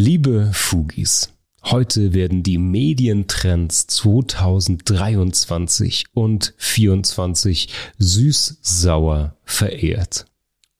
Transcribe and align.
Liebe 0.00 0.52
Fugis, 0.52 1.34
heute 1.64 2.14
werden 2.14 2.44
die 2.44 2.56
Medientrends 2.56 3.88
2023 3.88 6.04
und 6.14 6.54
2024 6.56 7.68
süß-sauer 7.98 9.34
verehrt. 9.44 10.26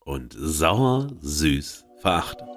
Und 0.05 0.33
sauer-süß 0.39 1.83
verachtet. 2.01 2.47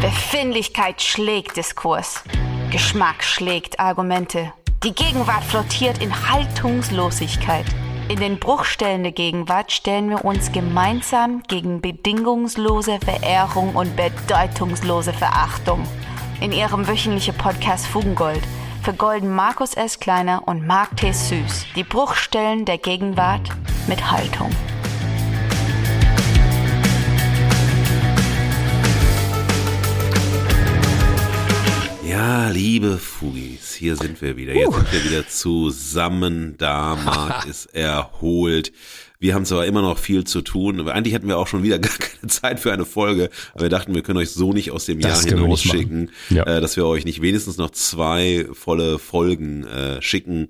Befindlichkeit 0.00 1.02
schlägt 1.02 1.56
Diskurs. 1.56 2.22
Geschmack 2.70 3.24
schlägt 3.24 3.80
Argumente. 3.80 4.52
Die 4.84 4.94
Gegenwart 4.94 5.42
flottiert 5.42 6.00
in 6.00 6.30
Haltungslosigkeit. 6.30 7.66
In 8.10 8.18
den 8.18 8.40
Bruchstellen 8.40 9.04
der 9.04 9.12
Gegenwart 9.12 9.70
stellen 9.70 10.10
wir 10.10 10.24
uns 10.24 10.50
gemeinsam 10.50 11.44
gegen 11.46 11.80
bedingungslose 11.80 12.98
Verehrung 12.98 13.76
und 13.76 13.94
bedeutungslose 13.94 15.12
Verachtung. 15.12 15.84
In 16.40 16.50
ihrem 16.50 16.88
wöchentlichen 16.88 17.36
Podcast 17.36 17.86
Fugengold 17.86 18.42
vergolden 18.82 19.32
Markus 19.32 19.74
S. 19.74 20.00
Kleiner 20.00 20.42
und 20.48 20.66
Mark 20.66 20.96
T. 20.96 21.12
Süß 21.12 21.66
die 21.76 21.84
Bruchstellen 21.84 22.64
der 22.64 22.78
Gegenwart 22.78 23.48
mit 23.86 24.10
Haltung. 24.10 24.50
Ja, 32.10 32.48
liebe 32.50 32.98
Fugis, 32.98 33.72
hier 33.72 33.94
sind 33.94 34.20
wir 34.20 34.36
wieder. 34.36 34.52
Jetzt 34.52 34.74
sind 34.74 34.92
wir 34.92 35.04
wieder 35.04 35.28
zusammen. 35.28 36.56
Da 36.58 36.96
Marc 36.96 37.46
ist 37.48 37.66
erholt. 37.66 38.72
Wir 39.20 39.32
haben 39.34 39.44
zwar 39.44 39.64
immer 39.64 39.80
noch 39.80 39.96
viel 39.96 40.24
zu 40.24 40.40
tun, 40.42 40.80
aber 40.80 40.92
eigentlich 40.94 41.14
hatten 41.14 41.28
wir 41.28 41.38
auch 41.38 41.46
schon 41.46 41.62
wieder 41.62 41.78
gar 41.78 41.96
keine 41.96 42.26
Zeit 42.26 42.58
für 42.58 42.72
eine 42.72 42.84
Folge, 42.84 43.30
aber 43.54 43.62
wir 43.62 43.68
dachten, 43.68 43.94
wir 43.94 44.02
können 44.02 44.18
euch 44.18 44.30
so 44.30 44.52
nicht 44.52 44.72
aus 44.72 44.86
dem 44.86 44.98
Das 44.98 45.20
Jahr 45.22 45.28
können 45.28 45.36
wir 45.42 45.44
hinaus 45.44 45.64
nicht 45.64 45.72
machen. 45.74 45.78
schicken, 45.78 46.10
Ja. 46.34 46.42
äh, 46.46 46.60
dass 46.60 46.74
wir 46.76 46.84
euch 46.86 47.04
nicht 47.04 47.22
wenigstens 47.22 47.58
noch 47.58 47.70
zwei 47.70 48.44
volle 48.54 48.98
Folgen 48.98 49.64
äh, 49.68 50.02
schicken. 50.02 50.48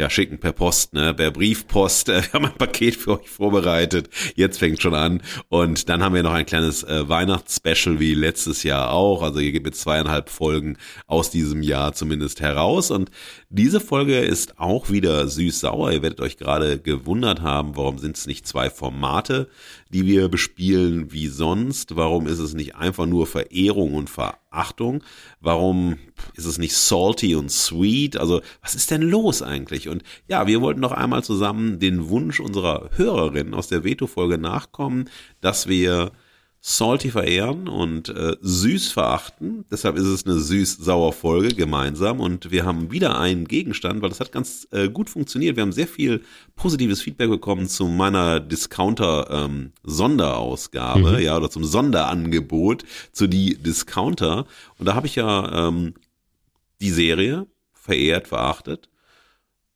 Ja, 0.00 0.08
schicken 0.08 0.38
per 0.38 0.52
Post, 0.52 0.94
ne, 0.94 1.12
per 1.12 1.30
Briefpost. 1.30 2.08
Äh, 2.08 2.22
Wir 2.22 2.32
haben 2.32 2.46
ein 2.46 2.56
Paket 2.56 2.96
für 2.96 3.20
euch 3.20 3.28
vorbereitet. 3.28 4.08
Jetzt 4.34 4.58
fängt 4.58 4.80
schon 4.80 4.94
an. 4.94 5.20
Und 5.50 5.90
dann 5.90 6.02
haben 6.02 6.14
wir 6.14 6.22
noch 6.22 6.32
ein 6.32 6.46
kleines 6.46 6.82
äh, 6.84 7.06
Weihnachtsspecial 7.06 8.00
wie 8.00 8.14
letztes 8.14 8.62
Jahr 8.62 8.92
auch. 8.94 9.22
Also 9.22 9.40
hier 9.40 9.52
gibt 9.52 9.74
es 9.74 9.80
zweieinhalb 9.82 10.30
Folgen 10.30 10.78
aus 11.06 11.30
diesem 11.30 11.62
Jahr 11.62 11.92
zumindest 11.92 12.40
heraus. 12.40 12.90
Und 12.90 13.10
diese 13.50 13.78
Folge 13.78 14.20
ist 14.20 14.58
auch 14.58 14.88
wieder 14.88 15.28
süß-sauer. 15.28 15.92
Ihr 15.92 16.00
werdet 16.00 16.22
euch 16.22 16.38
gerade 16.38 16.78
gewundert 16.78 17.42
haben, 17.42 17.76
warum 17.76 17.98
sind 17.98 18.16
es 18.16 18.26
nicht 18.26 18.46
zwei 18.46 18.70
Formate, 18.70 19.50
die 19.90 20.06
wir 20.06 20.28
bespielen 20.28 21.12
wie 21.12 21.26
sonst? 21.26 21.96
Warum 21.96 22.26
ist 22.26 22.38
es 22.38 22.54
nicht 22.54 22.76
einfach 22.76 23.06
nur 23.06 23.26
Verehrung 23.26 23.94
und 23.94 24.08
Verachtung? 24.08 25.02
Warum 25.40 25.98
ist 26.34 26.46
es 26.46 26.58
nicht 26.58 26.74
salty 26.74 27.34
und 27.34 27.50
sweet? 27.50 28.16
Also 28.16 28.40
was 28.62 28.74
ist 28.74 28.90
denn 28.90 29.02
los 29.02 29.42
eigentlich? 29.42 29.88
Und 29.88 30.02
ja, 30.28 30.46
wir 30.46 30.60
wollten 30.60 30.80
noch 30.80 30.92
einmal 30.92 31.24
zusammen 31.24 31.80
den 31.80 32.08
Wunsch 32.08 32.40
unserer 32.40 32.90
Hörerin 32.96 33.52
aus 33.52 33.68
der 33.68 33.84
Veto-Folge 33.84 34.38
nachkommen, 34.38 35.10
dass 35.40 35.66
wir 35.66 36.12
salty 36.62 37.10
verehren 37.10 37.68
und 37.68 38.10
äh, 38.10 38.36
süß 38.40 38.92
verachten. 38.92 39.64
Deshalb 39.70 39.96
ist 39.96 40.06
es 40.06 40.26
eine 40.26 40.38
süß-sauer 40.38 41.14
Folge 41.14 41.54
gemeinsam 41.54 42.20
und 42.20 42.50
wir 42.50 42.66
haben 42.66 42.92
wieder 42.92 43.18
einen 43.18 43.48
Gegenstand, 43.48 44.02
weil 44.02 44.10
das 44.10 44.20
hat 44.20 44.30
ganz 44.30 44.68
äh, 44.70 44.90
gut 44.90 45.08
funktioniert. 45.08 45.56
Wir 45.56 45.62
haben 45.62 45.72
sehr 45.72 45.88
viel 45.88 46.22
positives 46.56 47.00
Feedback 47.00 47.30
bekommen 47.30 47.66
zu 47.66 47.86
meiner 47.86 48.40
Discounter 48.40 49.28
ähm, 49.30 49.72
Sonderausgabe, 49.84 51.22
ja, 51.22 51.38
oder 51.38 51.50
zum 51.50 51.64
Sonderangebot 51.64 52.84
zu 53.12 53.26
die 53.26 53.54
Discounter. 53.56 54.46
Und 54.78 54.86
da 54.86 54.94
habe 54.94 55.06
ich 55.06 55.16
ja 55.16 55.68
ähm, 55.68 55.94
die 56.82 56.90
Serie 56.90 57.46
verehrt, 57.72 58.28
verachtet, 58.28 58.90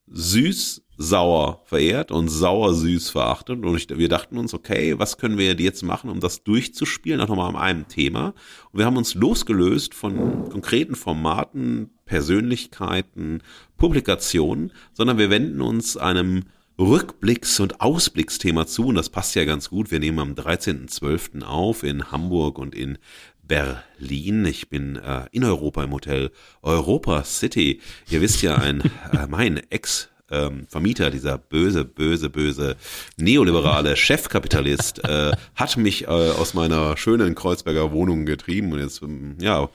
süß 0.07 0.84
sauer 0.97 1.63
verehrt 1.65 2.11
und 2.11 2.29
sauer 2.29 2.75
süß 2.75 3.11
verachtet 3.11 3.65
und 3.65 3.77
ich, 3.77 3.89
wir 3.89 4.09
dachten 4.09 4.39
uns, 4.39 4.55
okay, 4.55 4.99
was 4.99 5.19
können 5.19 5.39
wir 5.39 5.55
jetzt 5.55 5.83
machen, 5.83 6.11
um 6.11 6.21
das 6.21 6.45
durchzuspielen, 6.45 7.21
auch 7.21 7.29
nochmal 7.29 7.51
an 7.51 7.57
einem 7.57 7.89
Thema 7.89 8.35
und 8.73 8.79
wir 8.79 8.87
haben 8.87 8.97
uns 8.97 9.15
losgelöst 9.15 9.95
von 9.95 10.49
konkreten 10.51 10.95
Formaten, 10.95 11.91
Persönlichkeiten, 12.05 13.43
Publikationen, 13.77 14.73
sondern 14.93 15.19
wir 15.19 15.31
wenden 15.31 15.61
uns 15.61 15.97
einem 15.97 16.45
Rückblicks- 16.79 17.61
und 17.61 17.81
Ausblicksthema 17.81 18.67
zu 18.67 18.87
und 18.87 18.97
das 18.97 19.09
passt 19.09 19.35
ja 19.37 19.45
ganz 19.45 19.71
gut. 19.71 19.91
Wir 19.93 20.01
nehmen 20.01 20.19
am 20.19 20.35
13.12. 20.35 21.43
auf 21.43 21.85
in 21.85 22.11
Hamburg 22.11 22.59
und 22.59 22.75
in 22.75 22.99
Berlin. 23.47 24.45
Ich 24.47 24.69
bin 24.71 24.97
äh, 24.97 25.27
in 25.31 25.45
Europa 25.45 25.85
im 25.85 25.93
Hotel 25.93 26.31
Europa 26.63 27.25
City. 27.25 27.81
Ihr 28.11 28.21
wisst 28.21 28.43
ja, 28.43 28.57
ein 28.57 28.81
äh, 29.13 29.27
mein 29.29 29.59
Ex 29.71 30.09
ähm, 30.35 30.67
Vermieter, 30.69 31.11
dieser 31.11 31.39
böse, 31.39 31.85
böse, 31.85 32.31
böse 32.31 32.77
neoliberale 33.17 33.97
Chefkapitalist, 33.97 35.05
äh, 35.05 35.33
hat 35.55 35.77
mich 35.77 36.05
äh, 36.05 36.07
aus 36.07 36.55
meiner 36.55 36.97
schönen 36.97 37.35
Kreuzberger 37.35 37.93
Wohnung 37.93 38.27
getrieben 38.27 38.73
und 38.73 38.81
jetzt 38.81 39.03
ähm, 39.03 39.37
ja 39.41 39.69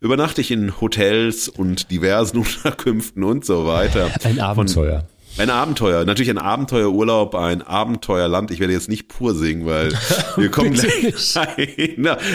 übernachte 0.00 0.40
ich 0.40 0.50
in 0.50 0.80
Hotels 0.80 1.48
und 1.48 1.90
diversen 1.90 2.38
Unterkünften 2.42 3.24
und 3.24 3.44
so 3.44 3.66
weiter. 3.66 4.10
Ein 4.24 4.40
Abenteuer. 4.40 5.06
Ein 5.38 5.48
Abenteuer, 5.48 6.04
natürlich 6.04 6.28
ein 6.28 6.36
Abenteuerurlaub, 6.36 7.34
ein 7.34 7.62
Abenteuerland. 7.62 8.50
Ich 8.50 8.60
werde 8.60 8.74
jetzt 8.74 8.90
nicht 8.90 9.08
pur 9.08 9.34
singen, 9.34 9.64
weil 9.64 9.92
wir 10.36 10.50
kommen 10.50 10.74
gleich 10.74 11.14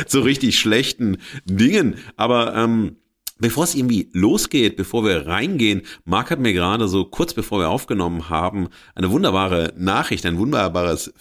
zu 0.07 0.19
richtig 0.19 0.57
schlechten 0.57 1.17
Dingen. 1.45 1.95
Aber 2.15 2.55
ähm, 2.55 2.95
bevor 3.39 3.63
es 3.63 3.75
irgendwie 3.75 4.09
losgeht, 4.13 4.75
bevor 4.75 5.03
wir 5.05 5.27
reingehen, 5.27 5.81
Marc 6.05 6.31
hat 6.31 6.39
mir 6.39 6.53
gerade 6.53 6.87
so 6.87 7.05
kurz 7.05 7.33
bevor 7.33 7.59
wir 7.59 7.69
aufgenommen 7.69 8.29
haben, 8.29 8.69
eine 8.95 9.11
wunderbare 9.11 9.73
Nachricht, 9.77 10.25
ein 10.25 10.37
wunderbares 10.37 11.13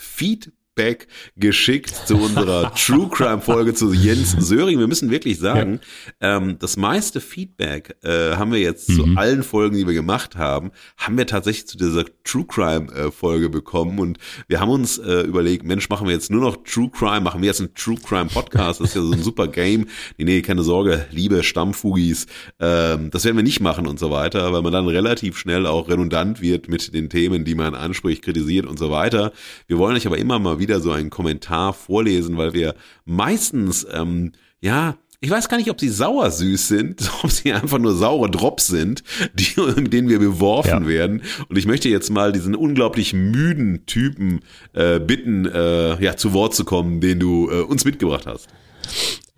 Feedback 0.76 1.08
geschickt 1.36 1.94
zu 2.06 2.16
unserer 2.16 2.74
True 2.86 3.08
Crime 3.08 3.40
Folge 3.40 3.72
zu 3.72 3.94
Jens 3.94 4.32
Söring. 4.32 4.78
Wir 4.78 4.86
müssen 4.86 5.10
wirklich 5.10 5.38
sagen, 5.38 5.80
ähm, 6.20 6.58
das 6.58 6.76
meiste 6.76 7.22
Feedback 7.22 7.96
äh, 8.04 8.36
haben 8.36 8.52
wir 8.52 8.60
jetzt 8.60 8.94
zu 8.94 9.06
allen 9.16 9.42
Folgen, 9.42 9.76
die 9.78 9.86
wir 9.86 9.94
gemacht 9.94 10.36
haben, 10.36 10.72
haben 10.98 11.16
wir 11.16 11.26
tatsächlich 11.26 11.66
zu 11.66 11.78
dieser 11.78 12.04
True 12.24 12.44
Crime 12.46 12.92
äh, 12.92 13.10
Folge 13.10 13.48
bekommen 13.48 13.98
und 13.98 14.18
wir 14.48 14.60
haben 14.60 14.68
uns 14.68 14.98
äh, 14.98 15.22
überlegt, 15.22 15.64
Mensch, 15.64 15.88
machen 15.88 16.08
wir 16.08 16.14
jetzt 16.14 16.30
nur 16.30 16.42
noch 16.42 16.58
True 16.64 16.90
Crime, 16.90 17.22
machen 17.22 17.40
wir 17.40 17.46
jetzt 17.46 17.60
einen 17.60 17.74
True 17.74 17.96
Crime 17.96 18.26
Podcast, 18.26 18.80
das 18.80 18.90
ist 18.90 18.96
ja 18.96 19.02
so 19.02 19.12
ein 19.12 19.22
super 19.22 19.48
Game. 19.56 19.86
Nee, 20.18 20.24
nee, 20.24 20.42
keine 20.42 20.62
Sorge, 20.62 21.06
liebe 21.10 21.42
Stammfugis, 21.42 22.26
ähm, 22.60 23.10
das 23.10 23.24
werden 23.24 23.36
wir 23.36 23.44
nicht 23.44 23.60
machen 23.60 23.86
und 23.86 23.98
so 23.98 24.10
weiter, 24.10 24.52
weil 24.52 24.60
man 24.60 24.74
dann 24.74 24.86
relativ 24.86 25.38
schnell 25.38 25.66
auch 25.66 25.88
redundant 25.88 26.42
wird 26.42 26.68
mit 26.68 26.92
den 26.92 27.08
Themen, 27.08 27.46
die 27.46 27.54
man 27.54 27.74
anspricht, 27.74 28.22
kritisiert 28.22 28.66
und 28.66 28.78
so 28.78 28.90
weiter. 28.90 29.32
Wir 29.68 29.78
wollen 29.78 29.96
euch 29.96 30.06
aber 30.06 30.18
immer 30.18 30.38
mal 30.38 30.58
wieder 30.58 30.65
so 30.80 30.92
einen 30.92 31.10
Kommentar 31.10 31.72
vorlesen, 31.72 32.36
weil 32.36 32.52
wir 32.52 32.74
meistens, 33.04 33.86
ähm, 33.92 34.32
ja, 34.60 34.96
ich 35.20 35.30
weiß 35.30 35.48
gar 35.48 35.56
nicht, 35.56 35.70
ob 35.70 35.80
sie 35.80 35.88
sauer 35.88 36.30
süß 36.30 36.68
sind, 36.68 37.10
ob 37.22 37.30
sie 37.30 37.52
einfach 37.52 37.78
nur 37.78 37.94
saure 37.94 38.30
Drops 38.30 38.66
sind, 38.66 39.02
die, 39.34 39.60
mit 39.80 39.92
denen 39.92 40.08
wir 40.08 40.18
beworfen 40.18 40.82
Ja. 40.82 40.86
werden. 40.86 41.22
Und 41.48 41.56
ich 41.56 41.66
möchte 41.66 41.88
jetzt 41.88 42.10
mal 42.10 42.32
diesen 42.32 42.54
unglaublich 42.54 43.12
müden 43.14 43.86
Typen 43.86 44.40
äh, 44.74 45.00
bitten, 45.00 45.46
äh, 45.46 46.02
ja, 46.02 46.16
zu 46.16 46.32
Wort 46.32 46.54
zu 46.54 46.64
kommen, 46.64 47.00
den 47.00 47.18
du 47.18 47.50
äh, 47.50 47.62
uns 47.62 47.84
mitgebracht 47.84 48.26
hast. 48.26 48.48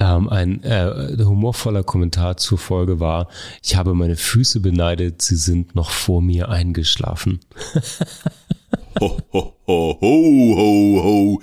Ähm, 0.00 0.28
ein 0.28 0.62
äh, 0.62 1.16
humorvoller 1.24 1.82
Kommentar 1.82 2.36
zur 2.36 2.58
Folge 2.58 3.00
war, 3.00 3.28
ich 3.64 3.74
habe 3.76 3.94
meine 3.94 4.16
Füße 4.16 4.60
beneidet, 4.60 5.22
sie 5.22 5.36
sind 5.36 5.74
noch 5.74 5.90
vor 5.90 6.20
mir 6.22 6.48
eingeschlafen. 6.50 7.40
Ho, 9.00 9.16
ho, 9.32 9.54
ho, 9.66 9.98
ho, 10.00 10.56
ho, 10.56 11.02
ho. 11.04 11.42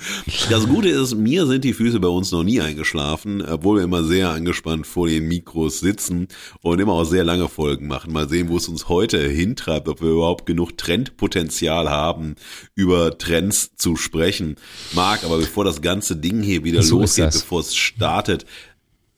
Das 0.49 0.67
Gute 0.67 0.89
ist, 0.89 1.16
mir 1.16 1.45
sind 1.45 1.63
die 1.63 1.73
Füße 1.73 2.01
bei 2.01 2.09
uns 2.09 2.31
noch 2.31 2.43
nie 2.43 2.59
eingeschlafen, 2.59 3.41
obwohl 3.41 3.77
wir 3.77 3.83
immer 3.85 4.03
sehr 4.03 4.30
angespannt 4.30 4.85
vor 4.85 5.07
den 5.07 5.27
Mikros 5.27 5.80
sitzen 5.80 6.27
und 6.62 6.80
immer 6.80 6.94
auch 6.94 7.06
sehr 7.06 7.24
lange 7.24 7.47
Folgen 7.47 7.88
machen. 7.88 8.12
Mal 8.12 8.27
sehen, 8.27 8.50
wo 8.50 8.57
es 8.57 8.68
uns 8.68 8.89
heute 8.89 9.25
hintreibt, 9.25 9.88
ob 9.88 10.01
wir 10.01 10.09
überhaupt 10.09 10.45
genug 10.45 10.77
Trendpotenzial 10.77 11.89
haben, 11.89 12.35
über 12.74 13.18
Trends 13.18 13.75
zu 13.77 13.95
sprechen. 13.95 14.57
Marc, 14.94 15.24
aber 15.24 15.38
bevor 15.38 15.63
das 15.63 15.81
ganze 15.81 16.18
Ding 16.18 16.41
hier 16.41 16.65
wieder 16.65 16.83
So 16.83 17.00
losgeht, 17.00 17.31
bevor 17.31 17.62
es 17.62 17.75
startet, 17.75 18.45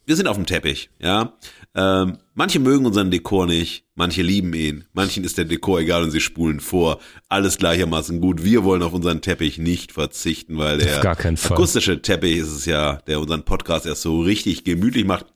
wir 0.05 0.15
sind 0.15 0.27
auf 0.27 0.37
dem 0.37 0.45
Teppich, 0.45 0.89
ja. 0.99 1.33
Ähm, 1.79 2.17
manche 2.33 2.59
mögen 2.59 2.87
unseren 2.87 3.11
Dekor 3.11 3.45
nicht, 3.45 3.85
manche 3.93 4.23
lieben 4.23 4.53
ihn, 4.55 4.85
manchen 4.93 5.23
ist 5.23 5.37
der 5.37 5.45
Dekor 5.45 5.79
egal 5.79 6.01
und 6.01 6.09
sie 6.09 6.21
spulen 6.21 6.59
vor. 6.59 6.99
Alles 7.29 7.59
gleichermaßen 7.59 8.19
gut. 8.19 8.43
Wir 8.43 8.63
wollen 8.63 8.81
auf 8.81 8.93
unseren 8.93 9.21
Teppich 9.21 9.59
nicht 9.59 9.91
verzichten, 9.91 10.57
weil 10.57 10.79
der 10.79 11.05
akustische 11.05 12.01
Teppich 12.01 12.37
ist 12.37 12.51
es 12.51 12.65
ja, 12.65 12.93
der 13.05 13.19
unseren 13.19 13.43
Podcast 13.43 13.85
erst 13.85 14.01
so 14.01 14.21
richtig 14.21 14.63
gemütlich 14.63 15.05
macht. 15.05 15.27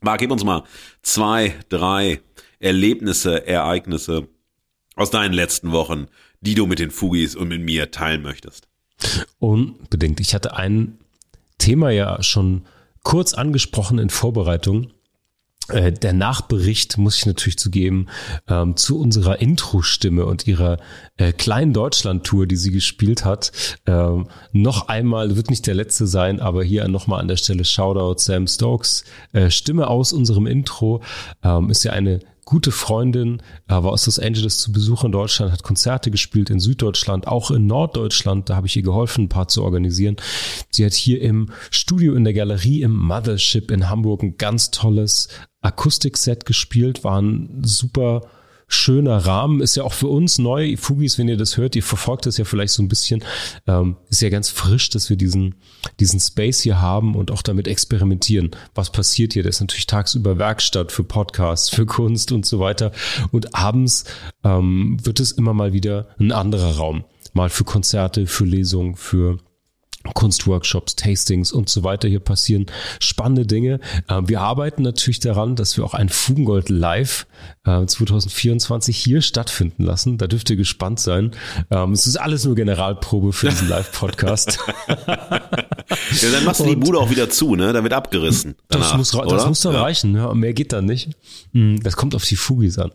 Marc, 0.00 0.18
gib 0.18 0.32
uns 0.32 0.42
mal 0.42 0.64
zwei, 1.02 1.54
drei 1.68 2.20
Erlebnisse, 2.58 3.46
Ereignisse 3.46 4.26
aus 4.96 5.10
deinen 5.10 5.32
letzten 5.32 5.70
Wochen, 5.70 6.08
die 6.40 6.56
du 6.56 6.66
mit 6.66 6.80
den 6.80 6.90
Fugis 6.90 7.36
und 7.36 7.46
mit 7.46 7.62
mir 7.62 7.92
teilen 7.92 8.22
möchtest. 8.22 8.66
Unbedingt. 9.38 10.18
Ich 10.18 10.34
hatte 10.34 10.56
ein 10.56 10.98
Thema 11.58 11.90
ja 11.90 12.20
schon 12.22 12.64
kurz 13.04 13.32
angesprochen 13.32 13.98
in 13.98 14.10
Vorbereitung. 14.10 14.90
Äh, 15.68 15.92
der 15.92 16.12
Nachbericht, 16.12 16.98
muss 16.98 17.16
ich 17.16 17.26
natürlich 17.26 17.58
zugeben, 17.58 18.08
ähm, 18.48 18.76
zu 18.76 18.98
unserer 18.98 19.40
Intro-Stimme 19.40 20.26
und 20.26 20.46
ihrer 20.46 20.78
äh, 21.16 21.32
kleinen 21.32 21.72
Deutschland-Tour, 21.72 22.46
die 22.46 22.56
sie 22.56 22.70
gespielt 22.70 23.24
hat. 23.24 23.50
Ähm, 23.86 24.28
noch 24.52 24.88
einmal, 24.88 25.36
wird 25.36 25.48
nicht 25.48 25.66
der 25.66 25.74
letzte 25.74 26.06
sein, 26.06 26.40
aber 26.40 26.62
hier 26.62 26.86
nochmal 26.88 27.20
an 27.20 27.28
der 27.28 27.36
Stelle 27.36 27.64
Shoutout 27.64 28.18
Sam 28.18 28.46
Stokes. 28.46 29.04
Äh, 29.32 29.50
Stimme 29.50 29.88
aus 29.88 30.12
unserem 30.12 30.46
Intro 30.46 31.02
ähm, 31.42 31.70
ist 31.70 31.84
ja 31.84 31.92
eine 31.92 32.20
gute 32.44 32.70
Freundin, 32.70 33.42
war 33.66 33.84
aus 33.84 34.06
Los 34.06 34.18
Angeles 34.18 34.58
zu 34.58 34.72
Besuch 34.72 35.04
in 35.04 35.12
Deutschland, 35.12 35.52
hat 35.52 35.62
Konzerte 35.62 36.10
gespielt 36.10 36.50
in 36.50 36.60
Süddeutschland, 36.60 37.26
auch 37.26 37.50
in 37.50 37.66
Norddeutschland. 37.66 38.48
Da 38.48 38.56
habe 38.56 38.66
ich 38.66 38.76
ihr 38.76 38.82
geholfen, 38.82 39.24
ein 39.24 39.28
paar 39.28 39.48
zu 39.48 39.62
organisieren. 39.62 40.16
Sie 40.70 40.84
hat 40.84 40.92
hier 40.92 41.20
im 41.20 41.50
Studio 41.70 42.14
in 42.14 42.24
der 42.24 42.34
Galerie 42.34 42.82
im 42.82 42.96
Mothership 42.96 43.70
in 43.70 43.88
Hamburg 43.88 44.22
ein 44.22 44.36
ganz 44.36 44.70
tolles 44.70 45.28
Akustikset 45.60 46.44
gespielt, 46.44 47.04
war 47.04 47.20
ein 47.20 47.62
super 47.64 48.22
schöner 48.68 49.18
Rahmen. 49.18 49.60
Ist 49.60 49.76
ja 49.76 49.84
auch 49.84 49.92
für 49.92 50.08
uns 50.08 50.38
neu. 50.38 50.76
Fugis, 50.76 51.18
wenn 51.18 51.28
ihr 51.28 51.36
das 51.36 51.56
hört, 51.56 51.76
ihr 51.76 51.82
verfolgt 51.82 52.26
das 52.26 52.38
ja 52.38 52.44
vielleicht 52.44 52.72
so 52.72 52.82
ein 52.82 52.88
bisschen. 52.88 53.24
Ähm, 53.66 53.96
ist 54.08 54.22
ja 54.22 54.28
ganz 54.28 54.50
frisch, 54.50 54.90
dass 54.90 55.10
wir 55.10 55.16
diesen, 55.16 55.56
diesen 56.00 56.20
Space 56.20 56.60
hier 56.60 56.80
haben 56.80 57.14
und 57.14 57.30
auch 57.30 57.42
damit 57.42 57.68
experimentieren. 57.68 58.50
Was 58.74 58.90
passiert 58.90 59.32
hier? 59.32 59.42
Das 59.42 59.56
ist 59.56 59.60
natürlich 59.60 59.86
tagsüber 59.86 60.38
Werkstatt 60.38 60.92
für 60.92 61.04
Podcasts, 61.04 61.68
für 61.68 61.86
Kunst 61.86 62.32
und 62.32 62.46
so 62.46 62.60
weiter. 62.60 62.92
Und 63.30 63.54
abends 63.54 64.04
ähm, 64.42 64.96
wird 65.02 65.20
es 65.20 65.32
immer 65.32 65.54
mal 65.54 65.72
wieder 65.72 66.08
ein 66.18 66.32
anderer 66.32 66.76
Raum. 66.76 67.04
Mal 67.32 67.50
für 67.50 67.64
Konzerte, 67.64 68.26
für 68.26 68.44
Lesungen, 68.44 68.96
für 68.96 69.38
Kunstworkshops, 70.12 70.96
Tastings 70.96 71.52
und 71.52 71.68
so 71.68 71.82
weiter 71.84 72.08
hier 72.08 72.20
passieren. 72.20 72.66
Spannende 73.00 73.46
Dinge. 73.46 73.80
Ähm, 74.08 74.28
wir 74.28 74.40
arbeiten 74.40 74.82
natürlich 74.82 75.20
daran, 75.20 75.56
dass 75.56 75.76
wir 75.76 75.84
auch 75.84 75.94
ein 75.94 76.08
Fugengold 76.08 76.68
Live 76.68 77.26
2024 77.64 78.96
äh, 78.96 78.98
hier 78.98 79.22
stattfinden 79.22 79.84
lassen. 79.84 80.18
Da 80.18 80.26
dürft 80.26 80.50
ihr 80.50 80.56
gespannt 80.56 81.00
sein. 81.00 81.30
Ähm, 81.70 81.92
es 81.92 82.06
ist 82.06 82.16
alles 82.16 82.44
nur 82.44 82.54
Generalprobe 82.54 83.32
für 83.32 83.48
diesen 83.48 83.68
Live-Podcast. 83.70 84.58
ja, 84.98 86.30
dann 86.32 86.44
machst 86.44 86.60
du 86.60 86.66
die 86.66 86.76
Bude 86.76 86.98
auch 86.98 87.10
wieder 87.10 87.30
zu, 87.30 87.54
ne? 87.54 87.72
Da 87.72 87.82
wird 87.82 87.94
abgerissen. 87.94 88.54
Danach, 88.68 88.90
das, 88.90 89.12
muss, 89.12 89.28
das 89.28 89.46
muss 89.46 89.60
dann 89.60 89.74
ja. 89.74 89.82
reichen. 89.82 90.14
Ja, 90.14 90.34
mehr 90.34 90.52
geht 90.52 90.72
dann 90.72 90.84
nicht. 90.84 91.10
Hm, 91.52 91.82
das 91.82 91.96
kommt 91.96 92.14
auf 92.14 92.24
die 92.24 92.36
Fugis 92.36 92.78
an. 92.78 92.90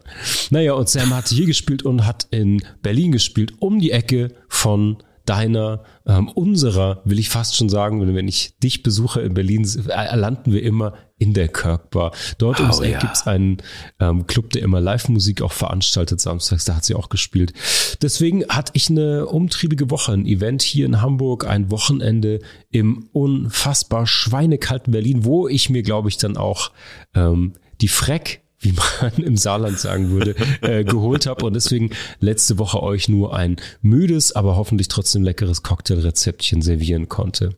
Naja, 0.52 0.74
und 0.74 0.88
Sam 0.88 1.16
hat 1.16 1.30
hier 1.30 1.48
gespielt 1.48 1.84
und 1.84 2.06
hat 2.06 2.28
in 2.30 2.64
Berlin 2.84 3.12
gespielt, 3.12 3.54
um 3.60 3.80
die 3.80 3.92
Ecke 3.92 4.30
von 4.48 4.98
deiner, 5.30 5.84
ähm, 6.08 6.28
unserer, 6.28 7.02
will 7.06 7.20
ich 7.20 7.30
fast 7.30 7.56
schon 7.56 7.70
sagen, 7.70 8.16
wenn 8.16 8.28
ich 8.28 8.58
dich 8.58 8.81
besuche 8.81 9.22
in 9.22 9.36
Berlin, 9.36 9.68
äh, 9.88 10.16
landen 10.16 10.52
wir 10.52 10.64
immer 10.64 10.94
in 11.20 11.36
der 11.36 11.50
Kirkbar. 11.50 12.14
Dort 12.40 12.60
oh, 12.60 12.64
ums 12.64 12.80
Eck 12.80 12.94
ja. 12.94 13.00
gibt's 13.00 13.28
einen 13.28 13.58
ähm, 14.00 14.26
Club, 14.26 14.50
der 14.50 14.64
immer 14.64 14.81
Live-Musik 14.81 15.44
auch 15.44 15.52
veranstaltet, 15.52 16.20
samstags, 16.20 16.66
da 16.66 16.76
hat 16.76 16.86
sie 16.86 16.96
auch 16.96 17.10
gespielt. 17.10 17.54
Deswegen 18.02 18.48
hatte 18.48 18.72
ich 18.74 18.90
eine 18.90 19.28
umtriebige 19.28 19.92
Woche, 19.92 20.14
ein 20.14 20.26
Event 20.26 20.64
hier 20.64 20.88
in 20.88 21.00
Hamburg, 21.00 21.46
ein 21.46 21.70
Wochenende 21.70 22.40
im 22.72 23.08
unfassbar 23.12 24.08
schweinekalten 24.08 24.92
Berlin, 24.92 25.25
wo 25.25 25.48
ich 25.48 25.70
mir, 25.70 25.84
glaube 25.84 26.10
ich, 26.10 26.18
dann 26.18 26.38
auch 26.38 26.72
ähm, 27.14 27.54
die 27.82 27.88
Freck 27.88 28.42
wie 28.60 28.74
man 28.74 29.14
im 29.24 29.38
Saarland 29.38 29.80
sagen 29.80 30.10
würde, 30.12 30.36
äh, 30.62 30.84
geholt 30.84 31.26
habe 31.26 31.46
und 31.46 31.54
deswegen 31.54 31.92
letzte 32.20 32.58
Woche 32.58 32.82
euch 32.82 33.10
nur 33.10 33.36
ein 33.36 33.58
müdes, 33.82 34.36
aber 34.36 34.56
hoffentlich 34.56 34.88
trotzdem 34.88 35.24
leckeres 35.24 35.64
Cocktailrezeptchen 35.64 36.62
servieren 36.62 37.10
konnte. 37.10 37.56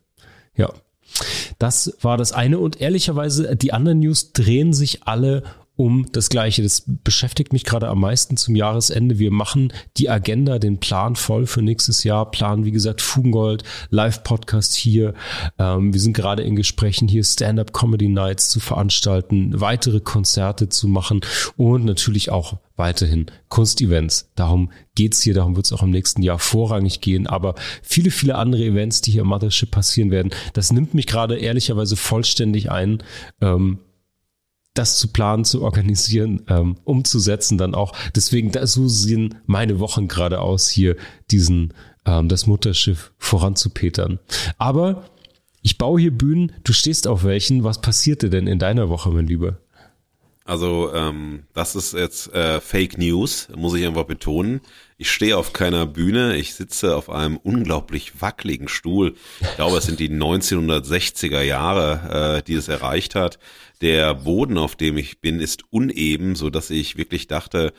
Ja. 0.56 0.72
Das 1.58 1.94
war 2.00 2.16
das 2.16 2.32
eine 2.32 2.58
und 2.58 2.80
ehrlicherweise 2.80 3.54
die 3.54 3.72
anderen 3.72 3.98
News 3.98 4.32
drehen 4.32 4.72
sich 4.72 5.04
alle 5.04 5.42
um 5.76 6.06
das 6.12 6.28
Gleiche. 6.28 6.62
Das 6.62 6.84
beschäftigt 6.86 7.52
mich 7.52 7.64
gerade 7.64 7.88
am 7.88 8.00
meisten 8.00 8.36
zum 8.36 8.54
Jahresende. 8.56 9.18
Wir 9.18 9.30
machen 9.30 9.72
die 9.96 10.10
Agenda, 10.10 10.58
den 10.58 10.78
Plan 10.78 11.16
voll 11.16 11.46
für 11.46 11.62
nächstes 11.62 12.04
Jahr. 12.04 12.30
Plan, 12.30 12.64
wie 12.64 12.72
gesagt, 12.72 13.00
Fugengold, 13.00 13.64
Live-Podcast 13.90 14.74
hier. 14.74 15.14
Ähm, 15.58 15.92
wir 15.92 16.00
sind 16.00 16.14
gerade 16.14 16.42
in 16.42 16.56
Gesprächen, 16.56 17.08
hier 17.08 17.24
Stand-Up-Comedy-Nights 17.24 18.50
zu 18.50 18.60
veranstalten, 18.60 19.60
weitere 19.60 20.00
Konzerte 20.00 20.68
zu 20.68 20.88
machen 20.88 21.20
und 21.56 21.84
natürlich 21.84 22.30
auch 22.30 22.58
weiterhin 22.76 23.26
Kunstevents. 23.48 24.30
Darum 24.34 24.70
geht's 24.94 25.22
hier, 25.22 25.34
darum 25.34 25.56
wird 25.56 25.66
es 25.66 25.72
auch 25.72 25.82
im 25.82 25.90
nächsten 25.90 26.22
Jahr 26.22 26.38
vorrangig 26.38 27.00
gehen. 27.00 27.26
Aber 27.26 27.54
viele, 27.82 28.10
viele 28.10 28.36
andere 28.36 28.64
Events, 28.64 29.00
die 29.00 29.12
hier 29.12 29.22
im 29.22 29.28
Mothership 29.28 29.70
passieren 29.70 30.10
werden, 30.10 30.32
das 30.52 30.72
nimmt 30.72 30.92
mich 30.94 31.06
gerade 31.06 31.36
ehrlicherweise 31.36 31.96
vollständig 31.96 32.70
ein. 32.70 33.02
Ähm, 33.40 33.78
das 34.74 34.98
zu 34.98 35.08
planen, 35.08 35.44
zu 35.44 35.62
organisieren, 35.62 36.42
ähm, 36.48 36.76
umzusetzen 36.84 37.58
dann 37.58 37.74
auch. 37.74 37.92
Deswegen, 38.14 38.52
da, 38.52 38.66
so 38.66 38.88
sehen 38.88 39.36
meine 39.46 39.78
Wochen 39.80 40.08
gerade 40.08 40.40
aus, 40.40 40.68
hier 40.68 40.96
diesen, 41.30 41.74
ähm, 42.06 42.28
das 42.28 42.46
Mutterschiff 42.46 43.12
voranzupetern. 43.18 44.18
Aber 44.58 45.04
ich 45.60 45.78
baue 45.78 46.00
hier 46.00 46.16
Bühnen, 46.16 46.52
du 46.64 46.72
stehst 46.72 47.06
auf 47.06 47.24
welchen. 47.24 47.64
Was 47.64 47.80
passierte 47.80 48.30
denn 48.30 48.46
in 48.46 48.58
deiner 48.58 48.88
Woche, 48.88 49.10
mein 49.10 49.26
Lieber? 49.26 49.58
Also 50.44 50.92
ähm, 50.92 51.44
das 51.52 51.76
ist 51.76 51.94
jetzt 51.94 52.32
äh, 52.34 52.60
Fake 52.60 52.98
News, 52.98 53.48
muss 53.54 53.74
ich 53.74 53.86
einfach 53.86 54.04
betonen. 54.04 54.60
Ich 54.98 55.10
stehe 55.10 55.36
auf 55.36 55.52
keiner 55.52 55.86
Bühne, 55.86 56.36
ich 56.36 56.54
sitze 56.54 56.96
auf 56.96 57.10
einem 57.10 57.36
unglaublich 57.36 58.20
wackeligen 58.20 58.68
Stuhl. 58.68 59.14
Ich 59.40 59.54
glaube, 59.56 59.78
es 59.78 59.84
sind 59.84 60.00
die 60.00 60.10
1960er 60.10 61.42
Jahre, 61.42 62.38
äh, 62.38 62.42
die 62.42 62.54
es 62.54 62.68
erreicht 62.68 63.14
hat. 63.14 63.38
Der 63.80 64.14
Boden, 64.14 64.58
auf 64.58 64.76
dem 64.76 64.96
ich 64.98 65.20
bin, 65.20 65.40
ist 65.40 65.64
uneben, 65.70 66.34
so 66.34 66.50
dass 66.50 66.70
ich 66.70 66.96
wirklich 66.96 67.26
dachte, 67.28 67.72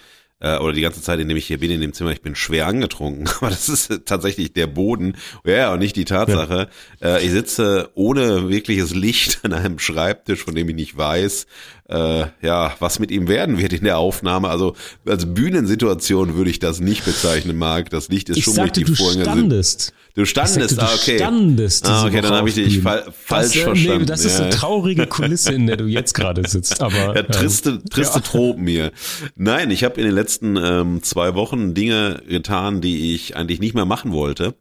äh, 0.43 0.57
oder 0.57 0.73
die 0.73 0.81
ganze 0.81 1.01
Zeit, 1.01 1.19
in 1.19 1.29
dem 1.29 1.37
ich 1.37 1.47
hier 1.47 1.59
bin, 1.59 1.71
in 1.71 1.81
dem 1.81 1.93
Zimmer, 1.93 2.11
ich 2.11 2.21
bin 2.21 2.35
schwer 2.35 2.67
angetrunken. 2.67 3.27
Aber 3.37 3.49
das 3.49 3.69
ist 3.69 4.01
tatsächlich 4.05 4.53
der 4.53 4.67
Boden, 4.67 5.15
ja, 5.45 5.71
und 5.73 5.79
nicht 5.79 5.95
die 5.95 6.05
Tatsache. 6.05 6.69
Ja. 7.01 7.15
Äh, 7.15 7.25
ich 7.25 7.31
sitze 7.31 7.89
ohne 7.95 8.49
wirkliches 8.49 8.93
Licht 8.93 9.39
an 9.43 9.53
einem 9.53 9.79
Schreibtisch, 9.79 10.43
von 10.43 10.53
dem 10.53 10.69
ich 10.69 10.75
nicht 10.75 10.97
weiß, 10.97 11.47
äh, 11.89 12.25
ja, 12.41 12.73
was 12.79 12.99
mit 12.99 13.11
ihm 13.11 13.27
werden 13.27 13.57
wird 13.57 13.73
in 13.73 13.83
der 13.83 13.97
Aufnahme. 13.97 14.49
Also 14.49 14.75
als 15.05 15.33
Bühnensituation 15.33 16.35
würde 16.35 16.49
ich 16.49 16.59
das 16.59 16.79
nicht 16.79 17.03
bezeichnen, 17.05 17.57
Marc. 17.57 17.89
Das 17.89 18.09
Licht 18.09 18.29
ist 18.29 18.37
ich 18.37 18.43
schon 18.45 18.53
sagte, 18.53 18.81
richtig 18.81 18.97
du 18.97 19.21
standest. 19.21 19.93
Du 20.15 20.25
standest, 20.25 20.75
sagte, 20.75 20.91
ah, 20.91 20.95
okay. 20.95 21.11
Du 21.11 21.23
standest 21.23 21.87
ah, 21.87 22.05
okay, 22.05 22.21
dann 22.21 22.33
habe 22.33 22.47
ich 22.47 22.55
dich 22.55 22.81
fa 22.81 23.03
falsch 23.11 23.53
das, 23.53 23.63
verstanden. 23.63 23.99
Nee, 24.01 24.05
das 24.05 24.25
ist 24.25 24.39
eine 24.39 24.51
traurige 24.51 25.07
Kulisse, 25.07 25.53
in 25.53 25.67
der 25.67 25.77
du 25.77 25.85
jetzt 25.85 26.13
gerade 26.13 26.47
sitzt. 26.47 26.81
Aber 26.81 27.15
ja, 27.15 27.23
triste, 27.23 27.71
ähm, 27.71 27.85
triste 27.89 28.19
ja. 28.19 28.23
Tropen 28.23 28.67
hier. 28.67 28.91
Nein, 29.35 29.71
ich 29.71 29.83
habe 29.83 29.99
in 29.99 30.05
den 30.05 30.15
letzten 30.15 30.55
ähm, 30.55 31.03
zwei 31.03 31.33
Wochen 31.35 31.73
Dinge 31.73 32.21
getan, 32.27 32.79
die 32.79 33.13
ich 33.15 33.35
eigentlich 33.35 33.59
nicht 33.59 33.73
mehr 33.73 33.85
machen 33.85 34.11
wollte. 34.11 34.53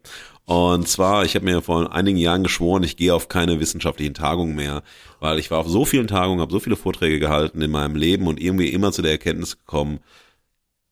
Und 0.52 0.86
zwar, 0.86 1.24
ich 1.24 1.34
habe 1.34 1.46
mir 1.46 1.62
vor 1.62 1.94
einigen 1.94 2.18
Jahren 2.18 2.42
geschworen, 2.42 2.82
ich 2.82 2.98
gehe 2.98 3.14
auf 3.14 3.28
keine 3.28 3.58
wissenschaftlichen 3.58 4.12
Tagungen 4.12 4.54
mehr, 4.54 4.82
weil 5.18 5.38
ich 5.38 5.50
war 5.50 5.60
auf 5.60 5.68
so 5.68 5.86
vielen 5.86 6.08
Tagungen, 6.08 6.42
habe 6.42 6.52
so 6.52 6.60
viele 6.60 6.76
Vorträge 6.76 7.18
gehalten 7.18 7.62
in 7.62 7.70
meinem 7.70 7.96
Leben 7.96 8.26
und 8.26 8.38
irgendwie 8.38 8.68
immer 8.68 8.92
zu 8.92 9.00
der 9.00 9.12
Erkenntnis 9.12 9.56
gekommen, 9.56 10.00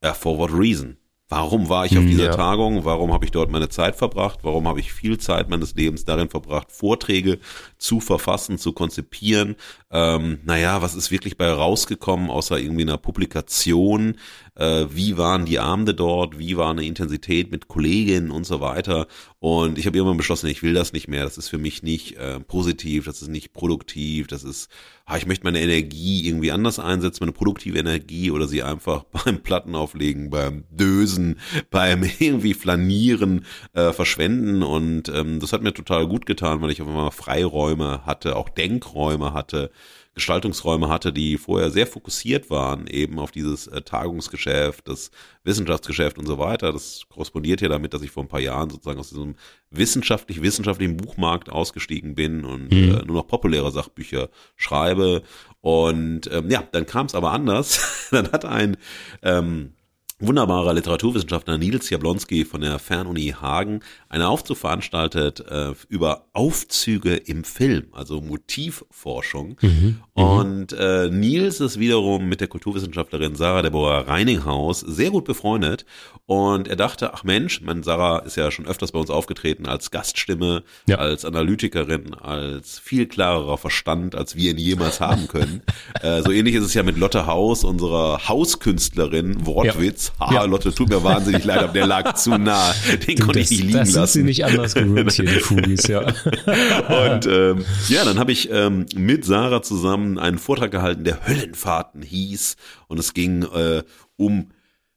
ja, 0.02 0.14
for 0.14 0.38
what 0.38 0.50
reason? 0.50 0.96
Warum 1.28 1.68
war 1.68 1.84
ich 1.84 1.96
auf 1.96 2.04
dieser 2.04 2.24
ja. 2.24 2.34
Tagung? 2.34 2.84
Warum 2.84 3.12
habe 3.12 3.24
ich 3.24 3.30
dort 3.30 3.52
meine 3.52 3.68
Zeit 3.68 3.94
verbracht? 3.94 4.40
Warum 4.42 4.66
habe 4.66 4.80
ich 4.80 4.92
viel 4.92 5.18
Zeit 5.18 5.48
meines 5.48 5.74
Lebens 5.76 6.04
darin 6.04 6.28
verbracht, 6.28 6.72
Vorträge 6.72 7.38
zu 7.78 8.00
verfassen, 8.00 8.58
zu 8.58 8.72
konzipieren? 8.72 9.54
Ähm, 9.92 10.40
naja, 10.44 10.82
was 10.82 10.96
ist 10.96 11.12
wirklich 11.12 11.36
bei 11.36 11.48
rausgekommen, 11.48 12.30
außer 12.30 12.58
irgendwie 12.58 12.82
einer 12.82 12.96
Publikation? 12.96 14.16
Äh, 14.54 14.86
wie 14.90 15.16
waren 15.16 15.46
die 15.46 15.58
Abende 15.58 15.94
dort? 15.94 16.38
Wie 16.38 16.56
war 16.56 16.70
eine 16.70 16.84
Intensität 16.84 17.50
mit 17.50 17.68
Kolleginnen 17.68 18.30
und 18.30 18.44
so 18.44 18.60
weiter? 18.60 19.06
Und 19.38 19.78
ich 19.78 19.86
habe 19.86 19.96
irgendwann 19.96 20.16
beschlossen, 20.16 20.48
ich 20.48 20.62
will 20.62 20.74
das 20.74 20.92
nicht 20.92 21.08
mehr. 21.08 21.24
Das 21.24 21.38
ist 21.38 21.48
für 21.48 21.58
mich 21.58 21.82
nicht 21.82 22.16
äh, 22.16 22.40
positiv, 22.40 23.04
das 23.06 23.22
ist 23.22 23.28
nicht 23.28 23.52
produktiv, 23.52 24.26
das 24.26 24.44
ist 24.44 24.68
ah, 25.10 25.16
ich 25.16 25.26
möchte 25.26 25.44
meine 25.44 25.60
Energie 25.60 26.26
irgendwie 26.26 26.52
anders 26.52 26.78
einsetzen, 26.78 27.24
meine 27.24 27.32
produktive 27.32 27.78
Energie 27.78 28.30
oder 28.30 28.46
sie 28.46 28.62
einfach 28.62 29.04
beim 29.24 29.40
Plattenauflegen, 29.42 30.30
beim 30.30 30.64
Dösen, 30.70 31.40
beim 31.70 32.04
irgendwie 32.18 32.54
Flanieren 32.54 33.44
äh, 33.72 33.92
verschwenden 33.92 34.62
und 34.62 35.08
ähm, 35.08 35.40
das 35.40 35.52
hat 35.52 35.62
mir 35.62 35.74
total 35.74 36.06
gut 36.06 36.26
getan, 36.26 36.62
weil 36.62 36.70
ich 36.70 36.80
auf 36.80 36.88
einmal 36.88 37.10
Freiräume 37.10 38.06
hatte, 38.06 38.36
auch 38.36 38.48
Denkräume 38.48 39.32
hatte, 39.34 39.70
Gestaltungsräume 40.14 40.88
hatte, 40.88 41.12
die 41.12 41.38
vorher 41.38 41.70
sehr 41.70 41.86
fokussiert 41.86 42.50
waren, 42.50 42.86
eben 42.88 43.18
auf 43.18 43.30
dieses 43.30 43.68
äh, 43.68 43.82
Tagungsgeschäft, 43.82 44.88
das 44.88 45.10
Wissenschaftsgeschäft 45.44 46.18
und 46.18 46.26
so 46.26 46.38
weiter. 46.38 46.72
Das 46.72 47.02
korrespondiert 47.08 47.60
ja 47.60 47.68
damit, 47.68 47.94
dass 47.94 48.02
ich 48.02 48.10
vor 48.10 48.24
ein 48.24 48.28
paar 48.28 48.40
Jahren 48.40 48.70
sozusagen 48.70 48.98
aus 48.98 49.10
diesem 49.10 49.36
wissenschaftlich-wissenschaftlichen 49.70 50.96
Buchmarkt 50.96 51.50
ausgestiegen 51.50 52.16
bin 52.16 52.44
und 52.44 52.72
mhm. 52.72 52.94
äh, 52.94 53.04
nur 53.04 53.16
noch 53.16 53.26
populäre 53.28 53.70
Sachbücher 53.70 54.30
schreibe. 54.56 55.22
Und 55.60 56.28
ähm, 56.32 56.50
ja, 56.50 56.64
dann 56.72 56.86
kam 56.86 57.06
es 57.06 57.14
aber 57.14 57.30
anders. 57.30 58.08
dann 58.10 58.32
hat 58.32 58.44
ein 58.44 58.76
ähm, 59.22 59.74
wunderbarer 60.20 60.74
Literaturwissenschaftler 60.74 61.58
Nils 61.58 61.88
Jablonski 61.90 62.44
von 62.44 62.60
der 62.60 62.78
Fernuni 62.78 63.34
Hagen 63.40 63.80
einen 64.10 64.24
Aufzug 64.24 64.58
veranstaltet 64.58 65.40
äh, 65.48 65.72
über 65.88 66.26
Aufzüge 66.32 67.16
im 67.16 67.44
Film, 67.44 67.86
also 67.92 68.20
Motivforschung. 68.20 69.56
Mhm, 69.60 70.00
und 70.12 70.72
äh, 70.72 71.08
Nils 71.08 71.60
ist 71.60 71.78
wiederum 71.78 72.28
mit 72.28 72.40
der 72.40 72.48
Kulturwissenschaftlerin 72.48 73.36
Sarah 73.36 73.62
Deborah 73.62 74.00
Reininghaus 74.00 74.80
sehr 74.80 75.10
gut 75.10 75.24
befreundet. 75.24 75.86
Und 76.26 76.68
er 76.68 76.76
dachte, 76.76 77.14
ach 77.14 77.24
Mensch, 77.24 77.60
mein 77.62 77.82
Sarah 77.82 78.18
ist 78.18 78.36
ja 78.36 78.50
schon 78.50 78.66
öfters 78.66 78.92
bei 78.92 78.98
uns 78.98 79.10
aufgetreten 79.10 79.66
als 79.66 79.90
Gaststimme, 79.90 80.62
ja. 80.86 80.96
als 80.96 81.24
Analytikerin, 81.24 82.14
als 82.14 82.78
viel 82.78 83.06
klarerer 83.06 83.58
Verstand, 83.58 84.14
als 84.14 84.36
wir 84.36 84.50
ihn 84.50 84.58
jemals 84.58 85.00
haben 85.00 85.28
können. 85.28 85.62
äh, 86.02 86.22
so 86.22 86.30
ähnlich 86.30 86.54
ist 86.56 86.64
es 86.64 86.74
ja 86.74 86.82
mit 86.82 86.98
Lotte 86.98 87.26
Haus, 87.26 87.64
unserer 87.64 88.28
Hauskünstlerin, 88.28 89.46
Wortwitz. 89.46 90.12
Ja 90.20 90.26
Ah, 90.26 90.34
ja. 90.34 90.44
Lotte, 90.44 90.74
tut 90.74 90.88
mir 90.88 91.02
wahnsinnig 91.02 91.44
leid, 91.44 91.58
aber 91.58 91.72
der 91.72 91.86
lag 91.86 92.14
zu 92.14 92.30
nah. 92.36 92.74
Den 93.06 93.16
du, 93.16 93.24
konnte 93.24 93.40
das, 93.40 93.50
ich 93.50 93.58
nicht 93.58 93.66
liegen 93.66 93.78
lassen. 93.78 93.92
Sind 94.06 94.22
sie 94.22 94.26
nicht 94.26 94.44
anders 94.44 94.74
gewöhnt 94.74 95.12
hier, 95.12 95.24
die 95.24 95.40
Fugis, 95.40 95.86
ja. 95.86 96.00
Und 96.00 97.26
ähm, 97.26 97.64
ja, 97.88 98.04
dann 98.04 98.18
habe 98.18 98.32
ich 98.32 98.50
ähm, 98.50 98.86
mit 98.94 99.24
Sarah 99.24 99.62
zusammen 99.62 100.18
einen 100.18 100.38
Vortrag 100.38 100.70
gehalten, 100.70 101.04
der 101.04 101.26
Höllenfahrten 101.26 102.02
hieß. 102.02 102.56
Und 102.88 102.98
es 102.98 103.14
ging 103.14 103.42
äh, 103.42 103.82
um 104.16 104.50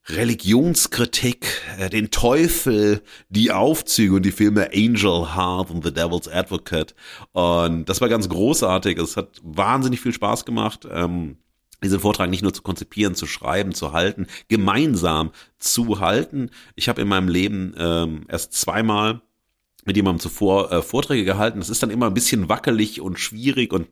Religionskritik, 0.09 1.47
äh, 1.79 1.89
den 1.89 2.11
Teufel, 2.11 3.01
die 3.29 3.51
Aufzüge 3.51 4.15
und 4.15 4.25
die 4.25 4.31
Filme 4.31 4.69
Angel 4.73 5.35
Heart 5.35 5.71
und 5.71 5.83
The 5.83 5.93
Devil's 5.93 6.27
Advocate. 6.27 6.93
Und 7.31 7.87
das 7.87 8.01
war 8.01 8.09
ganz 8.09 8.27
großartig. 8.27 8.97
Es 8.97 9.15
hat 9.15 9.39
wahnsinnig 9.43 10.01
viel 10.01 10.13
Spaß 10.13 10.43
gemacht. 10.43 10.87
Ähm, 10.91 11.37
diesen 11.83 11.99
Vortrag 11.99 12.29
nicht 12.29 12.43
nur 12.43 12.53
zu 12.53 12.61
konzipieren, 12.61 13.15
zu 13.15 13.25
schreiben, 13.25 13.73
zu 13.73 13.91
halten, 13.93 14.27
gemeinsam 14.47 15.31
zu 15.59 15.99
halten. 15.99 16.49
Ich 16.75 16.89
habe 16.89 17.01
in 17.01 17.07
meinem 17.07 17.27
Leben 17.27 17.75
ähm, 17.77 18.25
erst 18.27 18.53
zweimal 18.53 19.21
mit 19.85 19.95
jemandem 19.95 20.19
zuvor 20.21 20.71
äh, 20.71 20.81
Vorträge 20.81 21.25
gehalten. 21.25 21.59
Das 21.59 21.69
ist 21.69 21.83
dann 21.83 21.89
immer 21.89 22.07
ein 22.07 22.13
bisschen 22.13 22.49
wackelig 22.49 23.01
und 23.01 23.19
schwierig 23.19 23.73
und 23.73 23.87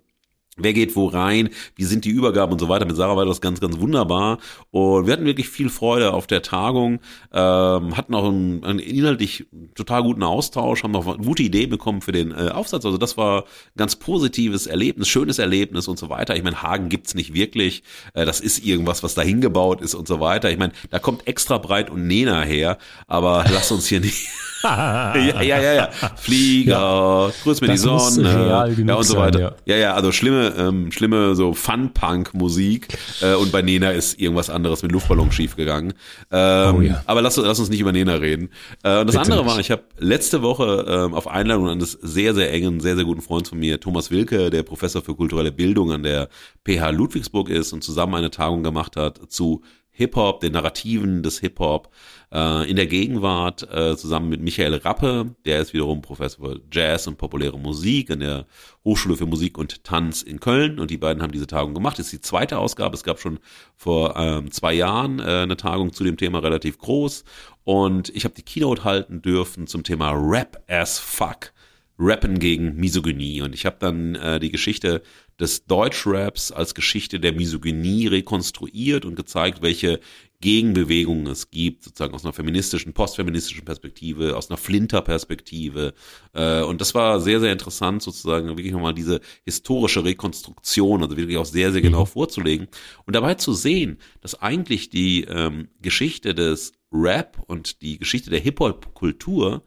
Wer 0.63 0.73
geht 0.73 0.95
wo 0.95 1.07
rein? 1.07 1.49
Wie 1.75 1.83
sind 1.83 2.05
die 2.05 2.09
Übergaben 2.09 2.53
und 2.53 2.59
so 2.59 2.69
weiter? 2.69 2.85
Mit 2.85 2.95
Sarah 2.95 3.15
war 3.15 3.25
das 3.25 3.41
ganz, 3.41 3.59
ganz 3.59 3.79
wunderbar. 3.79 4.39
Und 4.71 5.05
wir 5.05 5.13
hatten 5.13 5.25
wirklich 5.25 5.49
viel 5.49 5.69
Freude 5.69 6.13
auf 6.13 6.27
der 6.27 6.41
Tagung, 6.41 6.99
ähm, 7.33 7.97
hatten 7.97 8.15
auch 8.15 8.27
einen, 8.27 8.63
einen 8.63 8.79
inhaltlich 8.79 9.47
total 9.75 10.03
guten 10.03 10.23
Austausch, 10.23 10.83
haben 10.83 10.91
noch 10.91 11.17
gute 11.17 11.43
Ideen 11.43 11.69
bekommen 11.69 12.01
für 12.01 12.11
den 12.11 12.31
äh, 12.31 12.49
Aufsatz. 12.49 12.85
Also 12.85 12.97
das 12.97 13.17
war 13.17 13.43
ein 13.43 13.77
ganz 13.77 13.95
positives 13.95 14.67
Erlebnis, 14.67 15.07
schönes 15.07 15.39
Erlebnis 15.39 15.87
und 15.87 15.97
so 15.97 16.09
weiter. 16.09 16.35
Ich 16.35 16.43
meine, 16.43 16.61
Hagen 16.61 16.89
gibt's 16.89 17.15
nicht 17.15 17.33
wirklich. 17.33 17.83
Äh, 18.13 18.25
das 18.25 18.39
ist 18.39 18.65
irgendwas, 18.65 19.03
was 19.03 19.13
da 19.13 19.21
hingebaut 19.21 19.81
ist 19.81 19.95
und 19.95 20.07
so 20.07 20.19
weiter. 20.19 20.51
Ich 20.51 20.57
meine, 20.57 20.73
da 20.89 20.99
kommt 20.99 21.27
extra 21.27 21.57
breit 21.57 21.89
und 21.89 22.07
Nena 22.07 22.41
her, 22.41 22.77
aber 23.07 23.45
lass 23.51 23.71
uns 23.71 23.87
hier 23.87 23.99
nicht. 23.99 24.27
Ja, 24.63 25.41
ja, 25.41 25.41
ja, 25.41 25.73
ja. 25.73 25.89
Flieger, 26.15 26.71
ja. 26.71 27.31
grüß 27.43 27.61
mir 27.61 27.67
das 27.67 27.81
die 27.81 27.87
Sonne. 27.87 28.75
ja, 28.87 28.95
und 28.95 29.03
so 29.03 29.17
weiter. 29.17 29.39
Sein, 29.39 29.51
ja. 29.65 29.75
ja, 29.75 29.81
ja, 29.81 29.93
also 29.93 30.11
schlimme, 30.11 30.53
ähm, 30.57 30.91
schlimme 30.91 31.35
so 31.35 31.53
Fun-Punk-Musik. 31.53 32.87
Äh, 33.21 33.35
und 33.35 33.51
bei 33.51 33.61
Nena 33.61 33.91
ist 33.91 34.19
irgendwas 34.19 34.49
anderes 34.49 34.83
mit 34.83 34.91
Luftballon 34.91 35.31
schiefgegangen. 35.31 35.93
Ähm, 36.31 36.75
oh, 36.75 36.81
ja. 36.81 37.03
Aber 37.05 37.21
lass, 37.21 37.37
lass 37.37 37.59
uns 37.59 37.69
nicht 37.69 37.79
über 37.79 37.91
Nena 37.91 38.15
reden. 38.15 38.49
Äh, 38.83 38.99
und 38.99 39.07
das 39.07 39.15
Bitte 39.15 39.33
andere 39.33 39.45
war, 39.45 39.59
ich 39.59 39.71
habe 39.71 39.83
letzte 39.97 40.41
Woche 40.41 40.85
ähm, 40.87 41.13
auf 41.13 41.27
Einladung 41.27 41.69
eines 41.69 41.91
sehr, 41.91 42.33
sehr 42.33 42.51
engen, 42.53 42.79
sehr, 42.79 42.95
sehr 42.95 43.05
guten 43.05 43.21
Freunds 43.21 43.49
von 43.49 43.59
mir, 43.59 43.79
Thomas 43.79 44.11
Wilke, 44.11 44.49
der 44.49 44.63
Professor 44.63 45.01
für 45.01 45.15
kulturelle 45.15 45.51
Bildung 45.51 45.91
an 45.91 46.03
der 46.03 46.29
PH 46.65 46.91
Ludwigsburg 46.91 47.49
ist 47.49 47.73
und 47.73 47.83
zusammen 47.83 48.15
eine 48.15 48.31
Tagung 48.31 48.63
gemacht 48.63 48.95
hat 48.95 49.19
zu 49.29 49.61
Hip-Hop, 50.01 50.39
den 50.39 50.53
Narrativen 50.53 51.21
des 51.21 51.39
Hip-Hop 51.39 51.89
äh, 52.33 52.69
in 52.69 52.75
der 52.75 52.87
Gegenwart 52.87 53.67
äh, 53.71 53.95
zusammen 53.95 54.29
mit 54.29 54.41
Michael 54.41 54.73
Rappe, 54.75 55.35
der 55.45 55.59
ist 55.59 55.73
wiederum 55.73 56.01
Professor 56.01 56.53
für 56.53 56.61
Jazz 56.71 57.05
und 57.05 57.17
populäre 57.17 57.59
Musik 57.59 58.09
an 58.09 58.21
der 58.21 58.47
Hochschule 58.83 59.15
für 59.15 59.27
Musik 59.27 59.57
und 59.59 59.83
Tanz 59.83 60.23
in 60.23 60.39
Köln 60.39 60.79
und 60.79 60.89
die 60.89 60.97
beiden 60.97 61.21
haben 61.21 61.31
diese 61.31 61.45
Tagung 61.45 61.75
gemacht. 61.75 61.99
Das 61.99 62.07
ist 62.07 62.13
die 62.13 62.21
zweite 62.21 62.57
Ausgabe. 62.57 62.95
Es 62.95 63.03
gab 63.03 63.19
schon 63.19 63.39
vor 63.75 64.15
ähm, 64.17 64.51
zwei 64.51 64.73
Jahren 64.73 65.19
äh, 65.19 65.43
eine 65.43 65.57
Tagung 65.57 65.93
zu 65.93 66.03
dem 66.03 66.17
Thema 66.17 66.39
relativ 66.39 66.79
groß 66.79 67.23
und 67.63 68.09
ich 68.09 68.23
habe 68.23 68.33
die 68.33 68.43
Keynote 68.43 68.83
halten 68.83 69.21
dürfen 69.21 69.67
zum 69.67 69.83
Thema 69.83 70.11
Rap 70.11 70.63
as 70.67 70.97
Fuck. 70.97 71.53
Rappen 72.01 72.39
gegen 72.39 72.75
Misogynie. 72.75 73.41
Und 73.41 73.53
ich 73.53 73.65
habe 73.65 73.77
dann 73.79 74.15
äh, 74.15 74.39
die 74.39 74.49
Geschichte 74.51 75.03
des 75.41 75.65
Deutschraps 75.65 76.51
als 76.51 76.75
Geschichte 76.75 77.19
der 77.19 77.33
Misogynie 77.33 78.07
rekonstruiert 78.07 79.05
und 79.05 79.15
gezeigt, 79.15 79.63
welche 79.63 79.99
Gegenbewegungen 80.39 81.27
es 81.27 81.49
gibt, 81.49 81.83
sozusagen 81.83 82.13
aus 82.13 82.23
einer 82.23 82.33
feministischen, 82.33 82.93
postfeministischen 82.93 83.65
Perspektive, 83.65 84.37
aus 84.37 84.49
einer 84.49 84.57
Flinter-Perspektive. 84.57 85.93
Äh, 86.33 86.61
und 86.61 86.79
das 86.79 86.93
war 86.93 87.19
sehr, 87.19 87.39
sehr 87.39 87.51
interessant, 87.51 88.03
sozusagen 88.03 88.47
wirklich 88.49 88.71
nochmal 88.71 88.93
diese 88.93 89.19
historische 89.43 90.03
Rekonstruktion, 90.03 91.01
also 91.03 91.17
wirklich 91.17 91.37
auch 91.37 91.45
sehr, 91.45 91.71
sehr 91.71 91.81
genau 91.81 92.01
mhm. 92.01 92.07
vorzulegen 92.07 92.67
und 93.05 93.15
dabei 93.15 93.35
zu 93.35 93.53
sehen, 93.53 93.97
dass 94.21 94.39
eigentlich 94.39 94.89
die 94.89 95.23
ähm, 95.23 95.69
Geschichte 95.81 96.35
des 96.35 96.73
Rap 96.91 97.41
und 97.47 97.81
die 97.81 97.97
Geschichte 97.97 98.29
der 98.29 98.39
Hip-Hop-Kultur 98.39 99.63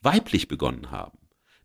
weiblich 0.00 0.46
begonnen 0.46 0.90
haben. 0.92 1.18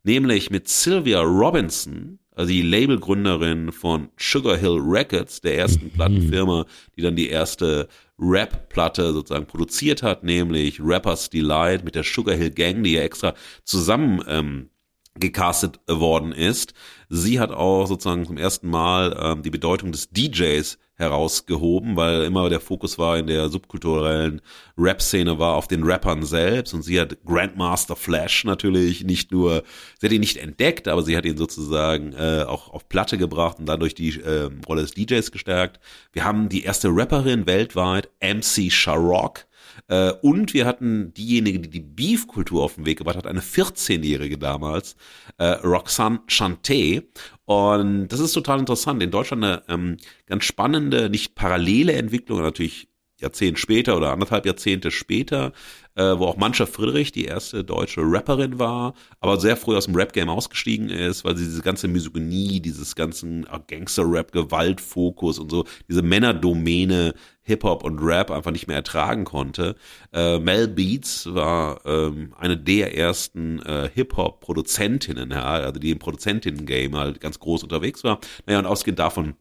Nämlich 0.03 0.49
mit 0.49 0.67
Sylvia 0.69 1.21
Robinson, 1.21 2.19
also 2.37 2.51
die 2.51 2.61
Labelgründerin 2.61 3.71
von 3.71 4.09
Sugar 4.15 4.57
Hill 4.57 4.79
Records, 4.79 5.41
der 5.41 5.57
ersten 5.57 5.85
mhm. 5.85 5.91
Plattenfirma, 5.91 6.65
die 6.95 7.01
dann 7.01 7.15
die 7.15 7.29
erste 7.29 7.87
Rap-Platte 8.19 9.11
sozusagen 9.11 9.47
produziert 9.47 10.03
hat, 10.03 10.23
nämlich 10.23 10.79
Rappers 10.79 11.31
Delight 11.31 11.83
mit 11.83 11.95
der 11.95 12.03
Sugar 12.03 12.35
Hill 12.35 12.51
Gang, 12.51 12.83
die 12.83 12.93
ja 12.93 13.01
extra 13.01 13.33
zusammen 13.63 14.23
ähm, 14.27 14.69
gecastet 15.19 15.79
worden 15.87 16.31
ist. 16.31 16.73
Sie 17.09 17.39
hat 17.39 17.51
auch 17.51 17.87
sozusagen 17.87 18.25
zum 18.25 18.37
ersten 18.37 18.69
Mal 18.69 19.17
ähm, 19.21 19.41
die 19.41 19.49
Bedeutung 19.49 19.91
des 19.91 20.09
DJs 20.09 20.77
herausgehoben, 20.97 21.95
weil 21.95 22.23
immer 22.23 22.49
der 22.49 22.59
Fokus 22.59 22.97
war 22.97 23.17
in 23.17 23.27
der 23.27 23.49
subkulturellen 23.49 24.41
Rap-Szene 24.77 25.37
war 25.37 25.55
auf 25.55 25.67
den 25.67 25.83
Rappern 25.83 26.23
selbst 26.23 26.73
und 26.73 26.81
sie 26.81 26.99
hat 26.99 27.23
Grandmaster 27.23 27.95
Flash 27.95 28.43
natürlich 28.45 29.03
nicht 29.03 29.31
nur, 29.31 29.63
sie 29.99 30.07
hat 30.07 30.13
ihn 30.13 30.21
nicht 30.21 30.37
entdeckt, 30.37 30.87
aber 30.87 31.03
sie 31.03 31.15
hat 31.15 31.25
ihn 31.25 31.37
sozusagen 31.37 32.13
äh, 32.13 32.45
auch 32.47 32.73
auf 32.73 32.89
Platte 32.89 33.17
gebracht 33.17 33.59
und 33.59 33.67
dadurch 33.67 33.93
die 33.93 34.19
äh, 34.19 34.49
Rolle 34.67 34.81
des 34.81 34.91
DJs 34.95 35.31
gestärkt. 35.31 35.79
Wir 36.13 36.25
haben 36.25 36.49
die 36.49 36.63
erste 36.63 36.89
Rapperin 36.89 37.45
weltweit, 37.45 38.09
MC 38.19 38.71
Sharrock, 38.71 39.45
äh, 39.87 40.11
und 40.21 40.53
wir 40.53 40.65
hatten 40.65 41.13
diejenige, 41.13 41.59
die 41.59 41.69
die 41.69 41.79
Beef-Kultur 41.79 42.63
auf 42.63 42.75
den 42.75 42.85
Weg 42.85 42.97
gebracht 42.97 43.17
hat, 43.17 43.27
eine 43.27 43.41
14-Jährige 43.41 44.37
damals, 44.37 44.95
äh, 45.37 45.45
Roxanne 45.45 46.19
Chanté. 46.27 47.03
Und 47.45 48.09
das 48.09 48.19
ist 48.19 48.33
total 48.33 48.59
interessant. 48.59 49.01
In 49.01 49.11
Deutschland 49.11 49.43
eine 49.43 49.63
ähm, 49.67 49.97
ganz 50.25 50.43
spannende, 50.43 51.09
nicht 51.09 51.35
parallele 51.35 51.93
Entwicklung, 51.93 52.41
natürlich 52.41 52.89
Jahrzehnt 53.19 53.59
später 53.59 53.97
oder 53.97 54.11
anderthalb 54.11 54.45
Jahrzehnte 54.45 54.91
später, 54.91 55.51
äh, 55.95 56.17
wo 56.17 56.25
auch 56.25 56.37
Mancha 56.37 56.65
Friedrich 56.67 57.11
die 57.11 57.25
erste 57.25 57.63
deutsche 57.63 58.01
Rapperin 58.03 58.59
war, 58.59 58.93
aber 59.19 59.39
sehr 59.39 59.57
früh 59.57 59.75
aus 59.75 59.85
dem 59.85 59.95
Rap-Game 59.95 60.29
ausgestiegen 60.29 60.89
ist, 60.89 61.25
weil 61.25 61.35
sie 61.35 61.45
diese 61.45 61.63
ganze 61.63 61.87
Misogynie, 61.87 62.59
dieses 62.59 62.95
ganzen 62.95 63.47
Gangster-Rap, 63.67 64.31
Gewaltfokus 64.31 65.39
und 65.39 65.49
so, 65.49 65.65
diese 65.89 66.03
Männerdomäne 66.03 67.15
Hip-Hop 67.41 67.83
und 67.83 67.99
Rap 67.99 68.29
einfach 68.29 68.51
nicht 68.51 68.67
mehr 68.67 68.75
ertragen 68.75 69.23
konnte. 69.25 69.75
Äh, 70.13 70.37
Mel 70.37 70.67
Beats 70.67 71.33
war 71.33 71.81
ähm, 71.85 72.33
eine 72.37 72.57
der 72.57 72.95
ersten 72.95 73.59
äh, 73.63 73.89
Hip-Hop-Produzentinnen, 73.93 75.31
ja, 75.31 75.43
also 75.43 75.79
die 75.79 75.91
im 75.91 75.99
Produzentinnen-Game 75.99 76.95
halt 76.95 77.19
ganz 77.21 77.39
groß 77.39 77.63
unterwegs 77.63 78.03
war. 78.03 78.19
Naja, 78.45 78.59
und 78.59 78.65
ausgehend 78.65 78.99
davon 78.99 79.35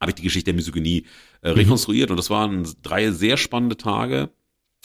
habe 0.00 0.10
ich 0.10 0.16
die 0.16 0.22
Geschichte 0.22 0.46
der 0.46 0.54
Misogynie 0.54 1.06
äh, 1.42 1.50
mhm. 1.50 1.58
rekonstruiert. 1.58 2.08
Mhm. 2.08 2.12
Und 2.12 2.16
das 2.18 2.30
waren 2.30 2.66
drei 2.82 3.10
sehr 3.10 3.36
spannende 3.36 3.76
Tage. 3.76 4.30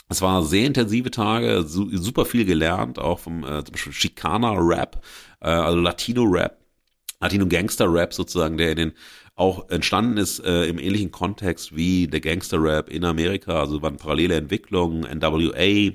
Es 0.08 0.20
waren 0.20 0.44
sehr 0.44 0.66
intensive 0.66 1.10
Tage, 1.10 1.62
su 1.62 1.88
super 1.96 2.24
viel 2.24 2.44
gelernt, 2.44 2.98
auch 2.98 3.18
vom 3.18 3.44
äh, 3.44 3.64
zum 3.64 3.72
Beispiel 3.72 3.92
Chicana-Rap, 3.92 5.02
äh, 5.40 5.48
also 5.48 5.78
Latino-Rap, 5.78 6.58
Latino-Gangster-Rap 7.20 8.12
sozusagen, 8.12 8.58
der 8.58 8.72
in 8.72 8.76
den 8.76 8.92
auch 9.34 9.70
entstanden 9.70 10.18
ist 10.18 10.40
äh, 10.40 10.66
im 10.66 10.78
ähnlichen 10.78 11.10
Kontext 11.10 11.74
wie 11.74 12.06
der 12.06 12.20
Gangster-Rap 12.20 12.90
in 12.90 13.04
Amerika, 13.04 13.60
also 13.60 13.80
waren 13.80 13.96
parallele 13.96 14.36
Entwicklungen, 14.36 15.06
NWA, 15.18 15.92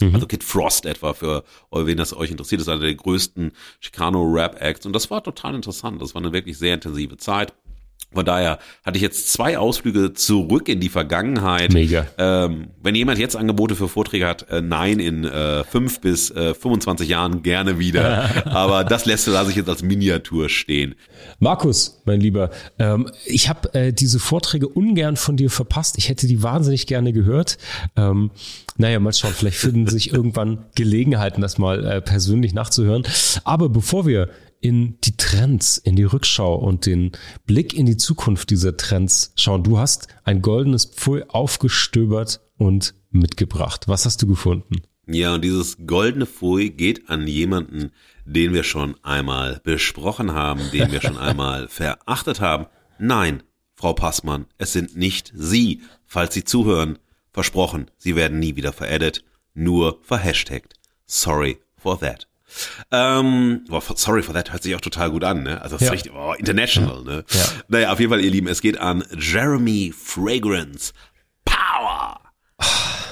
Mhm. 0.00 0.14
Also 0.14 0.26
Kid 0.26 0.44
Frost 0.44 0.86
etwa, 0.86 1.12
für 1.12 1.44
wen 1.72 1.96
das 1.96 2.14
euch 2.14 2.30
interessiert, 2.30 2.60
ist 2.60 2.68
einer 2.68 2.80
der 2.82 2.94
größten 2.94 3.52
Chicano-Rap-Acts. 3.80 4.86
Und 4.86 4.92
das 4.92 5.10
war 5.10 5.22
total 5.22 5.54
interessant. 5.54 6.00
Das 6.00 6.14
war 6.14 6.22
eine 6.22 6.32
wirklich 6.32 6.58
sehr 6.58 6.74
intensive 6.74 7.16
Zeit. 7.16 7.52
Von 8.12 8.24
daher 8.24 8.58
hatte 8.84 8.96
ich 8.96 9.02
jetzt 9.02 9.32
zwei 9.32 9.58
Ausflüge 9.58 10.14
zurück 10.14 10.68
in 10.68 10.80
die 10.80 10.88
Vergangenheit. 10.88 11.72
Mega. 11.72 12.06
Ähm, 12.16 12.68
wenn 12.82 12.94
jemand 12.94 13.18
jetzt 13.18 13.36
Angebote 13.36 13.76
für 13.76 13.86
Vorträge 13.86 14.26
hat, 14.26 14.48
äh, 14.50 14.62
nein, 14.62 14.98
in 14.98 15.24
äh, 15.24 15.62
fünf 15.64 16.00
bis 16.00 16.30
äh, 16.30 16.54
25 16.54 17.08
Jahren 17.08 17.42
gerne 17.42 17.78
wieder. 17.78 18.46
Aber 18.46 18.84
das 18.84 19.04
lässt 19.04 19.26
lasse 19.26 19.50
ich 19.50 19.56
jetzt 19.56 19.68
als 19.68 19.82
Miniatur 19.82 20.48
stehen. 20.48 20.94
Markus, 21.38 22.00
mein 22.06 22.20
Lieber, 22.20 22.50
ähm, 22.78 23.10
ich 23.26 23.48
habe 23.48 23.74
äh, 23.74 23.92
diese 23.92 24.18
Vorträge 24.18 24.68
ungern 24.68 25.16
von 25.16 25.36
dir 25.36 25.50
verpasst. 25.50 25.98
Ich 25.98 26.08
hätte 26.08 26.26
die 26.26 26.42
wahnsinnig 26.42 26.86
gerne 26.86 27.12
gehört. 27.12 27.58
Ähm, 27.96 28.30
naja, 28.78 29.00
mal 29.00 29.12
schauen, 29.12 29.34
vielleicht 29.34 29.58
finden 29.58 29.86
sich 29.86 30.12
irgendwann 30.14 30.64
Gelegenheiten, 30.74 31.42
das 31.42 31.58
mal 31.58 31.84
äh, 31.84 32.00
persönlich 32.00 32.54
nachzuhören. 32.54 33.02
Aber 33.44 33.68
bevor 33.68 34.06
wir 34.06 34.30
in 34.60 34.98
die 35.02 35.16
Trends, 35.16 35.78
in 35.78 35.96
die 35.96 36.04
Rückschau 36.04 36.54
und 36.54 36.86
den 36.86 37.12
Blick 37.46 37.74
in 37.74 37.86
die 37.86 37.96
Zukunft 37.96 38.50
dieser 38.50 38.76
Trends 38.76 39.32
schauen. 39.36 39.62
Du 39.62 39.78
hast 39.78 40.08
ein 40.24 40.42
goldenes 40.42 40.86
Pfui 40.86 41.24
aufgestöbert 41.28 42.40
und 42.56 42.94
mitgebracht. 43.10 43.88
Was 43.88 44.04
hast 44.04 44.22
du 44.22 44.26
gefunden? 44.26 44.82
Ja, 45.06 45.34
und 45.34 45.42
dieses 45.42 45.78
goldene 45.86 46.26
Pfui 46.26 46.70
geht 46.70 47.08
an 47.08 47.26
jemanden, 47.26 47.92
den 48.26 48.52
wir 48.52 48.62
schon 48.62 48.96
einmal 49.02 49.60
besprochen 49.64 50.32
haben, 50.32 50.60
den 50.72 50.92
wir 50.92 51.00
schon 51.00 51.16
einmal 51.18 51.68
verachtet 51.68 52.40
haben. 52.40 52.66
Nein, 52.98 53.42
Frau 53.74 53.94
Passmann, 53.94 54.46
es 54.58 54.72
sind 54.72 54.96
nicht 54.96 55.32
Sie, 55.34 55.82
falls 56.04 56.34
Sie 56.34 56.44
zuhören. 56.44 56.98
Versprochen, 57.32 57.90
Sie 57.96 58.16
werden 58.16 58.38
nie 58.38 58.56
wieder 58.56 58.72
veredit, 58.72 59.24
nur 59.54 60.00
verhashtagt. 60.02 60.74
Sorry 61.06 61.58
for 61.76 61.98
that. 62.00 62.27
Ähm, 62.90 63.64
oh, 63.70 63.80
sorry 63.94 64.22
for 64.22 64.34
that 64.34 64.52
hört 64.52 64.62
sich 64.62 64.74
auch 64.74 64.80
total 64.80 65.10
gut 65.10 65.24
an, 65.24 65.42
ne? 65.42 65.60
Also 65.60 65.76
das 65.76 65.82
ja. 65.82 65.86
ist 65.88 65.92
richtig, 65.94 66.12
oh, 66.14 66.34
international, 66.34 67.02
ne? 67.02 67.24
Ja. 67.30 67.44
Naja, 67.68 67.92
auf 67.92 68.00
jeden 68.00 68.10
Fall, 68.10 68.20
ihr 68.20 68.30
Lieben, 68.30 68.48
es 68.48 68.60
geht 68.60 68.78
an 68.78 69.04
Jeremy 69.16 69.92
Fragrance. 69.96 70.92
Power! 71.44 72.20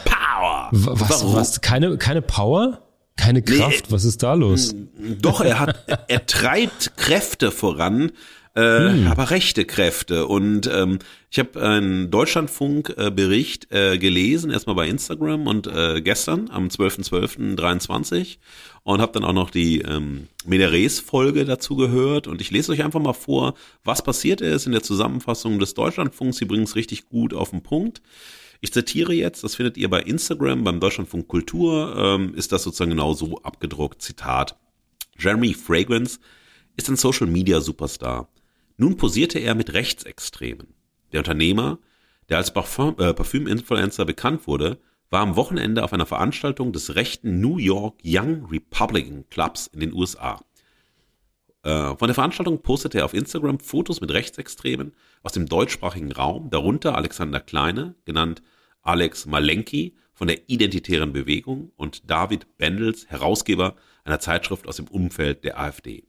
Power! 0.04 0.68
Was, 0.72 1.24
was, 1.34 1.60
keine, 1.60 1.96
keine 1.98 2.22
Power? 2.22 2.82
Keine 3.16 3.42
Kraft? 3.42 3.86
Nee, 3.86 3.92
was 3.92 4.04
ist 4.04 4.22
da 4.22 4.34
los? 4.34 4.74
Doch, 5.20 5.40
er 5.40 5.58
hat, 5.58 6.04
er 6.08 6.26
treibt 6.26 6.96
Kräfte 6.96 7.50
voran, 7.50 8.12
äh, 8.56 8.90
hm. 8.90 9.06
aber 9.08 9.30
rechte 9.30 9.66
Kräfte. 9.66 10.26
Und 10.26 10.68
ähm, 10.72 10.98
ich 11.30 11.38
habe 11.38 11.60
einen 11.60 12.10
Deutschlandfunk-Bericht 12.10 13.70
äh, 13.70 13.98
gelesen, 13.98 14.50
erstmal 14.50 14.76
bei 14.76 14.88
Instagram 14.88 15.46
und 15.46 15.66
äh, 15.66 16.00
gestern 16.00 16.48
am 16.50 16.68
12.12.23 16.68 18.38
und 18.82 19.00
habe 19.02 19.12
dann 19.12 19.24
auch 19.24 19.34
noch 19.34 19.50
die 19.50 19.82
ähm, 19.82 20.28
Mederes-Folge 20.46 21.44
dazu 21.44 21.76
gehört. 21.76 22.26
Und 22.26 22.40
ich 22.40 22.50
lese 22.50 22.72
euch 22.72 22.82
einfach 22.82 23.00
mal 23.00 23.12
vor, 23.12 23.54
was 23.84 24.02
passiert 24.02 24.40
ist 24.40 24.64
in 24.64 24.72
der 24.72 24.82
Zusammenfassung 24.82 25.58
des 25.58 25.74
Deutschlandfunks. 25.74 26.38
Sie 26.38 26.46
bringen 26.46 26.64
es 26.64 26.76
richtig 26.76 27.10
gut 27.10 27.34
auf 27.34 27.50
den 27.50 27.62
Punkt. 27.62 28.00
Ich 28.62 28.72
zitiere 28.72 29.12
jetzt, 29.12 29.44
das 29.44 29.56
findet 29.56 29.76
ihr 29.76 29.90
bei 29.90 30.00
Instagram, 30.00 30.64
beim 30.64 30.80
Deutschlandfunk 30.80 31.28
Kultur, 31.28 31.94
ähm, 31.94 32.34
ist 32.34 32.52
das 32.52 32.62
sozusagen 32.62 32.90
genau 32.90 33.12
so 33.12 33.42
abgedruckt. 33.42 34.00
Zitat. 34.00 34.56
Jeremy 35.18 35.52
Fragrance 35.52 36.20
ist 36.76 36.88
ein 36.88 36.96
Social 36.96 37.26
Media 37.26 37.60
Superstar. 37.60 38.28
Nun 38.76 38.96
posierte 38.96 39.38
er 39.38 39.54
mit 39.54 39.72
Rechtsextremen. 39.72 40.74
Der 41.12 41.20
Unternehmer, 41.20 41.78
der 42.28 42.38
als 42.38 42.50
äh, 42.50 42.52
Parfüm-Influencer 42.52 44.04
bekannt 44.04 44.46
wurde, 44.46 44.78
war 45.10 45.20
am 45.20 45.36
Wochenende 45.36 45.84
auf 45.84 45.92
einer 45.92 46.06
Veranstaltung 46.06 46.72
des 46.72 46.94
rechten 46.94 47.40
New 47.40 47.58
York 47.58 47.98
Young 48.04 48.46
Republican 48.46 49.24
Clubs 49.30 49.68
in 49.68 49.80
den 49.80 49.92
USA. 49.92 50.40
Äh, 51.62 51.96
von 51.96 52.08
der 52.08 52.14
Veranstaltung 52.14 52.60
postete 52.62 52.98
er 52.98 53.04
auf 53.04 53.14
Instagram 53.14 53.60
Fotos 53.60 54.00
mit 54.00 54.10
Rechtsextremen 54.10 54.92
aus 55.22 55.32
dem 55.32 55.46
deutschsprachigen 55.46 56.12
Raum, 56.12 56.50
darunter 56.50 56.96
Alexander 56.96 57.40
Kleine, 57.40 57.94
genannt 58.04 58.42
Alex 58.82 59.26
Malenki 59.26 59.96
von 60.12 60.28
der 60.28 60.48
Identitären 60.48 61.12
Bewegung 61.12 61.72
und 61.76 62.10
David 62.10 62.56
Bendels, 62.56 63.06
Herausgeber 63.08 63.76
einer 64.04 64.20
Zeitschrift 64.20 64.66
aus 64.68 64.76
dem 64.76 64.86
Umfeld 64.88 65.44
der 65.44 65.58
AfD. 65.58 66.04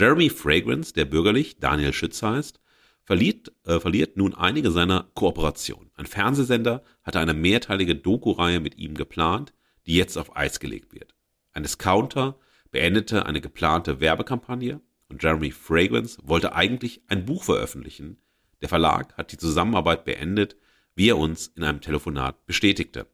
Jeremy 0.00 0.30
Fragrance, 0.30 0.94
der 0.94 1.04
bürgerlich 1.04 1.58
Daniel 1.58 1.92
Schütz 1.92 2.22
heißt, 2.22 2.58
verliert, 3.04 3.52
äh, 3.66 3.78
verliert 3.78 4.16
nun 4.16 4.34
einige 4.34 4.70
seiner 4.70 5.10
Kooperationen. 5.12 5.90
Ein 5.94 6.06
Fernsehsender 6.06 6.82
hatte 7.02 7.20
eine 7.20 7.34
mehrteilige 7.34 7.94
Doku-Reihe 7.94 8.60
mit 8.60 8.78
ihm 8.78 8.94
geplant, 8.94 9.52
die 9.84 9.96
jetzt 9.96 10.16
auf 10.16 10.34
Eis 10.34 10.58
gelegt 10.58 10.94
wird. 10.94 11.14
Ein 11.52 11.64
Discounter 11.64 12.38
beendete 12.70 13.26
eine 13.26 13.42
geplante 13.42 14.00
Werbekampagne 14.00 14.80
und 15.10 15.22
Jeremy 15.22 15.50
Fragrance 15.50 16.18
wollte 16.22 16.54
eigentlich 16.54 17.02
ein 17.08 17.26
Buch 17.26 17.44
veröffentlichen. 17.44 18.16
Der 18.62 18.70
Verlag 18.70 19.14
hat 19.18 19.32
die 19.32 19.36
Zusammenarbeit 19.36 20.06
beendet, 20.06 20.56
wie 20.94 21.10
er 21.10 21.18
uns 21.18 21.48
in 21.48 21.62
einem 21.62 21.82
Telefonat 21.82 22.46
bestätigte. 22.46 23.06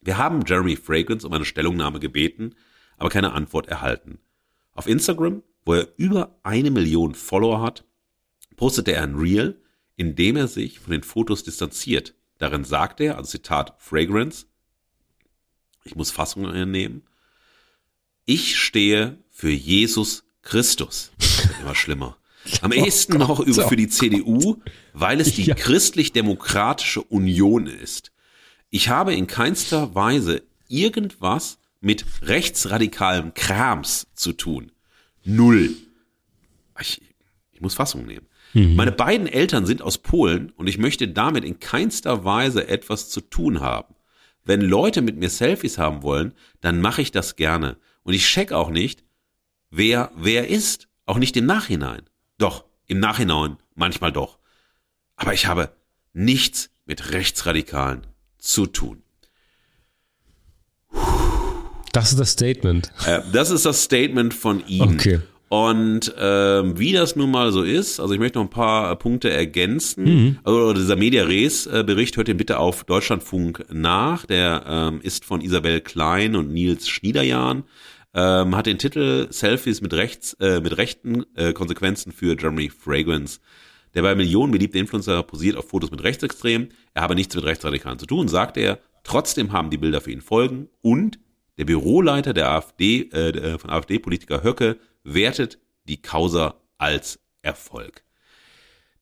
Wir 0.00 0.18
haben 0.18 0.44
Jeremy 0.46 0.76
Fragrance 0.76 1.26
um 1.26 1.32
eine 1.32 1.46
Stellungnahme 1.46 1.98
gebeten, 1.98 2.54
aber 2.96 3.08
keine 3.08 3.32
Antwort 3.32 3.66
erhalten. 3.66 4.20
Auf 4.72 4.86
Instagram 4.86 5.42
wo 5.64 5.74
er 5.74 5.88
über 5.96 6.38
eine 6.42 6.70
Million 6.70 7.14
Follower 7.14 7.60
hat, 7.60 7.84
postete 8.56 8.92
er 8.92 9.02
ein 9.02 9.16
Reel, 9.16 9.60
in 9.96 10.16
dem 10.16 10.36
er 10.36 10.48
sich 10.48 10.80
von 10.80 10.92
den 10.92 11.02
Fotos 11.02 11.44
distanziert. 11.44 12.14
Darin 12.38 12.64
sagt 12.64 13.00
er, 13.00 13.16
also 13.16 13.30
Zitat 13.30 13.74
Fragrance, 13.78 14.46
ich 15.84 15.94
muss 15.94 16.10
Fassungen 16.10 16.70
nehmen, 16.70 17.02
ich 18.24 18.58
stehe 18.58 19.18
für 19.30 19.50
Jesus 19.50 20.24
Christus. 20.42 21.12
Das 21.18 21.48
wird 21.48 21.60
immer 21.60 21.74
schlimmer. 21.74 22.16
Am 22.60 22.70
oh 22.72 22.74
ehesten 22.74 23.18
noch 23.18 23.40
über 23.40 23.68
für 23.68 23.76
die 23.76 23.88
CDU, 23.88 24.60
weil 24.92 25.20
es 25.20 25.34
die 25.34 25.44
ja. 25.44 25.54
christlich-demokratische 25.54 27.02
Union 27.02 27.66
ist. 27.66 28.12
Ich 28.70 28.88
habe 28.88 29.14
in 29.14 29.26
keinster 29.26 29.94
Weise 29.94 30.42
irgendwas 30.68 31.58
mit 31.80 32.04
rechtsradikalem 32.22 33.34
Krams 33.34 34.06
zu 34.14 34.32
tun. 34.32 34.72
Null. 35.24 35.70
Ich, 36.80 37.00
ich 37.52 37.60
muss 37.60 37.74
Fassung 37.74 38.06
nehmen. 38.06 38.26
Mhm. 38.54 38.76
Meine 38.76 38.92
beiden 38.92 39.26
Eltern 39.26 39.66
sind 39.66 39.82
aus 39.82 39.98
Polen 39.98 40.50
und 40.56 40.66
ich 40.66 40.78
möchte 40.78 41.08
damit 41.08 41.44
in 41.44 41.60
keinster 41.60 42.24
Weise 42.24 42.68
etwas 42.68 43.08
zu 43.08 43.20
tun 43.20 43.60
haben. 43.60 43.94
Wenn 44.44 44.60
Leute 44.60 45.02
mit 45.02 45.16
mir 45.16 45.30
Selfies 45.30 45.78
haben 45.78 46.02
wollen, 46.02 46.34
dann 46.60 46.80
mache 46.80 47.02
ich 47.02 47.12
das 47.12 47.36
gerne. 47.36 47.76
Und 48.02 48.14
ich 48.14 48.26
check 48.26 48.52
auch 48.52 48.70
nicht, 48.70 49.04
wer 49.70 50.10
wer 50.16 50.48
ist. 50.48 50.88
Auch 51.04 51.18
nicht 51.18 51.36
im 51.36 51.46
Nachhinein. 51.46 52.02
Doch, 52.38 52.64
im 52.86 53.00
Nachhinein 53.00 53.56
manchmal 53.74 54.12
doch. 54.12 54.38
Aber 55.16 55.34
ich 55.34 55.46
habe 55.46 55.72
nichts 56.12 56.70
mit 56.84 57.12
Rechtsradikalen 57.12 58.06
zu 58.38 58.66
tun. 58.66 59.02
Das 61.92 62.10
ist 62.10 62.18
das 62.18 62.30
Statement. 62.30 62.90
Äh, 63.06 63.20
das 63.32 63.50
ist 63.50 63.66
das 63.66 63.84
Statement 63.84 64.34
von 64.34 64.66
ihm. 64.66 64.94
Okay. 64.94 65.20
Und 65.48 66.14
ähm, 66.18 66.78
wie 66.78 66.92
das 66.92 67.14
nun 67.14 67.30
mal 67.30 67.52
so 67.52 67.62
ist, 67.62 68.00
also 68.00 68.14
ich 68.14 68.18
möchte 68.18 68.38
noch 68.38 68.46
ein 68.46 68.50
paar 68.50 68.96
Punkte 68.96 69.28
ergänzen. 69.28 70.04
Mhm. 70.04 70.38
Also 70.44 70.72
dieser 70.72 70.96
Media 70.96 71.24
Res 71.24 71.68
Bericht 71.70 72.16
hört 72.16 72.28
ihr 72.28 72.36
bitte 72.38 72.58
auf 72.58 72.84
Deutschlandfunk 72.84 73.66
nach. 73.70 74.24
Der 74.24 74.64
ähm, 74.66 75.00
ist 75.02 75.26
von 75.26 75.42
Isabel 75.42 75.82
Klein 75.82 76.36
und 76.36 76.50
Nils 76.50 76.88
Schniederjahn. 76.88 77.64
Ähm, 78.14 78.56
hat 78.56 78.64
den 78.64 78.78
Titel 78.78 79.26
Selfies 79.30 79.82
mit 79.82 79.92
rechts 79.92 80.34
äh, 80.40 80.60
mit 80.60 80.78
rechten 80.78 81.24
äh, 81.34 81.52
Konsequenzen 81.52 82.12
für 82.12 82.34
Jeremy 82.38 82.70
Fragrance. 82.70 83.38
Der 83.94 84.00
bei 84.00 84.14
Millionen 84.14 84.52
beliebte 84.52 84.78
Influencer 84.78 85.22
posiert 85.22 85.58
auf 85.58 85.68
Fotos 85.68 85.90
mit 85.90 86.02
Rechtsextremen. 86.02 86.70
Er 86.94 87.02
habe 87.02 87.14
nichts 87.14 87.34
mit 87.34 87.44
Rechtsradikalen 87.44 87.98
zu 87.98 88.06
tun, 88.06 88.28
sagt 88.28 88.56
er. 88.56 88.78
Trotzdem 89.04 89.52
haben 89.52 89.68
die 89.68 89.76
Bilder 89.76 90.00
für 90.00 90.12
ihn 90.12 90.22
Folgen 90.22 90.68
und 90.80 91.18
der 91.58 91.64
Büroleiter 91.64 92.32
der 92.32 92.50
AfD, 92.50 93.02
äh, 93.10 93.58
von 93.58 93.70
AfD-Politiker 93.70 94.42
Höcke 94.42 94.78
wertet 95.04 95.58
die 95.84 96.00
Causa 96.00 96.54
als 96.78 97.20
Erfolg. 97.42 98.04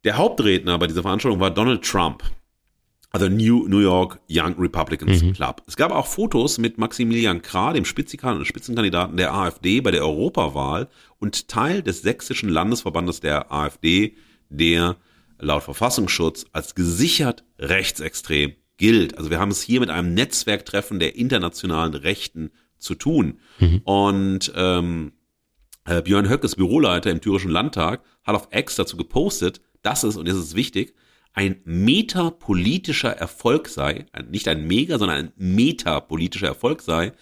Der 0.05 0.17
Hauptredner 0.17 0.79
bei 0.79 0.87
dieser 0.87 1.03
Veranstaltung 1.03 1.41
war 1.41 1.51
Donald 1.51 1.85
Trump, 1.85 2.23
also 3.11 3.29
New, 3.29 3.69
New 3.69 3.81
York 3.81 4.21
Young 4.31 4.55
Republicans 4.59 5.23
mhm. 5.23 5.35
Club. 5.35 5.63
Es 5.67 5.77
gab 5.77 5.93
auch 5.93 6.07
Fotos 6.07 6.59
mit 6.59 6.79
Maximilian 6.79 7.43
Krah, 7.43 7.73
dem 7.73 7.85
Spitzenkandidaten 7.85 9.17
der 9.17 9.35
AfD 9.35 9.81
bei 9.81 9.91
der 9.91 10.03
Europawahl 10.03 10.89
und 11.19 11.49
Teil 11.49 11.83
des 11.83 12.03
sächsischen 12.03 12.49
Landesverbandes 12.49 13.21
der 13.21 13.53
AfD, 13.53 14.17
der 14.49 14.97
laut 15.39 15.63
Verfassungsschutz 15.63 16.47
als 16.53 16.75
gesichert 16.75 17.45
rechtsextrem 17.59 18.55
gilt. 18.81 19.19
Also 19.19 19.31
wir 19.31 19.39
haben 19.39 19.51
es 19.51 19.61
hier 19.61 19.79
mit 19.79 19.91
einem 19.91 20.15
Netzwerktreffen 20.15 20.99
der 20.99 21.15
internationalen 21.15 21.95
Rechten 21.95 22.51
zu 22.79 22.95
tun. 22.95 23.39
Mhm. 23.61 23.83
Und 23.85 24.53
ähm, 24.57 25.13
äh, 25.85 26.01
Björn 26.03 26.29
Höckes 26.29 26.57
Büroleiter 26.57 27.11
im 27.11 27.21
Thürischen 27.21 27.51
Landtag 27.51 28.03
hat 28.25 28.35
auf 28.35 28.49
X 28.51 28.77
dazu 28.77 28.97
gepostet, 28.97 29.61
dass 29.83 30.03
es, 30.03 30.17
und 30.17 30.27
das 30.27 30.37
ist 30.37 30.57
wichtig, 30.57 30.95
ein 31.35 31.61
metapolitischer 31.65 33.11
Erfolg 33.11 33.69
sei, 33.69 34.07
nicht 34.31 34.49
ein 34.49 34.67
mega, 34.67 34.99
sondern 34.99 35.19
ein 35.19 35.33
metapolitischer 35.37 36.49
Erfolg 36.49 36.81
sei. 36.81 37.13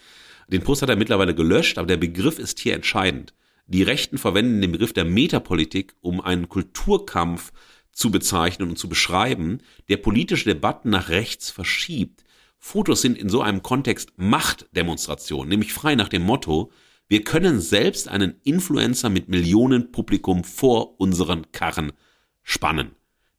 Den 0.47 0.63
Post 0.63 0.81
hat 0.81 0.89
er 0.89 0.95
mittlerweile 0.95 1.35
gelöscht, 1.35 1.77
aber 1.77 1.87
der 1.87 1.97
Begriff 1.97 2.39
ist 2.39 2.57
hier 2.57 2.73
entscheidend. 2.73 3.33
Die 3.67 3.83
Rechten 3.83 4.17
verwenden 4.17 4.61
den 4.61 4.71
Begriff 4.71 4.93
der 4.93 5.05
Metapolitik, 5.05 5.93
um 5.99 6.21
einen 6.21 6.49
Kulturkampf 6.49 7.51
zu 7.91 8.11
bezeichnen 8.11 8.69
und 8.69 8.77
zu 8.77 8.89
beschreiben, 8.89 9.59
der 9.89 9.97
politische 9.97 10.45
Debatten 10.45 10.89
nach 10.89 11.09
rechts 11.09 11.49
verschiebt. 11.49 12.23
Fotos 12.57 13.01
sind 13.01 13.17
in 13.17 13.29
so 13.29 13.41
einem 13.41 13.63
Kontext 13.63 14.13
Machtdemonstration, 14.17 15.47
nämlich 15.47 15.73
frei 15.73 15.95
nach 15.95 16.09
dem 16.09 16.23
Motto, 16.23 16.71
wir 17.07 17.23
können 17.23 17.59
selbst 17.59 18.07
einen 18.07 18.35
Influencer 18.43 19.09
mit 19.09 19.29
Millionen 19.29 19.91
Publikum 19.91 20.43
vor 20.43 20.99
unseren 20.99 21.51
Karren 21.51 21.91
spannen. 22.43 22.91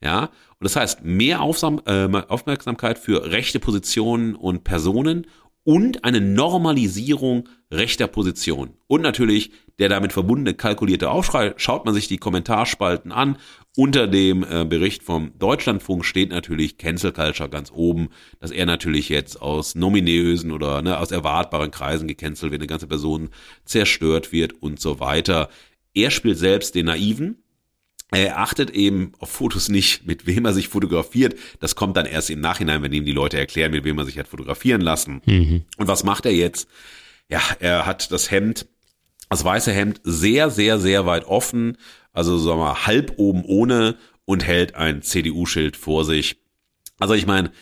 Ja, 0.03 0.25
und 0.25 0.65
das 0.65 0.77
heißt 0.77 1.05
mehr 1.05 1.41
äh, 1.41 2.23
Aufmerksamkeit 2.29 2.99
für 2.99 3.31
rechte 3.31 3.61
Positionen 3.61 4.35
und 4.35 4.65
Personen 4.65 5.27
und 5.63 6.05
eine 6.05 6.21
Normalisierung 6.21 7.49
rechter 7.71 8.07
Position. 8.07 8.75
Und 8.87 9.03
natürlich 9.03 9.53
der 9.81 9.89
damit 9.89 10.13
verbundene 10.13 10.55
kalkulierte 10.55 11.11
Aufschrei. 11.11 11.55
Schaut 11.57 11.85
man 11.85 11.95
sich 11.95 12.07
die 12.07 12.19
Kommentarspalten 12.19 13.11
an. 13.11 13.39
Unter 13.77 14.07
dem 14.07 14.45
äh, 14.45 14.65
Bericht 14.65 15.03
vom 15.03 15.33
Deutschlandfunk 15.39 16.05
steht 16.05 16.31
natürlich 16.31 16.77
Cancel 16.77 17.13
Culture 17.13 17.49
ganz 17.49 17.71
oben, 17.73 18.11
dass 18.41 18.51
er 18.51 18.67
natürlich 18.67 19.09
jetzt 19.09 19.41
aus 19.41 19.75
nominösen 19.75 20.53
oder 20.53 20.83
ne, 20.83 20.99
aus 20.99 21.11
erwartbaren 21.11 21.71
Kreisen 21.71 22.07
gecancelt 22.07 22.53
wird, 22.53 22.61
eine 22.61 22.69
ganze 22.69 22.87
Person 22.87 23.31
zerstört 23.65 24.33
wird 24.33 24.61
und 24.61 24.81
so 24.81 25.01
weiter. 25.01 25.49
Er 25.95 26.11
spielt 26.11 26.39
selbst 26.39 26.75
den 26.75 26.87
Naiven, 26.87 27.43
er 28.13 28.39
achtet 28.39 28.71
eben 28.71 29.13
auf 29.19 29.31
Fotos 29.31 29.69
nicht, 29.69 30.05
mit 30.05 30.27
wem 30.27 30.45
er 30.45 30.53
sich 30.53 30.69
fotografiert. 30.69 31.37
Das 31.61 31.77
kommt 31.77 31.97
dann 31.97 32.07
erst 32.07 32.29
im 32.31 32.41
Nachhinein, 32.41 32.83
wenn 32.83 32.93
ihm 32.93 33.05
die 33.05 33.13
Leute 33.13 33.39
erklären, 33.39 33.71
mit 33.71 33.85
wem 33.85 33.99
er 33.99 34.05
sich 34.05 34.19
hat 34.19 34.29
fotografieren 34.29 34.81
lassen. 34.81 35.23
Mhm. 35.27 35.63
Und 35.77 35.87
was 35.87 36.03
macht 36.03 36.27
er 36.27 36.35
jetzt? 36.35 36.69
Ja, 37.29 37.41
er 37.61 37.87
hat 37.87 38.11
das 38.11 38.31
Hemd, 38.31 38.67
das 39.31 39.45
weiße 39.45 39.73
Hemd 39.73 40.01
sehr, 40.03 40.51
sehr, 40.51 40.81
sehr 40.81 41.07
weit 41.07 41.25
offen, 41.25 41.79
also 42.13 42.37
sagen 42.37 42.59
wir 42.59 42.65
mal 42.65 42.87
halb 42.87 43.15
oben 43.17 43.45
ohne 43.45 43.95
und 44.25 44.45
hält 44.45 44.75
ein 44.75 45.03
CDU-Schild 45.03 45.77
vor 45.77 46.05
sich. 46.05 46.39
Also 46.99 47.15
ich 47.15 47.27
meine, 47.27 47.53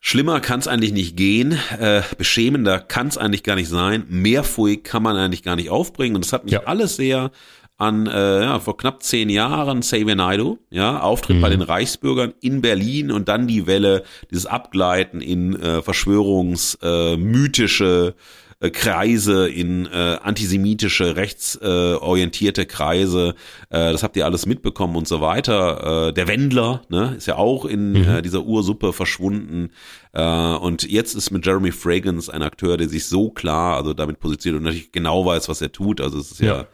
Schlimmer 0.00 0.40
kann 0.40 0.60
es 0.60 0.68
eigentlich 0.68 0.92
nicht 0.92 1.16
gehen, 1.16 1.58
äh, 1.78 2.02
beschämender 2.16 2.78
kann 2.78 3.08
es 3.08 3.18
eigentlich 3.18 3.42
gar 3.42 3.56
nicht 3.56 3.68
sein, 3.68 4.04
mehr 4.08 4.44
Pfui 4.44 4.76
kann 4.76 5.02
man 5.02 5.16
eigentlich 5.16 5.42
gar 5.42 5.56
nicht 5.56 5.70
aufbringen 5.70 6.14
und 6.14 6.24
das 6.24 6.32
hat 6.32 6.44
mich 6.44 6.52
ja. 6.52 6.62
alles 6.64 6.94
sehr 6.96 7.32
an 7.78 8.06
äh, 8.06 8.42
ja, 8.42 8.60
vor 8.60 8.76
knapp 8.76 9.02
zehn 9.02 9.30
Jahren 9.30 9.80
Xavier 9.80 10.14
Naidoo, 10.14 10.58
ja, 10.68 11.00
Auftritt 11.00 11.38
mhm. 11.38 11.40
bei 11.40 11.48
den 11.48 11.62
Reichsbürgern 11.62 12.34
in 12.42 12.60
Berlin 12.60 13.10
und 13.10 13.30
dann 13.30 13.46
die 13.46 13.66
Welle, 13.66 14.04
dieses 14.30 14.44
Abgleiten 14.44 15.22
in 15.22 15.58
äh, 15.58 15.80
verschwörungsmythische 15.80 18.14
äh, 18.14 18.20
äh, 18.60 18.70
Kreise, 18.70 19.48
in 19.48 19.86
äh, 19.86 20.18
antisemitische, 20.22 21.16
rechtsorientierte 21.16 22.62
äh, 22.62 22.66
Kreise. 22.66 23.34
Äh, 23.70 23.92
das 23.92 24.02
habt 24.02 24.16
ihr 24.16 24.26
alles 24.26 24.46
mitbekommen 24.46 24.96
und 24.96 25.08
so 25.08 25.20
weiter. 25.20 26.08
Äh, 26.08 26.12
der 26.12 26.28
Wendler 26.28 26.82
ne, 26.88 27.14
ist 27.16 27.26
ja 27.26 27.36
auch 27.36 27.64
in 27.64 27.92
mhm. 27.92 28.08
äh, 28.08 28.22
dieser 28.22 28.42
Ursuppe 28.42 28.92
verschwunden. 28.92 29.70
Äh, 30.12 30.22
und 30.22 30.88
jetzt 30.90 31.14
ist 31.14 31.30
mit 31.30 31.46
Jeremy 31.46 31.72
Fragrance 31.72 32.32
ein 32.32 32.42
Akteur, 32.42 32.76
der 32.76 32.88
sich 32.88 33.06
so 33.06 33.30
klar, 33.30 33.76
also 33.76 33.94
damit 33.94 34.20
positioniert 34.20 34.60
und 34.60 34.64
natürlich 34.64 34.92
genau 34.92 35.24
weiß, 35.24 35.48
was 35.48 35.62
er 35.62 35.72
tut. 35.72 36.00
Also 36.00 36.18
es 36.18 36.32
ist 36.32 36.40
ja, 36.40 36.56
ja 36.56 36.66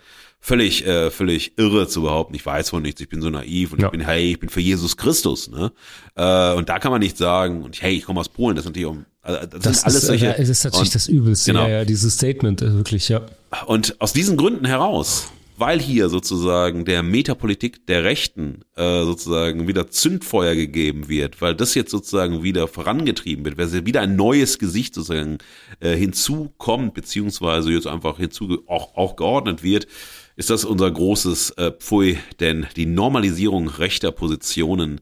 völlig, 0.47 0.87
äh, 0.87 1.11
völlig 1.11 1.59
irre 1.59 1.89
zu 1.89 2.03
behaupten, 2.03 2.33
ich 2.37 2.47
weiß 2.47 2.71
von 2.71 2.81
nichts, 2.81 3.01
ich 3.01 3.09
bin 3.09 3.21
so 3.21 3.29
naiv 3.31 3.73
und 3.73 3.81
ja. 3.81 3.87
ich 3.87 3.91
bin, 3.91 4.01
hey, 4.01 4.31
ich 4.31 4.39
bin 4.39 4.49
für 4.49 4.61
Jesus 4.61 4.97
Christus, 4.97 5.51
ne? 5.51 5.73
Äh, 6.15 6.53
und 6.53 6.69
da 6.69 6.79
kann 6.79 6.93
man 6.93 7.01
nicht 7.01 7.19
sagen, 7.19 7.65
und 7.65 7.83
hey, 7.83 7.97
ich 7.97 8.05
komme 8.05 8.21
aus 8.21 8.29
Polen, 8.29 8.55
das 8.55 8.65
ist 8.65 8.69
natürlich 8.69 8.87
auch, 8.87 8.97
also 9.23 9.41
das, 9.41 9.51
das 9.51 9.63
sind 9.63 9.85
alles 9.85 9.97
ist, 9.97 10.07
solche. 10.07 10.27
Ja, 10.27 10.33
es 10.35 10.49
ist 10.49 10.63
natürlich 10.63 10.87
und, 10.87 10.95
das 10.95 11.09
Übelste, 11.09 11.51
genau. 11.51 11.65
ja, 11.65 11.79
ja, 11.79 11.85
dieses 11.85 12.15
Statement, 12.15 12.63
äh, 12.63 12.73
wirklich, 12.75 13.09
ja. 13.09 13.27
Und 13.67 14.01
aus 14.01 14.13
diesen 14.13 14.37
Gründen 14.37 14.67
heraus, 14.67 15.33
weil 15.57 15.81
hier 15.81 16.09
sozusagen 16.09 16.85
der 16.85 17.03
Metapolitik 17.03 17.85
der 17.89 18.05
Rechten 18.05 18.61
äh, 18.77 19.03
sozusagen 19.03 19.67
wieder 19.67 19.91
Zündfeuer 19.91 20.55
gegeben 20.55 21.09
wird, 21.09 21.41
weil 21.41 21.57
das 21.57 21.75
jetzt 21.75 21.91
sozusagen 21.91 22.45
wieder 22.45 22.69
vorangetrieben 22.69 23.45
wird, 23.45 23.59
weil 23.59 23.85
wieder 23.85 24.03
ein 24.03 24.15
neues 24.15 24.61
Gesicht 24.61 24.95
sozusagen 24.95 25.39
äh, 25.81 25.97
hinzukommt, 25.97 26.95
beziehungsweise 26.95 27.73
jetzt 27.73 27.89
einfach 27.89 28.19
hinzu 28.19 28.63
auch, 28.69 28.97
auch 28.97 29.17
geordnet 29.17 29.65
wird, 29.65 29.89
ist 30.37 30.51
das 30.51 30.65
unser 30.65 30.91
großes 30.91 31.51
äh, 31.53 31.73
Pfui, 31.73 32.19
denn 32.41 32.67
die 32.77 32.87
Normalisierung 32.87 33.69
rechter 33.69 34.13
Positionen 34.13 35.01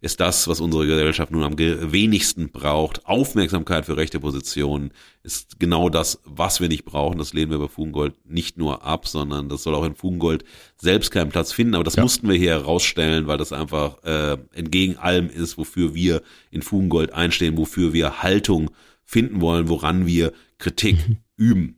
ist 0.00 0.20
das, 0.20 0.46
was 0.46 0.60
unsere 0.60 0.86
Gesellschaft 0.86 1.32
nun 1.32 1.42
am 1.42 1.58
wenigsten 1.58 2.50
braucht. 2.50 3.04
Aufmerksamkeit 3.06 3.86
für 3.86 3.96
rechte 3.96 4.20
Positionen 4.20 4.92
ist 5.24 5.58
genau 5.58 5.88
das, 5.88 6.20
was 6.24 6.60
wir 6.60 6.68
nicht 6.68 6.84
brauchen. 6.84 7.18
Das 7.18 7.32
lehnen 7.32 7.50
wir 7.50 7.58
bei 7.58 7.66
Fugengold 7.66 8.14
nicht 8.24 8.58
nur 8.58 8.84
ab, 8.84 9.08
sondern 9.08 9.48
das 9.48 9.64
soll 9.64 9.74
auch 9.74 9.84
in 9.84 9.96
Fugengold 9.96 10.44
selbst 10.80 11.10
keinen 11.10 11.30
Platz 11.30 11.52
finden. 11.52 11.74
Aber 11.74 11.82
das 11.82 11.96
ja. 11.96 12.02
mussten 12.02 12.28
wir 12.28 12.36
hier 12.36 12.52
herausstellen, 12.52 13.26
weil 13.26 13.38
das 13.38 13.52
einfach 13.52 14.02
äh, 14.04 14.36
entgegen 14.54 14.96
allem 14.98 15.28
ist, 15.28 15.58
wofür 15.58 15.94
wir 15.94 16.22
in 16.52 16.62
Fugengold 16.62 17.12
einstehen, 17.12 17.56
wofür 17.56 17.92
wir 17.92 18.22
Haltung 18.22 18.70
finden 19.04 19.40
wollen, 19.40 19.68
woran 19.68 20.06
wir 20.06 20.32
Kritik 20.58 21.08
mhm. 21.08 21.16
üben. 21.36 21.74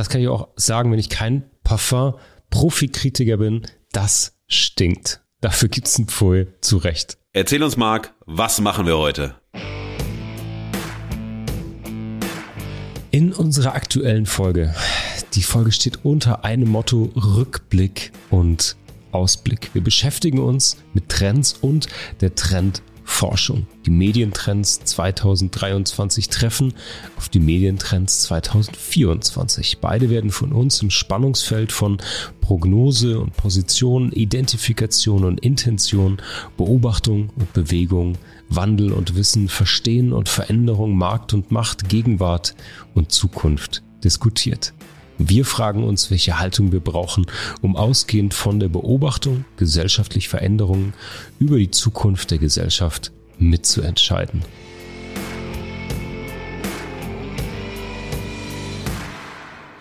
Das 0.00 0.08
kann 0.08 0.22
ich 0.22 0.28
auch 0.28 0.48
sagen, 0.56 0.90
wenn 0.90 0.98
ich 0.98 1.10
kein 1.10 1.44
Parfum-Profikritiker 1.62 3.36
bin, 3.36 3.66
das 3.92 4.32
stinkt. 4.46 5.20
Dafür 5.42 5.68
gibt's 5.68 5.98
ein 5.98 6.06
Pfui, 6.06 6.46
zu 6.62 6.78
Recht. 6.78 7.18
Erzähl 7.34 7.62
uns, 7.62 7.76
Marc, 7.76 8.14
was 8.24 8.62
machen 8.62 8.86
wir 8.86 8.96
heute? 8.96 9.34
In 13.10 13.34
unserer 13.34 13.74
aktuellen 13.74 14.24
Folge. 14.24 14.74
Die 15.34 15.42
Folge 15.42 15.70
steht 15.70 16.02
unter 16.02 16.46
einem 16.46 16.70
Motto 16.70 17.12
Rückblick 17.14 18.12
und 18.30 18.76
Ausblick. 19.12 19.68
Wir 19.74 19.84
beschäftigen 19.84 20.38
uns 20.38 20.78
mit 20.94 21.10
Trends 21.10 21.52
und 21.60 21.88
der 22.22 22.34
Trend 22.34 22.80
Forschung. 23.10 23.66
Die 23.84 23.90
Medientrends 23.90 24.80
2023 24.84 26.28
treffen 26.28 26.72
auf 27.16 27.28
die 27.28 27.40
Medientrends 27.40 28.22
2024. 28.22 29.78
Beide 29.80 30.08
werden 30.08 30.30
von 30.30 30.52
uns 30.52 30.80
im 30.80 30.90
Spannungsfeld 30.90 31.72
von 31.72 31.98
Prognose 32.40 33.18
und 33.18 33.36
Position, 33.36 34.12
Identifikation 34.12 35.24
und 35.24 35.40
Intention, 35.40 36.22
Beobachtung 36.56 37.30
und 37.36 37.52
Bewegung, 37.52 38.16
Wandel 38.48 38.92
und 38.92 39.14
Wissen, 39.16 39.48
Verstehen 39.48 40.12
und 40.12 40.28
Veränderung, 40.28 40.96
Markt 40.96 41.34
und 41.34 41.50
Macht, 41.50 41.88
Gegenwart 41.88 42.54
und 42.94 43.12
Zukunft 43.12 43.82
diskutiert. 44.02 44.72
Wir 45.22 45.44
fragen 45.44 45.84
uns, 45.84 46.10
welche 46.10 46.38
Haltung 46.38 46.72
wir 46.72 46.80
brauchen, 46.80 47.26
um 47.60 47.76
ausgehend 47.76 48.32
von 48.32 48.58
der 48.58 48.68
Beobachtung 48.68 49.44
gesellschaftlich 49.58 50.30
Veränderungen 50.30 50.94
über 51.38 51.58
die 51.58 51.70
Zukunft 51.70 52.30
der 52.30 52.38
Gesellschaft 52.38 53.12
mitzuentscheiden. 53.38 54.42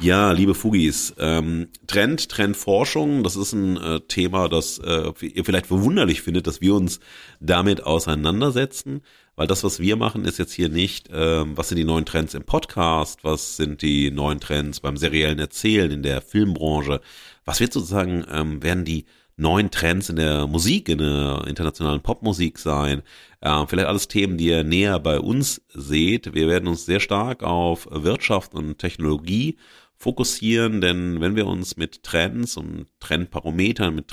Ja, 0.01 0.33
liebe 0.33 0.55
Fugis, 0.55 1.15
ähm, 1.17 1.69
Trend, 1.87 2.27
Trendforschung, 2.27 3.23
das 3.23 3.37
ist 3.37 3.53
ein 3.53 3.77
äh, 3.77 4.01
Thema, 4.01 4.49
das 4.49 4.79
äh, 4.79 5.11
ihr 5.21 5.45
vielleicht 5.45 5.67
verwunderlich 5.67 6.21
findet, 6.21 6.47
dass 6.47 6.59
wir 6.59 6.75
uns 6.75 6.99
damit 7.39 7.83
auseinandersetzen, 7.83 9.03
weil 9.39 9.47
das, 9.47 9.63
was 9.63 9.79
wir 9.79 9.95
machen, 9.95 10.25
ist 10.25 10.37
jetzt 10.37 10.51
hier 10.51 10.67
nicht, 10.67 11.07
äh, 11.11 11.45
was 11.55 11.69
sind 11.69 11.77
die 11.77 11.85
neuen 11.85 12.03
Trends 12.03 12.33
im 12.33 12.43
Podcast, 12.43 13.23
was 13.23 13.55
sind 13.55 13.81
die 13.81 14.11
neuen 14.11 14.41
Trends 14.41 14.81
beim 14.81 14.97
seriellen 14.97 15.39
Erzählen 15.39 15.89
in 15.91 16.03
der 16.03 16.21
Filmbranche, 16.21 16.99
was 17.45 17.61
wird 17.61 17.71
sozusagen, 17.71 18.25
ähm, 18.29 18.61
werden 18.61 18.83
die 18.83 19.05
neuen 19.37 19.71
Trends 19.71 20.09
in 20.09 20.17
der 20.17 20.45
Musik, 20.45 20.89
in 20.89 20.97
der 20.97 21.45
internationalen 21.47 22.01
Popmusik 22.01 22.57
sein. 22.57 23.01
Äh, 23.39 23.65
vielleicht 23.65 23.87
alles 23.87 24.09
Themen, 24.09 24.37
die 24.37 24.47
ihr 24.47 24.65
näher 24.65 24.99
bei 24.99 25.21
uns 25.21 25.61
seht. 25.69 26.35
Wir 26.35 26.49
werden 26.49 26.67
uns 26.67 26.85
sehr 26.85 26.99
stark 26.99 27.41
auf 27.41 27.87
Wirtschaft 27.89 28.53
und 28.53 28.77
Technologie 28.77 29.55
fokussieren, 29.95 30.81
denn 30.81 31.21
wenn 31.21 31.37
wir 31.37 31.47
uns 31.47 31.77
mit 31.77 32.03
Trends 32.03 32.57
und 32.57 32.87
Trendparametern, 32.99 33.95
mit 33.95 34.09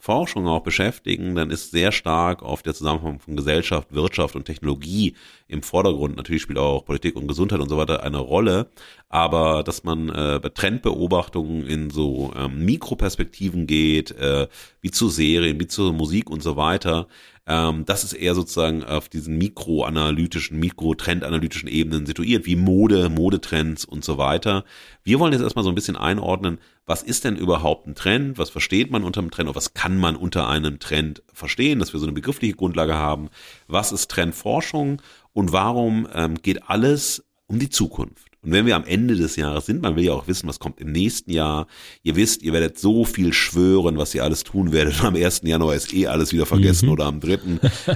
Trendforschung 0.00 0.46
auch 0.48 0.62
beschäftigen, 0.62 1.34
dann 1.34 1.50
ist 1.50 1.70
sehr 1.70 1.92
stark 1.92 2.42
auf 2.42 2.62
der 2.62 2.74
Zusammenhang 2.74 3.20
von 3.20 3.36
Gesellschaft, 3.36 3.92
Wirtschaft 3.92 4.34
und 4.34 4.44
Technologie 4.44 5.14
im 5.46 5.62
Vordergrund. 5.62 6.16
Natürlich 6.16 6.42
spielt 6.42 6.58
auch 6.58 6.84
Politik 6.84 7.16
und 7.16 7.28
Gesundheit 7.28 7.60
und 7.60 7.68
so 7.68 7.76
weiter 7.76 8.02
eine 8.02 8.18
Rolle, 8.18 8.68
aber 9.08 9.62
dass 9.62 9.84
man 9.84 10.08
äh, 10.08 10.40
bei 10.42 10.48
Trendbeobachtungen 10.48 11.66
in 11.66 11.90
so 11.90 12.32
ähm, 12.34 12.64
Mikroperspektiven 12.64 13.66
geht, 13.66 14.12
äh, 14.12 14.48
wie 14.80 14.90
zu 14.90 15.08
Serien, 15.08 15.60
wie 15.60 15.66
zur 15.68 15.92
Musik 15.92 16.30
und 16.30 16.42
so 16.42 16.56
weiter, 16.56 17.06
ähm, 17.50 17.84
das 17.84 18.04
ist 18.04 18.12
eher 18.12 18.36
sozusagen 18.36 18.84
auf 18.84 19.08
diesen 19.08 19.36
mikroanalytischen, 19.36 20.60
mikrotrendanalytischen 20.60 21.68
Ebenen 21.68 22.06
situiert, 22.06 22.46
wie 22.46 22.54
Mode, 22.54 23.08
Modetrends 23.08 23.84
und 23.84 24.04
so 24.04 24.18
weiter. 24.18 24.64
Wir 25.02 25.18
wollen 25.18 25.32
jetzt 25.32 25.42
erstmal 25.42 25.64
so 25.64 25.68
ein 25.68 25.74
bisschen 25.74 25.96
einordnen, 25.96 26.58
was 26.86 27.02
ist 27.02 27.24
denn 27.24 27.34
überhaupt 27.34 27.88
ein 27.88 27.96
Trend? 27.96 28.38
Was 28.38 28.50
versteht 28.50 28.92
man 28.92 29.02
unter 29.02 29.20
einem 29.20 29.32
Trend? 29.32 29.48
Oder 29.48 29.56
was 29.56 29.74
kann 29.74 29.98
man 29.98 30.14
unter 30.14 30.48
einem 30.48 30.78
Trend 30.78 31.24
verstehen, 31.32 31.80
dass 31.80 31.92
wir 31.92 31.98
so 31.98 32.06
eine 32.06 32.14
begriffliche 32.14 32.54
Grundlage 32.54 32.94
haben? 32.94 33.30
Was 33.66 33.90
ist 33.90 34.10
Trendforschung? 34.12 35.02
Und 35.32 35.52
warum 35.52 36.06
ähm, 36.14 36.40
geht 36.40 36.68
alles 36.68 37.24
um 37.48 37.58
die 37.58 37.70
Zukunft? 37.70 38.29
Und 38.42 38.52
wenn 38.52 38.64
wir 38.64 38.74
am 38.74 38.84
Ende 38.84 39.16
des 39.16 39.36
Jahres 39.36 39.66
sind, 39.66 39.82
man 39.82 39.96
will 39.96 40.04
ja 40.04 40.12
auch 40.12 40.26
wissen, 40.26 40.48
was 40.48 40.58
kommt 40.58 40.80
im 40.80 40.92
nächsten 40.92 41.30
Jahr. 41.30 41.66
Ihr 42.02 42.16
wisst, 42.16 42.42
ihr 42.42 42.52
werdet 42.52 42.78
so 42.78 43.04
viel 43.04 43.32
schwören, 43.34 43.98
was 43.98 44.14
ihr 44.14 44.24
alles 44.24 44.44
tun 44.44 44.72
werdet. 44.72 45.04
Am 45.04 45.14
1. 45.14 45.42
Januar 45.44 45.74
ist 45.74 45.92
eh 45.92 46.06
alles 46.06 46.32
wieder 46.32 46.46
vergessen 46.46 46.86
mhm. 46.86 46.92
oder 46.92 47.04
am 47.04 47.20
3. 47.20 47.38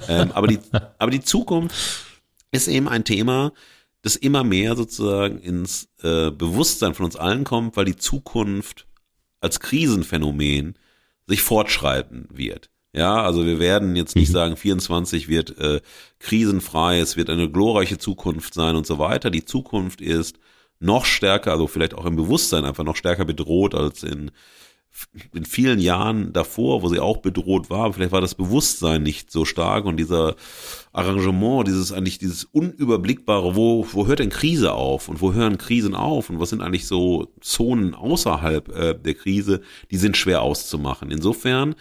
ähm, 0.08 0.32
aber, 0.32 0.46
die, 0.48 0.58
aber 0.98 1.10
die 1.10 1.22
Zukunft 1.22 1.74
ist 2.52 2.68
eben 2.68 2.88
ein 2.88 3.04
Thema, 3.04 3.52
das 4.02 4.16
immer 4.16 4.44
mehr 4.44 4.76
sozusagen 4.76 5.38
ins 5.38 5.88
äh, 6.02 6.30
Bewusstsein 6.30 6.94
von 6.94 7.06
uns 7.06 7.16
allen 7.16 7.44
kommt, 7.44 7.76
weil 7.76 7.86
die 7.86 7.96
Zukunft 7.96 8.86
als 9.40 9.60
Krisenphänomen 9.60 10.74
sich 11.26 11.40
fortschreiten 11.40 12.28
wird. 12.30 12.70
Ja, 12.94 13.22
also 13.22 13.44
wir 13.44 13.58
werden 13.58 13.96
jetzt 13.96 14.14
nicht 14.14 14.28
mhm. 14.28 14.34
sagen, 14.34 14.56
24 14.56 15.28
wird 15.28 15.58
äh, 15.58 15.80
krisenfrei, 16.20 17.00
es 17.00 17.16
wird 17.16 17.28
eine 17.28 17.50
glorreiche 17.50 17.98
Zukunft 17.98 18.54
sein 18.54 18.76
und 18.76 18.86
so 18.86 18.98
weiter. 18.98 19.30
Die 19.30 19.44
Zukunft 19.44 20.00
ist 20.00 20.38
noch 20.78 21.04
stärker, 21.04 21.52
also 21.52 21.66
vielleicht 21.66 21.94
auch 21.94 22.06
im 22.06 22.16
Bewusstsein 22.16 22.64
einfach 22.64 22.84
noch 22.84 22.96
stärker 22.96 23.24
bedroht 23.24 23.74
als 23.74 24.02
in 24.04 24.30
in 25.32 25.44
vielen 25.44 25.80
Jahren 25.80 26.32
davor, 26.32 26.82
wo 26.82 26.88
sie 26.88 27.00
auch 27.00 27.18
bedroht 27.18 27.68
war, 27.68 27.92
vielleicht 27.92 28.12
war 28.12 28.20
das 28.20 28.34
Bewusstsein 28.34 29.02
nicht 29.02 29.30
so 29.30 29.44
stark 29.44 29.84
und 29.84 29.96
dieser 29.96 30.36
Arrangement, 30.92 31.66
dieses 31.66 31.92
eigentlich 31.92 32.18
dieses 32.18 32.44
unüberblickbare, 32.44 33.56
wo, 33.56 33.86
wo 33.90 34.06
hört 34.06 34.20
denn 34.20 34.30
Krise 34.30 34.72
auf 34.72 35.08
und 35.08 35.20
wo 35.20 35.32
hören 35.32 35.58
Krisen 35.58 35.94
auf 35.94 36.30
und 36.30 36.38
was 36.38 36.50
sind 36.50 36.62
eigentlich 36.62 36.86
so 36.86 37.32
Zonen 37.40 37.94
außerhalb 37.94 38.68
äh, 38.68 38.94
der 38.94 39.14
Krise, 39.14 39.62
die 39.90 39.96
sind 39.96 40.16
schwer 40.16 40.42
auszumachen. 40.42 41.10
Insofern, 41.10 41.74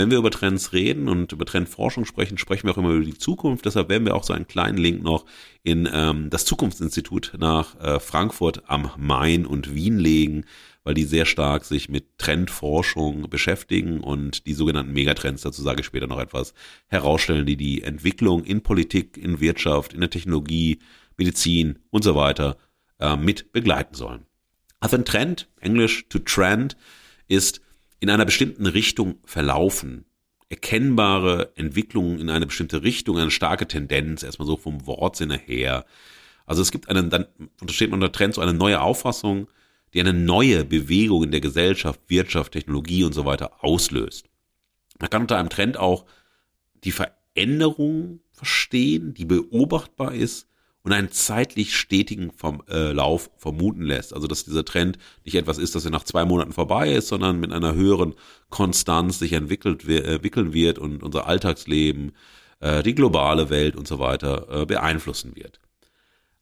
wenn 0.00 0.10
wir 0.10 0.18
über 0.18 0.30
Trends 0.30 0.72
reden 0.72 1.08
und 1.08 1.32
über 1.32 1.44
Trendforschung 1.44 2.06
sprechen, 2.06 2.38
sprechen 2.38 2.66
wir 2.66 2.72
auch 2.72 2.78
immer 2.78 2.90
über 2.90 3.04
die 3.04 3.18
Zukunft. 3.18 3.66
Deshalb 3.66 3.88
werden 3.88 4.06
wir 4.06 4.16
auch 4.16 4.24
so 4.24 4.32
einen 4.32 4.48
kleinen 4.48 4.78
Link 4.78 5.02
noch 5.02 5.26
in 5.62 5.88
ähm, 5.92 6.30
das 6.30 6.46
Zukunftsinstitut 6.46 7.34
nach 7.38 7.78
äh, 7.78 8.00
Frankfurt 8.00 8.62
am 8.66 8.90
Main 8.96 9.46
und 9.46 9.74
Wien 9.74 9.98
legen 9.98 10.44
weil 10.82 10.94
die 10.94 11.04
sehr 11.04 11.26
stark 11.26 11.64
sich 11.64 11.88
mit 11.88 12.18
Trendforschung 12.18 13.28
beschäftigen 13.28 14.00
und 14.00 14.46
die 14.46 14.54
sogenannten 14.54 14.92
Megatrends, 14.92 15.42
dazu 15.42 15.62
sage 15.62 15.80
ich 15.80 15.86
später 15.86 16.06
noch 16.06 16.18
etwas, 16.18 16.54
herausstellen, 16.86 17.46
die 17.46 17.56
die 17.56 17.82
Entwicklung 17.82 18.44
in 18.44 18.62
Politik, 18.62 19.16
in 19.16 19.40
Wirtschaft, 19.40 19.92
in 19.92 20.00
der 20.00 20.10
Technologie, 20.10 20.78
Medizin 21.16 21.78
und 21.90 22.02
so 22.02 22.14
weiter 22.14 22.56
äh, 22.98 23.16
mit 23.16 23.52
begleiten 23.52 23.94
sollen. 23.94 24.26
Also 24.80 24.96
ein 24.96 25.04
Trend, 25.04 25.48
Englisch 25.60 26.08
to 26.08 26.18
trend, 26.20 26.76
ist 27.28 27.60
in 28.00 28.10
einer 28.10 28.24
bestimmten 28.24 28.66
Richtung 28.66 29.18
verlaufen. 29.24 30.04
Erkennbare 30.48 31.52
Entwicklungen 31.54 32.18
in 32.18 32.28
eine 32.28 32.46
bestimmte 32.46 32.82
Richtung, 32.82 33.18
eine 33.18 33.30
starke 33.30 33.68
Tendenz, 33.68 34.22
erstmal 34.22 34.46
so 34.46 34.56
vom 34.56 34.86
Wortsinne 34.86 35.38
her. 35.38 35.84
Also 36.44 36.62
es 36.62 36.72
gibt 36.72 36.88
einen, 36.88 37.10
dann 37.10 37.26
untersteht 37.60 37.90
man 37.90 38.02
unter 38.02 38.10
Trend 38.10 38.34
so 38.34 38.40
eine 38.40 38.54
neue 38.54 38.80
Auffassung, 38.80 39.46
die 39.94 40.00
eine 40.00 40.12
neue 40.12 40.64
Bewegung 40.64 41.22
in 41.22 41.30
der 41.30 41.40
Gesellschaft, 41.40 42.00
Wirtschaft, 42.08 42.52
Technologie 42.52 43.04
und 43.04 43.12
so 43.12 43.24
weiter 43.24 43.62
auslöst. 43.62 44.26
Man 44.98 45.10
kann 45.10 45.22
unter 45.22 45.38
einem 45.38 45.50
Trend 45.50 45.76
auch 45.76 46.04
die 46.82 46.92
Veränderung 46.92 48.20
verstehen, 48.32 49.14
die 49.14 49.24
beobachtbar 49.24 50.14
ist 50.14 50.49
und 50.82 50.92
einen 50.92 51.10
zeitlich 51.10 51.76
stetigen 51.76 52.32
äh, 52.68 52.92
Lauf 52.92 53.30
vermuten 53.36 53.82
lässt. 53.82 54.14
Also 54.14 54.26
dass 54.26 54.44
dieser 54.44 54.64
Trend 54.64 54.98
nicht 55.24 55.34
etwas 55.34 55.58
ist, 55.58 55.74
das 55.74 55.84
ja 55.84 55.90
nach 55.90 56.04
zwei 56.04 56.24
Monaten 56.24 56.52
vorbei 56.52 56.92
ist, 56.92 57.08
sondern 57.08 57.38
mit 57.38 57.52
einer 57.52 57.74
höheren 57.74 58.14
Konstanz 58.48 59.18
sich 59.18 59.32
entwickelt, 59.32 59.86
entwickeln 59.86 60.52
wird 60.54 60.78
und 60.78 61.02
unser 61.02 61.26
Alltagsleben, 61.26 62.12
äh, 62.60 62.82
die 62.82 62.94
globale 62.94 63.50
Welt 63.50 63.76
und 63.76 63.86
so 63.86 63.98
weiter 63.98 64.62
äh, 64.62 64.66
beeinflussen 64.66 65.36
wird. 65.36 65.60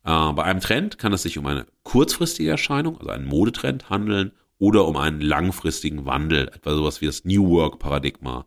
Äh, 0.04 0.32
bei 0.32 0.44
einem 0.44 0.60
Trend 0.60 0.98
kann 0.98 1.12
es 1.12 1.22
sich 1.22 1.38
um 1.38 1.46
eine 1.46 1.66
kurzfristige 1.82 2.50
Erscheinung, 2.50 2.98
also 2.98 3.10
einen 3.10 3.26
Modetrend 3.26 3.90
handeln, 3.90 4.32
oder 4.58 4.86
um 4.86 4.96
einen 4.96 5.20
langfristigen 5.20 6.04
Wandel, 6.04 6.48
etwa 6.48 6.74
sowas 6.74 7.00
wie 7.00 7.06
das 7.06 7.24
New 7.24 7.48
Work 7.48 7.78
Paradigma. 7.78 8.44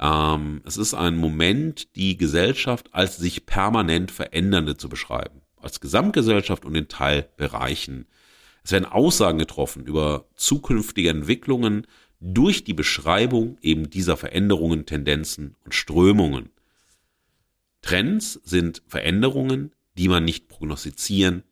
Ähm, 0.00 0.62
es 0.64 0.78
ist 0.78 0.94
ein 0.94 1.16
Moment, 1.16 1.94
die 1.94 2.16
Gesellschaft 2.16 2.88
als 2.92 3.18
sich 3.18 3.44
permanent 3.44 4.10
verändernde 4.10 4.76
zu 4.76 4.88
beschreiben, 4.88 5.42
als 5.56 5.80
Gesamtgesellschaft 5.80 6.64
und 6.64 6.74
in 6.74 6.88
Teilbereichen. 6.88 8.06
Es 8.64 8.72
werden 8.72 8.86
Aussagen 8.86 9.38
getroffen 9.38 9.84
über 9.84 10.26
zukünftige 10.34 11.10
Entwicklungen 11.10 11.86
durch 12.18 12.64
die 12.64 12.74
Beschreibung 12.74 13.58
eben 13.60 13.90
dieser 13.90 14.16
Veränderungen, 14.16 14.86
Tendenzen 14.86 15.56
und 15.64 15.74
Strömungen. 15.74 16.50
Trends 17.82 18.40
sind 18.44 18.82
Veränderungen, 18.86 19.72
die 19.96 20.08
man 20.08 20.24
nicht 20.24 20.48
prognostizieren, 20.48 21.42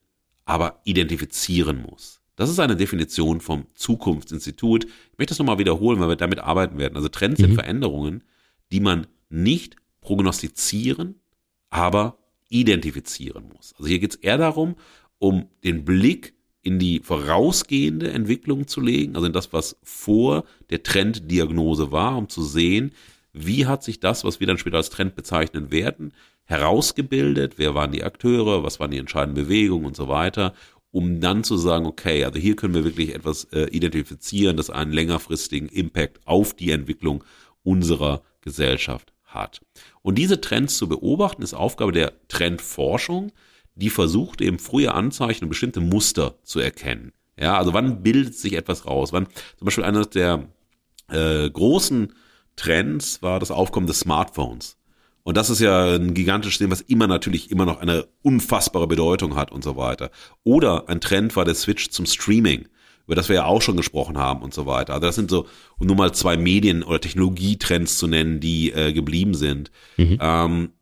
aber 0.45 0.81
identifizieren 0.85 1.83
muss. 1.83 2.21
Das 2.37 2.51
ist 2.51 2.61
eine 2.61 2.77
Definition 2.77 3.41
vom 3.41 3.67
Zukunftsinstitut. 3.75 4.85
Ich 4.85 5.19
möchte 5.19 5.33
das 5.33 5.39
nochmal 5.39 5.59
wiederholen, 5.59 6.01
weil 6.01 6.09
wir 6.09 6.17
damit 6.17 6.39
arbeiten 6.39 6.79
werden. 6.79 6.97
Also 6.97 7.09
Trends 7.09 7.41
mhm. 7.41 7.47
sind 7.47 7.55
Veränderungen, 7.55 8.23
die 8.73 8.81
man 8.81 9.07
nicht 9.29 9.77
prognostizieren, 10.01 11.17
aber 11.71 12.19
identifizieren 12.49 13.51
muss. 13.55 13.75
Also 13.77 13.89
hier 13.89 13.99
geht 13.99 14.15
es 14.15 14.21
eher 14.21 14.39
darum, 14.39 14.77
um 15.19 15.47
den 15.65 15.85
Blick 15.85 16.35
in 16.63 16.79
die 16.79 17.01
vorausgehende 17.01 18.11
Entwicklung 18.11 18.67
zu 18.67 18.81
legen, 18.81 19.15
also 19.15 19.27
in 19.27 19.33
das, 19.33 19.53
was 19.53 19.77
vor 19.83 20.45
der 20.71 20.83
Trenddiagnose 20.83 21.93
war, 21.93 22.17
um 22.17 22.29
zu 22.29 22.43
sehen, 22.43 22.93
wie 23.33 23.67
hat 23.67 23.85
sich 23.85 24.01
das, 24.01 24.25
was 24.25 24.41
wir 24.41 24.47
dann 24.47 24.59
später 24.59 24.79
als 24.79 24.91
Trend 24.91 25.15
bezeichnen 25.15 25.71
werden, 25.71 26.13
herausgebildet, 26.45 27.55
wer 27.57 27.75
waren 27.75 27.93
die 27.93 28.03
Akteure, 28.03 28.63
was 28.63 28.81
waren 28.81 28.91
die 28.91 28.99
entscheidenden 28.99 29.45
Bewegungen 29.45 29.87
und 29.87 29.97
so 29.97 30.09
weiter, 30.09 30.55
um 30.91 31.21
dann 31.21 31.45
zu 31.45 31.57
sagen, 31.57 31.87
okay, 31.87 32.25
also 32.25 32.39
hier 32.39 32.57
können 32.57 32.75
wir 32.75 32.85
wirklich 32.85 33.15
etwas 33.15 33.45
äh, 33.45 33.69
identifizieren, 33.71 34.57
das 34.57 34.71
einen 34.71 34.93
längerfristigen 34.93 35.69
Impact 35.69 36.21
auf 36.27 36.55
die 36.55 36.71
Entwicklung 36.71 37.23
unserer 37.63 38.23
Gesellschaft 38.41 39.13
hat. 39.25 39.61
Und 40.03 40.17
diese 40.17 40.41
Trends 40.41 40.77
zu 40.77 40.89
beobachten, 40.89 41.43
ist 41.43 41.55
Aufgabe 41.55 41.93
der 41.93 42.13
Trendforschung, 42.29 43.33
die 43.75 43.91
versucht 43.91 44.41
eben 44.41 44.59
frühe 44.59 44.93
Anzeichen 44.93 45.45
und 45.45 45.51
bestimmte 45.51 45.81
Muster 45.81 46.37
zu 46.43 46.59
erkennen. 46.61 47.13
Ja, 47.39 47.57
also 47.57 47.73
wann 47.73 48.03
bildet 48.03 48.35
sich 48.35 48.55
etwas 48.55 48.87
raus? 48.87 49.13
Wann 49.13 49.27
zum 49.57 49.65
Beispiel 49.65 49.85
einer 49.85 50.05
der 50.05 50.49
äh, 51.09 51.49
großen 51.49 52.13
Trends 52.57 53.23
war 53.23 53.39
das 53.39 53.51
Aufkommen 53.51 53.87
des 53.87 54.01
Smartphones. 54.01 54.77
Und 55.23 55.37
das 55.37 55.51
ist 55.51 55.61
ja 55.61 55.95
ein 55.95 56.15
gigantisches 56.15 56.59
Ding, 56.59 56.71
was 56.71 56.81
immer 56.81 57.07
natürlich 57.07 57.51
immer 57.51 57.67
noch 57.67 57.81
eine 57.81 58.09
unfassbare 58.23 58.87
Bedeutung 58.89 59.37
hat 59.37 59.53
und 59.53 59.63
so 59.63 59.77
weiter. 59.77 60.11
Oder 60.43 60.89
ein 60.89 61.01
Trend 61.01 61.37
war 61.37 61.45
der 61.45 61.55
Switch 61.55 61.91
zum 61.91 62.07
Streaming, 62.07 62.67
über 63.09 63.15
das 63.15 63.31
wir 63.31 63.37
ja 63.37 63.45
auch 63.47 63.63
schon 63.63 63.79
gesprochen 63.79 64.19
haben 64.19 64.43
und 64.43 64.53
so 64.53 64.67
weiter. 64.67 64.93
Also 64.93 65.07
das 65.07 65.15
sind 65.15 65.31
so, 65.31 65.47
um 65.79 65.87
nur 65.87 65.97
mal 65.97 66.13
zwei 66.13 66.37
Medien- 66.37 66.83
oder 66.83 67.01
Technologietrends 67.01 67.97
zu 67.97 68.07
nennen, 68.07 68.39
die 68.39 68.71
äh, 68.71 68.93
geblieben 68.93 69.33
sind. 69.33 69.71
Mhm. 69.97 70.19
Ähm, 70.21 70.73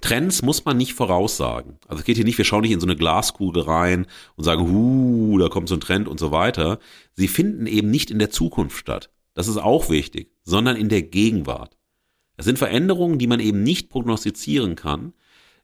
Trends 0.00 0.42
muss 0.42 0.64
man 0.64 0.76
nicht 0.76 0.94
voraussagen. 0.94 1.78
Also 1.88 1.98
es 2.00 2.04
geht 2.04 2.14
hier 2.14 2.24
nicht, 2.24 2.38
wir 2.38 2.44
schauen 2.44 2.62
nicht 2.62 2.70
in 2.70 2.78
so 2.78 2.86
eine 2.86 2.94
Glaskugel 2.94 3.64
rein 3.64 4.06
und 4.36 4.44
sagen, 4.44 4.70
huh, 4.70 5.36
da 5.38 5.48
kommt 5.48 5.68
so 5.68 5.74
ein 5.74 5.80
Trend 5.80 6.06
und 6.06 6.20
so 6.20 6.30
weiter. 6.30 6.78
Sie 7.14 7.26
finden 7.26 7.66
eben 7.66 7.90
nicht 7.90 8.12
in 8.12 8.20
der 8.20 8.30
Zukunft 8.30 8.76
statt. 8.76 9.10
Das 9.34 9.48
ist 9.48 9.56
auch 9.56 9.90
wichtig, 9.90 10.30
sondern 10.44 10.76
in 10.76 10.88
der 10.88 11.02
Gegenwart. 11.02 11.76
Das 12.36 12.46
sind 12.46 12.58
Veränderungen, 12.58 13.18
die 13.18 13.26
man 13.26 13.40
eben 13.40 13.64
nicht 13.64 13.88
prognostizieren 13.88 14.76
kann. 14.76 15.12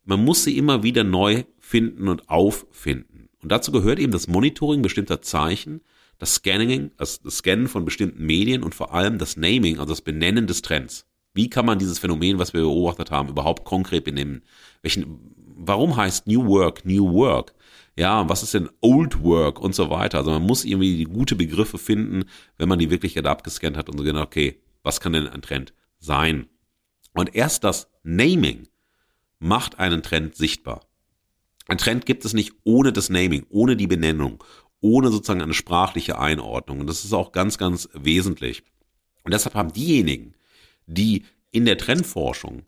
Man 0.04 0.24
muss 0.24 0.42
sie 0.42 0.58
immer 0.58 0.82
wieder 0.82 1.04
neu 1.04 1.44
finden 1.60 2.08
und 2.08 2.28
auffinden. 2.28 3.17
Und 3.42 3.53
dazu 3.53 3.72
gehört 3.72 3.98
eben 3.98 4.12
das 4.12 4.29
Monitoring 4.29 4.83
bestimmter 4.83 5.22
Zeichen, 5.22 5.81
das 6.18 6.37
Scanning, 6.37 6.90
das 6.96 7.20
Scannen 7.29 7.68
von 7.68 7.85
bestimmten 7.85 8.24
Medien 8.27 8.62
und 8.62 8.74
vor 8.74 8.92
allem 8.92 9.18
das 9.18 9.37
Naming, 9.37 9.79
also 9.79 9.92
das 9.92 10.03
Benennen 10.03 10.46
des 10.46 10.62
Trends. 10.62 11.07
Wie 11.35 11.48
kann 11.48 11.66
man 11.66 11.79
dieses 11.79 12.01
Phänomen, 12.01 12.38
was 12.38 12.53
wir 12.53 12.62
beobachtet 12.62 13.11
haben, 13.11 13.29
überhaupt 13.29 13.64
konkret 13.64 14.05
benennen? 14.05 14.42
Welchen, 14.83 15.35
warum 15.57 15.96
heißt 15.96 16.27
New 16.27 16.46
Work 16.46 16.85
New 16.85 17.12
Work? 17.12 17.55
Ja, 17.96 18.29
was 18.29 18.42
ist 18.42 18.55
denn 18.55 18.68
Old 18.81 19.22
Work 19.22 19.61
und 19.61 19.74
so 19.74 19.90
weiter? 19.90 20.18
Also 20.18 20.31
man 20.31 20.42
muss 20.42 20.64
irgendwie 20.64 21.05
gute 21.05 21.37
Begriffe 21.37 21.79
finden, 21.79 22.24
wenn 22.57 22.68
man 22.68 22.79
die 22.79 22.90
wirklich 22.90 23.24
abgescannt 23.24 23.77
hat 23.77 23.88
und 23.88 23.98
so 23.98 24.05
genau, 24.05 24.22
okay, 24.22 24.61
was 24.83 25.01
kann 25.01 25.12
denn 25.12 25.29
ein 25.29 25.42
Trend 25.42 25.72
sein? 25.98 26.46
Und 27.12 27.35
erst 27.35 27.64
das 27.64 27.88
Naming 28.03 28.68
macht 29.38 29.79
einen 29.79 30.03
Trend 30.03 30.35
sichtbar. 30.37 30.88
Ein 31.68 31.78
Trend 31.78 32.07
gibt 32.07 32.24
es 32.24 32.33
nicht 32.33 32.54
ohne 32.64 32.92
das 32.92 33.11
Naming, 33.11 33.46
ohne 33.50 33.76
die 33.76 33.87
Benennung, 33.87 34.42
ohne 34.81 35.11
sozusagen 35.11 35.42
eine 35.42 35.54
sprachliche 35.54 36.18
Einordnung. 36.18 36.81
Und 36.81 36.88
das 36.88 37.04
ist 37.04 37.12
auch 37.12 37.31
ganz, 37.31 37.59
ganz 37.59 37.88
wesentlich. 37.92 38.64
Und 39.22 39.33
deshalb 39.33 39.54
haben 39.54 39.72
diejenigen, 39.72 40.35
die 40.87 41.24
in 41.50 41.66
der 41.66 41.78
Trendforschung 41.78 42.62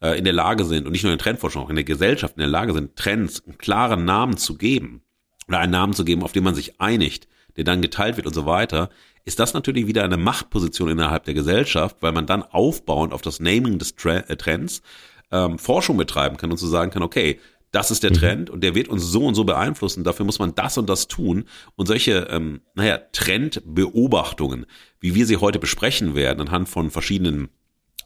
äh, 0.00 0.18
in 0.18 0.24
der 0.24 0.32
Lage 0.32 0.64
sind, 0.64 0.86
und 0.86 0.92
nicht 0.92 1.02
nur 1.02 1.12
in 1.12 1.18
der 1.18 1.24
Trendforschung, 1.24 1.62
auch 1.62 1.70
in 1.70 1.76
der 1.76 1.84
Gesellschaft 1.84 2.36
in 2.36 2.40
der 2.40 2.48
Lage 2.48 2.72
sind, 2.72 2.96
Trends 2.96 3.44
einen 3.44 3.58
klaren 3.58 4.04
Namen 4.04 4.36
zu 4.36 4.56
geben, 4.56 5.02
oder 5.48 5.58
einen 5.58 5.72
Namen 5.72 5.92
zu 5.92 6.04
geben, 6.04 6.22
auf 6.22 6.32
den 6.32 6.44
man 6.44 6.54
sich 6.54 6.80
einigt, 6.80 7.28
der 7.56 7.64
dann 7.64 7.82
geteilt 7.82 8.16
wird 8.16 8.26
und 8.26 8.34
so 8.34 8.46
weiter, 8.46 8.90
ist 9.24 9.38
das 9.38 9.54
natürlich 9.54 9.86
wieder 9.86 10.04
eine 10.04 10.16
Machtposition 10.16 10.88
innerhalb 10.88 11.24
der 11.24 11.34
Gesellschaft, 11.34 11.96
weil 12.00 12.12
man 12.12 12.26
dann 12.26 12.42
aufbauend 12.42 13.12
auf 13.12 13.22
das 13.22 13.40
Naming 13.40 13.78
des 13.78 13.94
äh, 14.04 14.36
Trends 14.36 14.82
ähm, 15.30 15.58
Forschung 15.58 15.96
betreiben 15.96 16.36
kann 16.36 16.50
und 16.50 16.58
zu 16.58 16.66
sagen 16.66 16.90
kann, 16.90 17.02
okay, 17.02 17.40
das 17.72 17.90
ist 17.90 18.02
der 18.02 18.10
mhm. 18.10 18.14
Trend 18.14 18.50
und 18.50 18.62
der 18.62 18.74
wird 18.74 18.88
uns 18.88 19.04
so 19.04 19.24
und 19.26 19.34
so 19.34 19.44
beeinflussen. 19.44 20.04
Dafür 20.04 20.24
muss 20.24 20.38
man 20.38 20.54
das 20.54 20.78
und 20.78 20.88
das 20.88 21.08
tun. 21.08 21.44
Und 21.74 21.86
solche, 21.86 22.28
ähm, 22.30 22.60
naja, 22.74 22.98
Trendbeobachtungen, 23.12 24.66
wie 25.00 25.14
wir 25.14 25.26
sie 25.26 25.36
heute 25.36 25.58
besprechen 25.58 26.14
werden, 26.14 26.40
anhand 26.40 26.68
von 26.68 26.90
verschiedenen 26.90 27.48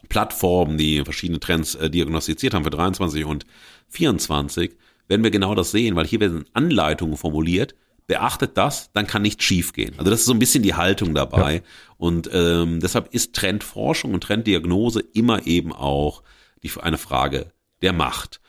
Plattformen, 0.08 0.78
die 0.78 1.04
verschiedene 1.04 1.40
Trends 1.40 1.74
äh, 1.74 1.90
diagnostiziert 1.90 2.54
haben 2.54 2.64
für 2.64 2.70
23 2.70 3.24
und 3.24 3.46
24, 3.88 4.76
werden 5.08 5.22
wir 5.22 5.30
genau 5.30 5.54
das 5.54 5.70
sehen, 5.70 5.96
weil 5.96 6.06
hier 6.06 6.20
werden 6.20 6.44
Anleitungen 6.52 7.16
formuliert, 7.16 7.74
beachtet 8.06 8.56
das, 8.56 8.90
dann 8.92 9.06
kann 9.06 9.22
nichts 9.22 9.44
schiefgehen. 9.44 9.94
Also 9.98 10.10
das 10.10 10.20
ist 10.20 10.26
so 10.26 10.32
ein 10.32 10.40
bisschen 10.40 10.62
die 10.64 10.74
Haltung 10.74 11.14
dabei. 11.14 11.56
Ja. 11.56 11.60
Und 11.96 12.30
ähm, 12.32 12.80
deshalb 12.80 13.14
ist 13.14 13.36
Trendforschung 13.36 14.14
und 14.14 14.24
Trenddiagnose 14.24 15.00
immer 15.12 15.46
eben 15.46 15.72
auch 15.72 16.22
die, 16.64 16.72
eine 16.80 16.98
Frage 16.98 17.52
der 17.82 17.92
Macht. 17.92 18.39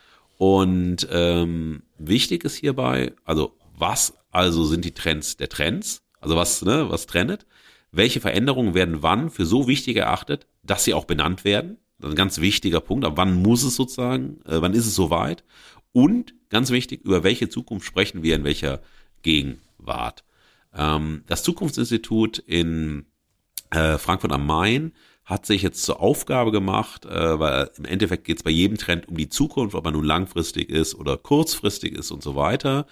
Und 0.42 1.06
ähm, 1.12 1.84
wichtig 1.98 2.42
ist 2.42 2.56
hierbei, 2.56 3.12
also 3.24 3.56
was 3.78 4.18
also 4.32 4.64
sind 4.64 4.84
die 4.84 4.90
Trends 4.90 5.36
der 5.36 5.48
Trends? 5.48 6.02
Also 6.20 6.34
was, 6.34 6.62
ne, 6.62 6.90
was 6.90 7.06
trendet? 7.06 7.46
Welche 7.92 8.18
Veränderungen 8.20 8.74
werden 8.74 9.04
wann 9.04 9.30
für 9.30 9.46
so 9.46 9.68
wichtig 9.68 9.98
erachtet, 9.98 10.48
dass 10.64 10.82
sie 10.82 10.94
auch 10.94 11.04
benannt 11.04 11.44
werden? 11.44 11.76
Das 12.00 12.08
ist 12.08 12.14
ein 12.14 12.16
ganz 12.16 12.40
wichtiger 12.40 12.80
Punkt. 12.80 13.04
Aber 13.04 13.18
wann 13.18 13.40
muss 13.40 13.62
es 13.62 13.76
sozusagen, 13.76 14.40
äh, 14.44 14.60
wann 14.60 14.74
ist 14.74 14.86
es 14.86 14.96
soweit? 14.96 15.44
Und 15.92 16.34
ganz 16.48 16.72
wichtig, 16.72 17.04
über 17.04 17.22
welche 17.22 17.48
Zukunft 17.48 17.86
sprechen 17.86 18.24
wir 18.24 18.34
in 18.34 18.42
welcher 18.42 18.80
Gegenwart? 19.22 20.24
Ähm, 20.74 21.22
das 21.28 21.44
Zukunftsinstitut 21.44 22.38
in 22.38 23.06
äh, 23.70 23.96
Frankfurt 23.96 24.32
am 24.32 24.44
Main 24.44 24.90
hat 25.32 25.46
sich 25.46 25.62
jetzt 25.62 25.82
zur 25.82 26.00
Aufgabe 26.00 26.52
gemacht, 26.52 27.06
äh, 27.06 27.38
weil 27.40 27.70
im 27.78 27.84
Endeffekt 27.84 28.24
geht 28.24 28.38
es 28.38 28.42
bei 28.42 28.50
jedem 28.50 28.76
Trend 28.76 29.08
um 29.08 29.16
die 29.16 29.28
Zukunft, 29.28 29.74
ob 29.74 29.86
er 29.86 29.92
nun 29.92 30.04
langfristig 30.04 30.68
ist 30.70 30.94
oder 30.94 31.16
kurzfristig 31.16 31.92
ist 31.92 32.10
und 32.10 32.22
so 32.22 32.36
weiter, 32.36 32.86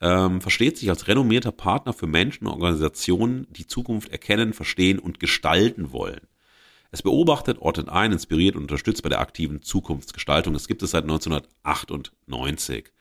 ähm, 0.00 0.40
versteht 0.40 0.78
sich 0.78 0.88
als 0.88 1.08
renommierter 1.08 1.52
Partner 1.52 1.92
für 1.92 2.06
Menschen 2.06 2.46
und 2.46 2.54
Organisationen, 2.54 3.46
die 3.50 3.66
Zukunft 3.66 4.10
erkennen, 4.10 4.52
verstehen 4.54 4.98
und 4.98 5.20
gestalten 5.20 5.92
wollen. 5.92 6.20
Es 6.92 7.02
beobachtet, 7.02 7.58
ordnet 7.58 7.88
ein, 7.88 8.12
inspiriert 8.12 8.56
und 8.56 8.62
unterstützt 8.62 9.02
bei 9.02 9.08
der 9.08 9.20
aktiven 9.20 9.62
Zukunftsgestaltung. 9.62 10.54
Es 10.54 10.66
gibt 10.68 10.82
es 10.82 10.92
seit 10.92 11.04
1998. 11.04 12.92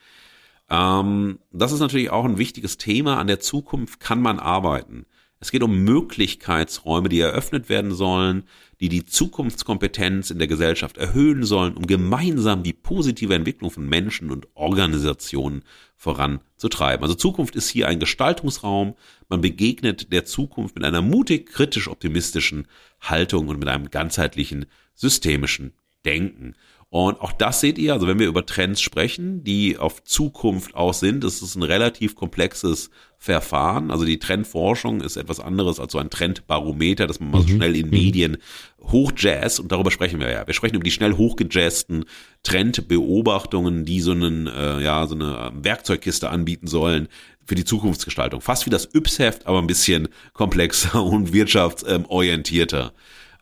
Ähm, 0.69 1.39
das 1.52 1.71
ist 1.71 1.80
natürlich 1.80 2.10
auch 2.10 2.25
ein 2.25 2.38
wichtiges 2.38 2.78
Thema. 2.78 3.17
An 3.17 3.28
der 3.28 3.39
Zukunft 3.39 3.99
kann 3.99 4.21
man 4.21 4.39
arbeiten. 4.39 5.06
Es 5.39 5.52
geht 5.52 5.63
um 5.63 5.84
Möglichkeitsräume, 5.84 7.10
die 7.10 7.21
eröffnet 7.21 7.69
werden 7.69 7.93
sollen, 7.93 8.43
die 8.80 8.89
die 8.89 9.06
Zukunftskompetenz 9.06 10.32
in 10.32 10.39
der 10.39 10.48
Gesellschaft 10.48 10.98
erhöhen 10.98 11.44
sollen, 11.44 11.76
um 11.76 11.86
gemeinsam 11.86 12.63
die 12.63 12.74
positive 12.74 13.36
Entwicklung 13.36 13.72
von 13.72 13.88
Menschen 13.88 14.32
und 14.32 14.48
Organisationen 14.56 15.63
voranzutreiben. 15.98 17.04
Also 17.04 17.15
Zukunft 17.15 17.56
ist 17.56 17.70
hier 17.70 17.89
ein 17.89 18.00
Gestaltungsraum. 18.00 18.96
Man 19.28 19.42
begegnet 19.42 20.13
der 20.13 20.24
Zukunft 20.24 20.76
mit 20.76 20.86
einer 20.86 21.02
mutig 21.02 21.52
kritisch 21.52 21.89
optimistischen 21.89 22.68
Haltung 23.02 23.50
und 23.50 23.60
mit 23.60 23.68
einem 23.68 23.92
ganzheitlichen 23.92 24.65
systemischen 24.96 25.74
Denken. 26.06 26.56
Und 26.91 27.21
auch 27.21 27.32
das 27.32 27.62
seht 27.62 27.78
ihr, 27.78 27.93
also 27.93 28.08
wenn 28.08 28.17
wir 28.17 28.28
über 28.28 28.47
Trends 28.47 28.82
sprechen, 28.82 29.43
die 29.43 29.78
auf 29.78 30.04
Zukunft 30.04 30.73
aus 30.73 30.99
sind, 30.99 31.23
das 31.23 31.43
ist 31.43 31.56
ein 31.56 31.62
relativ 31.62 32.15
komplexes 32.15 32.89
Verfahren. 33.19 33.91
Also 33.91 34.06
die 34.06 34.17
Trendforschung 34.17 35.02
ist 35.02 35.15
etwas 35.15 35.39
anderes 35.39 35.80
als 35.80 35.91
so 35.91 35.99
ein 35.99 36.10
Trendbarometer, 36.10 37.06
dass 37.06 37.19
man 37.19 37.30
mal 37.30 37.41
so 37.41 37.49
mhm. 37.49 37.58
schnell 37.58 37.75
in 37.75 37.88
mhm. 37.88 37.91
Medien 37.91 38.38
hochjazz 38.82 39.60
und 39.60 39.71
darüber 39.71 39.91
sprechen 39.91 40.19
wir 40.19 40.32
ja. 40.32 40.47
Wir 40.47 40.56
sprechen 40.56 40.75
über 40.75 40.84
die 40.84 40.89
schnell 40.89 41.13
hochgejazzten 41.13 42.06
Trendbeobachtungen, 42.41 43.86
die 43.86 43.99
so 44.02 44.12
einen, 44.12 44.47
äh, 44.47 44.82
ja, 44.82 45.06
so 45.06 45.13
eine 45.13 45.52
Werkzeugkiste 45.54 46.32
anbieten 46.32 46.65
sollen 46.65 47.08
für 47.45 47.54
die 47.54 47.65
Zukunftsgestaltung. 47.65 48.41
Fast 48.41 48.65
wie 48.65 48.71
das 48.71 48.89
Yps-Heft, 48.95 49.45
aber 49.45 49.60
ein 49.60 49.67
bisschen 49.67 50.08
komplexer 50.34 51.04
und 51.04 51.34
wirtschaftsorientierter. 51.34 52.93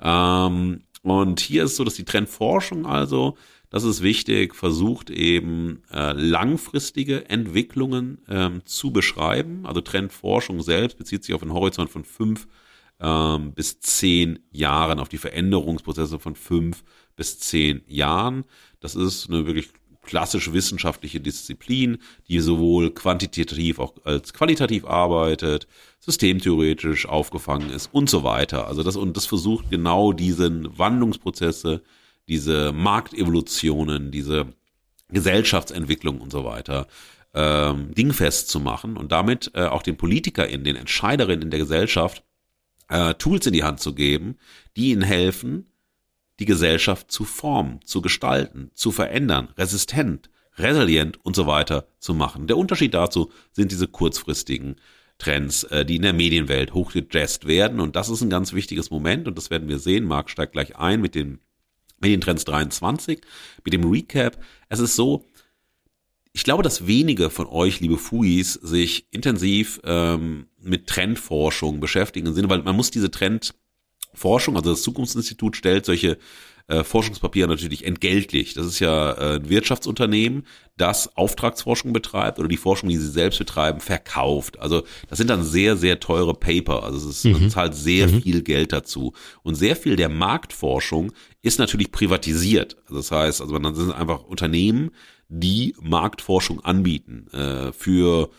Ähm, 0.01 0.81
und 1.07 1.39
hier 1.39 1.63
ist 1.63 1.75
so, 1.75 1.83
dass 1.83 1.95
die 1.95 2.05
Trendforschung 2.05 2.85
also, 2.85 3.37
das 3.69 3.83
ist 3.83 4.01
wichtig, 4.03 4.55
versucht 4.55 5.09
eben 5.09 5.81
äh, 5.91 6.13
langfristige 6.13 7.29
Entwicklungen 7.29 8.19
ähm, 8.29 8.61
zu 8.65 8.91
beschreiben. 8.91 9.65
Also 9.65 9.81
Trendforschung 9.81 10.61
selbst 10.61 10.97
bezieht 10.97 11.23
sich 11.23 11.33
auf 11.33 11.41
einen 11.41 11.53
Horizont 11.53 11.89
von 11.89 12.03
fünf 12.03 12.47
ähm, 12.99 13.53
bis 13.53 13.79
zehn 13.79 14.39
Jahren, 14.51 14.99
auf 14.99 15.09
die 15.09 15.17
Veränderungsprozesse 15.17 16.19
von 16.19 16.35
fünf 16.35 16.83
bis 17.15 17.39
zehn 17.39 17.81
Jahren. 17.87 18.45
Das 18.79 18.95
ist 18.95 19.29
eine 19.29 19.45
wirklich 19.45 19.69
klassisch 20.07 20.51
wissenschaftliche 20.51 21.19
Disziplin, 21.19 21.99
die 22.27 22.39
sowohl 22.39 22.91
quantitativ 22.91 23.77
auch 23.77 23.93
als 24.03 24.33
qualitativ 24.33 24.85
arbeitet, 24.85 25.67
systemtheoretisch 25.99 27.05
aufgefangen 27.05 27.69
ist 27.69 27.89
und 27.93 28.09
so 28.09 28.23
weiter. 28.23 28.67
Also 28.67 28.81
das 28.81 28.95
und 28.95 29.15
das 29.15 29.27
versucht 29.27 29.69
genau 29.69 30.13
diesen 30.13 30.75
Wandlungsprozesse, 30.77 31.83
diese 32.27 32.71
Marktevolutionen, 32.71 34.09
diese 34.09 34.47
Gesellschaftsentwicklung 35.09 36.19
und 36.19 36.31
so 36.31 36.43
weiter 36.43 36.87
ähm, 37.33 37.93
dingfest 37.93 38.49
zu 38.49 38.59
machen 38.59 38.97
und 38.97 39.11
damit 39.11 39.51
äh, 39.53 39.65
auch 39.65 39.83
den 39.83 39.97
PolitikerInnen, 39.97 40.63
den 40.63 40.75
Entscheiderinnen 40.75 41.43
in 41.43 41.49
der 41.51 41.59
Gesellschaft 41.59 42.23
äh, 42.89 43.13
Tools 43.15 43.45
in 43.45 43.53
die 43.53 43.63
Hand 43.63 43.79
zu 43.79 43.93
geben, 43.93 44.37
die 44.75 44.91
ihnen 44.91 45.03
helfen, 45.03 45.67
die 46.39 46.45
Gesellschaft 46.45 47.11
zu 47.11 47.25
formen, 47.25 47.79
zu 47.83 48.01
gestalten, 48.01 48.71
zu 48.73 48.91
verändern, 48.91 49.49
resistent, 49.57 50.29
resilient 50.57 51.23
und 51.23 51.35
so 51.35 51.47
weiter 51.47 51.87
zu 51.99 52.13
machen. 52.13 52.47
Der 52.47 52.57
Unterschied 52.57 52.93
dazu 52.93 53.31
sind 53.51 53.71
diese 53.71 53.87
kurzfristigen 53.87 54.75
Trends, 55.17 55.63
äh, 55.63 55.85
die 55.85 55.95
in 55.95 56.03
der 56.03 56.13
Medienwelt 56.13 56.73
hochgejazzt 56.73 57.47
werden. 57.47 57.79
Und 57.79 57.95
das 57.95 58.09
ist 58.09 58.21
ein 58.21 58.29
ganz 58.29 58.53
wichtiges 58.53 58.91
Moment 58.91 59.27
und 59.27 59.37
das 59.37 59.49
werden 59.49 59.67
wir 59.67 59.79
sehen. 59.79 60.05
Marc 60.05 60.29
steigt 60.29 60.53
gleich 60.53 60.77
ein 60.77 61.01
mit 61.01 61.15
den 61.15 61.39
Medientrends 61.99 62.45
23, 62.45 63.21
mit 63.63 63.73
dem 63.73 63.89
Recap. 63.89 64.37
Es 64.69 64.79
ist 64.79 64.95
so, 64.95 65.25
ich 66.33 66.43
glaube, 66.43 66.61
dass 66.61 66.85
wenige 66.85 67.31
von 67.31 67.47
euch, 67.47 67.79
liebe 67.79 67.97
Fuis, 67.97 68.53
sich 68.53 69.07
intensiv 69.11 69.79
ähm, 69.83 70.47
mit 70.59 70.85
Trendforschung 70.85 71.79
beschäftigen, 71.79 72.27
im 72.27 72.33
Sinne, 72.33 72.49
weil 72.49 72.61
man 72.61 72.75
muss 72.75 72.91
diese 72.91 73.09
Trend 73.09 73.55
Forschung, 74.17 74.55
also 74.57 74.71
das 74.71 74.81
Zukunftsinstitut 74.81 75.55
stellt 75.55 75.85
solche 75.85 76.17
äh, 76.67 76.83
Forschungspapiere 76.83 77.47
natürlich 77.47 77.85
entgeltlich. 77.85 78.53
Das 78.53 78.65
ist 78.65 78.79
ja 78.79 79.13
äh, 79.13 79.35
ein 79.35 79.47
Wirtschaftsunternehmen, 79.47 80.45
das 80.75 81.15
Auftragsforschung 81.15 81.93
betreibt 81.93 82.39
oder 82.39 82.49
die 82.49 82.57
Forschung, 82.57 82.89
die 82.89 82.97
sie 82.97 83.09
selbst 83.09 83.39
betreiben, 83.39 83.79
verkauft. 83.79 84.59
Also 84.59 84.83
das 85.07 85.17
sind 85.17 85.29
dann 85.29 85.43
sehr, 85.43 85.77
sehr 85.77 86.01
teure 86.01 86.33
Paper. 86.33 86.83
Also 86.83 87.09
es 87.09 87.23
ist, 87.23 87.25
mhm. 87.25 87.49
zahlt 87.49 87.73
sehr 87.73 88.07
mhm. 88.07 88.21
viel 88.21 88.43
Geld 88.43 88.73
dazu. 88.73 89.13
Und 89.43 89.55
sehr 89.55 89.77
viel 89.77 89.95
der 89.95 90.09
Marktforschung 90.09 91.13
ist 91.41 91.57
natürlich 91.57 91.91
privatisiert. 91.91 92.75
Also 92.83 92.95
das 92.95 93.11
heißt, 93.11 93.41
also 93.41 93.57
man 93.59 93.73
sind 93.73 93.93
einfach 93.93 94.23
Unternehmen, 94.23 94.91
die 95.29 95.73
Marktforschung 95.81 96.59
anbieten 96.61 97.27
äh, 97.31 97.71
für 97.71 98.29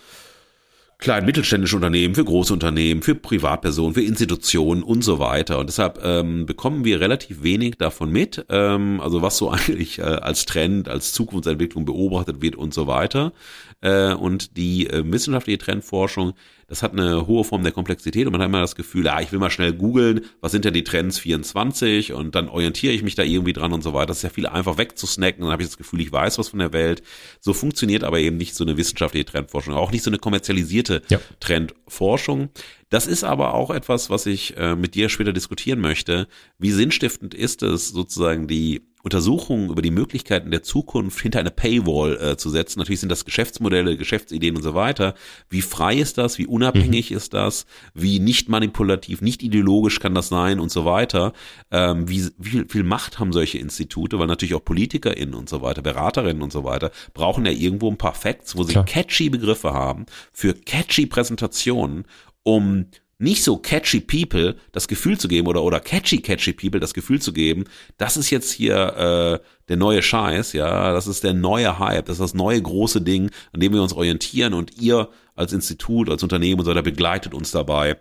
kleinen 0.98 1.26
mittelständische 1.26 1.76
Unternehmen, 1.76 2.16
für 2.16 2.24
große 2.24 2.52
Unternehmen, 2.52 3.02
für 3.02 3.14
Privatpersonen, 3.14 3.94
für 3.94 4.02
Institutionen 4.02 4.82
und 4.82 5.02
so 5.02 5.20
weiter. 5.20 5.58
Und 5.58 5.68
deshalb 5.68 6.00
ähm, 6.04 6.44
bekommen 6.44 6.84
wir 6.84 7.00
relativ 7.00 7.44
wenig 7.44 7.76
davon 7.76 8.10
mit, 8.10 8.44
ähm, 8.48 9.00
also 9.00 9.22
was 9.22 9.36
so 9.38 9.50
eigentlich 9.50 10.00
äh, 10.00 10.02
als 10.02 10.44
Trend, 10.44 10.88
als 10.88 11.12
Zukunftsentwicklung 11.12 11.84
beobachtet 11.84 12.42
wird 12.42 12.56
und 12.56 12.74
so 12.74 12.88
weiter. 12.88 13.32
Äh, 13.80 14.12
und 14.12 14.56
die 14.56 14.90
äh, 14.90 15.04
wissenschaftliche 15.06 15.58
Trendforschung 15.58 16.34
das 16.68 16.82
hat 16.82 16.92
eine 16.92 17.26
hohe 17.26 17.44
Form 17.44 17.62
der 17.62 17.72
Komplexität 17.72 18.26
und 18.26 18.32
man 18.32 18.42
hat 18.42 18.48
immer 18.48 18.60
das 18.60 18.76
Gefühl, 18.76 19.06
ja, 19.06 19.20
ich 19.20 19.32
will 19.32 19.38
mal 19.38 19.50
schnell 19.50 19.72
googeln, 19.72 20.20
was 20.42 20.52
sind 20.52 20.66
denn 20.66 20.74
die 20.74 20.84
Trends 20.84 21.18
24 21.18 22.12
und 22.12 22.34
dann 22.34 22.48
orientiere 22.48 22.92
ich 22.92 23.02
mich 23.02 23.14
da 23.14 23.22
irgendwie 23.22 23.54
dran 23.54 23.72
und 23.72 23.82
so 23.82 23.94
weiter. 23.94 24.06
Das 24.06 24.18
ist 24.18 24.22
ja 24.22 24.28
viel 24.28 24.46
einfach 24.46 24.76
wegzusnacken, 24.76 25.42
dann 25.42 25.50
habe 25.50 25.62
ich 25.62 25.68
das 25.68 25.78
Gefühl, 25.78 26.02
ich 26.02 26.12
weiß 26.12 26.38
was 26.38 26.50
von 26.50 26.58
der 26.58 26.74
Welt. 26.74 27.02
So 27.40 27.54
funktioniert 27.54 28.04
aber 28.04 28.20
eben 28.20 28.36
nicht 28.36 28.54
so 28.54 28.64
eine 28.64 28.76
wissenschaftliche 28.76 29.24
Trendforschung, 29.24 29.72
auch 29.74 29.90
nicht 29.90 30.04
so 30.04 30.10
eine 30.10 30.18
kommerzialisierte 30.18 31.02
ja. 31.08 31.18
Trendforschung. 31.40 32.50
Das 32.90 33.06
ist 33.06 33.24
aber 33.24 33.54
auch 33.54 33.70
etwas, 33.70 34.10
was 34.10 34.26
ich 34.26 34.56
äh, 34.58 34.76
mit 34.76 34.94
dir 34.94 35.08
später 35.08 35.32
diskutieren 35.32 35.80
möchte. 35.80 36.28
Wie 36.58 36.70
sinnstiftend 36.70 37.34
ist 37.34 37.62
es, 37.62 37.88
sozusagen 37.88 38.46
die 38.46 38.82
Untersuchungen 39.08 39.70
über 39.70 39.80
die 39.80 39.90
Möglichkeiten 39.90 40.50
der 40.50 40.62
Zukunft 40.62 41.18
hinter 41.20 41.40
eine 41.40 41.50
Paywall 41.50 42.18
äh, 42.20 42.36
zu 42.36 42.50
setzen. 42.50 42.78
Natürlich 42.78 43.00
sind 43.00 43.08
das 43.08 43.24
Geschäftsmodelle, 43.24 43.96
Geschäftsideen 43.96 44.54
und 44.54 44.62
so 44.62 44.74
weiter. 44.74 45.14
Wie 45.48 45.62
frei 45.62 45.96
ist 45.96 46.18
das? 46.18 46.36
Wie 46.36 46.46
unabhängig 46.46 47.10
mhm. 47.10 47.16
ist 47.16 47.32
das? 47.32 47.64
Wie 47.94 48.20
nicht 48.20 48.50
manipulativ, 48.50 49.22
nicht 49.22 49.42
ideologisch 49.42 49.98
kann 49.98 50.14
das 50.14 50.28
sein 50.28 50.60
und 50.60 50.70
so 50.70 50.84
weiter? 50.84 51.32
Ähm, 51.70 52.06
wie, 52.06 52.28
wie 52.36 52.66
viel 52.68 52.82
Macht 52.82 53.18
haben 53.18 53.32
solche 53.32 53.56
Institute? 53.56 54.18
Weil 54.18 54.26
natürlich 54.26 54.54
auch 54.54 54.64
PolitikerInnen 54.64 55.34
und 55.34 55.48
so 55.48 55.62
weiter, 55.62 55.80
Beraterinnen 55.80 56.42
und 56.42 56.52
so 56.52 56.64
weiter 56.64 56.90
brauchen 57.14 57.46
ja 57.46 57.52
irgendwo 57.52 57.90
ein 57.90 57.96
paar 57.96 58.14
Facts, 58.14 58.56
wo 58.56 58.62
sie 58.62 58.72
Klar. 58.72 58.84
catchy 58.84 59.30
Begriffe 59.30 59.72
haben 59.72 60.04
für 60.34 60.52
catchy 60.52 61.06
Präsentationen, 61.06 62.04
um 62.42 62.88
nicht 63.18 63.42
so 63.42 63.56
catchy 63.56 64.00
People 64.00 64.56
das 64.72 64.88
Gefühl 64.88 65.18
zu 65.18 65.28
geben 65.28 65.48
oder 65.48 65.62
oder 65.62 65.80
catchy 65.80 66.18
catchy 66.18 66.52
People 66.52 66.80
das 66.80 66.94
Gefühl 66.94 67.20
zu 67.20 67.32
geben, 67.32 67.64
das 67.96 68.16
ist 68.16 68.30
jetzt 68.30 68.52
hier 68.52 68.76
äh, 68.76 69.46
der 69.68 69.76
neue 69.76 70.02
Scheiß, 70.02 70.52
ja, 70.52 70.92
das 70.92 71.06
ist 71.06 71.24
der 71.24 71.34
neue 71.34 71.78
Hype, 71.78 72.06
das 72.06 72.16
ist 72.16 72.22
das 72.22 72.34
neue 72.34 72.62
große 72.62 73.00
Ding, 73.00 73.30
an 73.52 73.60
dem 73.60 73.72
wir 73.72 73.82
uns 73.82 73.92
orientieren 73.92 74.54
und 74.54 74.80
ihr 74.80 75.08
als 75.34 75.52
Institut, 75.52 76.08
als 76.08 76.22
Unternehmen 76.22 76.60
und 76.60 76.64
so 76.64 76.70
weiter 76.70 76.82
begleitet 76.82 77.34
uns 77.34 77.50
dabei 77.50 77.98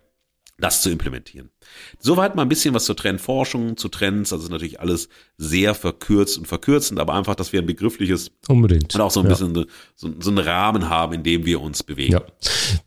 das 0.60 0.82
zu 0.82 0.90
implementieren. 0.90 1.50
Soweit 2.00 2.36
mal 2.36 2.42
ein 2.42 2.50
bisschen 2.50 2.74
was 2.74 2.86
zur 2.86 2.96
Trendforschung, 2.96 3.78
zu 3.78 3.90
Trends. 3.90 4.34
Also 4.34 4.46
ist 4.46 4.52
natürlich 4.52 4.80
alles 4.80 5.08
sehr 5.38 5.76
verkürzt 5.76 6.38
und 6.38 6.48
verkürzend, 6.48 7.00
aber 7.00 7.14
einfach, 7.14 7.36
dass 7.36 7.54
wir 7.54 7.62
ein 7.62 7.68
begriffliches 7.68 8.32
Unbedingt. 8.48 8.96
und 8.96 9.02
auch 9.02 9.12
so 9.12 9.20
ein 9.20 9.28
ja. 9.28 9.30
bisschen 9.30 9.54
so, 9.96 10.10
so, 10.20 10.30
einen 10.30 10.40
Rahmen 10.40 10.90
haben, 10.90 11.14
in 11.14 11.24
dem 11.24 11.46
wir 11.46 11.62
uns 11.62 11.84
bewegen. 11.84 12.14
Ja. 12.14 12.24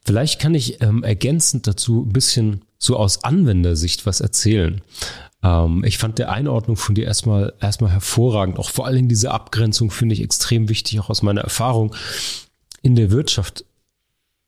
Vielleicht 0.05 0.41
kann 0.41 0.55
ich 0.55 0.83
ähm, 0.83 1.05
ergänzend 1.05 1.69
dazu 1.69 2.05
ein 2.09 2.13
bisschen 2.13 2.65
so 2.79 2.97
aus 2.97 3.23
Anwendersicht 3.23 4.05
was 4.05 4.21
erzählen. 4.21 4.81
Ähm, 5.45 5.85
ich 5.85 5.99
fand 5.99 6.19
der 6.19 6.31
Einordnung 6.31 6.77
von 6.77 6.97
dir 6.97 7.05
erstmal 7.05 7.55
erstmal 7.61 7.93
hervorragend. 7.93 8.59
Auch 8.59 8.71
vor 8.71 8.87
allem 8.87 9.09
diese 9.09 9.31
Abgrenzung 9.31 9.93
finde 9.93 10.15
ich 10.15 10.23
extrem 10.23 10.69
wichtig, 10.69 10.99
auch 10.99 11.11
aus 11.11 11.23
meiner 11.23 11.43
Erfahrung 11.43 11.95
in 12.83 12.97
der 12.97 13.13
Wirtschaft 13.13 13.65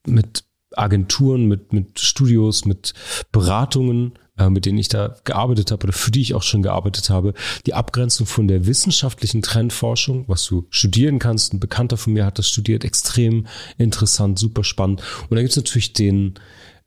mit 0.06 0.44
Agenturen, 0.78 1.46
mit, 1.46 1.72
mit 1.72 2.00
Studios, 2.00 2.64
mit 2.64 2.94
Beratungen, 3.30 4.12
äh, 4.38 4.48
mit 4.48 4.66
denen 4.66 4.78
ich 4.78 4.88
da 4.88 5.16
gearbeitet 5.24 5.70
habe 5.70 5.84
oder 5.84 5.92
für 5.92 6.10
die 6.10 6.20
ich 6.20 6.34
auch 6.34 6.42
schon 6.42 6.62
gearbeitet 6.62 7.10
habe, 7.10 7.34
die 7.66 7.74
Abgrenzung 7.74 8.26
von 8.26 8.48
der 8.48 8.66
wissenschaftlichen 8.66 9.42
Trendforschung, 9.42 10.24
was 10.28 10.44
du 10.44 10.66
studieren 10.70 11.18
kannst. 11.18 11.52
Ein 11.52 11.60
Bekannter 11.60 11.96
von 11.96 12.12
mir 12.12 12.24
hat 12.24 12.38
das 12.38 12.48
studiert, 12.48 12.84
extrem 12.84 13.46
interessant, 13.78 14.38
super 14.38 14.64
spannend. 14.64 15.02
Und 15.22 15.32
dann 15.32 15.40
gibt 15.40 15.50
es 15.50 15.56
natürlich 15.56 15.92
den, 15.92 16.34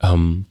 ähm, 0.01 0.45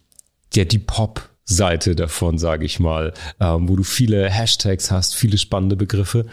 ja, 0.54 0.64
die 0.64 0.78
Pop- 0.78 1.33
Seite 1.44 1.94
davon, 1.94 2.38
sage 2.38 2.64
ich 2.64 2.80
mal, 2.80 3.12
ähm, 3.38 3.68
wo 3.68 3.76
du 3.76 3.82
viele 3.82 4.30
Hashtags 4.30 4.90
hast, 4.90 5.14
viele 5.14 5.36
spannende 5.36 5.76
Begriffe. 5.76 6.24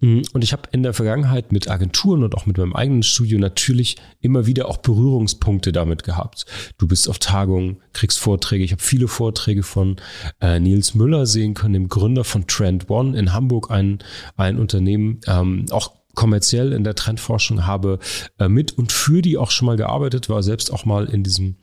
Mm, 0.00 0.22
und 0.32 0.42
ich 0.42 0.52
habe 0.52 0.62
in 0.72 0.82
der 0.82 0.94
Vergangenheit 0.94 1.52
mit 1.52 1.68
Agenturen 1.68 2.24
und 2.24 2.34
auch 2.34 2.46
mit 2.46 2.56
meinem 2.56 2.74
eigenen 2.74 3.02
Studio 3.02 3.38
natürlich 3.38 3.96
immer 4.20 4.46
wieder 4.46 4.68
auch 4.68 4.78
Berührungspunkte 4.78 5.72
damit 5.72 6.04
gehabt. 6.04 6.46
Du 6.78 6.88
bist 6.88 7.08
auf 7.08 7.18
Tagungen, 7.18 7.82
kriegst 7.92 8.18
Vorträge. 8.18 8.64
Ich 8.64 8.72
habe 8.72 8.82
viele 8.82 9.08
Vorträge 9.08 9.62
von 9.62 9.96
äh, 10.40 10.58
Nils 10.58 10.94
Müller 10.94 11.26
sehen 11.26 11.52
können, 11.52 11.74
dem 11.74 11.88
Gründer 11.90 12.24
von 12.24 12.46
Trend 12.46 12.88
One 12.88 13.18
in 13.18 13.34
Hamburg, 13.34 13.70
ein, 13.70 13.98
ein 14.36 14.58
Unternehmen, 14.58 15.20
ähm, 15.26 15.66
auch 15.70 15.92
kommerziell 16.14 16.72
in 16.72 16.82
der 16.82 16.94
Trendforschung 16.94 17.66
habe 17.66 18.00
äh, 18.38 18.48
mit 18.48 18.72
und 18.72 18.90
für 18.90 19.20
die 19.20 19.36
auch 19.36 19.50
schon 19.50 19.66
mal 19.66 19.76
gearbeitet, 19.76 20.30
war 20.30 20.42
selbst 20.42 20.72
auch 20.72 20.86
mal 20.86 21.04
in 21.04 21.22
diesem 21.22 21.56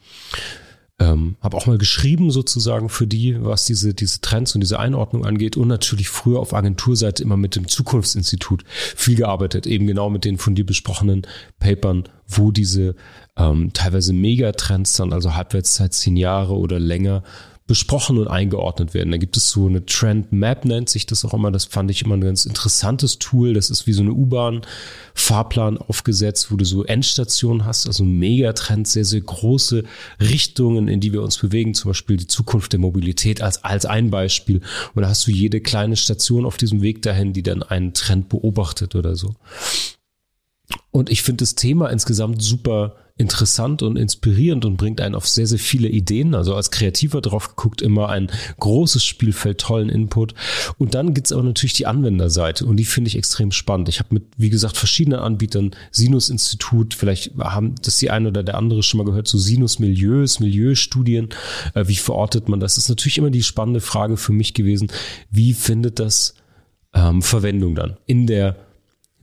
ähm, 1.00 1.36
habe 1.42 1.58
auch 1.58 1.66
mal 1.66 1.78
geschrieben 1.78 2.30
sozusagen 2.32 2.88
für 2.88 3.08
die, 3.08 3.44
was 3.44 3.66
diese, 3.66 3.94
diese 3.94 4.22
Trends 4.22 4.54
und 4.54 4.62
diese 4.62 4.80
Einordnung 4.80 5.26
angeht. 5.26 5.58
Und 5.58 5.68
natürlich 5.68 6.10
früher 6.10 6.40
auf 6.40 6.54
Agenturseite 6.54 7.24
immer 7.24 7.38
mit 7.38 7.56
dem 7.56 7.68
Zukunftsinstitut 7.68 8.64
viel 8.68 9.16
gearbeitet, 9.16 9.66
eben 9.66 9.88
genau 9.88 10.10
mit 10.10 10.24
den 10.24 10.38
von 10.38 10.56
dir 10.56 10.66
besprochenen 10.66 11.26
Papern, 11.60 12.04
wo 12.28 12.52
diese 12.52 12.96
ähm, 13.38 13.72
teilweise 13.74 14.14
Megatrends 14.14 14.94
dann, 14.94 15.14
also 15.14 15.36
Halbwertszeit 15.36 15.94
zehn 15.94 16.16
Jahre 16.16 16.56
oder 16.56 16.80
länger, 16.80 17.24
besprochen 17.66 18.18
und 18.18 18.28
eingeordnet 18.28 18.94
werden. 18.94 19.12
Da 19.12 19.18
gibt 19.18 19.38
es 19.38 19.50
so 19.50 19.68
eine 19.68 19.86
Trend 19.86 20.34
Map, 20.34 20.66
nennt 20.66 20.90
sich 20.90 21.06
das 21.06 21.24
auch 21.24 21.34
immer. 21.34 21.50
Das 21.50 21.64
fand 21.66 21.90
ich 21.92 22.02
immer 22.02 22.16
ein 22.16 22.22
ganz 22.22 22.46
interessantes 22.46 23.20
Tool. 23.20 23.54
Das 23.54 23.70
ist 23.70 23.88
wie 23.88 23.94
so 23.94 24.02
eine 24.02 24.12
U-Bahn-Fahrplan 24.12 25.78
aufgesetzt, 25.78 26.52
wo 26.52 26.58
du 26.58 26.66
so 26.66 26.84
Endstationen 26.84 27.66
hast, 27.66 27.88
also 27.88 28.04
Megatrends, 28.04 28.92
sehr, 28.92 29.06
sehr 29.06 29.22
große 29.22 29.86
Richtungen, 30.20 30.90
in 30.90 31.00
die 31.00 31.14
wir 31.14 31.22
uns 31.22 31.38
bewegen. 31.38 31.74
Zum 31.74 31.92
Beispiel 31.92 32.18
die 32.18 32.28
Zukunft 32.28 32.74
der 32.74 32.82
Mobilität 32.82 33.42
als, 33.42 33.64
als 33.64 33.86
ein 33.86 34.10
Beispiel. 34.12 34.60
Und 34.94 35.04
da 35.04 35.10
hast 35.10 35.26
du 35.26 35.32
jede 35.32 35.62
kleine 35.62 35.96
Station 35.96 36.46
auf 36.46 36.58
diesem 36.58 36.82
Weg 36.82 37.02
dahin, 37.02 37.32
die 37.32 37.44
dann 37.44 37.64
einen 37.64 37.94
Trend 37.94 38.28
beobachtet 38.28 38.96
oder 38.96 39.16
so. 39.16 39.36
Und 40.94 41.10
ich 41.10 41.24
finde 41.24 41.42
das 41.42 41.56
Thema 41.56 41.90
insgesamt 41.90 42.42
super 42.44 42.96
interessant 43.16 43.82
und 43.82 43.96
inspirierend 43.96 44.64
und 44.66 44.78
bringt 44.78 45.02
einen 45.02 45.16
auf 45.16 45.28
sehr, 45.28 45.48
sehr 45.48 45.58
viele 45.58 45.88
Ideen. 45.88 46.36
Also 46.36 46.56
als 46.56 46.70
Kreativer 46.70 47.20
drauf 47.20 47.50
geguckt, 47.50 47.82
immer 47.82 48.10
ein 48.10 48.32
großes 48.60 49.04
Spielfeld, 49.04 49.60
tollen 49.60 49.90
Input. 49.90 50.36
Und 50.78 50.94
dann 50.94 51.16
gibt's 51.16 51.32
aber 51.32 51.42
natürlich 51.42 51.74
die 51.74 51.88
Anwenderseite 51.88 52.66
und 52.66 52.78
die 52.78 52.86
finde 52.86 53.08
ich 53.08 53.18
extrem 53.18 53.52
spannend. 53.52 53.90
Ich 53.90 53.98
habe 54.00 54.10
mit, 54.14 54.26
wie 54.38 54.52
gesagt, 54.52 54.78
verschiedenen 54.78 55.20
Anbietern, 55.20 55.72
Sinus-Institut, 55.92 56.94
vielleicht 56.94 57.34
haben 57.40 57.74
das 57.82 57.98
die 57.98 58.12
eine 58.12 58.30
oder 58.30 58.44
der 58.44 58.58
andere 58.58 58.84
schon 58.84 59.00
mal 59.00 59.06
gehört, 59.06 59.28
so 59.28 59.40
Sinus-Milieus, 59.40 60.40
Milieustudien, 60.40 61.30
äh, 61.74 61.88
wie 61.88 61.96
verortet 61.96 62.50
man 62.50 62.60
das? 62.60 62.76
das? 62.76 62.86
Ist 62.86 62.90
natürlich 62.90 63.18
immer 63.18 63.32
die 63.32 63.44
spannende 63.44 63.82
Frage 63.82 64.16
für 64.16 64.32
mich 64.32 64.54
gewesen, 64.54 64.92
wie 65.32 65.54
findet 65.54 66.00
das 66.00 66.36
ähm, 66.94 67.22
Verwendung 67.22 67.76
dann 67.76 67.98
in 68.06 68.28
der 68.28 68.56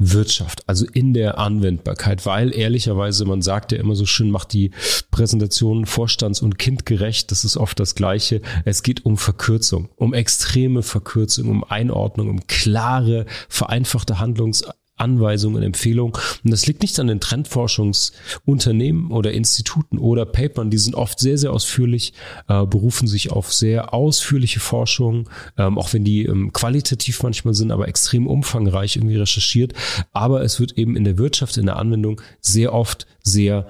Wirtschaft, 0.03 0.67
also 0.67 0.87
in 0.93 1.13
der 1.13 1.39
Anwendbarkeit, 1.39 2.25
weil 2.25 2.55
ehrlicherweise, 2.55 3.27
man 3.27 3.43
sagt 3.43 3.71
ja 3.71 3.79
immer 3.79 3.95
so 3.95 4.07
schön, 4.07 4.31
macht 4.31 4.55
die 4.55 4.71
Präsentation 5.11 5.85
vorstands- 5.85 6.41
und 6.41 6.59
kindgerecht, 6.59 7.31
das 7.31 7.45
ist 7.45 7.59
oft 7.59 7.79
das 7.79 7.95
Gleiche. 7.95 8.41
Es 8.65 8.83
geht 8.83 9.05
um 9.05 9.19
Verkürzung, 9.19 9.91
um 9.97 10.15
extreme 10.15 10.83
Verkürzung, 10.83 11.51
um 11.51 11.65
Einordnung, 11.65 12.31
um 12.31 12.47
klare, 12.47 13.27
vereinfachte 13.51 14.19
Handlungs 14.19 14.65
Anweisungen 15.01 15.57
und 15.57 15.63
Empfehlungen. 15.63 16.15
Und 16.45 16.51
das 16.51 16.67
liegt 16.67 16.83
nicht 16.83 16.99
an 17.01 17.07
den 17.07 17.21
Trendforschungsunternehmen 17.21 19.11
oder 19.11 19.33
Instituten 19.33 19.99
oder 19.99 20.27
Papern. 20.27 20.71
Die 20.71 20.79
sind 20.79 20.95
oft 20.95 21.19
sehr, 21.19 21.39
sehr 21.39 21.53
ausführlich, 21.53 22.13
äh, 22.49 22.67
berufen 22.67 23.09
sich 23.09 23.31
auf 23.31 23.53
sehr 23.53 23.95
ausführliche 23.95 24.61
Forschung, 24.61 25.29
ähm, 25.57 25.79
auch 25.79 25.93
wenn 25.93 26.05
die 26.05 26.25
ähm, 26.25 26.53
qualitativ 26.53 27.23
manchmal 27.23 27.55
sind, 27.55 27.73
aber 27.73 27.89
extrem 27.89 28.27
umfangreich 28.27 28.97
irgendwie 28.97 29.17
recherchiert. 29.17 29.73
Aber 30.13 30.43
es 30.43 30.61
wird 30.61 30.79
eben 30.79 30.97
in 30.97 31.05
der 31.05 31.19
Wirtschaft, 31.19 31.57
in 31.57 31.67
der 31.67 31.77
Anwendung 31.77 32.21
sehr 32.41 32.73
oft 32.73 33.07
sehr 33.23 33.67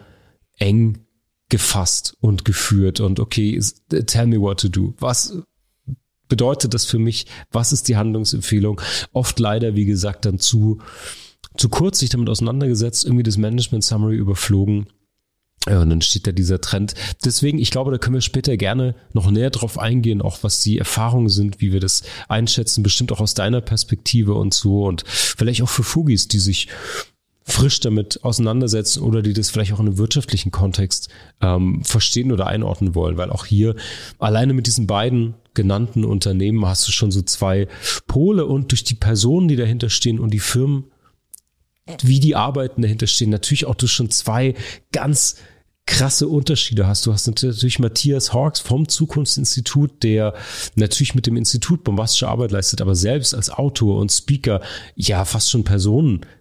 eng 0.59 1.07
gefasst 1.51 2.17
und 2.21 2.45
geführt 2.45 3.01
und 3.01 3.21
okay, 3.21 3.61
tell 4.07 4.27
me 4.27 4.41
what 4.41 4.61
to 4.61 4.69
do. 4.69 4.95
Was, 4.99 5.37
bedeutet 6.31 6.73
das 6.73 6.87
für 6.87 6.99
mich? 6.99 7.27
Was 7.51 7.73
ist 7.73 7.89
die 7.89 7.99
Handlungsempfehlung? 7.99 8.81
Oft 9.13 9.39
leider, 9.39 9.77
wie 9.77 9.85
gesagt, 9.85 10.25
dann 10.25 10.39
zu, 10.39 10.79
zu 11.59 11.69
kurz 11.69 11.99
sich 11.99 12.09
damit 12.09 12.31
auseinandergesetzt, 12.31 13.05
irgendwie 13.05 13.25
das 13.25 13.37
Management 13.37 13.85
Summary 13.85 14.17
überflogen. 14.17 14.87
Ja, 15.69 15.83
und 15.83 15.91
dann 15.91 16.01
steht 16.01 16.27
da 16.27 16.33
dieser 16.33 16.63
Trend. 16.63 16.95
Deswegen, 17.23 17.59
ich 17.59 17.71
glaube, 17.71 17.91
da 17.91 17.99
können 17.99 18.15
wir 18.15 18.23
später 18.23 18.57
gerne 18.57 18.95
noch 19.13 19.31
näher 19.31 19.51
drauf 19.51 19.79
eingehen, 19.79 20.23
auch 20.23 20.39
was 20.43 20.63
die 20.63 20.79
Erfahrungen 20.79 21.29
sind, 21.29 21.61
wie 21.61 21.71
wir 21.71 21.81
das 21.81 22.03
einschätzen, 22.29 22.83
bestimmt 22.83 23.13
auch 23.13 23.21
aus 23.21 23.35
deiner 23.35 23.61
Perspektive 23.61 24.33
und 24.33 24.55
so 24.55 24.87
und 24.87 25.05
vielleicht 25.07 25.61
auch 25.61 25.69
für 25.69 25.83
Fugis, 25.83 26.29
die 26.29 26.39
sich 26.39 26.69
frisch 27.45 27.81
damit 27.81 28.25
auseinandersetzen 28.25 29.03
oder 29.03 29.21
die 29.21 29.35
das 29.35 29.51
vielleicht 29.51 29.73
auch 29.73 29.81
in 29.81 29.89
einem 29.89 29.99
wirtschaftlichen 29.99 30.51
Kontext 30.51 31.11
ähm, 31.43 31.83
verstehen 31.85 32.33
oder 32.33 32.47
einordnen 32.47 32.95
wollen, 32.95 33.19
weil 33.19 33.31
auch 33.31 33.45
hier 33.45 33.75
alleine 34.19 34.55
mit 34.55 34.67
diesen 34.67 34.87
beiden 34.87 35.35
genannten 35.55 36.05
Unternehmen 36.05 36.67
hast 36.67 36.87
du 36.87 36.93
schon 36.93 37.11
so 37.11 37.23
zwei 37.23 37.69
Pole 38.07 38.47
und 38.47 38.71
durch 38.71 38.85
die 38.85 38.95
Personen, 38.95 39.49
die 39.49 39.57
dahinter 39.57 39.89
stehen 39.89 40.19
und 40.19 40.33
die 40.33 40.39
Firmen, 40.39 40.85
wie 42.03 42.21
die 42.21 42.37
Arbeiten 42.37 42.83
dahinter 42.83 43.07
stehen, 43.07 43.31
natürlich 43.31 43.67
auch 43.67 43.75
du 43.75 43.87
schon 43.87 44.11
zwei 44.11 44.55
ganz 44.93 45.37
krasse 45.87 46.29
Unterschiede 46.29 46.87
hast. 46.87 47.05
Du 47.05 47.13
hast 47.13 47.27
natürlich 47.27 47.81
Matthias 47.81 48.33
Hawks 48.33 48.61
vom 48.61 48.89
Zukunftsinstitut, 48.89 50.05
der 50.05 50.35
natürlich 50.77 51.17
mit 51.17 51.27
dem 51.27 51.37
Institut 51.37 51.83
bombastische 51.83 52.29
Arbeit 52.29 52.53
leistet, 52.53 52.81
aber 52.81 52.95
selbst 52.95 53.35
als 53.35 53.51
Autor 53.51 53.99
und 53.99 54.13
Speaker 54.13 54.61
ja 54.95 55.25
fast 55.25 55.51
schon 55.51 55.65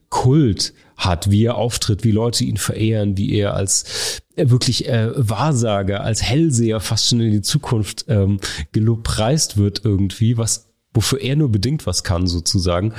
Personenkult 0.09 0.73
hat, 0.97 1.31
wie 1.31 1.45
er 1.45 1.55
auftritt, 1.55 2.03
wie 2.03 2.11
Leute 2.11 2.43
ihn 2.43 2.57
verehren, 2.57 3.17
wie 3.17 3.33
er 3.33 3.53
als 3.53 4.21
äh, 4.35 4.49
wirklich 4.49 4.87
äh, 4.87 5.11
Wahrsager, 5.15 6.01
als 6.01 6.21
Hellseher 6.21 6.79
fast 6.81 7.07
schon 7.07 7.21
in 7.21 7.31
die 7.31 7.41
Zukunft 7.41 8.05
ähm, 8.09 8.39
gelobpreist 8.71 9.57
wird 9.57 9.81
irgendwie, 9.85 10.37
was 10.37 10.67
wofür 10.93 11.21
er 11.21 11.35
nur 11.35 11.51
bedingt 11.51 11.85
was 11.85 12.03
kann 12.03 12.27
sozusagen. 12.27 12.93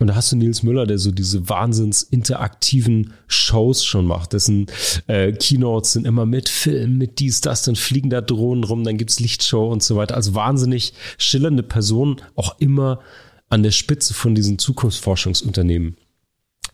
Und 0.00 0.06
da 0.06 0.14
hast 0.14 0.32
du 0.32 0.36
Nils 0.36 0.62
Müller, 0.62 0.86
der 0.86 0.98
so 0.98 1.10
diese 1.10 1.48
wahnsinns 1.48 2.02
interaktiven 2.02 3.12
Shows 3.26 3.84
schon 3.84 4.06
macht. 4.06 4.32
Dessen 4.32 4.66
äh, 5.08 5.32
Keynotes 5.32 5.92
sind 5.92 6.06
immer 6.06 6.24
mit 6.24 6.48
Film, 6.48 6.98
mit 6.98 7.18
dies, 7.18 7.40
das, 7.40 7.62
dann 7.62 7.76
fliegen 7.76 8.08
da 8.08 8.20
Drohnen 8.20 8.64
rum, 8.64 8.82
dann 8.82 8.96
gibt's 8.96 9.20
Lichtshow 9.20 9.70
und 9.70 9.82
so 9.82 9.96
weiter. 9.96 10.14
Also 10.14 10.34
wahnsinnig 10.34 10.94
schillernde 11.18 11.64
Person, 11.64 12.22
auch 12.34 12.58
immer 12.58 13.00
an 13.48 13.62
der 13.62 13.72
Spitze 13.72 14.14
von 14.14 14.34
diesen 14.34 14.58
Zukunftsforschungsunternehmen 14.58 15.96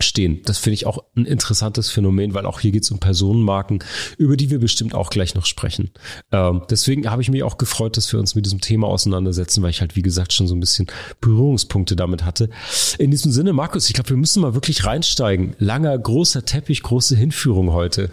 stehen. 0.00 0.40
Das 0.44 0.58
finde 0.58 0.74
ich 0.74 0.86
auch 0.86 1.04
ein 1.16 1.24
interessantes 1.24 1.90
Phänomen, 1.90 2.34
weil 2.34 2.46
auch 2.46 2.60
hier 2.60 2.72
geht 2.72 2.82
es 2.84 2.90
um 2.90 2.98
Personenmarken, 3.00 3.82
über 4.18 4.36
die 4.36 4.50
wir 4.50 4.58
bestimmt 4.58 4.94
auch 4.94 5.10
gleich 5.10 5.34
noch 5.34 5.46
sprechen. 5.46 5.90
Ähm, 6.32 6.62
deswegen 6.70 7.10
habe 7.10 7.22
ich 7.22 7.30
mich 7.30 7.42
auch 7.42 7.58
gefreut, 7.58 7.96
dass 7.96 8.12
wir 8.12 8.18
uns 8.20 8.34
mit 8.34 8.44
diesem 8.46 8.60
Thema 8.60 8.86
auseinandersetzen, 8.88 9.62
weil 9.62 9.70
ich 9.70 9.80
halt, 9.80 9.96
wie 9.96 10.02
gesagt, 10.02 10.32
schon 10.32 10.46
so 10.46 10.54
ein 10.54 10.60
bisschen 10.60 10.86
Berührungspunkte 11.20 11.96
damit 11.96 12.24
hatte. 12.24 12.50
In 12.98 13.10
diesem 13.10 13.32
Sinne, 13.32 13.52
Markus, 13.52 13.88
ich 13.88 13.94
glaube, 13.94 14.10
wir 14.10 14.16
müssen 14.16 14.40
mal 14.42 14.54
wirklich 14.54 14.84
reinsteigen. 14.84 15.54
Langer, 15.58 15.96
großer 15.98 16.44
Teppich, 16.44 16.82
große 16.82 17.16
Hinführung 17.16 17.72
heute. 17.72 18.10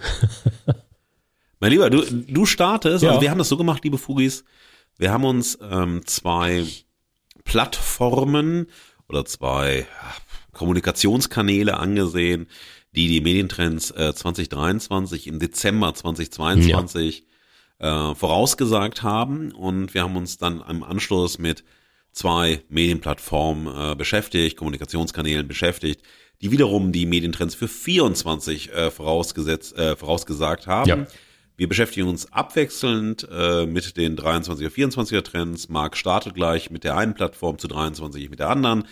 Mein 1.60 1.72
Lieber, 1.72 1.90
du, 1.90 2.02
du 2.04 2.46
startest, 2.46 3.04
Ja. 3.04 3.10
also 3.10 3.22
wir 3.22 3.30
haben 3.30 3.38
das 3.38 3.50
so 3.50 3.58
gemacht, 3.58 3.84
liebe 3.84 3.98
Fugis, 3.98 4.44
wir 4.98 5.12
haben 5.12 5.24
uns 5.26 5.58
ähm, 5.62 6.02
zwei 6.06 6.66
Plattformen 7.44 8.68
oder 9.08 9.26
zwei 9.26 9.80
ja, 9.80 9.86
Kommunikationskanäle 10.54 11.78
angesehen, 11.78 12.48
die 12.96 13.08
die 13.08 13.22
Medientrends 13.22 13.92
äh, 13.92 14.14
2023 14.14 15.28
im 15.28 15.40
Dezember 15.40 15.94
2022 15.94 17.26
äh, 17.80 18.16
vorausgesagt 18.16 19.04
haben 19.04 19.52
und 19.52 19.94
wir 19.94 20.04
haben 20.04 20.16
uns 20.16 20.38
dann 20.38 20.62
im 20.70 20.84
Anschluss 20.84 21.40
mit 21.40 21.64
zwei 22.12 22.62
Medienplattformen 22.70 23.92
äh, 23.92 23.96
beschäftigt, 23.96 24.58
Kommunikationskanälen 24.58 25.48
beschäftigt, 25.48 26.02
die 26.42 26.52
wiederum 26.52 26.92
die 26.92 27.06
Medientrends 27.06 27.56
für 27.56 27.68
24 27.68 28.74
äh, 28.74 28.92
vorausgesetzt, 28.92 29.78
äh, 29.78 29.96
vorausgesagt 29.96 30.68
haben. 30.68 30.90
Ja. 30.90 31.08
Wir 31.58 31.70
beschäftigen 31.70 32.08
uns 32.08 32.32
abwechselnd 32.34 33.28
äh, 33.32 33.66
mit 33.68 33.96
den 33.96 34.18
23er, 34.18 34.70
24er 34.70 35.22
Trends. 35.22 35.70
Marc 35.70 35.96
startet 35.96 36.34
gleich 36.34 36.72
mit 36.72 36.84
der 36.84 36.98
einen 36.98 37.14
Plattform 37.14 37.60
zu 37.60 37.68
23, 37.68 38.30
mit 38.30 38.40
der 38.40 38.50
anderen. 38.50 38.86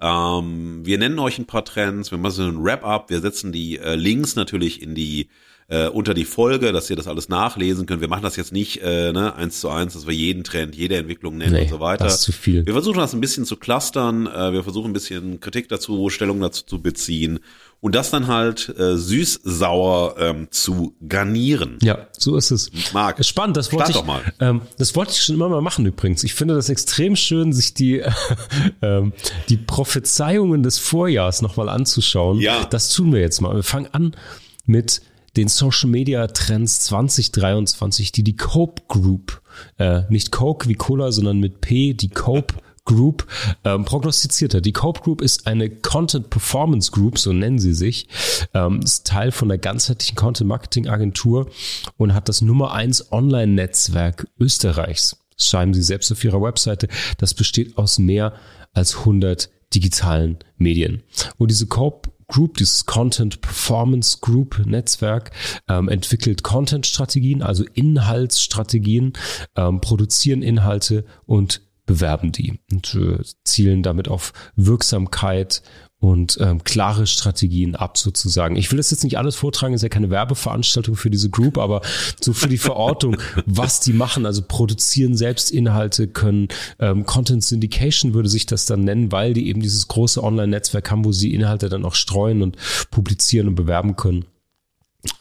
Ähm, 0.00 0.80
wir 0.84 0.98
nennen 0.98 1.18
euch 1.18 1.38
ein 1.38 1.46
paar 1.46 1.64
Trends, 1.64 2.10
wir 2.10 2.18
machen 2.18 2.32
so 2.32 2.42
ein 2.42 2.62
Wrap-up, 2.62 3.10
wir 3.10 3.20
setzen 3.20 3.52
die 3.52 3.78
äh, 3.78 3.94
Links 3.94 4.36
natürlich 4.36 4.82
in 4.82 4.94
die 4.94 5.28
äh, 5.68 5.88
unter 5.88 6.14
die 6.14 6.24
Folge, 6.24 6.70
dass 6.72 6.88
ihr 6.90 6.94
das 6.96 7.08
alles 7.08 7.28
nachlesen 7.28 7.86
könnt. 7.86 8.00
Wir 8.00 8.06
machen 8.08 8.22
das 8.22 8.36
jetzt 8.36 8.52
nicht 8.52 8.82
äh, 8.82 9.12
ne, 9.12 9.34
eins 9.34 9.60
zu 9.60 9.68
eins, 9.68 9.94
dass 9.94 10.06
wir 10.06 10.14
jeden 10.14 10.44
Trend, 10.44 10.76
jede 10.76 10.96
Entwicklung 10.96 11.38
nennen 11.38 11.54
Nee, 11.54 11.62
und 11.62 11.68
so 11.70 11.80
weiter. 11.80 12.04
das 12.04 12.16
ist 12.16 12.22
zu 12.22 12.30
viel. 12.32 12.64
Wir 12.64 12.72
versuchen 12.72 12.98
das 12.98 13.14
ein 13.14 13.20
bisschen 13.20 13.44
zu 13.44 13.56
clustern, 13.56 14.28
äh, 14.28 14.52
wir 14.52 14.62
versuchen 14.62 14.90
ein 14.90 14.92
bisschen 14.92 15.40
Kritik 15.40 15.68
dazu, 15.68 16.08
Stellung 16.08 16.40
dazu 16.40 16.64
zu 16.64 16.80
beziehen 16.80 17.40
und 17.80 17.94
das 17.94 18.10
dann 18.10 18.26
halt 18.26 18.74
äh, 18.78 18.96
süß-sauer 18.96 20.16
ähm, 20.18 20.48
zu 20.50 20.94
garnieren. 21.06 21.78
Ja, 21.82 22.06
so 22.18 22.36
ist 22.36 22.50
es. 22.50 22.70
Marc, 22.92 23.24
Spannend, 23.24 23.56
das 23.56 23.72
wollte 23.72 23.90
ich, 23.90 23.96
doch 23.96 24.04
mal. 24.04 24.22
Ähm, 24.40 24.62
das 24.78 24.96
wollte 24.96 25.12
ich 25.12 25.22
schon 25.22 25.34
immer 25.34 25.48
mal 25.48 25.60
machen 25.60 25.86
übrigens. 25.86 26.24
Ich 26.24 26.34
finde 26.34 26.54
das 26.54 26.68
extrem 26.68 27.16
schön, 27.16 27.52
sich 27.52 27.74
die, 27.74 28.02
ähm, 28.82 29.12
die 29.48 29.56
Prophezeiungen 29.56 30.62
des 30.62 30.78
Vorjahrs 30.78 31.42
nochmal 31.42 31.68
anzuschauen. 31.68 32.40
Ja. 32.40 32.64
Das 32.64 32.90
tun 32.90 33.12
wir 33.12 33.20
jetzt 33.20 33.40
mal. 33.40 33.54
Wir 33.54 33.62
fangen 33.62 33.88
an 33.92 34.16
mit 34.64 35.02
den 35.36 35.48
Social 35.48 35.90
Media 35.90 36.26
Trends 36.28 36.80
2023, 36.80 38.10
die 38.10 38.24
die 38.24 38.36
Cope 38.36 38.82
Group, 38.88 39.42
äh, 39.78 40.02
nicht 40.08 40.32
Coke 40.32 40.68
wie 40.68 40.74
Cola, 40.74 41.12
sondern 41.12 41.38
mit 41.38 41.60
P, 41.60 41.92
die 41.94 42.08
Cope 42.08 42.54
Group 42.86 43.26
ähm, 43.64 43.84
prognostiziert 43.84 44.54
hat. 44.54 44.64
Die 44.64 44.72
Cope 44.72 45.02
Group 45.02 45.20
ist 45.20 45.46
eine 45.46 45.68
Content 45.68 46.30
Performance 46.30 46.90
Group, 46.90 47.18
so 47.18 47.34
nennen 47.34 47.58
sie 47.58 47.74
sich, 47.74 48.08
ähm, 48.54 48.80
ist 48.80 49.06
Teil 49.06 49.32
von 49.32 49.48
der 49.48 49.58
ganzheitlichen 49.58 50.16
Content 50.16 50.48
Marketing 50.48 50.88
Agentur 50.88 51.50
und 51.98 52.14
hat 52.14 52.30
das 52.30 52.40
Nummer 52.40 52.72
eins 52.72 53.12
Online-Netzwerk 53.12 54.26
Österreichs. 54.40 55.18
Das 55.36 55.48
schreiben 55.48 55.74
sie 55.74 55.82
selbst 55.82 56.10
auf 56.10 56.24
ihrer 56.24 56.40
Webseite. 56.40 56.88
Das 57.18 57.34
besteht 57.34 57.76
aus 57.76 57.98
mehr 57.98 58.32
als 58.72 58.96
100 58.98 59.50
digitalen 59.74 60.38
Medien. 60.56 61.02
Und 61.36 61.50
diese 61.50 61.66
Cope 61.66 62.10
Group, 62.28 62.56
dieses 62.56 62.86
Content 62.86 63.40
Performance 63.40 64.18
Group 64.20 64.60
Netzwerk, 64.66 65.30
ähm, 65.68 65.88
entwickelt 65.88 66.42
Content-Strategien, 66.42 67.42
also 67.42 67.64
Inhaltsstrategien, 67.74 69.12
ähm, 69.54 69.80
produzieren 69.80 70.42
Inhalte 70.42 71.04
und 71.26 71.62
bewerben 71.86 72.32
die 72.32 72.58
und 72.70 72.94
äh, 72.94 73.22
zielen 73.44 73.82
damit 73.82 74.08
auf 74.08 74.32
Wirksamkeit 74.56 75.62
und 75.98 76.36
ähm, 76.40 76.62
klare 76.62 77.06
Strategien 77.06 77.74
ab 77.74 77.96
sozusagen. 77.96 78.56
Ich 78.56 78.70
will 78.70 78.76
das 78.76 78.90
jetzt 78.90 79.02
nicht 79.02 79.16
alles 79.16 79.34
vortragen, 79.34 79.72
ist 79.72 79.82
ja 79.82 79.88
keine 79.88 80.10
Werbeveranstaltung 80.10 80.94
für 80.94 81.10
diese 81.10 81.30
Group, 81.30 81.56
aber 81.56 81.80
so 82.20 82.32
für 82.34 82.48
die 82.48 82.58
Verortung, 82.58 83.16
was 83.46 83.80
die 83.80 83.94
machen, 83.94 84.26
also 84.26 84.42
produzieren 84.46 85.16
selbst 85.16 85.50
Inhalte, 85.50 86.06
können 86.06 86.48
ähm, 86.78 87.06
Content 87.06 87.42
Syndication 87.42 88.12
würde 88.12 88.28
sich 88.28 88.44
das 88.44 88.66
dann 88.66 88.84
nennen, 88.84 89.10
weil 89.10 89.32
die 89.32 89.48
eben 89.48 89.62
dieses 89.62 89.88
große 89.88 90.22
Online-Netzwerk 90.22 90.90
haben, 90.90 91.04
wo 91.04 91.12
sie 91.12 91.32
Inhalte 91.32 91.68
dann 91.68 91.84
auch 91.84 91.94
streuen 91.94 92.42
und 92.42 92.56
publizieren 92.90 93.48
und 93.48 93.54
bewerben 93.54 93.96
können. 93.96 94.26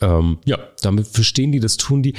Ähm, 0.01 0.37
ja, 0.45 0.57
damit 0.81 1.07
verstehen 1.07 1.51
die, 1.51 1.59
das 1.59 1.77
tun 1.77 2.03
die, 2.03 2.13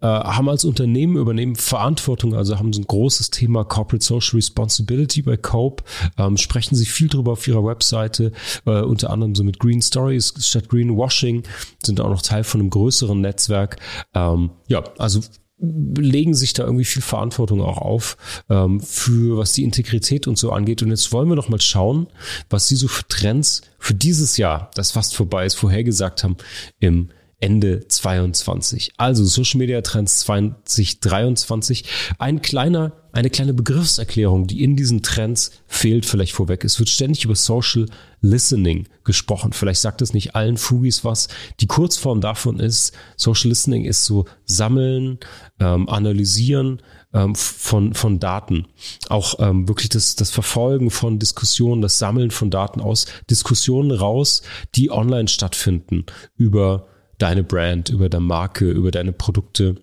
äh, 0.00 0.06
haben 0.06 0.48
als 0.48 0.64
Unternehmen 0.64 1.16
übernehmen 1.16 1.56
Verantwortung, 1.56 2.34
also 2.34 2.58
haben 2.58 2.72
so 2.72 2.80
ein 2.80 2.86
großes 2.86 3.30
Thema 3.30 3.64
Corporate 3.64 4.04
Social 4.04 4.36
Responsibility 4.36 5.22
bei 5.22 5.36
Cope, 5.36 5.84
ähm, 6.18 6.36
sprechen 6.36 6.76
sie 6.76 6.86
viel 6.86 7.08
drüber 7.08 7.32
auf 7.32 7.46
ihrer 7.46 7.64
Webseite, 7.64 8.32
äh, 8.66 8.80
unter 8.82 9.10
anderem 9.10 9.34
so 9.34 9.44
mit 9.44 9.58
Green 9.58 9.82
Stories 9.82 10.34
statt 10.38 10.68
Greenwashing, 10.68 11.42
sind 11.84 12.00
auch 12.00 12.10
noch 12.10 12.22
Teil 12.22 12.44
von 12.44 12.60
einem 12.60 12.70
größeren 12.70 13.20
Netzwerk. 13.20 13.76
Ähm, 14.14 14.50
ja, 14.68 14.82
also 14.98 15.20
legen 15.62 16.34
sich 16.34 16.52
da 16.52 16.64
irgendwie 16.64 16.84
viel 16.84 17.02
Verantwortung 17.02 17.62
auch 17.62 17.78
auf 17.78 18.16
ähm, 18.50 18.80
für 18.80 19.38
was 19.38 19.52
die 19.52 19.62
Integrität 19.62 20.26
und 20.26 20.36
so 20.36 20.50
angeht. 20.50 20.82
Und 20.82 20.90
jetzt 20.90 21.12
wollen 21.12 21.28
wir 21.28 21.36
doch 21.36 21.48
mal 21.48 21.60
schauen, 21.60 22.08
was 22.50 22.68
sie 22.68 22.76
so 22.76 22.88
für 22.88 23.06
Trends 23.08 23.62
für 23.78 23.94
dieses 23.94 24.36
Jahr, 24.36 24.70
das 24.74 24.90
fast 24.90 25.14
vorbei 25.14 25.46
ist, 25.46 25.54
vorhergesagt 25.54 26.24
haben 26.24 26.36
im 26.80 27.10
Ende 27.42 27.86
22. 27.88 28.92
Also 28.96 29.24
Social 29.24 29.58
Media 29.58 29.80
Trends 29.82 30.20
2023. 30.20 31.84
Ein 32.18 32.40
kleiner, 32.40 32.92
eine 33.10 33.30
kleine 33.30 33.52
Begriffserklärung, 33.52 34.46
die 34.46 34.62
in 34.62 34.76
diesen 34.76 35.02
Trends 35.02 35.50
fehlt, 35.66 36.06
vielleicht 36.06 36.32
vorweg. 36.32 36.64
Es 36.64 36.78
wird 36.78 36.88
ständig 36.88 37.24
über 37.24 37.34
Social 37.34 37.86
Listening 38.20 38.86
gesprochen. 39.02 39.52
Vielleicht 39.52 39.80
sagt 39.80 40.02
es 40.02 40.14
nicht 40.14 40.36
allen 40.36 40.56
Fugis 40.56 41.04
was. 41.04 41.26
Die 41.58 41.66
Kurzform 41.66 42.20
davon 42.20 42.60
ist, 42.60 42.92
Social 43.16 43.48
Listening 43.48 43.84
ist 43.84 44.04
so 44.04 44.26
sammeln, 44.44 45.18
ähm, 45.58 45.88
analysieren, 45.88 46.80
ähm, 47.12 47.34
von, 47.34 47.94
von 47.94 48.20
Daten. 48.20 48.68
Auch 49.08 49.40
ähm, 49.40 49.66
wirklich 49.66 49.88
das, 49.88 50.14
das 50.14 50.30
Verfolgen 50.30 50.90
von 50.90 51.18
Diskussionen, 51.18 51.82
das 51.82 51.98
Sammeln 51.98 52.30
von 52.30 52.50
Daten 52.50 52.80
aus 52.80 53.06
Diskussionen 53.28 53.90
raus, 53.90 54.42
die 54.76 54.92
online 54.92 55.26
stattfinden 55.26 56.06
über 56.36 56.86
deine 57.22 57.44
Brand, 57.44 57.88
über 57.88 58.08
deine 58.08 58.24
Marke, 58.24 58.70
über 58.70 58.90
deine 58.90 59.12
Produkte. 59.12 59.76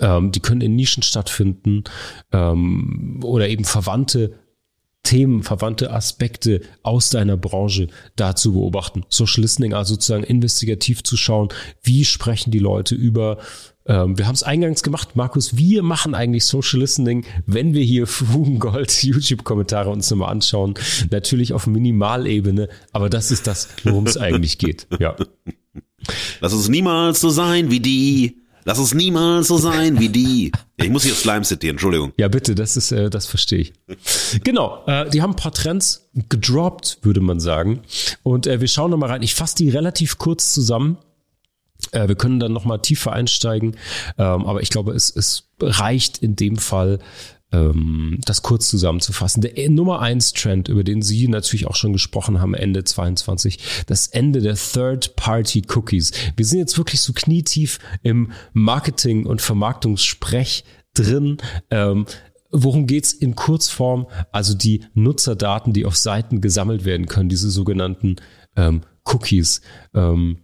Ähm, 0.00 0.32
die 0.32 0.40
können 0.40 0.60
in 0.60 0.76
Nischen 0.76 1.02
stattfinden 1.02 1.84
ähm, 2.32 3.20
oder 3.22 3.48
eben 3.48 3.64
verwandte 3.64 4.38
Themen, 5.02 5.42
verwandte 5.42 5.92
Aspekte 5.92 6.62
aus 6.82 7.10
deiner 7.10 7.36
Branche 7.36 7.88
da 8.16 8.34
zu 8.34 8.54
beobachten. 8.54 9.04
Social 9.10 9.42
Listening, 9.42 9.74
also 9.74 9.94
sozusagen 9.94 10.24
investigativ 10.24 11.02
zu 11.02 11.18
schauen, 11.18 11.48
wie 11.82 12.06
sprechen 12.06 12.50
die 12.50 12.60
Leute 12.60 12.94
über 12.94 13.38
ähm, 13.86 14.16
wir 14.16 14.26
haben 14.26 14.34
es 14.34 14.42
eingangs 14.42 14.82
gemacht, 14.82 15.14
Markus, 15.14 15.58
wir 15.58 15.82
machen 15.82 16.14
eigentlich 16.14 16.46
Social 16.46 16.80
Listening, 16.80 17.26
wenn 17.44 17.74
wir 17.74 17.82
hier 17.82 18.06
Fugengold 18.06 18.90
YouTube-Kommentare 19.02 19.90
uns 19.90 20.10
nochmal 20.10 20.30
anschauen. 20.30 20.72
Natürlich 21.10 21.52
auf 21.52 21.66
Minimalebene, 21.66 22.70
aber 22.92 23.10
das 23.10 23.30
ist 23.30 23.46
das, 23.46 23.68
worum 23.84 24.06
es 24.06 24.16
eigentlich 24.16 24.56
geht. 24.56 24.86
Ja. 24.98 25.16
Lass 26.40 26.52
uns 26.52 26.68
niemals 26.68 27.20
so 27.20 27.30
sein 27.30 27.70
wie 27.70 27.80
die. 27.80 28.44
Lass 28.66 28.78
uns 28.78 28.94
niemals 28.94 29.48
so 29.48 29.58
sein 29.58 30.00
wie 30.00 30.08
die. 30.08 30.50
Ich 30.76 30.88
muss 30.88 31.04
hier 31.04 31.14
Slime 31.14 31.42
zitieren, 31.42 31.74
Entschuldigung. 31.74 32.12
Ja, 32.16 32.28
bitte, 32.28 32.54
das 32.54 32.78
ist, 32.78 32.92
äh, 32.92 33.10
das 33.10 33.26
verstehe 33.26 33.58
ich. 33.58 33.72
genau, 34.42 34.82
äh, 34.86 35.08
die 35.10 35.20
haben 35.20 35.32
ein 35.32 35.36
paar 35.36 35.52
Trends 35.52 36.08
gedroppt, 36.30 36.98
würde 37.02 37.20
man 37.20 37.40
sagen. 37.40 37.82
Und 38.22 38.46
äh, 38.46 38.60
wir 38.60 38.68
schauen 38.68 38.90
nochmal 38.90 39.10
rein. 39.10 39.22
Ich 39.22 39.34
fasse 39.34 39.56
die 39.56 39.68
relativ 39.68 40.16
kurz 40.16 40.54
zusammen. 40.54 40.96
Äh, 41.92 42.08
wir 42.08 42.14
können 42.14 42.40
dann 42.40 42.52
nochmal 42.52 42.80
tiefer 42.80 43.12
einsteigen. 43.12 43.76
Ähm, 44.16 44.46
aber 44.46 44.62
ich 44.62 44.70
glaube, 44.70 44.92
es, 44.92 45.14
es 45.14 45.50
reicht 45.60 46.18
in 46.18 46.34
dem 46.34 46.56
Fall, 46.56 47.00
das 48.24 48.42
kurz 48.42 48.68
zusammenzufassen. 48.68 49.42
Der 49.42 49.56
äh, 49.58 49.68
Nummer 49.68 50.00
eins 50.00 50.32
Trend, 50.32 50.68
über 50.68 50.84
den 50.84 51.02
Sie 51.02 51.28
natürlich 51.28 51.66
auch 51.66 51.76
schon 51.76 51.92
gesprochen 51.92 52.40
haben, 52.40 52.54
Ende 52.54 52.84
22, 52.84 53.58
das 53.86 54.06
Ende 54.08 54.40
der 54.40 54.56
Third-Party-Cookies. 54.56 56.12
Wir 56.36 56.46
sind 56.46 56.58
jetzt 56.58 56.78
wirklich 56.78 57.00
so 57.00 57.12
knietief 57.12 57.78
im 58.02 58.32
Marketing- 58.52 59.26
und 59.26 59.42
Vermarktungssprech 59.42 60.64
drin. 60.94 61.38
Ähm, 61.70 62.06
Worum 62.56 62.86
geht's 62.86 63.12
in 63.12 63.34
Kurzform? 63.34 64.06
Also 64.30 64.54
die 64.54 64.84
Nutzerdaten, 64.94 65.72
die 65.72 65.84
auf 65.86 65.96
Seiten 65.96 66.40
gesammelt 66.40 66.84
werden 66.84 67.06
können, 67.06 67.28
diese 67.28 67.50
sogenannten 67.50 68.14
ähm, 68.54 68.82
Cookies. 69.04 69.60
Ähm, 69.92 70.38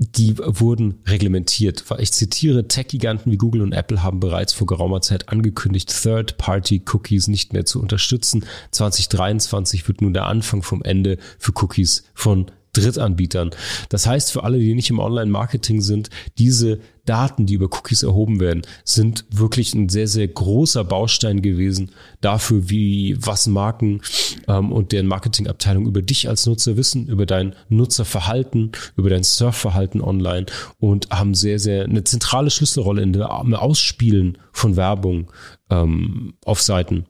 die 0.00 0.38
wurden 0.38 1.00
reglementiert. 1.06 1.84
Ich 1.98 2.12
zitiere, 2.12 2.66
Tech-Giganten 2.66 3.30
wie 3.30 3.36
Google 3.36 3.60
und 3.60 3.72
Apple 3.72 4.02
haben 4.02 4.18
bereits 4.18 4.54
vor 4.54 4.66
geraumer 4.66 5.02
Zeit 5.02 5.28
angekündigt, 5.28 5.94
Third-Party-Cookies 6.02 7.28
nicht 7.28 7.52
mehr 7.52 7.66
zu 7.66 7.80
unterstützen. 7.82 8.46
2023 8.70 9.86
wird 9.86 10.00
nun 10.00 10.14
der 10.14 10.24
Anfang 10.24 10.62
vom 10.62 10.82
Ende 10.82 11.18
für 11.38 11.52
Cookies 11.54 12.04
von 12.14 12.50
Drittanbietern. 12.72 13.50
Das 13.90 14.06
heißt, 14.06 14.32
für 14.32 14.42
alle, 14.42 14.58
die 14.58 14.74
nicht 14.74 14.88
im 14.88 15.00
Online-Marketing 15.00 15.82
sind, 15.82 16.08
diese 16.38 16.80
Daten, 17.10 17.44
die 17.44 17.54
über 17.54 17.66
Cookies 17.66 18.04
erhoben 18.04 18.38
werden, 18.38 18.62
sind 18.84 19.24
wirklich 19.30 19.74
ein 19.74 19.88
sehr, 19.88 20.06
sehr 20.06 20.28
großer 20.28 20.84
Baustein 20.84 21.42
gewesen 21.42 21.90
dafür, 22.20 22.70
wie 22.70 23.16
was 23.18 23.48
Marken 23.48 24.00
ähm, 24.46 24.70
und 24.70 24.92
deren 24.92 25.08
Marketingabteilung 25.08 25.86
über 25.86 26.02
dich 26.02 26.28
als 26.28 26.46
Nutzer 26.46 26.76
wissen, 26.76 27.08
über 27.08 27.26
dein 27.26 27.56
Nutzerverhalten, 27.68 28.70
über 28.96 29.10
dein 29.10 29.24
Surfverhalten 29.24 30.00
online 30.00 30.46
und 30.78 31.10
haben 31.10 31.34
sehr, 31.34 31.58
sehr 31.58 31.82
eine 31.82 32.04
zentrale 32.04 32.48
Schlüsselrolle 32.48 33.02
in 33.02 33.12
der, 33.12 33.30
Ausspielen 33.30 34.38
von 34.52 34.76
Werbung 34.76 35.32
ähm, 35.68 36.34
auf 36.44 36.62
Seiten 36.62 37.06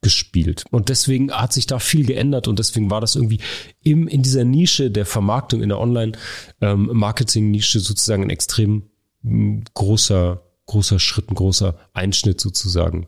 gespielt. 0.00 0.64
Und 0.70 0.88
deswegen 0.88 1.30
hat 1.32 1.52
sich 1.52 1.66
da 1.66 1.78
viel 1.78 2.04
geändert 2.04 2.48
und 2.48 2.58
deswegen 2.58 2.90
war 2.90 3.00
das 3.00 3.14
irgendwie 3.14 3.38
im, 3.82 4.08
in 4.08 4.22
dieser 4.22 4.44
Nische 4.44 4.90
der 4.90 5.06
Vermarktung, 5.06 5.62
in 5.62 5.68
der 5.68 5.80
Online-Marketing-Nische 5.80 7.78
ähm, 7.78 7.84
sozusagen 7.84 8.24
ein 8.24 8.30
extrem 8.30 8.90
großer, 9.74 10.42
großer 10.66 10.98
Schritt, 10.98 11.30
ein 11.30 11.36
großer 11.36 11.78
Einschnitt 11.92 12.40
sozusagen. 12.40 13.06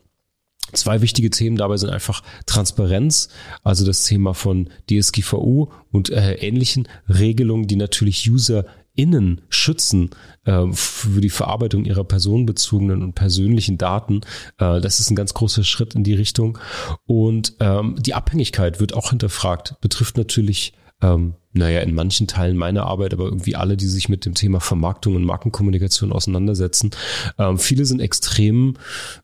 Zwei 0.72 1.02
wichtige 1.02 1.30
Themen 1.30 1.56
dabei 1.56 1.76
sind 1.76 1.90
einfach 1.90 2.22
Transparenz, 2.46 3.28
also 3.62 3.84
das 3.84 4.04
Thema 4.04 4.34
von 4.34 4.70
DSGVO 4.90 5.72
und 5.92 6.10
äh, 6.10 6.34
ähnlichen 6.34 6.88
Regelungen, 7.08 7.66
die 7.66 7.76
natürlich 7.76 8.28
User 8.30 8.66
innen 8.94 9.42
schützen 9.48 10.10
äh, 10.44 10.66
für 10.72 11.20
die 11.20 11.30
Verarbeitung 11.30 11.84
ihrer 11.84 12.04
personenbezogenen 12.04 13.02
und 13.02 13.14
persönlichen 13.14 13.78
Daten. 13.78 14.20
Äh, 14.58 14.80
das 14.80 15.00
ist 15.00 15.10
ein 15.10 15.16
ganz 15.16 15.34
großer 15.34 15.64
Schritt 15.64 15.94
in 15.94 16.04
die 16.04 16.14
Richtung. 16.14 16.58
Und 17.06 17.54
ähm, 17.60 17.96
die 17.98 18.14
Abhängigkeit 18.14 18.80
wird 18.80 18.94
auch 18.94 19.10
hinterfragt, 19.10 19.76
betrifft 19.80 20.16
natürlich 20.16 20.74
ähm, 21.02 21.34
naja, 21.52 21.80
in 21.80 21.94
manchen 21.94 22.26
Teilen 22.26 22.56
meiner 22.56 22.86
Arbeit, 22.86 23.12
aber 23.12 23.24
irgendwie 23.24 23.54
alle, 23.54 23.76
die 23.76 23.86
sich 23.86 24.08
mit 24.08 24.26
dem 24.26 24.34
Thema 24.34 24.60
Vermarktung 24.60 25.14
und 25.14 25.24
Markenkommunikation 25.24 26.12
auseinandersetzen. 26.12 26.90
Ähm, 27.38 27.58
viele 27.58 27.84
sind 27.84 28.00
extrem 28.00 28.70
mh, 28.70 28.74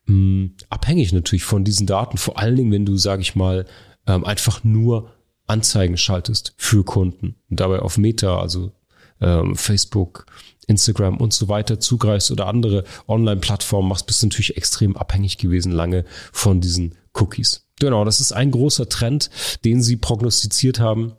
hm, 0.06 0.54
abhängig 0.68 1.12
natürlich 1.12 1.44
von 1.44 1.64
diesen 1.64 1.86
Daten, 1.86 2.18
vor 2.18 2.38
allen 2.38 2.56
Dingen, 2.56 2.72
wenn 2.72 2.86
du, 2.86 2.96
sage 2.96 3.22
ich 3.22 3.34
mal, 3.34 3.66
ähm, 4.06 4.24
einfach 4.24 4.62
nur 4.62 5.10
Anzeigen 5.48 5.96
schaltest 5.96 6.54
für 6.56 6.84
Kunden 6.84 7.34
und 7.50 7.58
dabei 7.58 7.80
auf 7.80 7.98
Meta, 7.98 8.38
also 8.38 8.72
ähm, 9.20 9.56
Facebook, 9.56 10.26
Instagram 10.66 11.16
und 11.18 11.32
so 11.32 11.48
weiter 11.48 11.80
zugreifst 11.80 12.30
oder 12.30 12.46
andere 12.46 12.84
Online-Plattformen 13.08 13.88
machst, 13.88 14.06
bist 14.06 14.22
du 14.22 14.26
natürlich 14.26 14.56
extrem 14.56 14.96
abhängig 14.96 15.38
gewesen 15.38 15.72
lange 15.72 16.04
von 16.32 16.60
diesen 16.60 16.94
Cookies. 17.14 17.66
Genau, 17.80 18.04
das 18.04 18.20
ist 18.20 18.32
ein 18.32 18.50
großer 18.50 18.88
Trend, 18.88 19.30
den 19.64 19.82
sie 19.82 19.96
prognostiziert 19.96 20.80
haben 20.80 21.14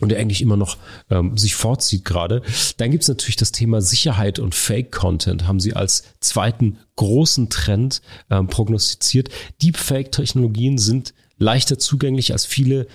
und 0.00 0.10
der 0.10 0.18
eigentlich 0.18 0.42
immer 0.42 0.56
noch 0.56 0.76
ähm, 1.10 1.36
sich 1.36 1.54
fortzieht 1.54 2.04
gerade. 2.04 2.42
Dann 2.76 2.90
gibt's 2.90 3.08
natürlich 3.08 3.36
das 3.36 3.52
Thema 3.52 3.80
Sicherheit 3.80 4.38
und 4.38 4.54
Fake-Content, 4.54 5.46
haben 5.46 5.58
sie 5.58 5.74
als 5.74 6.04
zweiten 6.20 6.78
großen 6.96 7.48
Trend 7.48 8.02
ähm, 8.30 8.46
prognostiziert. 8.48 9.30
Deepfake-Technologien 9.62 10.78
sind 10.78 11.14
leichter 11.38 11.78
zugänglich 11.78 12.32
als 12.32 12.46
viele 12.46 12.86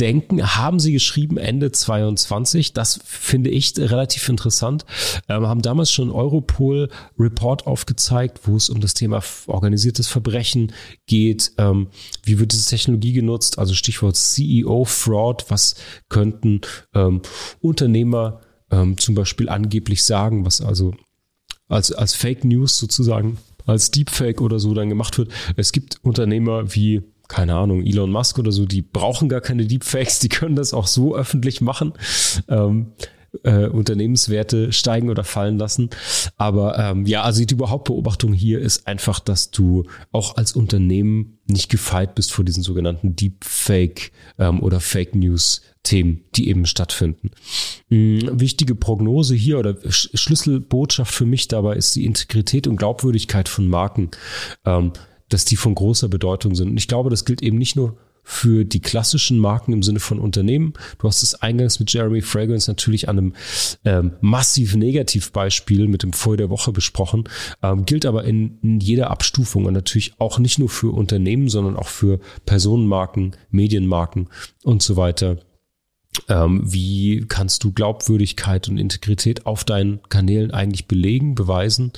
denken, 0.00 0.56
haben 0.56 0.80
sie 0.80 0.92
geschrieben 0.92 1.36
Ende 1.36 1.70
22. 1.70 2.72
Das 2.72 3.00
finde 3.04 3.50
ich 3.50 3.74
relativ 3.78 4.28
interessant. 4.28 4.84
Ähm, 5.28 5.46
haben 5.46 5.62
damals 5.62 5.92
schon 5.92 6.10
Europol 6.10 6.88
Report 7.18 7.66
aufgezeigt, 7.66 8.40
wo 8.44 8.56
es 8.56 8.68
um 8.68 8.80
das 8.80 8.94
Thema 8.94 9.22
organisiertes 9.46 10.08
Verbrechen 10.08 10.72
geht. 11.06 11.52
Ähm, 11.58 11.88
wie 12.24 12.38
wird 12.38 12.52
diese 12.52 12.68
Technologie 12.68 13.12
genutzt? 13.12 13.58
Also 13.58 13.74
Stichwort 13.74 14.16
CEO 14.16 14.84
Fraud. 14.84 15.46
Was 15.48 15.74
könnten 16.08 16.62
ähm, 16.94 17.22
Unternehmer 17.60 18.40
ähm, 18.70 18.96
zum 18.98 19.14
Beispiel 19.14 19.48
angeblich 19.48 20.02
sagen, 20.02 20.44
was 20.44 20.60
also 20.60 20.94
als, 21.68 21.92
als 21.92 22.14
Fake 22.14 22.44
News 22.44 22.78
sozusagen 22.78 23.38
als 23.66 23.90
Deepfake 23.90 24.40
oder 24.40 24.58
so 24.58 24.74
dann 24.74 24.88
gemacht 24.88 25.18
wird. 25.18 25.30
Es 25.56 25.72
gibt 25.72 25.98
Unternehmer 26.02 26.74
wie 26.74 27.02
keine 27.32 27.54
Ahnung, 27.54 27.82
Elon 27.82 28.12
Musk 28.12 28.38
oder 28.38 28.52
so, 28.52 28.66
die 28.66 28.82
brauchen 28.82 29.30
gar 29.30 29.40
keine 29.40 29.64
Deepfakes, 29.64 30.18
die 30.18 30.28
können 30.28 30.54
das 30.54 30.74
auch 30.74 30.86
so 30.86 31.16
öffentlich 31.16 31.62
machen. 31.62 31.94
Ähm, 32.46 32.92
äh, 33.44 33.68
Unternehmenswerte 33.68 34.70
steigen 34.70 35.08
oder 35.08 35.24
fallen 35.24 35.56
lassen. 35.56 35.88
Aber 36.36 36.78
ähm, 36.78 37.06
ja, 37.06 37.22
also 37.22 37.42
die 37.42 37.56
Hauptbeobachtung 37.56 38.34
hier 38.34 38.60
ist 38.60 38.86
einfach, 38.86 39.18
dass 39.18 39.50
du 39.50 39.84
auch 40.10 40.36
als 40.36 40.52
Unternehmen 40.52 41.38
nicht 41.46 41.70
gefeit 41.70 42.14
bist 42.14 42.32
vor 42.32 42.44
diesen 42.44 42.62
sogenannten 42.62 43.16
Deepfake 43.16 44.12
ähm, 44.38 44.62
oder 44.62 44.80
Fake 44.80 45.14
News 45.14 45.62
Themen, 45.82 46.24
die 46.36 46.50
eben 46.50 46.66
stattfinden. 46.66 47.30
Mhm, 47.88 48.38
wichtige 48.38 48.74
Prognose 48.74 49.34
hier 49.34 49.58
oder 49.58 49.74
Sch 49.90 50.10
Schlüsselbotschaft 50.12 51.14
für 51.14 51.24
mich 51.24 51.48
dabei 51.48 51.76
ist 51.76 51.96
die 51.96 52.04
Integrität 52.04 52.66
und 52.66 52.76
Glaubwürdigkeit 52.76 53.48
von 53.48 53.66
Marken. 53.66 54.10
Ähm, 54.66 54.92
dass 55.32 55.44
die 55.44 55.56
von 55.56 55.74
großer 55.74 56.08
Bedeutung 56.08 56.54
sind. 56.54 56.70
Und 56.70 56.76
ich 56.76 56.88
glaube, 56.88 57.10
das 57.10 57.24
gilt 57.24 57.42
eben 57.42 57.58
nicht 57.58 57.76
nur 57.76 57.96
für 58.24 58.64
die 58.64 58.80
klassischen 58.80 59.38
Marken 59.38 59.72
im 59.72 59.82
Sinne 59.82 60.00
von 60.00 60.20
Unternehmen. 60.20 60.74
Du 60.98 61.08
hast 61.08 61.22
es 61.22 61.34
eingangs 61.42 61.80
mit 61.80 61.92
Jeremy 61.92 62.22
Fragrance 62.22 62.70
natürlich 62.70 63.08
an 63.08 63.18
einem 63.18 63.34
ähm, 63.84 64.12
massiv 64.20 64.76
Negativbeispiel 64.76 65.88
mit 65.88 66.02
dem 66.02 66.12
Vor 66.12 66.36
der 66.36 66.48
Woche 66.48 66.72
besprochen, 66.72 67.24
ähm, 67.62 67.84
gilt 67.84 68.06
aber 68.06 68.24
in, 68.24 68.58
in 68.62 68.80
jeder 68.80 69.10
Abstufung 69.10 69.64
und 69.64 69.74
natürlich 69.74 70.14
auch 70.18 70.38
nicht 70.38 70.58
nur 70.58 70.68
für 70.68 70.94
Unternehmen, 70.94 71.48
sondern 71.48 71.76
auch 71.76 71.88
für 71.88 72.20
Personenmarken, 72.46 73.36
Medienmarken 73.50 74.28
und 74.62 74.82
so 74.82 74.96
weiter 74.96 75.38
wie 76.28 77.24
kannst 77.26 77.64
du 77.64 77.72
Glaubwürdigkeit 77.72 78.68
und 78.68 78.76
Integrität 78.76 79.46
auf 79.46 79.64
deinen 79.64 80.02
Kanälen 80.08 80.50
eigentlich 80.50 80.86
belegen, 80.86 81.34
beweisen? 81.34 81.92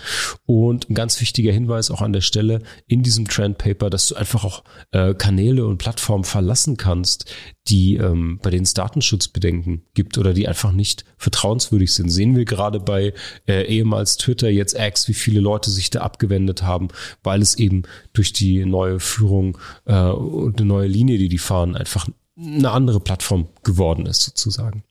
Und 0.47 0.89
ein 0.89 0.95
ganz 0.95 1.21
wichtiger 1.21 1.53
Hinweis 1.53 1.91
auch 1.91 2.01
an 2.01 2.12
der 2.12 2.21
Stelle 2.21 2.62
in 2.87 3.03
diesem 3.03 3.27
Trend 3.27 3.59
Paper, 3.59 3.91
dass 3.91 4.09
du 4.09 4.15
einfach 4.15 4.45
auch 4.45 4.65
äh, 4.93 5.15
Kanäle 5.15 5.67
und 5.67 5.79
Plattformen 5.79 6.25
verlassen 6.25 6.77
kannst, 6.77 7.31
die 7.69 7.97
ähm, 7.97 8.39
bei 8.43 8.51
denen 8.51 8.65
es 8.65 8.75
Datenschutzbedenken 8.75 9.83
gibt 9.95 10.17
oder 10.19 10.33
die 10.33 10.47
einfach 10.47 10.73
nicht 10.73 11.05
vertrauenswürdig 11.17 11.93
sind. 11.93 12.11
Sehen 12.11 12.37
wir 12.37 12.45
gerade 12.45 12.79
bei 12.79 13.15
äh, 13.49 13.67
ehemals 13.67 14.17
Twitter, 14.17 14.49
jetzt 14.49 14.79
X, 14.79 15.09
wie 15.09 15.15
viele 15.15 15.41
Leute 15.41 15.71
sich 15.71 15.91
da 15.91 16.01
abgewendet 16.01 16.62
haben, 16.62 16.89
weil 17.23 17.43
es 17.43 17.57
eben 17.57 17.83
durch 18.12 18.33
die 18.33 18.65
neue 18.65 19.01
Führung 19.01 19.59
äh, 19.87 19.95
und 19.95 20.61
eine 20.61 20.69
neue 20.69 20.89
Linie, 20.89 21.19
die 21.19 21.29
die 21.29 21.39
fahren, 21.39 21.75
einfach 21.77 22.07
eine 22.37 22.70
andere 22.70 23.01
Plattform 23.01 23.49
geworden 23.62 24.07
ist, 24.07 24.22
sozusagen. 24.22 24.85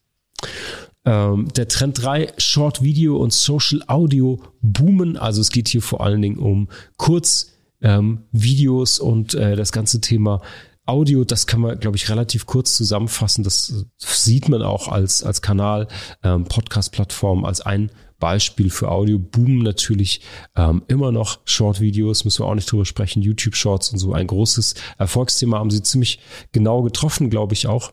Ähm, 1.06 1.50
der 1.56 1.68
Trend 1.68 2.02
3, 2.02 2.34
Short 2.38 2.82
Video 2.82 3.18
und 3.18 3.34
Social 3.34 3.84
Audio 3.88 4.42
boomen. 4.62 5.18
Also 5.18 5.42
es 5.42 5.50
geht 5.50 5.68
hier 5.68 5.82
vor 5.82 6.02
allen 6.02 6.22
Dingen 6.22 6.38
um 6.38 6.70
Kurzvideos 6.98 9.00
ähm, 9.00 9.06
und 9.06 9.34
äh, 9.34 9.56
das 9.56 9.72
ganze 9.72 10.00
Thema 10.00 10.42
Audio, 10.86 11.24
das 11.24 11.48
kann 11.48 11.62
man, 11.62 11.80
glaube 11.80 11.96
ich, 11.96 12.10
relativ 12.10 12.46
kurz 12.46 12.76
zusammenfassen. 12.76 13.44
Das 13.44 13.86
sieht 13.98 14.50
man 14.50 14.62
auch 14.62 14.90
als, 14.90 15.24
als 15.24 15.42
Kanal, 15.42 15.88
ähm, 16.24 16.44
Podcast-Plattform, 16.44 17.46
als 17.46 17.62
ein 17.62 17.90
Beispiel 18.24 18.70
für 18.70 18.90
Audio. 18.90 19.20
Boom 19.20 19.60
natürlich 19.60 20.22
ähm, 20.56 20.84
immer 20.88 21.12
noch 21.12 21.40
Short-Videos, 21.44 22.24
müssen 22.24 22.42
wir 22.42 22.48
auch 22.48 22.56
nicht 22.56 22.72
drüber 22.72 22.86
sprechen. 22.86 23.22
YouTube-Shorts 23.22 23.92
und 23.92 24.00
so 24.00 24.14
ein 24.14 24.28
großes 24.28 24.76
Erfolgsthema 24.98 25.60
haben 25.60 25.72
sie 25.72 25.84
ziemlich 25.84 26.20
genau 26.54 26.84
getroffen, 26.84 27.30
glaube 27.30 27.54
ich 27.54 27.68
auch. 27.68 27.92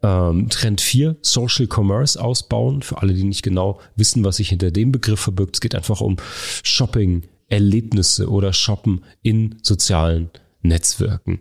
Ähm, 0.00 0.48
Trend 0.48 0.80
4, 0.80 1.16
Social 1.22 1.66
Commerce 1.66 2.22
ausbauen. 2.22 2.82
Für 2.82 3.02
alle, 3.02 3.14
die 3.14 3.24
nicht 3.24 3.42
genau 3.42 3.80
wissen, 3.96 4.22
was 4.22 4.36
sich 4.36 4.50
hinter 4.50 4.70
dem 4.70 4.92
Begriff 4.92 5.18
verbirgt. 5.18 5.56
Es 5.56 5.60
geht 5.60 5.74
einfach 5.74 6.00
um 6.00 6.14
Shopping, 6.62 7.24
Erlebnisse 7.48 8.30
oder 8.30 8.52
Shoppen 8.52 9.04
in 9.22 9.58
sozialen 9.64 10.30
Netzwerken. 10.68 11.40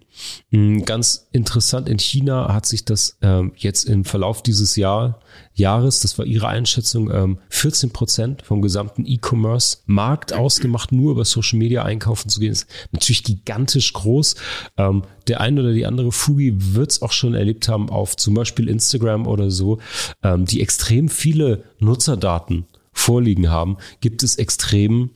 Mm, 0.50 0.80
ganz 0.80 1.28
interessant, 1.32 1.88
in 1.88 2.00
China 2.00 2.54
hat 2.54 2.66
sich 2.66 2.86
das 2.86 3.18
ähm, 3.22 3.52
jetzt 3.56 3.84
im 3.84 4.06
Verlauf 4.06 4.42
dieses 4.42 4.76
Jahr, 4.76 5.20
Jahres, 5.54 6.00
das 6.00 6.18
war 6.18 6.26
ihre 6.26 6.48
Einschätzung, 6.48 7.12
ähm, 7.12 7.40
14 7.50 7.92
Prozent 7.92 8.42
vom 8.42 8.62
gesamten 8.62 9.06
E-Commerce-Markt 9.06 10.34
ausgemacht, 10.34 10.92
nur 10.92 11.12
über 11.12 11.26
Social 11.26 11.60
Media 11.60 11.84
einkaufen 11.84 12.30
zu 12.30 12.40
gehen. 12.40 12.52
Ist 12.52 12.68
natürlich 12.92 13.24
gigantisch 13.24 13.94
groß. 13.94 14.36
Ähm, 14.78 15.04
der 15.28 15.42
eine 15.42 15.62
oder 15.62 15.74
die 15.74 15.86
andere 15.86 16.12
Fugi 16.12 16.54
wird 16.58 16.92
es 16.92 17.02
auch 17.02 17.12
schon 17.12 17.34
erlebt 17.36 17.68
haben 17.68 17.90
auf 17.90 18.16
zum 18.16 18.34
Beispiel 18.34 18.70
Instagram 18.70 19.28
oder 19.28 19.52
so, 19.52 19.80
ähm, 20.24 20.46
die 20.46 20.62
extrem 20.62 21.10
viele 21.10 21.64
Nutzerdaten 21.80 22.66
vorliegen 22.94 23.50
haben, 23.50 23.78
gibt 24.02 24.24
es 24.24 24.38
extrem 24.38 25.12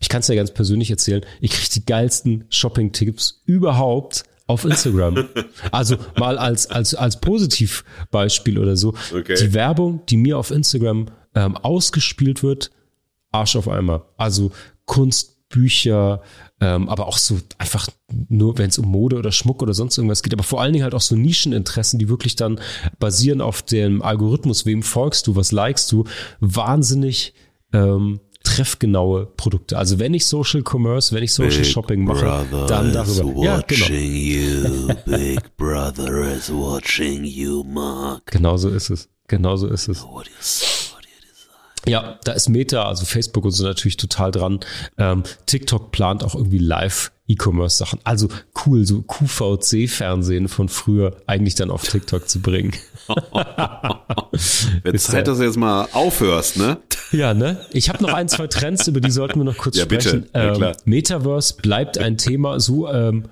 ich 0.00 0.08
kann 0.08 0.20
es 0.20 0.28
ja 0.28 0.34
ganz 0.34 0.52
persönlich 0.52 0.90
erzählen, 0.90 1.24
ich 1.40 1.50
kriege 1.50 1.70
die 1.74 1.84
geilsten 1.84 2.44
Shopping-Tipps 2.48 3.42
überhaupt 3.44 4.24
auf 4.46 4.64
Instagram. 4.64 5.28
also 5.72 5.96
mal 6.16 6.38
als, 6.38 6.70
als, 6.70 6.94
als 6.94 7.20
Positivbeispiel 7.20 8.58
oder 8.58 8.76
so. 8.76 8.94
Okay. 9.14 9.36
Die 9.38 9.52
Werbung, 9.52 10.04
die 10.08 10.16
mir 10.16 10.38
auf 10.38 10.50
Instagram 10.50 11.06
ähm, 11.34 11.56
ausgespielt 11.56 12.42
wird, 12.42 12.70
Arsch 13.30 13.56
auf 13.56 13.68
einmal. 13.68 14.02
Also 14.16 14.50
Kunst, 14.86 15.36
Bücher, 15.48 16.22
ähm, 16.60 16.88
aber 16.88 17.06
auch 17.06 17.18
so 17.18 17.38
einfach 17.56 17.88
nur, 18.28 18.58
wenn 18.58 18.68
es 18.68 18.78
um 18.78 18.86
Mode 18.86 19.16
oder 19.16 19.32
Schmuck 19.32 19.62
oder 19.62 19.72
sonst 19.74 19.96
irgendwas 19.96 20.22
geht, 20.22 20.32
aber 20.32 20.42
vor 20.42 20.60
allen 20.60 20.72
Dingen 20.72 20.82
halt 20.82 20.94
auch 20.94 21.00
so 21.00 21.16
Nischeninteressen, 21.16 21.98
die 21.98 22.08
wirklich 22.08 22.36
dann 22.36 22.60
basieren 22.98 23.40
auf 23.40 23.62
dem 23.62 24.02
Algorithmus, 24.02 24.66
wem 24.66 24.82
folgst 24.82 25.26
du, 25.26 25.36
was 25.36 25.52
likest 25.52 25.90
du, 25.92 26.04
wahnsinnig 26.40 27.34
ähm, 27.72 28.20
treffgenaue 28.48 29.26
Produkte. 29.36 29.76
Also 29.76 29.98
wenn 29.98 30.14
ich 30.14 30.26
Social 30.26 30.62
Commerce, 30.62 31.14
wenn 31.14 31.22
ich 31.22 31.32
Social 31.32 31.58
Big 31.58 31.66
Shopping 31.66 32.04
mache, 32.04 32.46
dann 32.66 32.92
darüber. 32.92 33.42
Ja, 33.42 33.60
genau. 33.66 33.86
You, 33.86 34.88
Big 35.06 35.56
Brother 35.56 36.34
is 36.34 36.50
watching 36.50 37.24
you, 37.24 37.62
Mark. 37.64 38.26
Genau 38.26 38.56
so 38.56 38.68
ist 38.68 38.90
es. 38.90 39.08
Genau 39.28 39.56
so 39.56 39.66
ist 39.68 39.88
es. 39.88 40.06
Ja, 41.86 42.18
da 42.24 42.32
ist 42.32 42.48
Meta, 42.48 42.86
also 42.86 43.04
Facebook 43.04 43.44
und 43.44 43.50
so 43.52 43.64
natürlich 43.64 43.96
total 43.96 44.30
dran. 44.30 44.60
Ähm, 44.98 45.22
TikTok 45.46 45.90
plant 45.92 46.24
auch 46.24 46.34
irgendwie 46.34 46.58
live 46.58 47.12
E-Commerce-Sachen. 47.28 48.00
Also 48.04 48.28
cool, 48.64 48.86
so 48.86 49.02
QVC-Fernsehen 49.02 50.48
von 50.48 50.68
früher 50.68 51.16
eigentlich 51.26 51.54
dann 51.54 51.70
auf 51.70 51.82
TikTok 51.82 52.28
zu 52.28 52.40
bringen. 52.40 52.72
Wird 54.82 55.00
Zeit, 55.00 55.28
dass 55.28 55.38
du 55.38 55.44
jetzt 55.44 55.56
mal 55.56 55.88
aufhörst, 55.92 56.56
ne? 56.56 56.78
Ja, 57.12 57.34
ne? 57.34 57.60
Ich 57.72 57.88
habe 57.90 58.02
noch 58.02 58.12
ein, 58.12 58.28
zwei 58.28 58.46
Trends, 58.46 58.88
über 58.88 59.00
die 59.00 59.10
sollten 59.10 59.38
wir 59.38 59.44
noch 59.44 59.58
kurz 59.58 59.76
ja, 59.76 59.84
sprechen. 59.84 60.22
Bitte. 60.22 60.38
Ja, 60.38 60.70
ähm, 60.70 60.76
Metaverse 60.84 61.54
bleibt 61.60 61.98
ein 61.98 62.16
Thema. 62.16 62.60
So 62.60 62.88
ähm, 62.88 63.24
äh, 63.24 63.28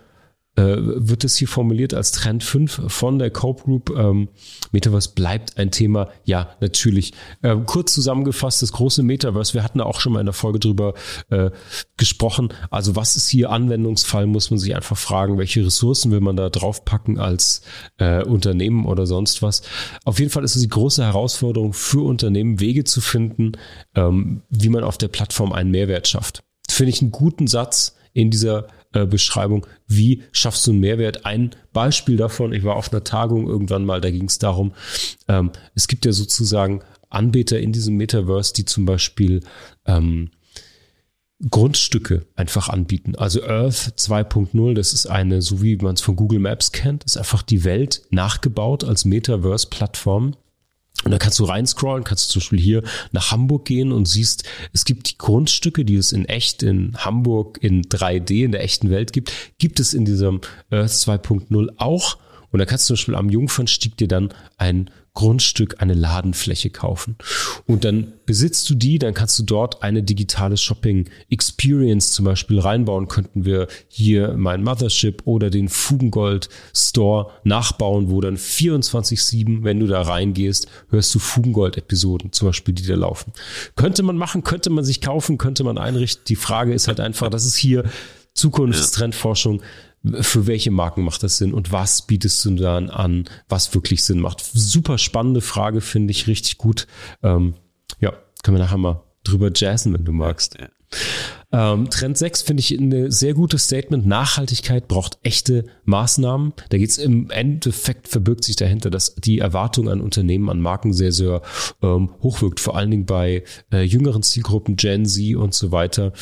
wird 0.63 1.25
es 1.25 1.37
hier 1.37 1.49
formuliert 1.49 1.93
als 1.93 2.13
Trend 2.13 2.43
5 2.43 2.83
von 2.89 3.19
der 3.19 3.31
Cope 3.31 3.65
Group. 3.65 3.91
Ähm, 3.97 4.29
Metaverse 4.73 5.11
bleibt 5.15 5.59
ein 5.59 5.71
Thema. 5.71 6.09
Ja, 6.25 6.57
natürlich. 6.61 7.13
Ähm, 7.43 7.67
kurz 7.67 7.93
zusammengefasst, 7.93 8.63
das 8.63 8.73
große 8.73 9.03
Metaverse. 9.03 9.55
Wir 9.55 9.63
hatten 9.63 9.79
da 9.79 9.85
auch 9.85 10.01
schon 10.01 10.15
mal 10.15 10.21
in 10.21 10.27
der 10.27 10.33
Folge 10.33 10.59
drüber 10.59 10.95
äh, 11.29 11.51
gesprochen. 11.97 12.53
Also 12.71 12.97
was 12.97 13.17
ist 13.17 13.29
hier 13.29 13.51
Anwendungsfall? 13.51 14.27
Muss 14.27 14.51
man 14.51 14.59
sich 14.59 14.75
einfach 14.75 14.97
fragen, 14.97 15.39
welche 15.39 15.65
Ressourcen 15.65 16.11
will 16.11 16.21
man 16.21 16.37
da 16.37 16.49
draufpacken 16.49 17.19
als 17.19 17.61
äh, 17.99 18.23
Unternehmen 18.25 18.87
oder 18.87 19.07
sonst 19.07 19.43
was. 19.43 19.63
Auf 20.05 20.19
jeden 20.19 20.31
Fall 20.31 20.45
ist 20.45 20.57
es 20.57 20.63
die 20.63 20.69
große 20.69 21.05
Herausforderung 21.05 21.73
für 21.73 22.05
Unternehmen, 22.05 22.61
Wege 22.61 22.85
zu 22.85 23.01
finden, 23.01 23.53
ähm, 23.95 24.43
wie 24.49 24.69
man 24.69 24.85
auf 24.85 24.99
der 24.99 25.09
Plattform 25.09 25.53
einen 25.53 25.71
Mehrwert 25.71 26.09
schafft. 26.09 26.43
Finde 26.69 26.91
ich 26.91 27.03
einen 27.03 27.13
guten 27.13 27.47
Satz 27.47 27.97
in 28.13 28.31
dieser 28.31 28.61
äh, 28.61 28.71
Beschreibung, 29.05 29.67
wie 29.87 30.23
schaffst 30.33 30.67
du 30.67 30.71
einen 30.71 30.81
Mehrwert? 30.81 31.27
Ein 31.27 31.51
Beispiel 31.73 32.17
davon, 32.17 32.53
ich 32.53 32.65
war 32.65 32.77
auf 32.77 32.93
einer 32.93 33.05
Tagung 33.05 33.47
irgendwann 33.47 33.85
mal, 33.85 34.01
da 34.01 34.11
ging 34.11 34.25
es 34.25 34.39
darum, 34.39 34.73
ähm, 35.29 35.51
es 35.75 35.89
gibt 35.89 36.07
ja 36.07 36.13
sozusagen 36.13 36.83
Anbieter 37.11 37.61
in 37.61 37.73
diesem 37.73 37.97
Metaverse, 37.97 38.55
die 38.55 38.65
zum 38.65 38.87
Beispiel 38.87 39.41
ähm, 39.85 40.31
Grundstücke 41.51 42.27
einfach 42.35 42.69
anbieten. 42.69 43.15
Also 43.15 43.43
Earth 43.43 43.95
2.0, 43.99 44.75
das 44.75 44.93
ist 44.93 45.07
eine, 45.07 45.43
so 45.43 45.63
wie 45.63 45.77
man 45.77 45.95
es 45.95 46.01
von 46.01 46.17
Google 46.17 46.39
Maps 46.39 46.73
kennt, 46.73 47.05
ist 47.05 47.19
einfach 47.19 47.43
die 47.43 47.65
Welt 47.65 48.03
nachgebaut 48.11 48.85
als 48.85 49.05
Metaverse-Plattform. 49.05 50.35
Und 51.07 51.13
dann 51.13 51.21
kannst 51.21 51.39
du 51.39 51.45
reinscrollen, 51.45 52.03
kannst 52.03 52.31
zum 52.31 52.41
Beispiel 52.41 52.59
hier 52.59 52.83
nach 53.13 53.31
Hamburg 53.31 53.65
gehen 53.65 53.93
und 53.93 54.09
siehst, 54.09 54.43
es 54.73 54.85
gibt 54.85 55.09
die 55.09 55.17
Grundstücke, 55.17 55.85
die 55.85 55.95
es 55.95 56.11
in 56.11 56.25
echt 56.25 56.65
in 56.65 56.97
Hamburg 56.97 57.59
in 57.63 57.85
3D 57.85 58.45
in 58.45 58.51
der 58.51 58.65
echten 58.65 58.91
Welt 58.91 59.13
gibt, 59.13 59.31
gibt 59.59 59.79
es 59.79 59.95
in 59.95 60.05
diesem 60.05 60.41
Earth 60.69 60.91
2.0 60.91 61.69
auch. 61.77 62.19
Und 62.51 62.59
da 62.59 62.65
kannst 62.65 62.89
du 62.89 62.95
zum 62.95 62.97
Beispiel 62.97 63.15
am 63.15 63.31
Jungfernstieg 63.31 63.97
dir 63.97 64.09
dann 64.09 64.31
ein 64.57 64.91
Grundstück, 65.17 65.81
eine 65.81 65.95
Ladenfläche 65.95 66.71
kaufen. 66.71 67.17
Und 67.67 67.85
dann 67.85 68.13
besitzt 68.27 68.69
du 68.69 68.75
die, 68.75 68.99
dann 68.99 69.15
kannst 69.15 69.39
du 69.39 69.45
dort 69.45 69.83
eine 69.83 70.03
digitale 70.03 70.59
Shopping 70.59 71.09
Experience 71.31 72.13
zum 72.13 72.27
Beispiel 72.27 72.61
reinbauen. 72.61 73.09
Könnten 73.09 73.47
wir 73.47 73.67
hier 73.89 74.35
mein 74.37 74.63
Mothership 74.63 75.23
oder 75.25 75.49
den 75.49 75.69
Fugengold 75.71 76.51
Store 76.75 77.33
nachbauen, 77.45 78.11
wo 78.11 78.21
dann 78.21 78.37
24-7, 78.37 79.65
wenn 79.65 79.81
du 79.81 79.87
da 79.87 80.03
reingehst, 80.03 80.69
hörst 80.91 81.15
du 81.15 81.19
Fugengold-Episoden 81.19 82.33
zum 82.33 82.49
Beispiel, 82.49 82.75
die 82.75 82.87
da 82.87 82.95
laufen. 82.95 83.33
Könnte 83.75 84.03
man 84.03 84.19
machen, 84.19 84.45
könnte 84.45 84.69
man 84.69 84.85
sich 84.85 85.01
kaufen, 85.01 85.39
könnte 85.39 85.65
man 85.65 85.79
einrichten. 85.79 86.25
Die 86.29 86.37
Frage 86.37 86.75
ist 86.75 86.89
halt 86.89 87.01
einfach, 87.01 87.31
das 87.31 87.47
ist 87.47 87.57
hier 87.57 87.85
Zukunftstrendforschung 88.35 89.63
für 90.21 90.47
welche 90.47 90.71
Marken 90.71 91.03
macht 91.03 91.23
das 91.23 91.39
Sinn 91.39 91.55
und 91.55 91.73
was 91.73 92.07
bietest 92.07 92.45
du 92.45 92.55
dann 92.57 92.91
an, 92.91 93.25
was 93.49 93.75
wirklich 93.75 94.05
Sinn 94.05 94.21
macht? 94.21 94.45
Super 94.53 94.99
spannende 94.99 95.41
Frage, 95.41 95.81
finde 95.81 96.11
ich 96.11 96.27
richtig 96.27 96.59
gut. 96.59 96.87
Ähm, 97.23 97.55
ja, 98.01 98.13
können 98.43 98.57
wir 98.57 98.65
nachher 98.65 98.79
mal 98.79 99.03
drüber 99.25 99.51
jazzen, 99.55 99.93
wenn 99.93 100.05
du 100.05 100.13
magst. 100.13 100.57
Ja. 100.59 100.69
Ähm, 101.53 101.91
Trend 101.91 102.19
6 102.19 102.43
finde 102.43 102.61
ich 102.61 102.73
ein 102.73 103.11
sehr 103.11 103.35
gutes 103.35 103.65
Statement. 103.65 104.07
Nachhaltigkeit 104.07 104.89
braucht 104.89 105.19
echte 105.23 105.65
Maßnahmen. 105.85 106.53
Da 106.69 106.79
geht 106.79 106.91
es 106.91 106.99
im 106.99 107.31
Endeffekt, 107.31 108.09
verbirgt 108.09 108.45
sich 108.45 108.57
dahinter, 108.57 108.91
dass 108.91 109.15
die 109.15 109.39
Erwartung 109.39 109.89
an 109.89 110.01
Unternehmen, 110.01 110.51
an 110.51 110.61
Marken 110.61 110.93
sehr, 110.93 111.13
sehr 111.13 111.43
ähm, 111.83 112.11
hoch 112.23 112.43
wirkt. 112.43 112.61
Vor 112.61 112.77
allen 112.77 112.91
Dingen 112.91 113.07
bei 113.07 113.45
äh, 113.73 113.83
jüngeren 113.83 114.23
Zielgruppen, 114.23 114.77
Gen 114.77 115.07
Z 115.07 115.37
und 115.37 115.55
so 115.55 115.73
weiter 115.73 116.13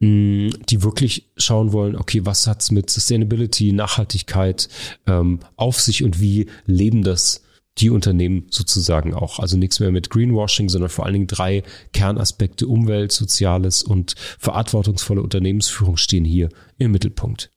die 0.00 0.82
wirklich 0.82 1.30
schauen 1.36 1.72
wollen, 1.72 1.96
okay, 1.96 2.26
was 2.26 2.46
hat's 2.46 2.70
mit 2.70 2.90
Sustainability, 2.90 3.72
Nachhaltigkeit 3.72 4.68
ähm, 5.06 5.40
auf 5.56 5.80
sich 5.80 6.02
und 6.02 6.20
wie 6.20 6.46
leben 6.66 7.02
das 7.02 7.42
die 7.78 7.90
Unternehmen 7.90 8.46
sozusagen 8.50 9.14
auch. 9.14 9.38
Also 9.40 9.56
nichts 9.56 9.80
mehr 9.80 9.90
mit 9.90 10.10
Greenwashing, 10.10 10.68
sondern 10.68 10.90
vor 10.90 11.06
allen 11.06 11.14
Dingen 11.14 11.26
drei 11.26 11.62
Kernaspekte 11.92 12.68
Umwelt, 12.68 13.12
Soziales 13.12 13.82
und 13.82 14.14
verantwortungsvolle 14.38 15.22
Unternehmensführung 15.22 15.96
stehen 15.96 16.24
hier 16.24 16.50
im 16.78 16.92
Mittelpunkt. 16.92 17.50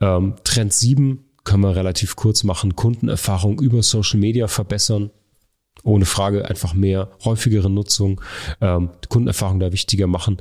Ähm, 0.00 0.34
Trend 0.44 0.72
7 0.72 1.24
können 1.44 1.62
wir 1.62 1.76
relativ 1.76 2.16
kurz 2.16 2.44
machen. 2.44 2.76
Kundenerfahrung 2.76 3.60
über 3.60 3.82
Social 3.82 4.20
Media 4.20 4.48
verbessern. 4.48 5.10
Ohne 5.82 6.06
Frage 6.06 6.48
einfach 6.48 6.72
mehr, 6.72 7.10
häufigere 7.24 7.68
Nutzung, 7.68 8.20
ähm, 8.60 8.90
Kundenerfahrung 9.08 9.60
da 9.60 9.72
wichtiger 9.72 10.06
machen. 10.06 10.38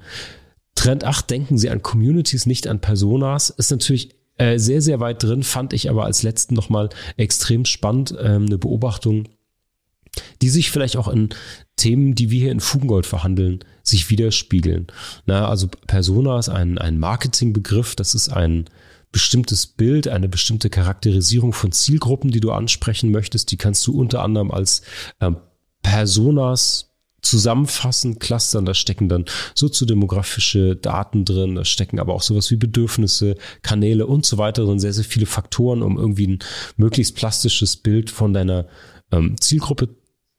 Trend 0.75 1.03
8, 1.03 1.29
denken 1.29 1.57
Sie 1.57 1.69
an 1.69 1.81
Communities, 1.81 2.45
nicht 2.45 2.67
an 2.67 2.79
Personas, 2.79 3.49
ist 3.49 3.71
natürlich 3.71 4.15
äh, 4.37 4.57
sehr, 4.57 4.81
sehr 4.81 4.99
weit 4.99 5.21
drin, 5.21 5.43
fand 5.43 5.73
ich 5.73 5.89
aber 5.89 6.05
als 6.05 6.23
letzten 6.23 6.55
nochmal 6.55 6.89
extrem 7.17 7.65
spannend, 7.65 8.15
ähm, 8.19 8.45
eine 8.45 8.57
Beobachtung, 8.57 9.29
die 10.41 10.49
sich 10.49 10.71
vielleicht 10.71 10.97
auch 10.97 11.07
in 11.07 11.29
Themen, 11.75 12.15
die 12.15 12.29
wir 12.29 12.39
hier 12.39 12.51
in 12.51 12.59
Fugengold 12.59 13.05
verhandeln, 13.05 13.59
sich 13.83 14.09
widerspiegeln. 14.09 14.87
Na, 15.25 15.47
also 15.47 15.67
Persona 15.87 16.39
ist 16.39 16.49
ein, 16.49 16.77
ein 16.77 16.99
Marketingbegriff, 16.99 17.95
das 17.95 18.15
ist 18.15 18.29
ein 18.29 18.65
bestimmtes 19.11 19.67
Bild, 19.67 20.07
eine 20.07 20.27
bestimmte 20.27 20.69
Charakterisierung 20.69 21.53
von 21.53 21.71
Zielgruppen, 21.71 22.31
die 22.31 22.39
du 22.39 22.51
ansprechen 22.51 23.11
möchtest. 23.11 23.51
Die 23.51 23.57
kannst 23.57 23.85
du 23.85 23.97
unter 23.97 24.23
anderem 24.23 24.51
als 24.51 24.81
ähm, 25.21 25.37
Personas 25.83 26.92
zusammenfassen, 27.23 28.19
clustern, 28.19 28.65
da 28.65 28.73
stecken 28.73 29.09
dann 29.09 29.25
soziodemografische 29.55 30.75
Daten 30.75 31.25
drin, 31.25 31.55
da 31.55 31.65
stecken 31.65 31.99
aber 31.99 32.13
auch 32.13 32.21
sowas 32.21 32.51
wie 32.51 32.57
Bedürfnisse, 32.57 33.35
Kanäle 33.61 34.05
und 34.05 34.25
so 34.25 34.37
weiter 34.37 34.65
drin, 34.65 34.79
sehr, 34.79 34.93
sehr 34.93 35.05
viele 35.05 35.25
Faktoren, 35.25 35.81
um 35.81 35.97
irgendwie 35.97 36.27
ein 36.27 36.39
möglichst 36.77 37.15
plastisches 37.15 37.77
Bild 37.77 38.11
von 38.11 38.33
deiner 38.33 38.67
ähm, 39.11 39.35
Zielgruppe 39.39 39.89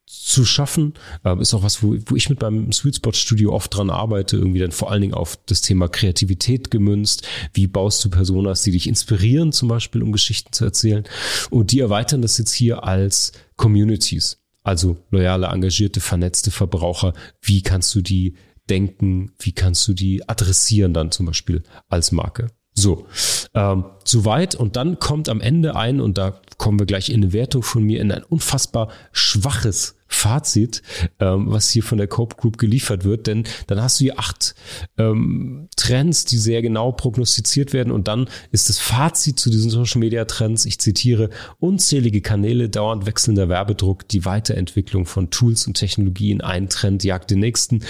zu 0.07 0.45
schaffen. 0.45 0.95
Ähm, 1.25 1.41
ist 1.41 1.55
auch 1.55 1.63
was, 1.63 1.83
wo, 1.83 1.97
wo 2.07 2.17
ich 2.17 2.29
mit 2.29 2.41
meinem 2.41 2.73
Sweet 2.73 2.97
Spot 2.97 3.13
Studio 3.13 3.53
oft 3.53 3.75
dran 3.75 3.91
arbeite, 3.91 4.37
irgendwie 4.37 4.61
dann 4.61 4.73
vor 4.73 4.91
allen 4.91 5.03
Dingen 5.03 5.15
auf 5.15 5.39
das 5.47 5.61
Thema 5.61 5.89
Kreativität 5.89 6.71
gemünzt. 6.71 7.27
Wie 7.53 7.67
baust 7.67 8.05
du 8.05 8.11
Personas, 8.11 8.63
die 8.63 8.73
dich 8.73 8.87
inspirieren, 8.87 9.53
zum 9.53 9.69
Beispiel, 9.69 10.03
um 10.03 10.13
Geschichten 10.13 10.53
zu 10.53 10.65
erzählen? 10.65 11.05
Und 11.51 11.73
die 11.73 11.81
erweitern 11.81 12.23
das 12.23 12.39
jetzt 12.39 12.53
hier 12.53 12.85
als 12.85 13.33
Communities. 13.57 14.44
Also 14.65 14.97
loyale, 15.11 15.47
engagierte, 15.47 16.01
vernetzte 16.01 16.51
Verbraucher. 16.51 17.13
Wie 17.41 17.63
kannst 17.63 17.95
du 17.95 18.01
die 18.01 18.35
denken? 18.69 19.33
Wie 19.39 19.53
kannst 19.53 19.87
du 19.87 19.93
die 19.93 20.29
adressieren 20.29 20.95
dann 20.95 21.13
zum 21.13 21.27
Beispiel 21.27 21.63
als 21.89 22.11
Marke? 22.11 22.49
So, 22.73 23.07
ähm, 23.55 23.85
soweit. 24.09 24.55
Und 24.55 24.77
dann 24.77 24.99
kommt 24.99 25.29
am 25.29 25.41
Ende 25.41 25.77
ein, 25.77 26.01
und 26.01 26.19
da 26.19 26.41
kommen 26.59 26.79
wir 26.79 26.87
gleich 26.87 27.11
in 27.11 27.23
eine 27.23 27.33
Wertung 27.33 27.63
von 27.63 27.83
mir, 27.83 28.01
in 28.01 28.13
ein 28.13 28.25
unfassbar 28.25 28.89
schwaches 29.13 29.97
Fazit, 30.15 30.83
ähm, 31.19 31.47
was 31.49 31.71
hier 31.71 31.83
von 31.83 31.99
der 31.99 32.07
Cope 32.07 32.37
Group 32.37 32.57
geliefert 32.59 33.05
wird, 33.05 33.27
denn 33.27 33.45
dann 33.67 33.83
hast 33.83 34.01
du 34.01 34.05
hier 34.05 34.19
acht 34.19 34.55
ähm, 34.97 35.69
Trends, 35.77 36.25
die 36.25 36.39
sehr 36.39 36.63
genau 36.63 36.93
prognostiziert 36.93 37.73
werden 37.73 37.93
und 37.93 38.07
dann 38.07 38.29
ist 38.53 38.69
das 38.69 38.79
Fazit 38.79 39.39
zu 39.39 39.51
diesen 39.51 39.71
Social 39.71 40.01
Media 40.01 40.25
Trends, 40.25 40.67
ich 40.67 40.79
zitiere, 40.79 41.31
unzählige 41.59 42.21
Kanäle, 42.21 42.69
dauernd 42.69 43.07
wechselnder 43.07 43.49
Werbedruck, 43.49 44.07
die 44.09 44.25
Weiterentwicklung 44.25 45.05
von 45.05 45.31
Tools 45.31 45.67
und 45.67 45.75
Technologien, 45.75 46.41
ein 46.41 46.69
Trend 46.69 47.03
jagt 47.03 47.31
den 47.31 47.41
nächsten. 47.41 47.81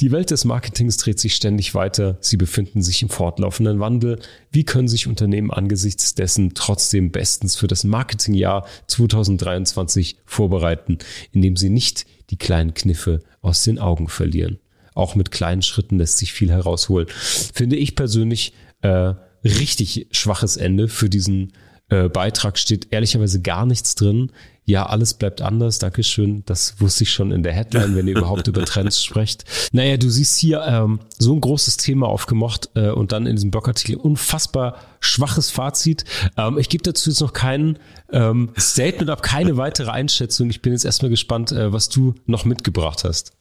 Die 0.00 0.10
Welt 0.10 0.30
des 0.30 0.44
Marketings 0.44 0.96
dreht 0.96 1.20
sich 1.20 1.34
ständig 1.34 1.74
weiter, 1.74 2.16
sie 2.20 2.36
befinden 2.36 2.82
sich 2.82 3.02
im 3.02 3.08
fortlaufenden 3.10 3.78
Wandel. 3.78 4.18
Wie 4.50 4.64
können 4.64 4.88
sich 4.88 5.06
Unternehmen 5.06 5.50
angesichts 5.64 6.14
dessen 6.14 6.52
trotzdem 6.54 7.10
bestens 7.10 7.56
für 7.56 7.66
das 7.66 7.84
Marketingjahr 7.84 8.66
2023 8.86 10.16
vorbereiten, 10.26 10.98
indem 11.32 11.56
sie 11.56 11.70
nicht 11.70 12.04
die 12.30 12.36
kleinen 12.36 12.74
Kniffe 12.74 13.20
aus 13.40 13.64
den 13.64 13.78
Augen 13.78 14.08
verlieren. 14.08 14.58
Auch 14.94 15.14
mit 15.14 15.30
kleinen 15.30 15.62
Schritten 15.62 15.98
lässt 15.98 16.18
sich 16.18 16.32
viel 16.34 16.50
herausholen. 16.50 17.08
Finde 17.08 17.76
ich 17.76 17.96
persönlich 17.96 18.52
äh, 18.82 19.14
richtig 19.42 20.08
schwaches 20.12 20.58
Ende 20.58 20.88
für 20.88 21.08
diesen 21.08 21.52
äh, 21.88 22.08
Beitrag 22.08 22.58
steht 22.58 22.92
ehrlicherweise 22.92 23.40
gar 23.40 23.64
nichts 23.64 23.94
drin. 23.94 24.32
Ja, 24.66 24.86
alles 24.86 25.14
bleibt 25.14 25.42
anders. 25.42 25.78
Dankeschön. 25.78 26.42
Das 26.46 26.80
wusste 26.80 27.04
ich 27.04 27.12
schon 27.12 27.32
in 27.32 27.42
der 27.42 27.52
Headline, 27.52 27.94
wenn 27.96 28.08
ihr 28.08 28.16
überhaupt 28.16 28.48
über 28.48 28.64
Trends 28.64 29.04
sprecht. 29.04 29.44
Naja, 29.72 29.98
du 29.98 30.08
siehst 30.08 30.38
hier 30.38 30.62
ähm, 30.66 31.00
so 31.18 31.34
ein 31.34 31.40
großes 31.40 31.76
Thema 31.76 32.08
aufgemacht 32.08 32.70
äh, 32.74 32.90
und 32.90 33.12
dann 33.12 33.26
in 33.26 33.36
diesem 33.36 33.50
Blogartikel 33.50 33.96
unfassbar 33.96 34.78
schwaches 35.00 35.50
Fazit. 35.50 36.04
Ähm, 36.38 36.56
ich 36.58 36.70
gebe 36.70 36.82
dazu 36.82 37.10
jetzt 37.10 37.20
noch 37.20 37.34
kein 37.34 37.78
ähm, 38.10 38.50
Statement 38.58 39.10
ab, 39.10 39.22
keine 39.22 39.58
weitere 39.58 39.90
Einschätzung. 39.90 40.48
Ich 40.48 40.62
bin 40.62 40.72
jetzt 40.72 40.86
erstmal 40.86 41.10
gespannt, 41.10 41.52
äh, 41.52 41.72
was 41.72 41.90
du 41.90 42.14
noch 42.26 42.46
mitgebracht 42.46 43.04
hast. 43.04 43.32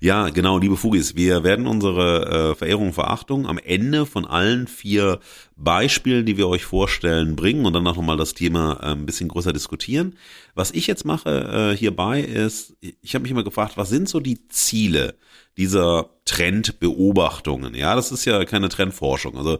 Ja, 0.00 0.28
genau, 0.30 0.58
liebe 0.58 0.76
Fugis, 0.76 1.16
wir 1.16 1.44
werden 1.44 1.66
unsere 1.66 2.50
äh, 2.50 2.54
Verehrung 2.54 2.88
und 2.88 2.92
Verachtung 2.92 3.46
am 3.46 3.58
Ende 3.58 4.06
von 4.06 4.24
allen 4.24 4.66
vier 4.66 5.20
Beispielen, 5.56 6.24
die 6.24 6.36
wir 6.36 6.48
euch 6.48 6.64
vorstellen, 6.64 7.36
bringen 7.36 7.66
und 7.66 7.72
dann 7.72 7.86
auch 7.86 7.96
nochmal 7.96 8.16
das 8.16 8.34
Thema 8.34 8.78
äh, 8.80 8.92
ein 8.92 9.06
bisschen 9.06 9.28
größer 9.28 9.52
diskutieren. 9.52 10.16
Was 10.54 10.70
ich 10.70 10.86
jetzt 10.86 11.04
mache 11.04 11.72
äh, 11.72 11.76
hierbei 11.76 12.20
ist, 12.20 12.76
ich 12.80 13.14
habe 13.14 13.22
mich 13.22 13.32
immer 13.32 13.44
gefragt, 13.44 13.76
was 13.76 13.88
sind 13.88 14.08
so 14.08 14.20
die 14.20 14.46
Ziele 14.48 15.14
dieser 15.56 16.10
Trendbeobachtungen? 16.24 17.74
Ja, 17.74 17.96
das 17.96 18.12
ist 18.12 18.24
ja 18.24 18.44
keine 18.44 18.68
Trendforschung. 18.68 19.36
Also 19.36 19.58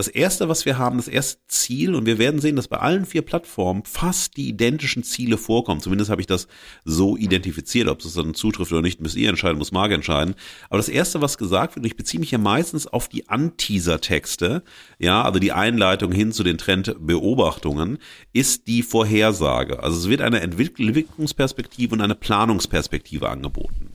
das 0.00 0.08
erste, 0.08 0.48
was 0.48 0.64
wir 0.64 0.78
haben, 0.78 0.96
das 0.96 1.08
erste 1.08 1.42
Ziel, 1.46 1.94
und 1.94 2.06
wir 2.06 2.16
werden 2.18 2.40
sehen, 2.40 2.56
dass 2.56 2.68
bei 2.68 2.78
allen 2.78 3.04
vier 3.04 3.20
Plattformen 3.20 3.84
fast 3.84 4.38
die 4.38 4.48
identischen 4.48 5.02
Ziele 5.02 5.36
vorkommen. 5.36 5.82
Zumindest 5.82 6.10
habe 6.10 6.22
ich 6.22 6.26
das 6.26 6.48
so 6.86 7.18
identifiziert. 7.18 7.86
Ob 7.86 8.02
es 8.02 8.14
dann 8.14 8.32
zutrifft 8.32 8.72
oder 8.72 8.80
nicht, 8.80 9.02
müsst 9.02 9.16
ihr 9.16 9.28
entscheiden, 9.28 9.58
muss 9.58 9.72
Marc 9.72 9.92
entscheiden. 9.92 10.36
Aber 10.70 10.78
das 10.78 10.88
erste, 10.88 11.20
was 11.20 11.36
gesagt 11.36 11.76
wird, 11.76 11.84
und 11.84 11.86
ich 11.86 11.96
beziehe 11.96 12.18
mich 12.18 12.30
ja 12.30 12.38
meistens 12.38 12.86
auf 12.86 13.08
die 13.08 13.28
Anteaser-Texte, 13.28 14.62
ja, 14.98 15.22
also 15.22 15.38
die 15.38 15.52
Einleitung 15.52 16.12
hin 16.12 16.32
zu 16.32 16.44
den 16.44 16.56
Trendbeobachtungen, 16.56 17.98
ist 18.32 18.68
die 18.68 18.82
Vorhersage. 18.82 19.82
Also 19.82 19.98
es 19.98 20.08
wird 20.08 20.22
eine 20.22 20.40
Entwicklungsperspektive 20.40 21.94
und 21.94 22.00
eine 22.00 22.14
Planungsperspektive 22.14 23.28
angeboten. 23.28 23.90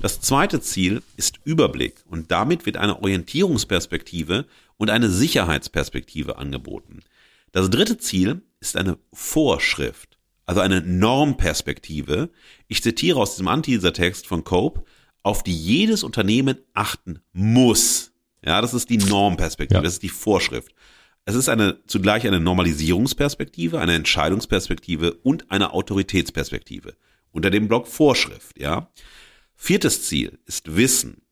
Das 0.00 0.20
zweite 0.20 0.60
Ziel 0.60 1.02
ist 1.16 1.38
Überblick 1.44 1.94
und 2.10 2.30
damit 2.30 2.66
wird 2.66 2.76
eine 2.76 3.00
Orientierungsperspektive 3.00 4.44
und 4.76 4.90
eine 4.90 5.10
Sicherheitsperspektive 5.10 6.38
angeboten. 6.38 7.00
Das 7.52 7.70
dritte 7.70 7.98
Ziel 7.98 8.42
ist 8.60 8.76
eine 8.76 8.98
Vorschrift, 9.12 10.18
also 10.44 10.60
eine 10.60 10.80
Normperspektive. 10.80 12.30
Ich 12.66 12.82
zitiere 12.82 13.20
aus 13.20 13.32
diesem 13.32 13.48
Anteaser-Text 13.48 14.26
von 14.26 14.44
Cope, 14.44 14.84
auf 15.22 15.42
die 15.42 15.56
jedes 15.56 16.02
Unternehmen 16.02 16.58
achten 16.74 17.20
muss. 17.32 18.12
Ja, 18.44 18.60
das 18.60 18.74
ist 18.74 18.90
die 18.90 18.98
Normperspektive, 18.98 19.78
ja. 19.78 19.82
das 19.82 19.94
ist 19.94 20.02
die 20.02 20.08
Vorschrift. 20.08 20.74
Es 21.24 21.34
ist 21.34 21.48
eine 21.48 21.78
zugleich 21.86 22.26
eine 22.26 22.40
Normalisierungsperspektive, 22.40 23.80
eine 23.80 23.94
Entscheidungsperspektive 23.94 25.14
und 25.14 25.50
eine 25.50 25.72
Autoritätsperspektive. 25.72 26.96
Unter 27.32 27.50
dem 27.50 27.68
Block 27.68 27.88
Vorschrift, 27.88 28.58
ja. 28.58 28.90
Viertes 29.56 30.06
Ziel 30.06 30.38
ist 30.44 30.76
Wissen. 30.76 31.22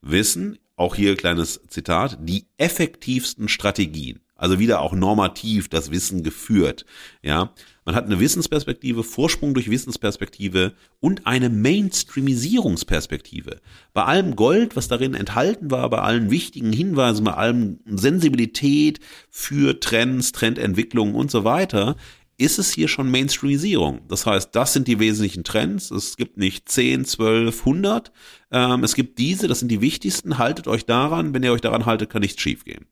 Wissen 0.00 0.58
auch 0.76 0.94
hier 0.94 1.16
kleines 1.16 1.60
Zitat, 1.68 2.18
die 2.20 2.46
effektivsten 2.58 3.48
Strategien. 3.48 4.20
Also 4.36 4.58
wieder 4.58 4.80
auch 4.80 4.92
normativ 4.92 5.68
das 5.68 5.92
Wissen 5.92 6.24
geführt. 6.24 6.84
Ja, 7.22 7.52
man 7.84 7.94
hat 7.94 8.06
eine 8.06 8.18
Wissensperspektive, 8.18 9.04
Vorsprung 9.04 9.54
durch 9.54 9.70
Wissensperspektive 9.70 10.72
und 11.00 11.24
eine 11.26 11.50
Mainstreamisierungsperspektive. 11.50 13.60
Bei 13.92 14.04
allem 14.04 14.34
Gold, 14.34 14.74
was 14.74 14.88
darin 14.88 15.14
enthalten 15.14 15.70
war, 15.70 15.88
bei 15.88 15.98
allen 15.98 16.30
wichtigen 16.30 16.72
Hinweisen, 16.72 17.24
bei 17.24 17.34
allem 17.34 17.78
Sensibilität 17.86 18.98
für 19.30 19.78
Trends, 19.78 20.32
Trendentwicklungen 20.32 21.14
und 21.14 21.30
so 21.30 21.44
weiter, 21.44 21.94
ist 22.36 22.58
es 22.58 22.72
hier 22.72 22.88
schon 22.88 23.10
Mainstreamisierung. 23.10 24.02
Das 24.08 24.26
heißt, 24.26 24.54
das 24.54 24.72
sind 24.72 24.88
die 24.88 24.98
wesentlichen 24.98 25.44
Trends. 25.44 25.90
Es 25.90 26.16
gibt 26.16 26.36
nicht 26.36 26.68
10, 26.68 27.04
12, 27.04 27.60
100. 27.60 28.12
Ähm, 28.50 28.84
es 28.84 28.94
gibt 28.94 29.18
diese, 29.18 29.48
das 29.48 29.60
sind 29.60 29.68
die 29.68 29.80
wichtigsten. 29.80 30.38
Haltet 30.38 30.66
euch 30.68 30.86
daran. 30.86 31.34
Wenn 31.34 31.42
ihr 31.42 31.52
euch 31.52 31.60
daran 31.60 31.86
haltet, 31.86 32.10
kann 32.10 32.22
nichts 32.22 32.40
schiefgehen. 32.40 32.86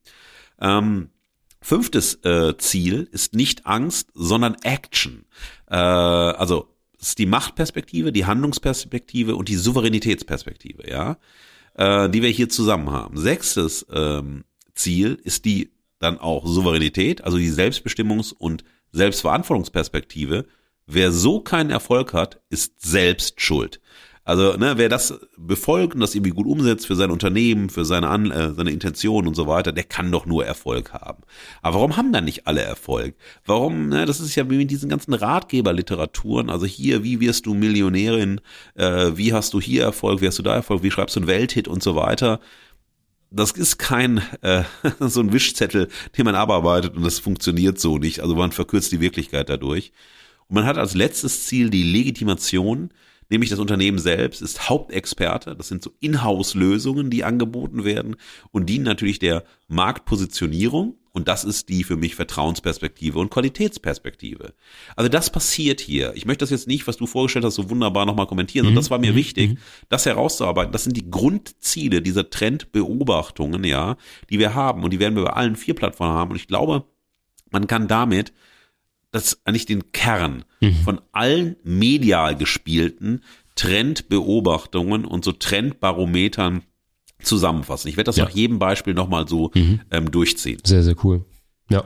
Ähm, 0.61 1.11
fünftes 1.61 2.15
äh, 2.25 2.57
Ziel 2.59 3.09
ist 3.11 3.35
nicht 3.35 3.67
Angst, 3.67 4.11
sondern 4.15 4.57
Action. 4.63 5.25
Äh, 5.69 5.77
also 5.77 6.69
es 7.01 7.09
ist 7.09 7.19
die 7.19 7.27
Machtperspektive, 7.27 8.13
die 8.13 8.27
Handlungsperspektive 8.27 9.35
und 9.35 9.49
die 9.49 9.57
Souveränitätsperspektive, 9.57 10.89
ja, 10.89 11.19
äh, 11.75 12.09
die 12.09 12.23
wir 12.23 12.31
hier 12.31 12.49
zusammen 12.49 12.91
haben. 12.91 13.19
Sechstes 13.19 13.85
ähm, 13.93 14.45
Ziel 14.75 15.19
ist 15.25 15.45
die 15.45 15.73
dann 15.99 16.19
auch 16.19 16.47
Souveränität, 16.47 17.25
also 17.25 17.39
die 17.39 17.51
Selbstbestimmungs- 17.51 18.35
und 18.35 18.65
Selbstverantwortungsperspektive, 18.93 20.47
wer 20.87 21.13
so 21.13 21.41
keinen 21.41 21.71
Erfolg 21.71 22.13
hat, 22.13 22.41
ist 22.51 22.81
selbst 22.83 23.41
schuld. 23.41 23.81
Also, 24.25 24.57
ne, 24.57 24.75
wer 24.77 24.89
das 24.89 25.19
befolgt 25.37 25.95
und 25.95 26.01
das 26.01 26.15
irgendwie 26.15 26.31
gut 26.31 26.47
umsetzt 26.47 26.87
für 26.87 26.95
sein 26.95 27.11
Unternehmen, 27.11 27.71
für 27.71 27.85
seine, 27.85 28.09
An 28.09 28.31
äh, 28.31 28.55
seine 28.55 28.71
Intention 28.71 29.27
und 29.27 29.35
so 29.35 29.49
weiter, 29.49 29.73
der 29.73 29.83
kann 29.83 30.13
doch 30.13 30.27
nur 30.27 30.47
Erfolg 30.47 30.93
haben. 30.93 31.25
Aber 31.61 31.77
warum 31.77 31.97
haben 31.97 32.13
dann 32.13 32.25
nicht 32.25 32.47
alle 32.47 32.61
Erfolg? 32.61 33.17
Warum, 33.45 33.89
ne, 33.89 34.07
das 34.07 34.21
ist 34.21 34.37
ja 34.37 34.49
wie 34.49 34.59
mit 34.59 34.71
diesen 34.71 34.89
ganzen 34.89 35.13
Ratgeberliteraturen, 35.13 36.51
also 36.51 36.67
hier, 36.67 37.03
wie 37.03 37.19
wirst 37.19 37.47
du 37.47 37.55
Millionärin, 37.55 38.41
äh, 38.77 39.11
wie 39.17 39.33
hast 39.33 39.55
du 39.55 39.61
hier 39.61 39.83
Erfolg, 39.83 40.21
wie 40.21 40.29
hast 40.29 40.39
du 40.39 40.45
da 40.45 40.55
Erfolg, 40.55 40.85
wie 40.85 40.93
schreibst 40.93 41.17
du 41.17 41.21
einen 41.21 41.27
Welthit 41.27 41.67
und 41.67 41.83
so 41.83 41.97
weiter 41.97 42.39
das 43.33 43.53
ist 43.53 43.79
kein 43.79 44.23
äh, 44.43 44.65
so 45.01 45.21
ein 45.21 45.33
Wischzettel, 45.33 45.89
den 46.17 46.25
man 46.25 46.35
abarbeitet 46.35 46.97
und 46.97 47.05
das 47.05 47.19
funktioniert 47.19 47.81
so 47.81 47.99
nicht. 47.99 48.21
Also 48.21 48.35
man 48.35 48.53
verkürzt 48.53 48.93
die 48.93 49.01
Wirklichkeit 49.01 49.49
dadurch. 49.49 49.93
Und 50.49 50.57
man 50.57 50.65
hat 50.65 50.79
als 50.79 50.95
letztes 50.95 51.47
Ziel 51.47 51.71
die 51.71 51.83
Legitimation, 51.83 52.91
nämlich 53.31 53.51
das 53.51 53.59
Unternehmen 53.59 53.99
selbst 53.99 54.43
ist 54.43 54.69
Hauptexperte. 54.69 55.57
Das 55.57 55.69
sind 55.69 55.83
so 55.83 55.93
Inhouse-Lösungen, 56.01 57.11
die 57.11 57.25
angeboten 57.25 57.85
werden 57.85 58.17
und 58.51 58.69
dienen 58.69 58.85
natürlich 58.85 59.19
der 59.19 59.45
Marktpositionierung 59.69 60.97
und 61.15 61.29
das 61.29 61.45
ist 61.45 61.69
die 61.69 61.85
für 61.85 61.97
mich 61.97 62.15
Vertrauensperspektive 62.15 63.19
und 63.19 63.31
Qualitätsperspektive. 63.31 64.55
Also 64.97 65.11
das 65.11 65.29
passiert 65.29 65.81
hier. 65.81 66.15
Ich 66.15 66.25
möchte 66.25 66.43
das 66.43 66.51
jetzt 66.51 66.67
nicht, 66.67 66.87
was 66.87 66.97
du 66.97 67.07
vorgestellt 67.07 67.45
hast, 67.45 67.57
so 67.57 67.69
wunderbar 67.69 68.07
nochmal 68.07 68.27
kommentieren. 68.27 68.67
Und 68.67 68.73
mhm. 68.73 68.77
das 68.77 68.91
war 68.91 68.99
mir 68.99 69.13
mhm. 69.13 69.17
wichtig, 69.17 69.51
mhm. 69.51 69.59
das 69.91 70.07
herauszuarbeiten. 70.07 70.73
Das 70.73 70.85
sind 70.85 70.97
die 70.97 71.11
Grundziele 71.11 72.01
dieser 72.01 72.31
Trendbeobachtungen, 72.31 73.63
ja, 73.65 73.97
die 74.31 74.39
wir 74.39 74.55
haben. 74.55 74.85
Und 74.85 74.93
die 74.93 75.01
werden 75.01 75.15
wir 75.15 75.25
bei 75.25 75.33
allen 75.35 75.57
vier 75.57 75.75
Plattformen 75.75 76.15
haben. 76.15 76.31
Und 76.31 76.37
ich 76.37 76.49
glaube, 76.49 76.87
man 77.51 77.67
kann 77.67 77.89
damit 77.89 78.33
das 79.11 79.43
eigentlich 79.45 79.67
den 79.67 79.93
Kern 79.93 80.47
von 80.85 81.03
allen 81.13 81.57
medial 81.63 82.35
gespielten 82.35 83.23
Trendbeobachtungen 83.57 85.05
und 85.05 85.25
so 85.25 85.33
Trendbarometern 85.33 86.63
zusammenfassen. 87.27 87.89
Ich 87.89 87.97
werde 87.97 88.09
das 88.09 88.17
ja. 88.17 88.25
nach 88.25 88.31
jedem 88.31 88.59
Beispiel 88.59 88.95
nochmal 88.95 89.29
so 89.29 89.51
mhm. 89.55 89.81
ähm, 89.91 90.11
durchziehen. 90.11 90.61
Sehr, 90.65 90.83
sehr 90.83 90.97
cool. 91.05 91.25
Ja. 91.71 91.85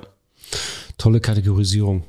Tolle 0.98 1.20
Kategorisierung. 1.20 2.04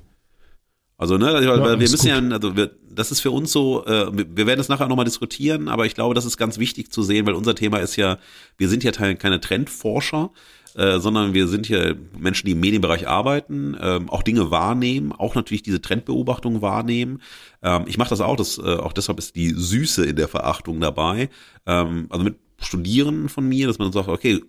Also, 0.97 1.17
ne, 1.17 1.43
ja, 1.43 1.63
wir 1.63 1.77
müssen 1.77 1.97
gut. 1.97 2.05
ja, 2.05 2.35
also 2.35 2.55
wir, 2.55 2.71
das 2.89 3.11
ist 3.11 3.19
für 3.19 3.29
uns 3.29 3.51
so, 3.51 3.85
äh, 3.85 4.07
wir 4.11 4.47
werden 4.47 4.59
es 4.59 4.67
nachher 4.67 4.87
nochmal 4.87 5.05
diskutieren, 5.05 5.67
aber 5.67 5.85
ich 5.85 5.93
glaube, 5.93 6.15
das 6.15 6.25
ist 6.25 6.37
ganz 6.37 6.57
wichtig 6.57 6.91
zu 6.91 7.03
sehen, 7.03 7.27
weil 7.27 7.35
unser 7.35 7.53
Thema 7.53 7.77
ist 7.77 7.95
ja, 7.97 8.17
wir 8.57 8.67
sind 8.67 8.83
ja 8.83 8.91
keine 8.91 9.39
Trendforscher, 9.39 10.31
äh, 10.75 10.99
sondern 10.99 11.35
wir 11.35 11.47
sind 11.47 11.67
hier 11.67 11.95
Menschen, 12.17 12.47
die 12.47 12.53
im 12.53 12.59
Medienbereich 12.59 13.07
arbeiten, 13.07 13.75
äh, 13.75 13.99
auch 14.07 14.23
Dinge 14.23 14.49
wahrnehmen, 14.49 15.11
auch 15.11 15.35
natürlich 15.35 15.61
diese 15.61 15.81
Trendbeobachtung 15.81 16.63
wahrnehmen. 16.63 17.21
Ähm, 17.61 17.83
ich 17.85 17.99
mache 17.99 18.09
das 18.09 18.21
auch, 18.21 18.35
das, 18.35 18.57
äh, 18.57 18.61
auch 18.61 18.93
deshalb 18.93 19.19
ist 19.19 19.35
die 19.35 19.49
Süße 19.49 20.03
in 20.03 20.15
der 20.15 20.27
Verachtung 20.27 20.79
dabei. 20.79 21.29
Ähm, 21.67 22.07
also 22.09 22.23
mit 22.23 22.37
Studieren 22.59 23.29
von 23.29 23.47
mir, 23.47 23.67
dass 23.67 23.79
man 23.79 23.91
sagt, 23.91 24.07
okay, 24.07 24.41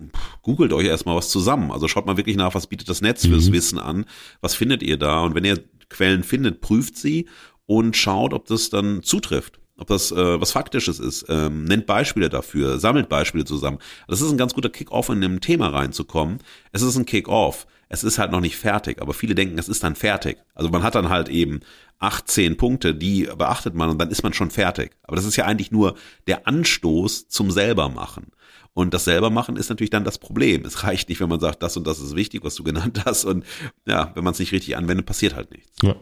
googelt 0.43 0.73
euch 0.73 0.87
erstmal 0.87 1.17
was 1.17 1.29
zusammen. 1.31 1.71
Also 1.71 1.89
schaut 1.89 2.07
mal 2.07 2.17
wirklich 2.17 2.37
nach, 2.37 2.55
was 2.55 2.67
bietet 2.67 2.89
das 2.89 3.03
Netz 3.03 3.27
fürs 3.27 3.49
mhm. 3.49 3.53
Wissen 3.53 3.79
an, 3.79 4.07
was 4.41 4.55
findet 4.55 4.83
ihr 4.83 4.97
da 4.97 5.21
und 5.21 5.35
wenn 5.35 5.45
ihr 5.45 5.63
Quellen 5.91 6.23
findet, 6.23 6.61
prüft 6.61 6.97
sie 6.97 7.29
und 7.67 7.97
schaut, 7.97 8.33
ob 8.33 8.47
das 8.47 8.71
dann 8.71 9.03
zutrifft 9.03 9.61
ob 9.79 9.87
das 9.87 10.13
äh, 10.13 10.41
was 10.41 10.53
Faktisches 10.53 10.99
ist, 10.99 11.27
ähm, 11.29 11.65
nennt 11.65 11.87
Beispiele 11.87 12.29
dafür, 12.29 12.79
sammelt 12.79 13.09
Beispiele 13.09 13.45
zusammen. 13.45 13.79
Das 14.09 14.21
ist 14.21 14.31
ein 14.31 14.37
ganz 14.37 14.55
guter 14.55 14.69
Kick-Off, 14.69 15.09
in 15.09 15.23
einem 15.23 15.41
Thema 15.41 15.69
reinzukommen. 15.69 16.39
Es 16.73 16.83
ist 16.83 16.97
ein 16.97 17.07
Kick-Off. 17.07 17.67
Es 17.89 18.05
ist 18.05 18.19
halt 18.19 18.33
noch 18.33 18.41
nicht 18.41 18.57
fertig, 18.57 19.01
aber 19.01 19.15
viele 19.15 19.35
denken, 19.35 19.59
es 19.59 19.69
ist 19.69 19.83
dann 19.83 19.95
fertig. 19.95 20.37
Also 20.55 20.69
man 20.69 20.83
hat 20.83 20.95
dann 20.95 21.09
halt 21.09 21.31
eben 21.31 21.61
18 22.01 22.57
Punkte, 22.59 22.95
die 22.95 23.31
beachtet 23.39 23.75
man 23.75 23.89
und 23.89 23.99
dann 23.99 24.11
ist 24.11 24.23
man 24.23 24.35
schon 24.35 24.51
fertig. 24.51 24.97
Aber 25.05 25.17
das 25.17 25.25
ist 25.25 25.37
ja 25.37 25.47
eigentlich 25.47 25.71
nur 25.71 25.95
der 26.27 26.47
Anstoß 26.47 27.29
zum 27.29 27.51
selbermachen. 27.51 28.27
Und 28.75 28.95
das 28.95 29.05
selbermachen 29.05 29.57
ist 29.57 29.71
natürlich 29.71 29.91
dann 29.91 30.05
das 30.05 30.19
Problem. 30.19 30.65
Es 30.65 30.85
reicht 30.85 31.09
nicht, 31.09 31.21
wenn 31.21 31.29
man 31.29 31.41
sagt, 31.41 31.63
das 31.63 31.77
und 31.77 31.87
das 31.87 31.99
ist 31.99 32.15
wichtig, 32.15 32.45
was 32.45 32.55
du 32.55 32.63
genannt 32.63 33.03
hast. 33.07 33.25
Und 33.25 33.45
ja, 33.87 34.13
wenn 34.15 34.23
man 34.23 34.35
es 34.35 34.39
nicht 34.39 34.53
richtig 34.53 34.77
anwendet, 34.77 35.07
passiert 35.07 35.35
halt 35.35 35.51
nichts. 35.51 35.71
Ja. 35.83 35.97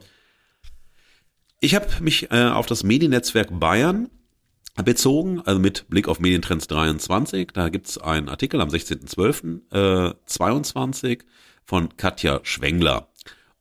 Ich 1.61 1.75
habe 1.75 1.87
mich 2.01 2.31
äh, 2.31 2.45
auf 2.45 2.67
das 2.67 2.85
Mediennetzwerk 2.85 3.59
Bayern 3.59 4.11
bezogen, 4.85 5.41
also 5.41 5.59
mit 5.59 5.89
Blick 5.89 6.07
auf 6.07 6.21
Medientrends 6.21 6.67
23. 6.67 7.49
Da 7.55 7.71
gibt's 7.71 7.97
einen 7.97 8.29
Artikel 8.29 8.61
am 8.61 8.69
16.12.22 8.69 11.09
äh, 11.09 11.17
von 11.65 11.97
Katja 11.97 12.41
Schwengler. 12.43 13.09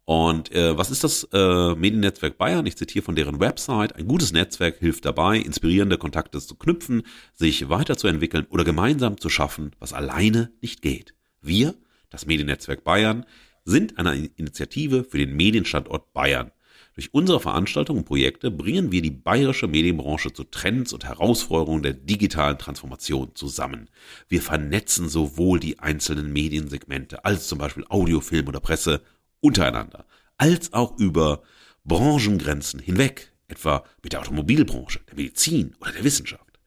Und 0.03 0.51
äh, 0.51 0.77
was 0.77 0.91
ist 0.91 1.05
das 1.05 1.29
äh, 1.31 1.75
Mediennetzwerk 1.75 2.37
Bayern? 2.37 2.65
Ich 2.65 2.75
zitiere 2.75 3.05
von 3.05 3.15
deren 3.15 3.39
Website. 3.39 3.95
Ein 3.95 4.09
gutes 4.09 4.33
Netzwerk 4.33 4.79
hilft 4.79 5.05
dabei, 5.05 5.37
inspirierende 5.37 5.97
Kontakte 5.97 6.41
zu 6.41 6.55
knüpfen, 6.55 7.03
sich 7.33 7.69
weiterzuentwickeln 7.69 8.45
oder 8.49 8.65
gemeinsam 8.65 9.17
zu 9.19 9.29
schaffen, 9.29 9.71
was 9.79 9.93
alleine 9.93 10.51
nicht 10.61 10.81
geht. 10.81 11.13
Wir, 11.41 11.75
das 12.09 12.25
Mediennetzwerk 12.25 12.83
Bayern, 12.83 13.25
sind 13.63 13.97
eine 13.97 14.25
Initiative 14.35 15.05
für 15.05 15.17
den 15.17 15.33
Medienstandort 15.35 16.11
Bayern. 16.13 16.51
Durch 16.95 17.13
unsere 17.13 17.41
Veranstaltungen 17.41 17.99
und 17.99 18.05
Projekte 18.05 18.49
bringen 18.49 18.89
wir 18.93 19.01
die 19.01 19.11
bayerische 19.11 19.67
Medienbranche 19.67 20.31
zu 20.31 20.45
Trends 20.45 20.93
und 20.93 21.03
Herausforderungen 21.03 21.83
der 21.83 21.93
digitalen 21.93 22.57
Transformation 22.57 23.35
zusammen. 23.35 23.89
Wir 24.29 24.41
vernetzen 24.41 25.09
sowohl 25.09 25.59
die 25.59 25.79
einzelnen 25.79 26.31
Mediensegmente 26.31 27.25
als 27.25 27.49
zum 27.49 27.57
Beispiel 27.57 27.85
Audio, 27.89 28.21
Film 28.21 28.47
oder 28.47 28.61
Presse 28.61 29.01
untereinander, 29.41 30.05
als 30.37 30.71
auch 30.71 30.97
über 30.97 31.43
Branchengrenzen 31.83 32.79
hinweg, 32.79 33.33
etwa 33.49 33.83
mit 34.01 34.13
der 34.13 34.21
Automobilbranche, 34.21 35.01
der 35.09 35.15
Medizin 35.15 35.75
oder 35.81 35.91
der 35.91 36.05
Wissenschaft. 36.05 36.59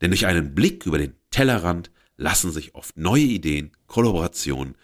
Denn 0.00 0.12
durch 0.12 0.26
einen 0.26 0.54
Blick 0.54 0.86
über 0.86 0.98
den 0.98 1.14
Tellerrand 1.30 1.90
lassen 2.16 2.52
sich 2.52 2.76
oft 2.76 2.96
neue 2.96 3.24
Ideen, 3.24 3.72
Kollaborationen 3.88 4.76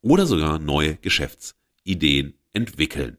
oder 0.00 0.26
sogar 0.26 0.60
neue 0.60 0.94
Geschäftsideen 0.94 2.34
entwickeln. 2.52 3.18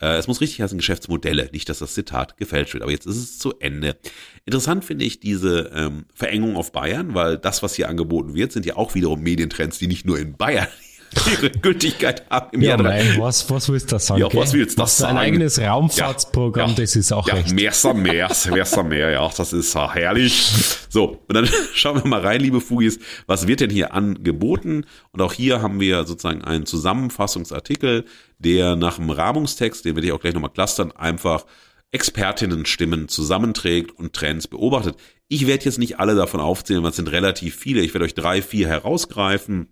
Äh, 0.00 0.16
es 0.16 0.28
muss 0.28 0.40
richtig 0.40 0.60
heißen 0.60 0.78
Geschäftsmodelle, 0.78 1.48
nicht, 1.52 1.68
dass 1.68 1.78
das 1.78 1.94
Zitat 1.94 2.36
gefälscht 2.36 2.74
wird. 2.74 2.82
Aber 2.82 2.92
jetzt 2.92 3.06
ist 3.06 3.16
es 3.16 3.38
zu 3.38 3.58
Ende. 3.58 3.96
Interessant 4.44 4.84
finde 4.84 5.04
ich 5.04 5.20
diese 5.20 5.70
ähm, 5.74 6.06
Verengung 6.14 6.56
auf 6.56 6.72
Bayern, 6.72 7.14
weil 7.14 7.38
das, 7.38 7.62
was 7.62 7.74
hier 7.74 7.88
angeboten 7.88 8.34
wird, 8.34 8.52
sind 8.52 8.66
ja 8.66 8.76
auch 8.76 8.94
wiederum 8.94 9.20
Medientrends, 9.22 9.78
die 9.78 9.88
nicht 9.88 10.06
nur 10.06 10.18
in 10.18 10.36
Bayern 10.36 10.68
ihre 11.30 11.50
Gültigkeit 11.50 12.28
haben 12.30 12.48
im 12.52 12.62
ja, 12.62 12.70
Jahr 12.70 12.82
nein, 12.82 13.16
was, 13.18 13.48
was 13.50 13.68
willst 13.68 13.90
du 13.90 13.96
da 13.96 13.98
sagen? 13.98 14.20
Ja, 14.20 14.28
was 14.32 14.52
willst 14.52 14.76
du 14.76 14.80
da 14.80 14.82
Hast 14.84 14.98
sagen? 14.98 15.16
ein 15.16 15.24
eigenes 15.24 15.60
Raumfahrtsprogramm, 15.60 16.70
Ja, 16.70 16.74
ja. 16.74 16.80
das 16.80 16.96
ist 16.96 17.12
auch 17.12 17.28
ja, 17.28 17.34
recht. 17.34 17.54
Mehr 17.54 17.72
mehr, 17.94 18.30
mehr 18.50 18.82
mehr, 18.84 19.10
ja, 19.10 19.30
das 19.36 19.52
ist 19.52 19.74
herrlich. 19.74 20.52
So, 20.88 21.22
und 21.28 21.34
dann 21.34 21.48
schauen 21.74 22.02
wir 22.02 22.08
mal 22.08 22.20
rein, 22.20 22.40
liebe 22.40 22.60
Fugis, 22.60 22.98
was 23.26 23.46
wird 23.46 23.60
denn 23.60 23.70
hier 23.70 23.92
angeboten? 23.94 24.84
Und 25.12 25.22
auch 25.22 25.32
hier 25.32 25.62
haben 25.62 25.80
wir 25.80 26.04
sozusagen 26.04 26.42
einen 26.42 26.66
Zusammenfassungsartikel, 26.66 28.04
der 28.38 28.76
nach 28.76 28.96
dem 28.96 29.10
Rahmungstext, 29.10 29.84
den 29.84 29.94
werde 29.94 30.06
ich 30.06 30.12
auch 30.12 30.20
gleich 30.20 30.34
nochmal 30.34 30.52
clustern, 30.52 30.92
einfach 30.92 31.44
Expertinnenstimmen 31.92 33.08
zusammenträgt 33.08 33.92
und 33.92 34.12
Trends 34.12 34.48
beobachtet. 34.48 34.96
Ich 35.28 35.46
werde 35.46 35.64
jetzt 35.64 35.78
nicht 35.78 35.98
alle 35.98 36.14
davon 36.14 36.40
aufzählen, 36.40 36.82
weil 36.82 36.90
es 36.90 36.96
sind 36.96 37.10
relativ 37.10 37.56
viele. 37.56 37.80
Ich 37.80 37.94
werde 37.94 38.04
euch 38.04 38.14
drei, 38.14 38.42
vier 38.42 38.68
herausgreifen. 38.68 39.68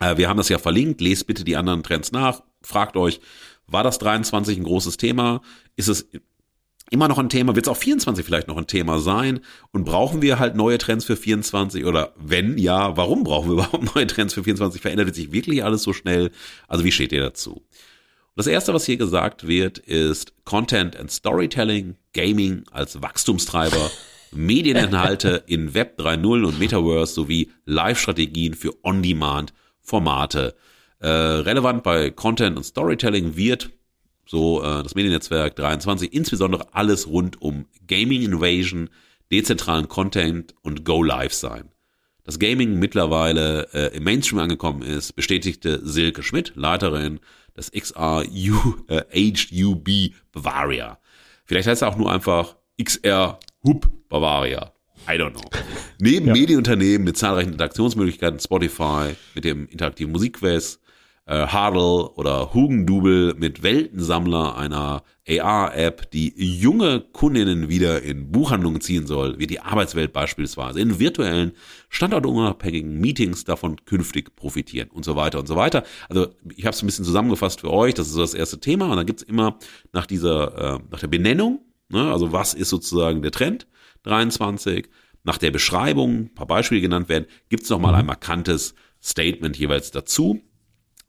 Äh, 0.00 0.16
Wir 0.16 0.28
haben 0.28 0.36
das 0.36 0.48
ja 0.48 0.58
verlinkt. 0.58 1.00
Lest 1.00 1.26
bitte 1.26 1.44
die 1.44 1.56
anderen 1.56 1.82
Trends 1.82 2.12
nach. 2.12 2.42
Fragt 2.62 2.96
euch, 2.96 3.20
war 3.66 3.82
das 3.82 3.98
23 3.98 4.58
ein 4.58 4.64
großes 4.64 4.96
Thema? 4.96 5.40
Ist 5.76 5.88
es 5.88 6.08
immer 6.90 7.08
noch 7.08 7.18
ein 7.18 7.28
Thema? 7.28 7.54
Wird 7.54 7.66
es 7.66 7.72
auch 7.72 7.76
24 7.76 8.24
vielleicht 8.24 8.48
noch 8.48 8.56
ein 8.56 8.66
Thema 8.66 8.98
sein? 8.98 9.40
Und 9.72 9.84
brauchen 9.84 10.22
wir 10.22 10.38
halt 10.38 10.54
neue 10.54 10.78
Trends 10.78 11.04
für 11.04 11.16
24? 11.16 11.84
Oder 11.84 12.12
wenn 12.16 12.58
ja, 12.58 12.96
warum 12.96 13.24
brauchen 13.24 13.48
wir 13.48 13.52
überhaupt 13.64 13.94
neue 13.94 14.06
Trends 14.06 14.34
für 14.34 14.44
24? 14.44 14.80
Verändert 14.80 15.14
sich 15.14 15.32
wirklich 15.32 15.64
alles 15.64 15.82
so 15.82 15.92
schnell? 15.92 16.30
Also 16.68 16.84
wie 16.84 16.92
steht 16.92 17.12
ihr 17.12 17.22
dazu? 17.22 17.62
Das 18.36 18.46
erste, 18.46 18.74
was 18.74 18.84
hier 18.84 18.98
gesagt 18.98 19.48
wird, 19.48 19.78
ist 19.78 20.34
Content 20.44 20.94
and 20.94 21.10
Storytelling, 21.10 21.96
Gaming 22.12 22.64
als 22.70 23.00
Wachstumstreiber, 23.00 23.90
Medieninhalte 24.30 25.42
in 25.46 25.72
Web 25.72 25.98
3.0 25.98 26.44
und 26.44 26.58
Metaverse 26.58 27.14
sowie 27.14 27.50
Live-Strategien 27.64 28.52
für 28.52 28.74
On-Demand-Formate. 29.86 30.54
Äh, 30.98 31.08
relevant 31.08 31.82
bei 31.82 32.10
Content 32.10 32.56
und 32.56 32.64
Storytelling 32.64 33.36
wird 33.36 33.70
so 34.24 34.62
äh, 34.62 34.82
das 34.82 34.94
Mediennetzwerk 34.94 35.54
23 35.56 36.12
insbesondere 36.12 36.74
alles 36.74 37.06
rund 37.06 37.40
um 37.42 37.66
Gaming 37.86 38.22
Invasion, 38.22 38.88
dezentralen 39.30 39.88
Content 39.88 40.54
und 40.62 40.84
Go 40.84 41.02
Live 41.02 41.34
sein. 41.34 41.70
Dass 42.24 42.38
Gaming 42.38 42.78
mittlerweile 42.78 43.68
äh, 43.72 43.96
im 43.96 44.04
Mainstream 44.04 44.40
angekommen 44.40 44.82
ist, 44.82 45.14
bestätigte 45.14 45.80
Silke 45.86 46.22
Schmidt, 46.22 46.52
Leiterin 46.56 47.20
des 47.56 47.70
XRU 47.70 48.84
äh, 48.88 49.32
HUB 49.52 49.88
Bavaria. 50.32 50.98
Vielleicht 51.44 51.68
heißt 51.68 51.82
es 51.82 51.88
auch 51.88 51.96
nur 51.96 52.10
einfach 52.10 52.56
XR 52.82 53.38
Hub 53.62 53.88
Bavaria. 54.08 54.72
I 55.08 55.16
don't 55.16 55.32
know. 55.32 55.42
Neben 56.00 56.32
Medienunternehmen 56.32 57.04
mit 57.04 57.16
zahlreichen 57.16 57.52
Interaktionsmöglichkeiten, 57.52 58.40
Spotify, 58.40 59.14
mit 59.34 59.44
dem 59.44 59.68
interaktiven 59.68 60.12
Musikquest, 60.12 60.80
äh, 61.26 61.46
Hardle 61.46 62.10
oder 62.14 62.54
Hugendubel 62.54 63.34
mit 63.34 63.62
Weltensammler, 63.62 64.56
einer 64.56 65.02
AR-App, 65.28 66.10
die 66.12 66.32
junge 66.36 67.00
Kundinnen 67.12 67.68
wieder 67.68 68.02
in 68.02 68.30
Buchhandlungen 68.30 68.80
ziehen 68.80 69.06
soll, 69.06 69.38
wird 69.38 69.50
die 69.50 69.60
Arbeitswelt 69.60 70.12
beispielsweise 70.12 70.80
in 70.80 71.00
virtuellen, 71.00 71.52
standortunabhängigen 71.88 73.00
Meetings 73.00 73.44
davon 73.44 73.84
künftig 73.84 74.36
profitieren 74.36 74.88
und 74.90 75.04
so 75.04 75.16
weiter 75.16 75.40
und 75.40 75.48
so 75.48 75.56
weiter. 75.56 75.82
Also 76.08 76.28
ich 76.54 76.64
habe 76.64 76.74
es 76.74 76.82
ein 76.82 76.86
bisschen 76.86 77.04
zusammengefasst 77.04 77.60
für 77.60 77.72
euch, 77.72 77.94
das 77.94 78.06
ist 78.06 78.14
so 78.14 78.20
das 78.20 78.34
erste 78.34 78.60
Thema 78.60 78.90
und 78.90 78.96
dann 78.96 79.06
gibt's 79.06 79.22
immer 79.22 79.58
nach 79.92 80.06
dieser, 80.06 80.76
äh, 80.76 80.78
nach 80.90 81.00
der 81.00 81.08
Benennung, 81.08 81.60
ne, 81.88 82.12
also 82.12 82.32
was 82.32 82.54
ist 82.54 82.68
sozusagen 82.68 83.22
der 83.22 83.32
Trend 83.32 83.66
23, 84.06 84.88
nach 85.24 85.38
der 85.38 85.50
Beschreibung, 85.50 86.16
ein 86.16 86.34
paar 86.34 86.46
Beispiele 86.46 86.80
genannt 86.80 87.08
werden, 87.08 87.26
gibt's 87.48 87.68
noch 87.68 87.80
mal 87.80 87.94
ein 87.94 88.06
markantes 88.06 88.74
Statement 89.02 89.56
jeweils 89.56 89.90
dazu 89.90 90.40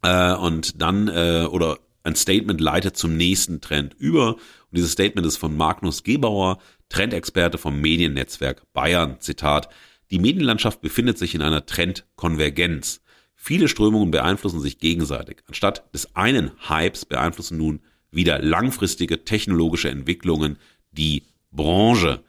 äh, 0.01 0.33
und 0.33 0.81
dann 0.81 1.07
äh, 1.07 1.47
oder 1.49 1.79
ein 2.03 2.15
Statement 2.15 2.61
leitet 2.61 2.97
zum 2.97 3.17
nächsten 3.17 3.61
Trend 3.61 3.93
über. 3.93 4.35
Und 4.35 4.77
dieses 4.77 4.93
Statement 4.93 5.27
ist 5.27 5.37
von 5.37 5.55
Magnus 5.55 6.03
Gebauer, 6.03 6.59
Trendexperte 6.89 7.57
vom 7.57 7.79
Mediennetzwerk 7.81 8.63
Bayern. 8.73 9.19
Zitat: 9.19 9.69
Die 10.09 10.19
Medienlandschaft 10.19 10.81
befindet 10.81 11.17
sich 11.17 11.35
in 11.35 11.41
einer 11.41 11.65
Trendkonvergenz. 11.65 13.01
Viele 13.35 13.67
Strömungen 13.67 14.09
beeinflussen 14.09 14.61
sich 14.61 14.79
gegenseitig. 14.79 15.43
Anstatt 15.47 15.93
des 15.93 16.15
einen 16.15 16.51
Hypes 16.69 17.05
beeinflussen 17.05 17.57
nun 17.57 17.81
wieder 18.09 18.39
langfristige 18.39 19.25
technologische 19.25 19.89
Entwicklungen 19.89 20.57
die 20.91 21.23
Branche. 21.51 22.23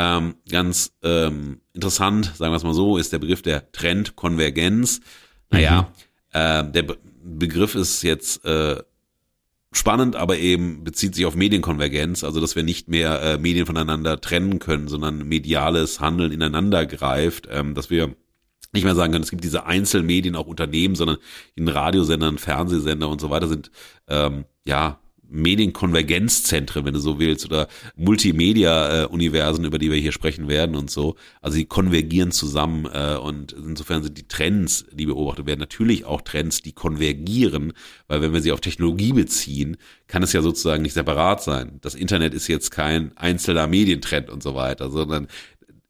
Ähm, 0.00 0.36
ganz 0.48 0.92
ähm, 1.02 1.60
interessant, 1.74 2.26
sagen 2.36 2.52
wir 2.52 2.56
es 2.56 2.62
mal 2.62 2.72
so, 2.72 2.98
ist 2.98 3.12
der 3.12 3.18
Begriff 3.18 3.42
der 3.42 3.72
Trendkonvergenz. 3.72 5.00
Naja, 5.50 5.92
äh, 6.32 6.62
der 6.64 6.82
Be 6.84 6.98
Begriff 7.20 7.74
ist 7.74 8.02
jetzt 8.02 8.42
äh, 8.46 8.80
spannend, 9.72 10.14
aber 10.16 10.38
eben 10.38 10.84
bezieht 10.84 11.16
sich 11.16 11.26
auf 11.26 11.34
Medienkonvergenz, 11.34 12.22
also 12.24 12.40
dass 12.40 12.56
wir 12.56 12.62
nicht 12.62 12.88
mehr 12.88 13.20
äh, 13.20 13.38
Medien 13.38 13.66
voneinander 13.66 14.20
trennen 14.20 14.60
können, 14.60 14.86
sondern 14.86 15.26
mediales 15.28 16.00
Handeln 16.00 16.32
ineinander 16.32 16.86
greift, 16.86 17.48
ähm, 17.50 17.74
dass 17.74 17.90
wir 17.90 18.14
nicht 18.72 18.84
mehr 18.84 18.94
sagen 18.94 19.12
können, 19.12 19.24
es 19.24 19.30
gibt 19.30 19.44
diese 19.44 19.66
Einzelmedien, 19.66 20.36
auch 20.36 20.46
Unternehmen, 20.46 20.94
sondern 20.94 21.18
in 21.56 21.68
Radiosendern, 21.68 22.38
Fernsehsender 22.38 23.08
und 23.08 23.20
so 23.20 23.30
weiter 23.30 23.48
sind 23.48 23.72
ähm, 24.06 24.44
ja 24.64 25.00
Medienkonvergenzzentren, 25.28 26.84
wenn 26.84 26.94
du 26.94 27.00
so 27.00 27.18
willst, 27.18 27.44
oder 27.44 27.68
Multimedia-Universen, 27.96 29.64
über 29.64 29.78
die 29.78 29.90
wir 29.90 29.98
hier 29.98 30.12
sprechen 30.12 30.48
werden 30.48 30.74
und 30.74 30.90
so. 30.90 31.16
Also 31.40 31.56
sie 31.56 31.66
konvergieren 31.66 32.32
zusammen 32.32 32.86
äh, 32.86 33.16
und 33.16 33.52
insofern 33.52 34.02
sind 34.02 34.16
die 34.16 34.26
Trends, 34.26 34.86
die 34.92 35.06
beobachtet 35.06 35.46
werden, 35.46 35.60
natürlich 35.60 36.04
auch 36.04 36.22
Trends, 36.22 36.62
die 36.62 36.72
konvergieren, 36.72 37.72
weil 38.06 38.22
wenn 38.22 38.32
wir 38.32 38.40
sie 38.40 38.52
auf 38.52 38.60
Technologie 38.60 39.12
beziehen, 39.12 39.76
kann 40.06 40.22
es 40.22 40.32
ja 40.32 40.42
sozusagen 40.42 40.82
nicht 40.82 40.94
separat 40.94 41.42
sein. 41.42 41.78
Das 41.82 41.94
Internet 41.94 42.34
ist 42.34 42.48
jetzt 42.48 42.70
kein 42.70 43.16
einzelner 43.16 43.66
Medientrend 43.66 44.30
und 44.30 44.42
so 44.42 44.54
weiter, 44.54 44.90
sondern 44.90 45.28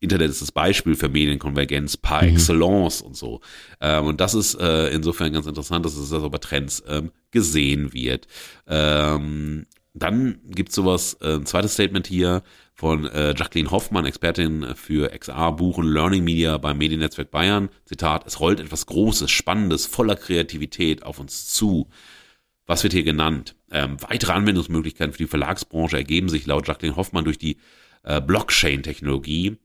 Internet 0.01 0.31
ist 0.31 0.43
das 0.43 0.53
Beispiel 0.53 0.95
für 0.95 1.09
Medienkonvergenz 1.09 1.97
par 1.97 2.23
excellence 2.23 3.03
und 3.03 3.17
so. 3.17 3.41
Ähm, 3.81 4.07
und 4.07 4.21
das 4.21 4.35
ist 4.35 4.55
äh, 4.55 4.89
insofern 4.91 5.33
ganz 5.33 5.47
interessant, 5.47 5.85
dass 5.85 5.97
es 5.97 6.13
also 6.13 6.31
bei 6.31 6.39
Trends 6.39 6.83
ähm, 6.87 7.11
gesehen 7.31 7.93
wird. 7.93 8.27
Ähm, 8.67 9.67
dann 9.95 10.41
gibt's 10.45 10.75
sowas, 10.75 11.17
äh, 11.21 11.35
ein 11.35 11.47
zweites 11.47 11.75
Statement 11.75 12.07
hier 12.07 12.43
von 12.75 13.07
äh, 13.07 13.35
Jacqueline 13.37 13.71
Hoffmann, 13.71 14.07
Expertin 14.07 14.75
für 14.77 15.11
XR, 15.11 15.53
Buchen, 15.53 15.85
Learning 15.85 16.23
Media 16.23 16.57
beim 16.59 16.79
Mediennetzwerk 16.79 17.31
Bayern. 17.31 17.71
Zitat, 17.85 18.27
es 18.27 18.39
rollt 18.39 18.61
etwas 18.61 18.87
Großes, 18.87 19.31
Spannendes, 19.31 19.87
voller 19.87 20.15
Kreativität 20.15 21.03
auf 21.03 21.19
uns 21.19 21.49
zu. 21.49 21.89
Was 22.67 22.83
wird 22.83 22.93
hier 22.93 23.03
genannt? 23.03 23.57
Ähm, 23.73 23.97
weitere 24.01 24.33
Anwendungsmöglichkeiten 24.33 25.13
für 25.13 25.25
die 25.25 25.27
Verlagsbranche 25.27 25.97
ergeben 25.97 26.29
sich 26.29 26.47
laut 26.47 26.69
Jacqueline 26.69 26.97
Hoffmann 26.97 27.25
durch 27.25 27.39
die 27.39 27.57
äh, 28.05 28.21
Blockchain-Technologie, 28.21 29.57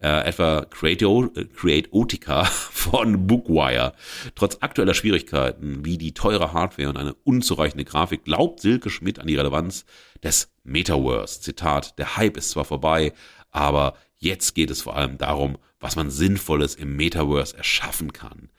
äh, 0.00 0.26
etwa 0.26 0.66
äh, 0.82 0.96
Createotica 0.96 2.44
von 2.44 3.26
Bookwire. 3.26 3.94
Trotz 4.34 4.58
aktueller 4.60 4.94
Schwierigkeiten 4.94 5.84
wie 5.84 5.98
die 5.98 6.14
teure 6.14 6.52
Hardware 6.52 6.88
und 6.88 6.96
eine 6.96 7.14
unzureichende 7.24 7.84
Grafik 7.84 8.24
glaubt 8.24 8.60
Silke 8.60 8.90
Schmidt 8.90 9.18
an 9.18 9.26
die 9.26 9.36
Relevanz 9.36 9.84
des 10.22 10.52
Metaverse. 10.64 11.40
Zitat, 11.40 11.98
der 11.98 12.16
Hype 12.16 12.36
ist 12.36 12.50
zwar 12.50 12.64
vorbei, 12.64 13.12
aber 13.50 13.94
jetzt 14.16 14.54
geht 14.54 14.70
es 14.70 14.82
vor 14.82 14.96
allem 14.96 15.18
darum, 15.18 15.58
was 15.78 15.96
man 15.96 16.10
Sinnvolles 16.10 16.74
im 16.74 16.96
Metaverse 16.96 17.56
erschaffen 17.56 18.12
kann. 18.12 18.50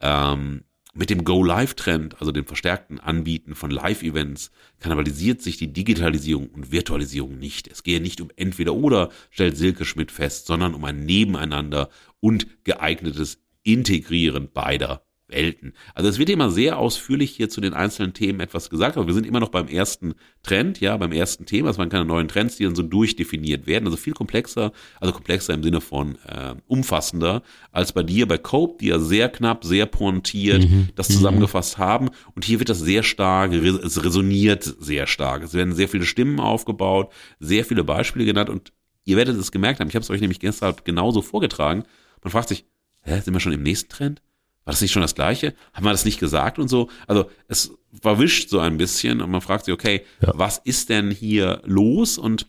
Ähm, 0.00 0.64
mit 0.94 1.10
dem 1.10 1.24
Go-Live-Trend, 1.24 2.20
also 2.20 2.32
dem 2.32 2.44
verstärkten 2.44 3.00
Anbieten 3.00 3.54
von 3.54 3.70
Live-Events, 3.70 4.50
kannibalisiert 4.78 5.40
sich 5.40 5.56
die 5.56 5.72
Digitalisierung 5.72 6.48
und 6.48 6.70
Virtualisierung 6.70 7.38
nicht. 7.38 7.68
Es 7.68 7.82
gehe 7.82 8.00
nicht 8.00 8.20
um 8.20 8.30
entweder 8.36 8.74
oder, 8.74 9.10
stellt 9.30 9.56
Silke 9.56 9.84
Schmidt 9.84 10.12
fest, 10.12 10.46
sondern 10.46 10.74
um 10.74 10.84
ein 10.84 11.00
Nebeneinander 11.00 11.88
und 12.20 12.46
geeignetes 12.64 13.38
Integrieren 13.62 14.50
beider 14.52 15.04
Welten. 15.32 15.72
Also 15.94 16.08
es 16.08 16.18
wird 16.18 16.30
immer 16.30 16.50
sehr 16.50 16.78
ausführlich 16.78 17.30
hier 17.30 17.48
zu 17.48 17.60
den 17.60 17.74
einzelnen 17.74 18.12
Themen 18.12 18.40
etwas 18.40 18.70
gesagt, 18.70 18.96
aber 18.96 19.06
wir 19.06 19.14
sind 19.14 19.26
immer 19.26 19.40
noch 19.40 19.48
beim 19.48 19.68
ersten 19.68 20.14
Trend, 20.42 20.80
ja, 20.80 20.96
beim 20.96 21.12
ersten 21.12 21.46
Thema. 21.46 21.70
Es 21.70 21.78
waren 21.78 21.88
keine 21.88 22.04
neuen 22.04 22.28
Trends, 22.28 22.56
die 22.56 22.64
dann 22.64 22.74
so 22.74 22.82
durchdefiniert 22.82 23.66
werden. 23.66 23.86
Also 23.86 23.96
viel 23.96 24.12
komplexer, 24.12 24.72
also 25.00 25.12
komplexer 25.12 25.54
im 25.54 25.62
Sinne 25.62 25.80
von 25.80 26.16
äh, 26.26 26.54
umfassender 26.66 27.42
als 27.72 27.92
bei 27.92 28.02
dir, 28.02 28.28
bei 28.28 28.38
Cope, 28.38 28.78
die 28.80 28.88
ja 28.88 28.98
sehr 28.98 29.28
knapp, 29.28 29.64
sehr 29.64 29.86
pointiert 29.86 30.68
mhm. 30.68 30.90
das 30.94 31.08
mhm. 31.08 31.14
zusammengefasst 31.14 31.78
mhm. 31.78 31.82
haben. 31.82 32.10
Und 32.34 32.44
hier 32.44 32.58
wird 32.58 32.68
das 32.68 32.80
sehr 32.80 33.02
stark, 33.02 33.52
es 33.52 34.04
resoniert 34.04 34.62
sehr 34.62 35.06
stark. 35.06 35.42
Es 35.42 35.54
werden 35.54 35.74
sehr 35.74 35.88
viele 35.88 36.04
Stimmen 36.04 36.40
aufgebaut, 36.40 37.12
sehr 37.40 37.64
viele 37.64 37.84
Beispiele 37.84 38.24
genannt 38.24 38.50
und 38.50 38.72
ihr 39.04 39.16
werdet 39.16 39.36
es 39.36 39.52
gemerkt 39.52 39.80
haben. 39.80 39.88
Ich 39.88 39.94
habe 39.94 40.02
es 40.02 40.10
euch 40.10 40.20
nämlich 40.20 40.40
gestern 40.40 40.74
genauso 40.84 41.22
vorgetragen. 41.22 41.84
Man 42.22 42.30
fragt 42.30 42.48
sich, 42.48 42.64
hä, 43.02 43.20
sind 43.20 43.34
wir 43.34 43.40
schon 43.40 43.52
im 43.52 43.62
nächsten 43.62 43.88
Trend? 43.88 44.22
War 44.64 44.72
das 44.72 44.80
nicht 44.80 44.92
schon 44.92 45.02
das 45.02 45.14
Gleiche? 45.14 45.54
Haben 45.72 45.84
wir 45.84 45.90
das 45.90 46.04
nicht 46.04 46.20
gesagt 46.20 46.58
und 46.58 46.68
so? 46.68 46.88
Also 47.06 47.28
es 47.48 47.72
verwischt 48.00 48.48
so 48.48 48.60
ein 48.60 48.76
bisschen 48.76 49.20
und 49.20 49.30
man 49.30 49.40
fragt 49.40 49.64
sich, 49.64 49.74
okay, 49.74 50.04
ja. 50.20 50.32
was 50.34 50.58
ist 50.58 50.88
denn 50.88 51.10
hier 51.10 51.60
los? 51.64 52.16
Und 52.16 52.46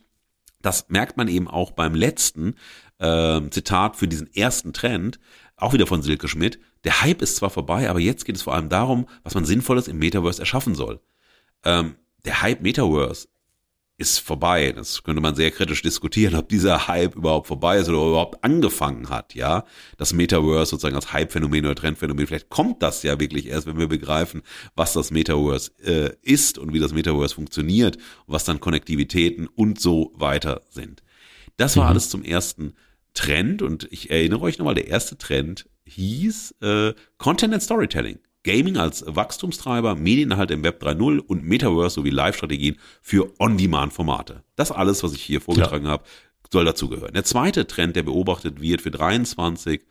das 0.62 0.88
merkt 0.88 1.16
man 1.16 1.28
eben 1.28 1.48
auch 1.48 1.72
beim 1.72 1.94
letzten 1.94 2.54
äh, 2.98 3.40
Zitat 3.50 3.96
für 3.96 4.08
diesen 4.08 4.32
ersten 4.32 4.72
Trend, 4.72 5.18
auch 5.56 5.72
wieder 5.72 5.86
von 5.86 6.02
Silke 6.02 6.28
Schmidt. 6.28 6.58
Der 6.84 7.02
Hype 7.02 7.22
ist 7.22 7.36
zwar 7.36 7.50
vorbei, 7.50 7.90
aber 7.90 8.00
jetzt 8.00 8.24
geht 8.24 8.36
es 8.36 8.42
vor 8.42 8.54
allem 8.54 8.68
darum, 8.68 9.06
was 9.22 9.34
man 9.34 9.44
Sinnvolles 9.44 9.88
im 9.88 9.98
Metaverse 9.98 10.40
erschaffen 10.40 10.74
soll. 10.74 11.00
Ähm, 11.64 11.96
der 12.24 12.42
Hype 12.42 12.62
Metaverse 12.62 13.28
ist 13.96 14.18
vorbei. 14.18 14.72
Das 14.72 15.02
könnte 15.04 15.20
man 15.20 15.36
sehr 15.36 15.50
kritisch 15.50 15.82
diskutieren, 15.82 16.34
ob 16.34 16.48
dieser 16.48 16.88
Hype 16.88 17.14
überhaupt 17.14 17.46
vorbei 17.46 17.78
ist 17.78 17.88
oder 17.88 17.98
überhaupt 17.98 18.42
angefangen 18.42 19.08
hat, 19.08 19.34
ja. 19.34 19.64
Das 19.98 20.12
Metaverse 20.12 20.70
sozusagen 20.70 20.96
als 20.96 21.12
Hype-Phänomen 21.12 21.64
oder 21.64 21.76
Trendphänomen. 21.76 22.26
Vielleicht 22.26 22.48
kommt 22.48 22.82
das 22.82 23.02
ja 23.04 23.20
wirklich 23.20 23.46
erst, 23.46 23.66
wenn 23.66 23.78
wir 23.78 23.86
begreifen, 23.86 24.42
was 24.74 24.94
das 24.94 25.10
Metaverse 25.10 25.70
äh, 25.84 26.10
ist 26.22 26.58
und 26.58 26.72
wie 26.72 26.80
das 26.80 26.92
Metaverse 26.92 27.36
funktioniert 27.36 27.96
und 27.96 28.34
was 28.34 28.44
dann 28.44 28.60
Konnektivitäten 28.60 29.46
und 29.46 29.80
so 29.80 30.12
weiter 30.16 30.62
sind. 30.70 31.02
Das 31.56 31.76
war 31.76 31.84
mhm. 31.84 31.90
alles 31.90 32.10
zum 32.10 32.24
ersten 32.24 32.74
Trend 33.14 33.62
und 33.62 33.86
ich 33.92 34.10
erinnere 34.10 34.40
euch 34.40 34.58
nochmal, 34.58 34.74
der 34.74 34.88
erste 34.88 35.16
Trend 35.16 35.68
hieß 35.84 36.56
äh, 36.62 36.94
Content 37.18 37.54
and 37.54 37.62
Storytelling. 37.62 38.18
Gaming 38.44 38.76
als 38.76 39.04
Wachstumstreiber, 39.06 39.96
Medieninhalte 39.96 40.54
im 40.54 40.62
Web 40.62 40.82
3.0 40.82 41.18
und 41.18 41.44
Metaverse 41.44 41.96
sowie 41.96 42.10
Live-Strategien 42.10 42.76
für 43.02 43.32
On-Demand-Formate. 43.40 44.44
Das 44.54 44.70
alles, 44.70 45.02
was 45.02 45.14
ich 45.14 45.22
hier 45.22 45.40
vorgetragen 45.40 45.86
ja. 45.86 45.92
habe, 45.92 46.04
soll 46.52 46.64
dazugehören. 46.64 47.14
Der 47.14 47.24
zweite 47.24 47.66
Trend, 47.66 47.96
der 47.96 48.02
beobachtet 48.02 48.60
wird 48.60 48.82
für 48.82 48.90
23, 48.90 49.82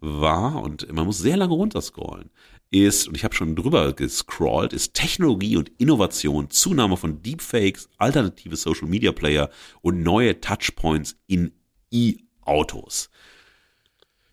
war, 0.00 0.62
und 0.62 0.92
man 0.92 1.06
muss 1.06 1.18
sehr 1.18 1.36
lange 1.36 1.54
runterscrollen, 1.54 2.30
ist, 2.70 3.06
und 3.06 3.16
ich 3.16 3.22
habe 3.22 3.34
schon 3.34 3.54
drüber 3.54 3.92
gescrollt, 3.92 4.72
ist 4.72 4.94
Technologie 4.94 5.56
und 5.56 5.70
Innovation, 5.78 6.50
Zunahme 6.50 6.96
von 6.96 7.22
Deepfakes, 7.22 7.88
alternative 7.98 8.56
Social 8.56 8.88
Media 8.88 9.12
Player 9.12 9.48
und 9.80 10.02
neue 10.02 10.40
Touchpoints 10.40 11.16
in 11.28 11.52
E-Autos. 11.92 13.10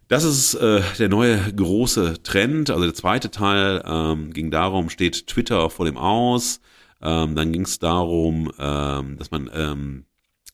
Das 0.10 0.24
ist 0.24 0.56
äh, 0.56 0.82
der 0.98 1.08
neue 1.08 1.38
große 1.54 2.24
Trend. 2.24 2.72
Also 2.72 2.84
der 2.84 2.96
zweite 2.96 3.30
Teil 3.30 3.84
ähm, 3.86 4.34
ging 4.34 4.50
darum, 4.50 4.90
steht 4.90 5.28
Twitter 5.28 5.70
vor 5.70 5.86
dem 5.86 5.98
Aus. 5.98 6.62
Ähm, 7.00 7.36
dann 7.36 7.54
ging 7.54 7.62
es 7.62 7.78
darum, 7.78 8.52
ähm, 8.58 9.20
dass 9.20 9.30
man 9.30 9.52
ähm, 9.54 10.06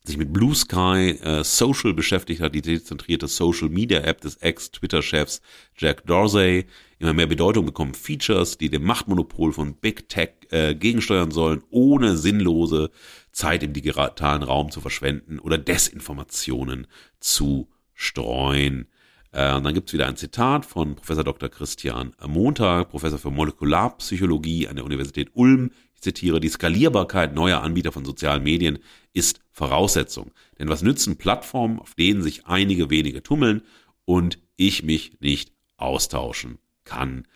sich 0.04 0.18
mit 0.18 0.34
Blue 0.34 0.54
Sky 0.54 1.18
äh, 1.24 1.46
Social 1.46 1.94
beschäftigt 1.94 2.42
hat, 2.42 2.54
die 2.54 2.62
dezentrierte 2.62 3.30
Social 3.30 3.70
Media 3.70 4.02
App 4.02 4.20
des 4.20 4.36
Ex-Twitter-Chefs 4.36 5.42
Jack 5.78 6.06
Dorsey. 6.06 6.66
Immer 7.00 7.14
mehr 7.14 7.28
Bedeutung 7.28 7.66
bekommen 7.66 7.94
Features, 7.94 8.58
die 8.58 8.70
dem 8.70 8.84
Machtmonopol 8.84 9.54
von 9.54 9.76
Big 9.76 10.10
Tech 10.10 10.32
äh, 10.50 10.76
gegensteuern 10.76 11.32
sollen, 11.32 11.64
ohne 11.70 12.18
sinnlose 12.18 12.92
Zeit 13.32 13.64
im 13.64 13.72
digitalen 13.72 14.44
Raum 14.44 14.70
zu 14.70 14.82
verschwenden 14.82 15.40
oder 15.40 15.58
Desinformationen 15.58 16.88
zu 17.22 17.70
streuen. 17.94 18.90
Äh, 19.36 19.54
und 19.54 19.66
dann 19.66 19.74
gibt's 19.74 19.92
wieder 19.92 20.08
ein 20.08 20.16
Zitat 20.16 20.66
von 20.66 20.96
Professor 20.96 21.24
Dr. 21.24 21.50
Christian 21.50 22.14
Montag, 22.26 22.90
Professor 22.90 23.20
für 23.20 23.32
Molekularpsychologie 23.32 24.70
an 24.70 24.78
der 24.78 24.86
Universität 24.86 25.32
Ulm. 25.34 25.72
Ich 25.94 26.02
zitiere, 26.02 26.40
die 26.40 26.48
Skalierbarkeit 26.48 27.36
neuer 27.36 27.62
Anbieter 27.62 27.92
von 27.92 28.06
sozialen 28.06 28.44
Medien 28.44 28.80
ist 29.14 29.42
Voraussetzung. 29.52 30.32
Denn 30.58 30.70
was 30.70 30.84
nützen 30.84 31.18
Plattformen, 31.18 31.80
auf 31.80 31.96
denen 31.96 32.24
sich 32.24 32.46
einige 32.48 32.90
wenige 32.90 33.22
tummeln 33.24 33.64
und 34.06 34.40
ich 34.56 34.84
mich 34.84 35.18
nicht 35.20 35.52
austauschen 35.76 36.60
kann? 36.86 37.28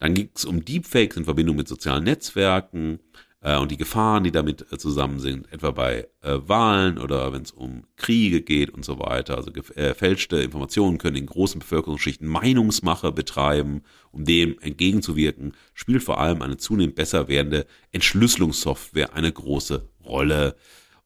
Dann 0.00 0.14
ging 0.14 0.30
es 0.34 0.44
um 0.44 0.64
Deepfakes 0.64 1.16
in 1.16 1.24
Verbindung 1.24 1.56
mit 1.56 1.68
sozialen 1.68 2.04
Netzwerken 2.04 2.98
äh, 3.46 3.56
und 3.58 3.70
die 3.70 3.76
Gefahren, 3.76 4.24
die 4.24 4.32
damit 4.32 4.66
äh, 4.72 4.78
zusammen 4.78 5.20
sind, 5.20 5.50
etwa 5.52 5.70
bei 5.70 6.08
äh, 6.22 6.38
Wahlen 6.46 6.98
oder 6.98 7.32
wenn 7.32 7.42
es 7.42 7.52
um 7.52 7.84
Kriege 7.96 8.42
geht 8.42 8.70
und 8.70 8.84
so 8.84 8.98
weiter. 8.98 9.36
Also 9.36 9.52
gefälschte 9.52 10.40
äh, 10.40 10.44
Informationen 10.44 10.98
können 10.98 11.16
in 11.16 11.26
großen 11.26 11.60
Bevölkerungsschichten 11.60 12.26
Meinungsmache 12.26 13.12
betreiben. 13.12 13.82
Um 14.10 14.24
dem 14.24 14.58
entgegenzuwirken, 14.60 15.52
spielt 15.74 16.02
vor 16.02 16.18
allem 16.18 16.42
eine 16.42 16.56
zunehmend 16.56 16.96
besser 16.96 17.28
werdende 17.28 17.66
Entschlüsselungssoftware 17.92 19.14
eine 19.14 19.30
große 19.30 19.88
Rolle. 20.04 20.56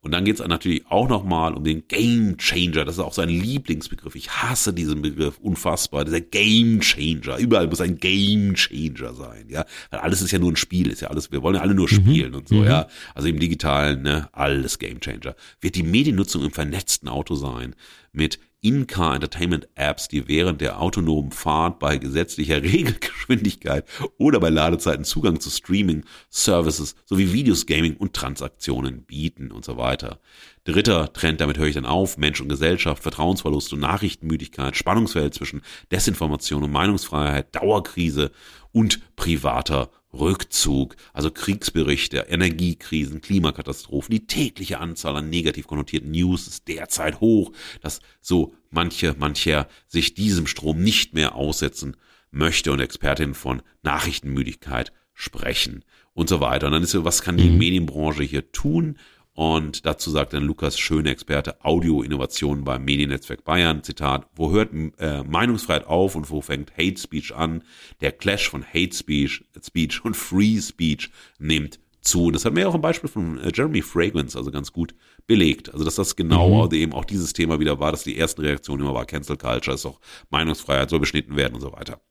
Und 0.03 0.13
dann 0.13 0.25
geht 0.25 0.41
es 0.41 0.47
natürlich 0.47 0.87
auch 0.87 1.09
nochmal 1.09 1.53
um 1.53 1.63
den 1.63 1.87
Game 1.87 2.39
Changer. 2.39 2.87
Das 2.87 2.95
ist 2.95 3.01
auch 3.01 3.13
sein 3.13 3.29
Lieblingsbegriff. 3.29 4.15
Ich 4.15 4.31
hasse 4.31 4.73
diesen 4.73 5.03
Begriff 5.03 5.39
unfassbar. 5.39 6.07
Dieser 6.07 6.23
Game 6.23 6.81
Changer. 6.81 7.37
Überall 7.37 7.67
muss 7.67 7.83
ein 7.83 7.99
Game 7.99 8.55
Changer 8.55 9.13
sein, 9.13 9.45
ja. 9.49 9.67
Weil 9.91 10.01
alles 10.01 10.23
ist 10.23 10.31
ja 10.31 10.39
nur 10.39 10.53
ein 10.53 10.57
Spiel, 10.57 10.91
ist 10.91 11.03
ja 11.03 11.09
alles, 11.09 11.31
wir 11.33 11.43
wollen 11.43 11.57
ja 11.57 11.61
alle 11.61 11.75
nur 11.75 11.87
mhm. 11.91 11.95
spielen 11.95 12.31
mhm. 12.31 12.39
und 12.39 12.49
so, 12.49 12.57
mhm. 12.57 12.65
ja. 12.65 12.87
Also 13.15 13.29
im 13.29 13.39
Digitalen, 13.39 14.03
ne, 14.03 14.31
alles 14.33 14.79
Game 14.79 15.01
Changer. 15.01 15.37
Wird 15.61 15.75
die 15.75 15.83
Mediennutzung 15.83 16.45
im 16.45 16.51
vernetzten 16.51 17.09
Auto 17.09 17.35
sein 17.35 17.75
mit 18.13 18.39
in-car 18.63 19.15
Entertainment 19.15 19.69
Apps, 19.75 20.09
die 20.09 20.29
während 20.29 20.61
der 20.61 20.81
autonomen 20.81 21.33
Fahrt 21.33 21.79
bei 21.79 21.97
gesetzlicher 21.97 22.63
Regelgeschwindigkeit 22.63 23.85
oder 24.19 24.41
bei 24.41 24.51
Ladezeiten 24.51 25.05
Zugang 25.05 25.41
zu 25.41 25.51
Streaming, 25.51 26.05
Services 26.29 26.95
sowie 27.07 27.33
Videos, 27.33 27.67
Gaming 27.67 27.97
und 27.97 28.13
Transaktionen 28.13 29.03
bieten 29.03 29.51
und 29.51 29.65
so 29.65 29.77
weiter. 29.77 30.21
Dritter 30.65 31.13
Trend, 31.13 31.41
damit 31.41 31.59
höre 31.59 31.69
ich 31.69 31.75
dann 31.75 31.87
auf, 31.87 32.19
Mensch 32.19 32.41
und 32.41 32.49
Gesellschaft, 32.49 33.03
Vertrauensverlust 33.03 33.73
und 33.73 33.81
Nachrichtenmüdigkeit, 33.81 34.77
Spannungsfeld 34.77 35.35
zwischen 35.35 35.63
Desinformation 35.91 36.63
und 36.63 36.73
Meinungsfreiheit, 36.73 37.55
Dauerkrise 37.55 38.31
und 38.73 39.01
privater 39.17 39.91
Rückzug, 40.13 40.97
also 41.13 41.31
Kriegsberichte, 41.31 42.27
Energiekrisen, 42.29 43.21
Klimakatastrophen, 43.21 44.13
die 44.13 44.27
tägliche 44.27 44.79
Anzahl 44.79 45.17
an 45.17 45.31
negativ 45.31 45.67
konnotierten 45.67 46.11
News 46.11 46.49
ist 46.49 46.69
derzeit 46.69 47.21
hoch, 47.21 47.53
dass 47.81 48.01
so 48.21 48.55
manche, 48.71 49.15
mancher 49.19 49.69
sich 49.87 50.15
diesem 50.15 50.47
Strom 50.47 50.83
nicht 50.83 51.15
mehr 51.15 51.35
aussetzen 51.35 51.97
möchte 52.31 52.73
und 52.73 52.81
Expertinnen 52.81 53.35
von 53.35 53.63
Nachrichtenmüdigkeit 53.83 54.93
sprechen 55.15 55.85
und 56.13 56.29
so 56.29 56.41
weiter. 56.41 56.67
Und 56.67 56.73
dann 56.73 56.83
ist 56.83 56.91
so, 56.91 57.05
was 57.05 57.23
kann 57.23 57.37
die 57.37 57.51
mhm. 57.51 57.59
Medienbranche 57.59 58.23
hier 58.23 58.51
tun? 58.53 58.99
Und 59.41 59.87
dazu 59.87 60.11
sagt 60.11 60.35
dann 60.35 60.45
Lukas 60.45 60.79
Schöne, 60.79 61.09
Experte 61.09 61.65
Audio-Innovationen 61.65 62.63
beim 62.63 62.85
Mediennetzwerk 62.85 63.43
Bayern, 63.43 63.83
Zitat, 63.83 64.27
wo 64.35 64.51
hört 64.51 64.75
äh, 64.99 65.23
Meinungsfreiheit 65.23 65.87
auf 65.87 66.15
und 66.15 66.29
wo 66.29 66.43
fängt 66.43 66.73
Hate 66.77 67.01
Speech 67.01 67.35
an? 67.35 67.63
Der 68.03 68.13
Clash 68.13 68.51
von 68.51 68.63
Hate 68.63 68.95
Speech, 68.95 69.47
Speech 69.65 70.05
und 70.05 70.15
Free 70.15 70.61
Speech 70.61 71.09
nimmt 71.39 71.81
zu. 72.03 72.31
Das 72.31 72.45
hat 72.45 72.53
mir 72.53 72.69
auch 72.69 72.75
ein 72.75 72.83
Beispiel 72.83 73.09
von 73.09 73.39
äh, 73.39 73.51
Jeremy 73.55 73.81
Fragrance 73.81 74.37
also 74.37 74.51
ganz 74.51 74.75
gut 74.75 74.95
belegt. 75.27 75.73
Also 75.73 75.87
dass 75.87 75.95
das 75.95 76.17
genau 76.17 76.67
mhm. 76.67 76.75
eben 76.75 76.93
auch 76.93 77.07
dieses 77.07 77.33
Thema 77.33 77.59
wieder 77.59 77.81
war, 77.81 77.93
dass 77.93 78.03
die 78.03 78.19
ersten 78.19 78.43
Reaktionen 78.43 78.83
immer 78.83 78.93
war, 78.93 79.07
Cancel 79.07 79.39
Culture 79.39 79.75
ist 79.75 79.87
auch 79.87 80.01
Meinungsfreiheit, 80.29 80.91
soll 80.91 81.01
beschnitten 81.01 81.37
werden 81.37 81.55
und 81.55 81.63
so 81.63 81.73
weiter. 81.73 82.03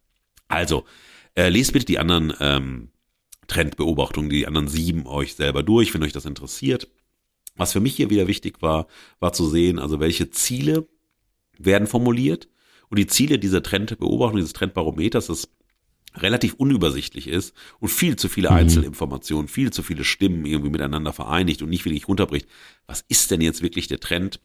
Also, 0.47 0.86
äh, 1.36 1.49
lest 1.49 1.73
bitte 1.73 1.86
die 1.86 1.99
anderen 1.99 2.34
ähm, 2.39 2.89
Trendbeobachtungen, 3.45 4.32
die 4.32 4.47
anderen 4.47 4.67
sieben 4.67 5.05
euch 5.05 5.36
selber 5.36 5.61
durch, 5.61 5.93
wenn 5.93 6.01
euch 6.01 6.13
das 6.13 6.25
interessiert. 6.25 6.88
Was 7.59 7.73
für 7.73 7.79
mich 7.81 7.95
hier 7.95 8.09
wieder 8.09 8.27
wichtig 8.27 8.61
war, 8.61 8.87
war 9.19 9.33
zu 9.33 9.47
sehen, 9.47 9.79
also 9.79 9.99
welche 9.99 10.29
Ziele 10.31 10.87
werden 11.57 11.87
formuliert 11.87 12.47
und 12.89 12.97
die 12.97 13.07
Ziele 13.07 13.37
dieser 13.37 13.61
Trendbeobachtung, 13.61 14.37
dieses 14.37 14.53
Trendbarometers, 14.53 15.27
das 15.27 15.49
relativ 16.15 16.53
unübersichtlich 16.55 17.27
ist 17.27 17.53
und 17.79 17.89
viel 17.89 18.15
zu 18.15 18.29
viele 18.29 18.49
mhm. 18.49 18.55
Einzelinformationen, 18.55 19.47
viel 19.47 19.71
zu 19.71 19.83
viele 19.83 20.03
Stimmen 20.03 20.45
irgendwie 20.45 20.71
miteinander 20.71 21.13
vereinigt 21.13 21.61
und 21.61 21.69
nicht 21.69 21.86
wirklich 21.86 22.07
runterbricht. 22.07 22.47
Was 22.87 23.03
ist 23.07 23.29
denn 23.29 23.41
jetzt 23.41 23.61
wirklich 23.61 23.87
der 23.87 23.99
Trend? 23.99 24.39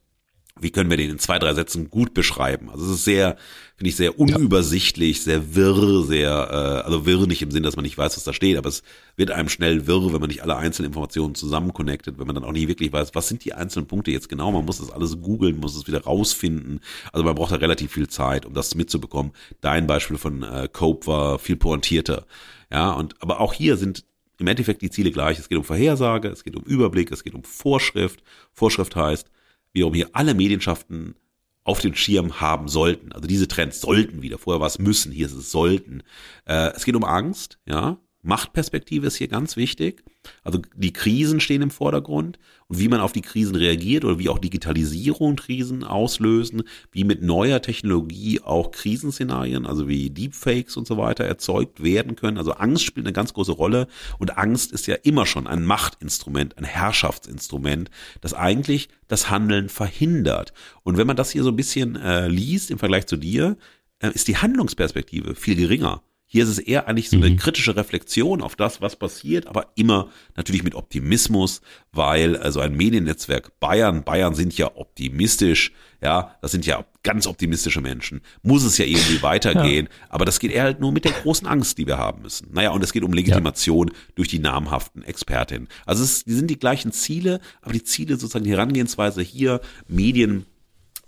Wie 0.57 0.71
können 0.71 0.89
wir 0.89 0.95
den 0.95 1.11
in 1.11 1.19
zwei, 1.19 1.37
drei 1.37 1.53
Sätzen 1.53 1.89
gut 1.89 2.13
beschreiben? 2.13 2.69
Also 2.69 2.85
es 2.85 2.99
ist 2.99 3.03
sehr, 3.03 3.35
finde 3.75 3.89
ich, 3.89 3.97
sehr 3.97 4.17
unübersichtlich, 4.17 5.21
sehr 5.21 5.53
wirr, 5.53 6.03
sehr, 6.03 6.29
äh, 6.29 6.85
also 6.85 7.05
wirr 7.05 7.27
nicht 7.27 7.41
im 7.41 7.51
Sinn, 7.51 7.63
dass 7.63 7.75
man 7.75 7.83
nicht 7.83 7.97
weiß, 7.97 8.15
was 8.15 8.23
da 8.23 8.31
steht, 8.31 8.55
aber 8.55 8.69
es 8.69 8.81
wird 9.17 9.31
einem 9.31 9.49
schnell 9.49 9.85
wirr, 9.85 10.13
wenn 10.13 10.21
man 10.21 10.29
nicht 10.29 10.43
alle 10.43 10.55
einzelnen 10.55 10.87
Informationen 10.87 11.35
zusammen 11.35 11.73
connectet, 11.73 12.17
wenn 12.17 12.25
man 12.25 12.35
dann 12.35 12.45
auch 12.45 12.53
nicht 12.53 12.69
wirklich 12.69 12.93
weiß, 12.93 13.13
was 13.15 13.27
sind 13.27 13.43
die 13.43 13.53
einzelnen 13.53 13.87
Punkte 13.87 14.11
jetzt 14.11 14.29
genau. 14.29 14.49
Man 14.53 14.63
muss 14.63 14.77
das 14.77 14.91
alles 14.91 15.21
googeln, 15.21 15.57
muss 15.57 15.75
es 15.75 15.87
wieder 15.87 16.03
rausfinden. 16.03 16.79
Also 17.11 17.25
man 17.25 17.35
braucht 17.35 17.51
da 17.51 17.57
relativ 17.57 17.91
viel 17.91 18.07
Zeit, 18.07 18.45
um 18.45 18.53
das 18.53 18.75
mitzubekommen. 18.75 19.33
Dein 19.59 19.87
Beispiel 19.87 20.17
von 20.17 20.43
äh, 20.43 20.69
Cope 20.71 21.07
war 21.07 21.37
viel 21.37 21.57
pointierter. 21.57 22.25
Ja, 22.71 22.91
und 22.91 23.21
aber 23.21 23.41
auch 23.41 23.51
hier 23.51 23.75
sind 23.75 24.05
im 24.37 24.47
Endeffekt 24.47 24.81
die 24.81 24.89
Ziele 24.89 25.11
gleich. 25.11 25.37
Es 25.37 25.49
geht 25.49 25.57
um 25.57 25.65
Vorhersage, 25.65 26.29
es 26.29 26.45
geht 26.45 26.55
um 26.55 26.63
Überblick, 26.63 27.11
es 27.11 27.25
geht 27.25 27.35
um 27.35 27.43
Vorschrift. 27.43 28.23
Vorschrift 28.53 28.95
heißt, 28.95 29.29
wiederum 29.75 29.93
hier 29.93 30.09
alle 30.13 30.33
Medienschaften 30.33 31.15
auf 31.63 31.81
den 31.81 31.95
Schirm 31.95 32.39
haben 32.39 32.67
sollten. 32.67 33.11
Also 33.11 33.27
diese 33.27 33.47
Trends 33.47 33.81
sollten 33.81 34.21
wieder. 34.21 34.37
Vorher 34.37 34.61
war 34.61 34.67
es 34.67 34.79
müssen, 34.79 35.11
hier 35.11 35.25
ist 35.25 35.33
es 35.33 35.51
sollten. 35.51 36.03
Äh, 36.45 36.71
es 36.75 36.85
geht 36.85 36.95
um 36.95 37.03
Angst, 37.03 37.59
ja. 37.65 37.97
Machtperspektive 38.25 39.07
ist 39.07 39.15
hier 39.15 39.27
ganz 39.27 39.55
wichtig. 39.55 40.03
Also 40.43 40.59
die 40.75 40.93
Krisen 40.93 41.39
stehen 41.39 41.61
im 41.61 41.69
Vordergrund 41.69 42.39
und 42.67 42.79
wie 42.79 42.87
man 42.87 42.99
auf 42.99 43.11
die 43.11 43.21
Krisen 43.21 43.55
reagiert 43.55 44.03
oder 44.03 44.17
wie 44.17 44.29
auch 44.29 44.39
Digitalisierung 44.39 45.35
Krisen 45.35 45.83
auslösen, 45.83 46.63
wie 46.91 47.03
mit 47.03 47.21
neuer 47.21 47.61
Technologie 47.61 48.41
auch 48.41 48.71
Krisenszenarien, 48.71 49.65
also 49.65 49.87
wie 49.87 50.09
Deepfakes 50.09 50.75
und 50.77 50.87
so 50.87 50.97
weiter 50.97 51.23
erzeugt 51.23 51.83
werden 51.83 52.15
können. 52.15 52.37
Also 52.37 52.53
Angst 52.53 52.83
spielt 52.83 53.05
eine 53.05 53.13
ganz 53.13 53.33
große 53.33 53.51
Rolle 53.51 53.87
und 54.17 54.37
Angst 54.37 54.71
ist 54.71 54.87
ja 54.87 54.95
immer 54.95 55.25
schon 55.25 55.45
ein 55.45 55.63
Machtinstrument, 55.63 56.57
ein 56.57 56.65
Herrschaftsinstrument, 56.65 57.91
das 58.21 58.33
eigentlich 58.33 58.89
das 59.07 59.29
Handeln 59.29 59.69
verhindert. 59.69 60.53
Und 60.83 60.97
wenn 60.97 61.07
man 61.07 61.15
das 61.15 61.29
hier 61.29 61.43
so 61.43 61.49
ein 61.49 61.55
bisschen 61.55 61.95
äh, 61.95 62.27
liest 62.27 62.71
im 62.71 62.79
Vergleich 62.79 63.05
zu 63.05 63.17
dir, 63.17 63.57
äh, 63.99 64.09
ist 64.11 64.27
die 64.27 64.37
Handlungsperspektive 64.37 65.35
viel 65.35 65.55
geringer. 65.55 66.01
Hier 66.35 66.43
ist 66.43 66.49
es 66.49 66.59
eher 66.59 66.89
eigentlich 66.89 67.09
so 67.09 67.15
eine 67.15 67.29
mhm. 67.29 67.37
kritische 67.37 67.77
Reflexion 67.77 68.41
auf 68.41 68.57
das, 68.57 68.81
was 68.81 68.97
passiert, 68.97 69.47
aber 69.47 69.67
immer 69.75 70.09
natürlich 70.35 70.63
mit 70.63 70.75
Optimismus, 70.75 71.61
weil 71.93 72.35
also 72.35 72.59
ein 72.59 72.75
Mediennetzwerk 72.75 73.57
Bayern, 73.61 74.03
Bayern 74.03 74.35
sind 74.35 74.57
ja 74.57 74.75
optimistisch, 74.75 75.71
ja, 76.01 76.35
das 76.41 76.51
sind 76.51 76.65
ja 76.65 76.83
ganz 77.03 77.25
optimistische 77.25 77.79
Menschen, 77.79 78.19
muss 78.43 78.65
es 78.65 78.77
ja 78.77 78.83
irgendwie 78.83 79.21
weitergehen, 79.21 79.87
ja. 79.89 80.07
aber 80.09 80.25
das 80.25 80.41
geht 80.41 80.51
eher 80.51 80.63
halt 80.63 80.81
nur 80.81 80.91
mit 80.91 81.05
der 81.05 81.13
großen 81.13 81.47
Angst, 81.47 81.77
die 81.77 81.87
wir 81.87 81.97
haben 81.97 82.23
müssen. 82.23 82.49
Naja, 82.51 82.71
und 82.71 82.83
es 82.83 82.91
geht 82.91 83.03
um 83.03 83.13
Legitimation 83.13 83.87
ja. 83.87 83.93
durch 84.15 84.27
die 84.27 84.39
namhaften 84.39 85.03
Expertinnen. 85.03 85.69
Also 85.85 86.03
es, 86.03 86.25
die 86.25 86.33
sind 86.33 86.49
die 86.49 86.59
gleichen 86.59 86.91
Ziele, 86.91 87.39
aber 87.61 87.71
die 87.71 87.83
Ziele 87.83 88.17
sozusagen 88.17 88.43
die 88.43 88.51
Herangehensweise 88.51 89.21
hier, 89.21 89.61
Medien 89.87 90.45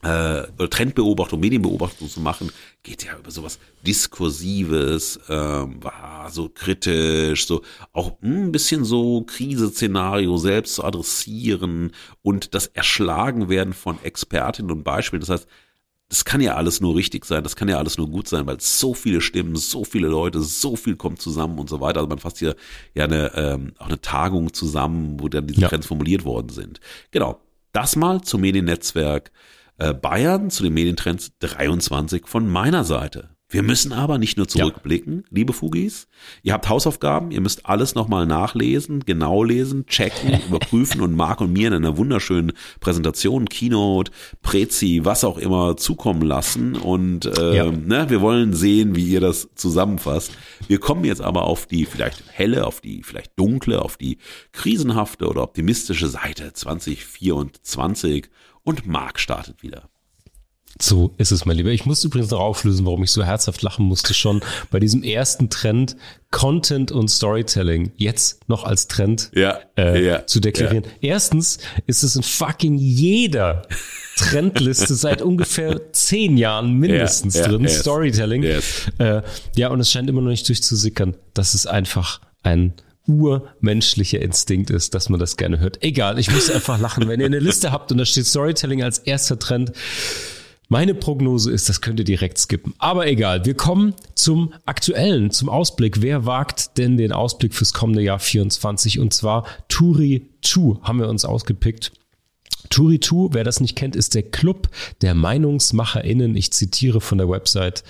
oder 0.07 0.69
Trendbeobachtung, 0.69 1.39
Medienbeobachtung 1.39 2.09
zu 2.09 2.21
machen, 2.21 2.51
geht 2.83 3.03
ja 3.05 3.17
über 3.17 3.31
sowas 3.31 3.59
Diskursives, 3.85 5.19
ähm, 5.29 5.79
so 6.29 6.49
kritisch, 6.49 7.47
so 7.47 7.61
auch 7.93 8.21
ein 8.21 8.51
bisschen 8.51 8.85
so 8.85 9.21
Kriseszenario 9.23 10.37
selbst 10.37 10.75
zu 10.75 10.83
adressieren 10.83 11.91
und 12.21 12.53
das 12.53 12.67
Erschlagen 12.67 13.49
werden 13.49 13.73
von 13.73 14.01
Expertinnen 14.03 14.71
und 14.71 14.83
Beispielen. 14.83 15.21
Das 15.21 15.29
heißt, 15.29 15.47
das 16.09 16.23
kann 16.23 16.39
ja 16.39 16.55
alles 16.55 16.79
nur 16.79 16.95
richtig 16.95 17.25
sein, 17.25 17.43
das 17.43 17.57
kann 17.57 17.67
ja 17.67 17.77
alles 17.77 17.97
nur 17.97 18.09
gut 18.09 18.29
sein, 18.29 18.47
weil 18.47 18.61
so 18.61 18.93
viele 18.93 19.19
Stimmen, 19.19 19.57
so 19.57 19.83
viele 19.83 20.07
Leute, 20.07 20.41
so 20.41 20.77
viel 20.77 20.95
kommt 20.95 21.21
zusammen 21.21 21.59
und 21.59 21.69
so 21.69 21.81
weiter. 21.81 21.99
Also 21.99 22.07
man 22.07 22.19
fasst 22.19 22.37
hier 22.37 22.55
ja 22.93 23.03
eine, 23.03 23.35
ähm, 23.35 23.73
auch 23.77 23.87
eine 23.87 23.99
Tagung 23.99 24.53
zusammen, 24.53 25.19
wo 25.19 25.27
dann 25.27 25.47
diese 25.47 25.61
ja. 25.61 25.67
Trends 25.67 25.87
formuliert 25.87 26.23
worden 26.23 26.49
sind. 26.49 26.79
Genau. 27.11 27.41
Das 27.73 27.95
mal 27.97 28.21
zum 28.21 28.41
Mediennetzwerk 28.41 29.31
äh, 29.77 29.93
Bayern 29.93 30.49
zu 30.49 30.63
den 30.63 30.73
Medientrends 30.73 31.31
23 31.39 32.27
von 32.27 32.49
meiner 32.49 32.83
Seite. 32.83 33.29
Wir 33.49 33.63
müssen 33.63 33.93
aber 33.93 34.17
nicht 34.17 34.35
nur 34.35 34.49
zurückblicken, 34.49 35.19
ja. 35.19 35.27
liebe 35.29 35.53
Fugis. 35.53 36.09
Ihr 36.43 36.51
habt 36.51 36.67
Hausaufgaben, 36.67 37.31
ihr 37.31 37.39
müsst 37.39 37.65
alles 37.65 37.95
nochmal 37.95 38.25
nachlesen, 38.25 39.05
genau 39.05 39.41
lesen, 39.41 39.85
checken, 39.85 40.41
überprüfen 40.49 40.99
und 40.99 41.15
Marc 41.15 41.39
und 41.39 41.53
mir 41.53 41.69
in 41.69 41.73
einer 41.73 41.95
wunderschönen 41.95 42.51
Präsentation, 42.81 43.47
Keynote, 43.47 44.11
Prezi, 44.41 44.99
was 45.03 45.23
auch 45.23 45.37
immer 45.37 45.77
zukommen 45.77 46.23
lassen. 46.23 46.75
Und 46.75 47.25
äh, 47.25 47.55
ja. 47.55 47.71
ne, 47.71 48.09
wir 48.09 48.19
wollen 48.19 48.51
sehen, 48.51 48.97
wie 48.97 49.07
ihr 49.07 49.21
das 49.21 49.47
zusammenfasst. 49.55 50.33
Wir 50.67 50.81
kommen 50.81 51.05
jetzt 51.05 51.21
aber 51.21 51.43
auf 51.43 51.67
die 51.67 51.85
vielleicht 51.85 52.23
helle, 52.29 52.67
auf 52.67 52.81
die 52.81 53.01
vielleicht 53.01 53.39
dunkle, 53.39 53.81
auf 53.81 53.95
die 53.95 54.17
krisenhafte 54.51 55.25
oder 55.25 55.41
optimistische 55.43 56.09
Seite 56.09 56.51
2024 56.51 58.29
und 58.67 58.85
Marc 58.85 59.17
startet 59.17 59.63
wieder. 59.63 59.89
So 60.79 61.15
ist 61.17 61.31
es, 61.31 61.45
mein 61.45 61.55
Lieber. 61.55 61.71
Ich 61.71 61.85
muss 61.85 62.03
übrigens 62.03 62.29
noch 62.31 62.41
auflösen, 62.41 62.85
warum 62.85 63.01
ich 63.01 63.11
so 63.11 63.23
herzhaft 63.23 63.61
lachen 63.61 63.85
musste 63.85 64.13
schon 64.13 64.41
bei 64.71 64.79
diesem 64.79 65.03
ersten 65.03 65.49
Trend 65.49 65.95
Content 66.31 66.91
und 66.91 67.07
Storytelling 67.07 67.93
jetzt 67.95 68.49
noch 68.49 68.65
als 68.65 68.89
Trend 68.89 69.31
ja, 69.33 69.57
äh, 69.77 70.05
ja, 70.05 70.27
zu 70.27 70.41
deklarieren. 70.41 70.83
Ja. 70.99 71.13
Erstens 71.13 71.59
ist 71.85 72.03
es 72.03 72.17
in 72.17 72.23
fucking 72.23 72.75
jeder 72.77 73.61
Trendliste 74.17 74.95
seit 74.95 75.21
ungefähr 75.21 75.93
zehn 75.93 76.37
Jahren 76.37 76.73
mindestens 76.73 77.35
drin, 77.35 77.61
yes, 77.61 77.79
Storytelling. 77.79 78.43
Yes. 78.43 78.91
Äh, 78.97 79.21
ja, 79.55 79.69
und 79.69 79.79
es 79.79 79.89
scheint 79.89 80.09
immer 80.09 80.21
noch 80.21 80.29
nicht 80.29 80.47
durchzusickern. 80.49 81.15
Das 81.33 81.55
ist 81.55 81.67
einfach 81.67 82.19
ein 82.43 82.73
urmenschlicher 83.07 84.21
Instinkt 84.21 84.69
ist, 84.69 84.93
dass 84.93 85.09
man 85.09 85.19
das 85.19 85.37
gerne 85.37 85.59
hört. 85.59 85.83
Egal, 85.83 86.19
ich 86.19 86.31
muss 86.31 86.49
einfach 86.49 86.79
lachen. 86.79 87.07
Wenn 87.07 87.19
ihr 87.19 87.25
eine 87.25 87.39
Liste 87.39 87.71
habt 87.71 87.91
und 87.91 87.97
da 87.97 88.05
steht 88.05 88.25
Storytelling 88.25 88.83
als 88.83 88.99
erster 88.99 89.39
Trend, 89.39 89.71
meine 90.69 90.93
Prognose 90.93 91.49
ist, 91.51 91.69
das 91.69 91.79
könnt 91.79 91.99
ihr 91.99 92.05
direkt 92.05 92.37
skippen. 92.37 92.73
Aber 92.77 93.07
egal, 93.07 93.45
wir 93.45 93.53
kommen 93.53 93.93
zum 94.15 94.53
aktuellen, 94.65 95.31
zum 95.31 95.47
Ausblick. 95.47 96.01
Wer 96.01 96.25
wagt 96.25 96.77
denn 96.77 96.97
den 96.97 97.13
Ausblick 97.13 97.53
fürs 97.53 97.73
kommende 97.73 98.01
Jahr 98.01 98.19
24? 98.19 98.99
Und 98.99 99.13
zwar 99.13 99.45
Turi 99.69 100.29
2 100.41 100.81
haben 100.83 100.99
wir 100.99 101.07
uns 101.07 101.23
ausgepickt. 101.23 101.93
Turitu, 102.69 103.29
wer 103.31 103.43
das 103.43 103.59
nicht 103.59 103.75
kennt, 103.75 103.95
ist 103.95 104.15
der 104.15 104.23
Club 104.23 104.69
der 105.01 105.15
MeinungsmacherInnen. 105.15 106.35
Ich 106.35 106.51
zitiere 106.51 107.01
von 107.01 107.17
der 107.17 107.29
Website 107.29 107.83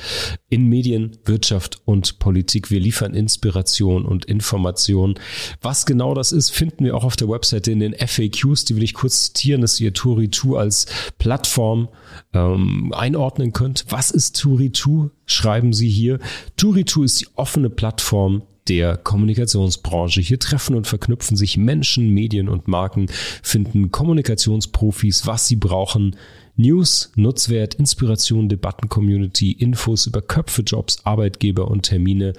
in 0.49 0.67
Medien, 0.67 1.17
Wirtschaft 1.25 1.81
und 1.85 2.19
Politik. 2.19 2.71
Wir 2.71 2.79
liefern 2.79 3.13
Inspiration 3.13 4.05
und 4.05 4.25
Information. 4.25 5.15
Was 5.61 5.85
genau 5.85 6.13
das 6.13 6.31
ist, 6.31 6.51
finden 6.51 6.85
wir 6.85 6.95
auch 6.95 7.03
auf 7.03 7.15
der 7.15 7.29
Website 7.29 7.67
in 7.67 7.79
den 7.79 7.93
FAQs. 7.93 8.65
Die 8.65 8.75
will 8.75 8.83
ich 8.83 8.93
kurz 8.93 9.27
zitieren, 9.27 9.61
dass 9.61 9.79
ihr 9.79 9.93
Turitu 9.93 10.57
als 10.57 10.85
Plattform 11.17 11.89
ähm, 12.33 12.93
einordnen 12.93 13.53
könnt. 13.53 13.85
Was 13.89 14.11
ist 14.11 14.39
Turitu? 14.39 15.09
Schreiben 15.25 15.73
Sie 15.73 15.89
hier. 15.89 16.19
Turitu 16.55 17.03
ist 17.03 17.21
die 17.21 17.27
offene 17.35 17.69
Plattform 17.69 18.43
der 18.69 18.97
Kommunikationsbranche. 18.97 20.21
Hier 20.21 20.39
treffen 20.39 20.75
und 20.75 20.87
verknüpfen 20.87 21.37
sich 21.37 21.57
Menschen, 21.57 22.09
Medien 22.09 22.49
und 22.49 22.67
Marken, 22.67 23.07
finden 23.43 23.91
Kommunikationsprofis, 23.91 25.25
was 25.25 25.47
sie 25.47 25.55
brauchen. 25.55 26.15
News, 26.55 27.11
Nutzwert, 27.15 27.75
Inspiration, 27.75 28.49
Debatten-Community, 28.49 29.51
Infos 29.51 30.07
über 30.07 30.21
Köpfe, 30.21 30.63
Jobs, 30.63 31.05
Arbeitgeber 31.05 31.69
und 31.69 31.83
Termine 31.83 32.33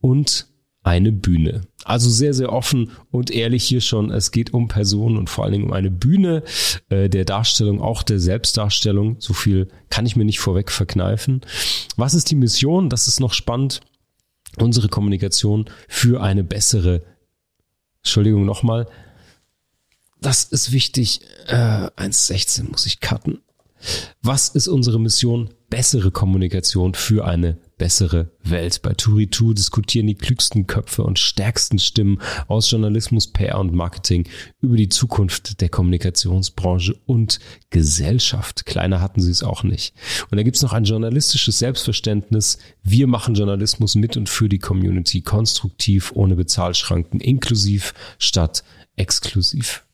und 0.00 0.48
eine 0.82 1.12
Bühne. 1.12 1.62
Also 1.84 2.10
sehr, 2.10 2.34
sehr 2.34 2.52
offen 2.52 2.90
und 3.10 3.30
ehrlich 3.30 3.64
hier 3.64 3.80
schon. 3.80 4.10
Es 4.10 4.30
geht 4.30 4.52
um 4.52 4.68
Personen 4.68 5.16
und 5.16 5.30
vor 5.30 5.44
allen 5.44 5.54
Dingen 5.54 5.64
um 5.64 5.72
eine 5.72 5.90
Bühne 5.90 6.42
äh, 6.90 7.08
der 7.08 7.24
Darstellung, 7.24 7.80
auch 7.80 8.02
der 8.02 8.20
Selbstdarstellung. 8.20 9.16
So 9.18 9.32
viel 9.32 9.68
kann 9.88 10.04
ich 10.04 10.14
mir 10.14 10.26
nicht 10.26 10.40
vorweg 10.40 10.70
verkneifen. 10.70 11.40
Was 11.96 12.14
ist 12.14 12.30
die 12.30 12.36
Mission? 12.36 12.90
Das 12.90 13.08
ist 13.08 13.18
noch 13.18 13.32
spannend 13.32 13.80
unsere 14.58 14.88
Kommunikation 14.88 15.66
für 15.88 16.22
eine 16.22 16.44
bessere, 16.44 17.02
Entschuldigung 17.98 18.44
nochmal, 18.44 18.86
das 20.20 20.44
ist 20.44 20.72
wichtig, 20.72 21.20
äh, 21.46 21.54
1.16 21.54 22.70
muss 22.70 22.86
ich 22.86 23.00
cutten. 23.00 23.42
Was 24.22 24.48
ist 24.48 24.68
unsere 24.68 24.98
Mission? 24.98 25.50
Bessere 25.68 26.10
Kommunikation 26.10 26.94
für 26.94 27.26
eine 27.26 27.58
bessere 27.76 28.30
Welt. 28.42 28.82
Bei 28.82 28.92
Turi2 28.92 29.54
diskutieren 29.54 30.06
die 30.06 30.14
klügsten 30.14 30.66
Köpfe 30.66 31.02
und 31.02 31.18
stärksten 31.18 31.78
Stimmen 31.78 32.20
aus 32.48 32.70
Journalismus, 32.70 33.32
PR 33.32 33.58
und 33.58 33.72
Marketing 33.72 34.28
über 34.60 34.76
die 34.76 34.88
Zukunft 34.88 35.60
der 35.60 35.68
Kommunikationsbranche 35.68 36.96
und 37.06 37.40
Gesellschaft. 37.70 38.66
Kleiner 38.66 39.00
hatten 39.00 39.20
sie 39.20 39.30
es 39.30 39.42
auch 39.42 39.62
nicht. 39.62 39.94
Und 40.30 40.36
da 40.36 40.42
gibt 40.42 40.56
es 40.56 40.62
noch 40.62 40.72
ein 40.72 40.84
journalistisches 40.84 41.58
Selbstverständnis. 41.58 42.58
Wir 42.82 43.06
machen 43.06 43.34
Journalismus 43.34 43.94
mit 43.94 44.16
und 44.16 44.28
für 44.28 44.48
die 44.48 44.58
Community 44.58 45.22
konstruktiv, 45.22 46.12
ohne 46.14 46.36
Bezahlschranken, 46.36 47.20
inklusiv 47.20 47.94
statt 48.18 48.64
exklusiv. 48.96 49.84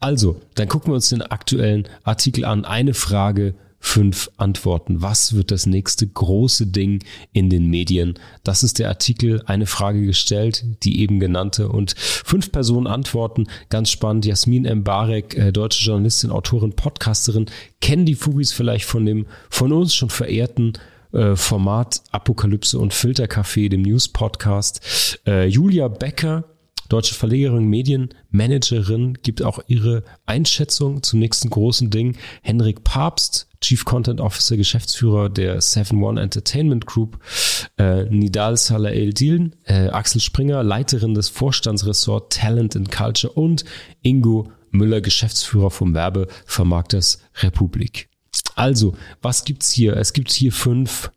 Also, 0.00 0.40
dann 0.54 0.68
gucken 0.68 0.90
wir 0.90 0.96
uns 0.96 1.08
den 1.08 1.22
aktuellen 1.22 1.88
Artikel 2.02 2.44
an. 2.44 2.64
Eine 2.64 2.92
Frage 2.94 3.54
fünf 3.84 4.30
Antworten. 4.38 5.02
Was 5.02 5.34
wird 5.34 5.50
das 5.50 5.66
nächste 5.66 6.06
große 6.06 6.66
Ding 6.66 7.04
in 7.34 7.50
den 7.50 7.68
Medien? 7.68 8.14
Das 8.42 8.62
ist 8.62 8.78
der 8.78 8.88
Artikel, 8.88 9.42
eine 9.44 9.66
Frage 9.66 10.06
gestellt, 10.06 10.64
die 10.82 11.00
eben 11.00 11.20
genannte 11.20 11.68
und 11.68 11.94
fünf 11.98 12.50
Personen 12.50 12.86
antworten. 12.86 13.46
Ganz 13.68 13.90
spannend. 13.90 14.24
Jasmin 14.24 14.62
Mbarek, 14.62 15.36
äh, 15.36 15.52
deutsche 15.52 15.84
Journalistin, 15.84 16.30
Autorin, 16.30 16.72
Podcasterin, 16.72 17.46
kennen 17.82 18.06
die 18.06 18.14
Fugis 18.14 18.52
vielleicht 18.52 18.86
von 18.86 19.04
dem 19.04 19.26
von 19.50 19.70
uns 19.70 19.94
schon 19.94 20.10
verehrten 20.10 20.72
äh, 21.12 21.36
Format 21.36 22.02
Apokalypse 22.10 22.78
und 22.78 22.94
Filtercafé, 22.94 23.68
dem 23.68 23.82
News-Podcast. 23.82 25.20
Äh, 25.26 25.46
Julia 25.46 25.88
Becker, 25.88 26.44
deutsche 26.88 27.14
Verlegerin, 27.14 27.64
Medienmanagerin, 27.64 29.18
gibt 29.22 29.42
auch 29.42 29.60
ihre 29.66 30.02
Einschätzung 30.26 31.02
zum 31.02 31.20
nächsten 31.20 31.50
großen 31.50 31.90
Ding. 31.90 32.16
Henrik 32.42 32.84
Papst, 32.84 33.48
Chief 33.60 33.84
Content 33.84 34.20
Officer, 34.20 34.56
Geschäftsführer 34.56 35.28
der 35.30 35.60
7-One 35.60 36.20
Entertainment 36.20 36.86
Group, 36.86 37.18
äh, 37.78 38.04
Nidal 38.04 38.56
Salah 38.56 38.90
El-Diln, 38.90 39.56
äh, 39.64 39.88
Axel 39.88 40.20
Springer, 40.20 40.62
Leiterin 40.62 41.14
des 41.14 41.28
Vorstandsressort 41.28 42.32
Talent 42.32 42.76
and 42.76 42.90
Culture 42.90 43.32
und 43.32 43.64
Ingo 44.02 44.52
Müller, 44.70 45.00
Geschäftsführer 45.00 45.70
vom 45.70 45.94
Werbevermarkters 45.94 47.22
Republik. 47.36 48.08
Also, 48.56 48.94
was 49.22 49.44
gibt's 49.44 49.70
hier? 49.70 49.96
Es 49.96 50.12
gibt 50.12 50.32
hier 50.32 50.52
fünf 50.52 51.10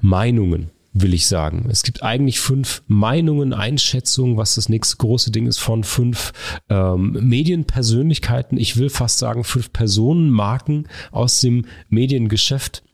Meinungen 0.00 0.70
will 0.94 1.12
ich 1.12 1.26
sagen. 1.26 1.66
Es 1.68 1.82
gibt 1.82 2.02
eigentlich 2.02 2.38
fünf 2.38 2.82
Meinungen, 2.86 3.52
Einschätzungen, 3.52 4.36
was 4.36 4.54
das 4.54 4.68
nächste 4.68 4.96
große 4.96 5.32
Ding 5.32 5.46
ist 5.46 5.58
von 5.58 5.82
fünf 5.82 6.32
ähm, 6.70 7.18
Medienpersönlichkeiten. 7.20 8.56
Ich 8.56 8.76
will 8.76 8.88
fast 8.88 9.18
sagen 9.18 9.44
fünf 9.44 9.72
Personenmarken 9.72 10.88
aus 11.10 11.40
dem 11.40 11.66
Mediengeschäft. 11.88 12.84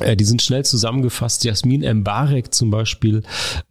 Äh, 0.00 0.14
die 0.14 0.24
sind 0.24 0.42
schnell 0.42 0.64
zusammengefasst. 0.64 1.44
Jasmin 1.44 2.00
Mbarek 2.00 2.52
zum 2.52 2.70
Beispiel 2.70 3.22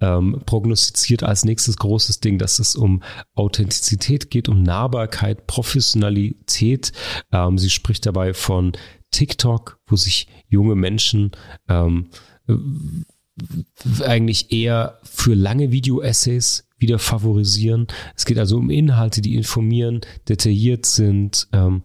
ähm, 0.01 0.41
prognostiziert 0.45 1.21
als 1.21 1.45
nächstes 1.45 1.77
großes 1.77 2.19
Ding, 2.19 2.39
dass 2.39 2.57
es 2.57 2.75
um 2.75 3.03
Authentizität 3.35 4.31
geht, 4.31 4.49
um 4.49 4.63
Nahbarkeit, 4.63 5.45
Professionalität. 5.45 6.93
Ähm, 7.31 7.59
sie 7.59 7.69
spricht 7.69 8.07
dabei 8.07 8.33
von 8.33 8.73
TikTok, 9.11 9.79
wo 9.85 9.95
sich 9.97 10.27
junge 10.47 10.75
Menschen 10.75 11.31
ähm, 11.67 12.09
eigentlich 14.03 14.51
eher 14.51 14.99
für 15.03 15.34
lange 15.34 15.72
Video-Essays 15.72 16.68
wieder 16.77 16.99
favorisieren. 16.99 17.88
Es 18.15 18.26
geht 18.26 18.39
also 18.39 18.57
um 18.57 18.69
Inhalte, 18.69 19.22
die 19.22 19.35
informieren, 19.35 20.01
detailliert 20.27 20.85
sind, 20.85 21.47
ähm, 21.53 21.84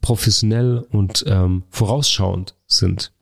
professionell 0.00 0.86
und 0.90 1.24
ähm, 1.26 1.64
vorausschauend 1.70 2.54
sind. 2.66 3.12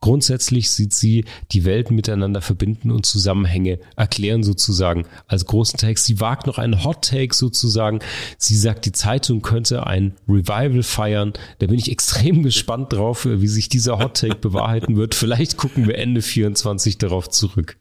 Grundsätzlich 0.00 0.70
sieht 0.70 0.92
sie 0.92 1.24
die 1.50 1.64
Welt 1.64 1.90
miteinander 1.90 2.40
verbinden 2.40 2.92
und 2.92 3.04
Zusammenhänge 3.04 3.80
erklären 3.96 4.44
sozusagen 4.44 5.06
als 5.26 5.44
großen 5.44 5.76
Text. 5.76 6.04
Sie 6.04 6.20
wagt 6.20 6.46
noch 6.46 6.58
einen 6.58 6.84
Hot 6.84 7.02
Take 7.02 7.34
sozusagen. 7.34 7.98
Sie 8.38 8.56
sagt, 8.56 8.86
die 8.86 8.92
Zeitung 8.92 9.42
könnte 9.42 9.86
ein 9.86 10.14
Revival 10.28 10.84
feiern. 10.84 11.32
Da 11.58 11.66
bin 11.66 11.78
ich 11.78 11.90
extrem 11.90 12.42
gespannt 12.44 12.92
drauf, 12.92 13.26
wie 13.28 13.48
sich 13.48 13.68
dieser 13.68 13.98
Hot 13.98 14.18
Take 14.18 14.36
bewahrheiten 14.36 14.96
wird. 14.96 15.16
Vielleicht 15.16 15.56
gucken 15.56 15.88
wir 15.88 15.98
Ende 15.98 16.22
24 16.22 16.98
darauf 16.98 17.28
zurück. 17.28 17.78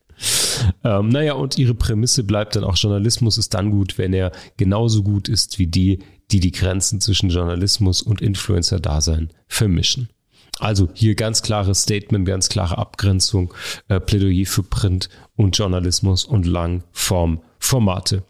Ähm, 0.83 1.09
naja, 1.09 1.33
und 1.33 1.59
ihre 1.59 1.75
Prämisse 1.75 2.23
bleibt 2.23 2.55
dann 2.55 2.63
auch, 2.63 2.77
Journalismus 2.77 3.37
ist 3.37 3.53
dann 3.53 3.69
gut, 3.69 3.99
wenn 3.99 4.13
er 4.13 4.31
genauso 4.57 5.03
gut 5.03 5.29
ist 5.29 5.59
wie 5.59 5.67
die, 5.67 5.99
die 6.31 6.39
die 6.39 6.51
Grenzen 6.51 6.99
zwischen 6.99 7.29
Journalismus 7.29 8.01
und 8.01 8.21
Influencer-Dasein 8.21 9.29
vermischen. 9.47 10.09
Also 10.59 10.89
hier 10.93 11.15
ganz 11.15 11.41
klares 11.41 11.83
Statement, 11.83 12.27
ganz 12.27 12.49
klare 12.49 12.77
Abgrenzung, 12.77 13.53
äh, 13.87 13.99
Plädoyer 13.99 14.45
für 14.45 14.63
Print 14.63 15.09
und 15.35 15.57
Journalismus 15.57 16.25
und 16.25 16.45
Langform-Formate. 16.45 18.23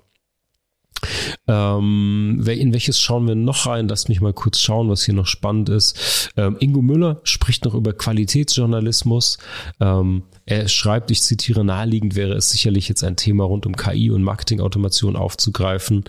Ähm, 1.48 2.44
in 2.46 2.74
welches 2.74 3.00
schauen 3.00 3.28
wir 3.28 3.36
noch 3.36 3.66
rein? 3.68 3.88
Lass 3.88 4.10
mich 4.10 4.20
mal 4.20 4.34
kurz 4.34 4.60
schauen, 4.60 4.90
was 4.90 5.04
hier 5.04 5.14
noch 5.14 5.28
spannend 5.28 5.70
ist. 5.70 6.32
Ähm, 6.36 6.58
Ingo 6.60 6.82
Müller 6.82 7.22
spricht 7.24 7.66
noch 7.66 7.74
über 7.74 7.94
Qualitätsjournalismus. 7.94 9.38
Ähm, 9.80 10.24
er 10.46 10.68
schreibt, 10.68 11.12
ich 11.12 11.22
zitiere, 11.22 11.64
naheliegend 11.64 12.16
wäre 12.16 12.34
es 12.34 12.52
sicherlich 12.52 12.90
jetzt 12.90 13.04
ein 13.04 13.16
Thema 13.16 13.44
rund 13.44 13.66
um 13.66 13.76
KI 13.76 14.12
und 14.12 14.24
Marketingautomation 14.24 15.16
aufzugreifen 15.16 16.04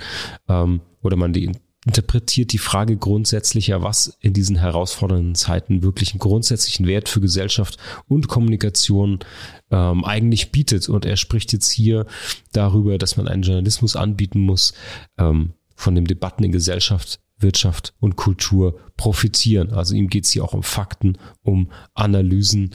ähm, 0.49 0.81
oder 1.03 1.17
man 1.17 1.33
die 1.33 1.53
interpretiert 1.89 2.53
die 2.53 2.59
Frage 2.59 2.99
grundsätzlicher, 2.99 3.83
was 3.83 4.19
in 4.21 4.35
diesen 4.35 4.57
herausfordernden 4.57 5.35
Zeiten 5.35 5.83
wirklich 5.83 6.13
einen 6.13 6.19
grundsätzlichen 6.19 6.87
Wert 6.87 7.09
für 7.09 7.23
Gesellschaft 7.23 7.79
und 8.07 8.29
Kommunikation 8.29 9.21
ähm, 9.71 10.05
eigentlich 10.05 10.53
bietet. 10.53 10.91
Und 10.91 11.07
er 11.07 11.17
spricht 11.17 11.51
jetzt 11.55 11.71
hier 11.71 12.05
darüber, 12.53 12.99
dass 12.99 13.17
man 13.17 13.27
einen 13.27 13.43
Journalismus 13.43 13.97
anbieten 13.97 14.41
muss, 14.41 14.75
ähm, 15.17 15.55
von 15.77 15.95
den 15.95 16.05
Debatten 16.05 16.45
in 16.45 16.53
Gesellschaft, 16.53 17.21
Wirtschaft 17.39 17.95
und 18.01 18.17
Kultur 18.17 18.79
profitieren. 18.99 19.73
Also 19.73 19.95
ihm 19.95 20.09
geht 20.09 20.25
es 20.25 20.33
hier 20.33 20.45
auch 20.45 20.53
um 20.53 20.63
Fakten, 20.63 21.17
um 21.43 21.71
Analysen. 21.95 22.75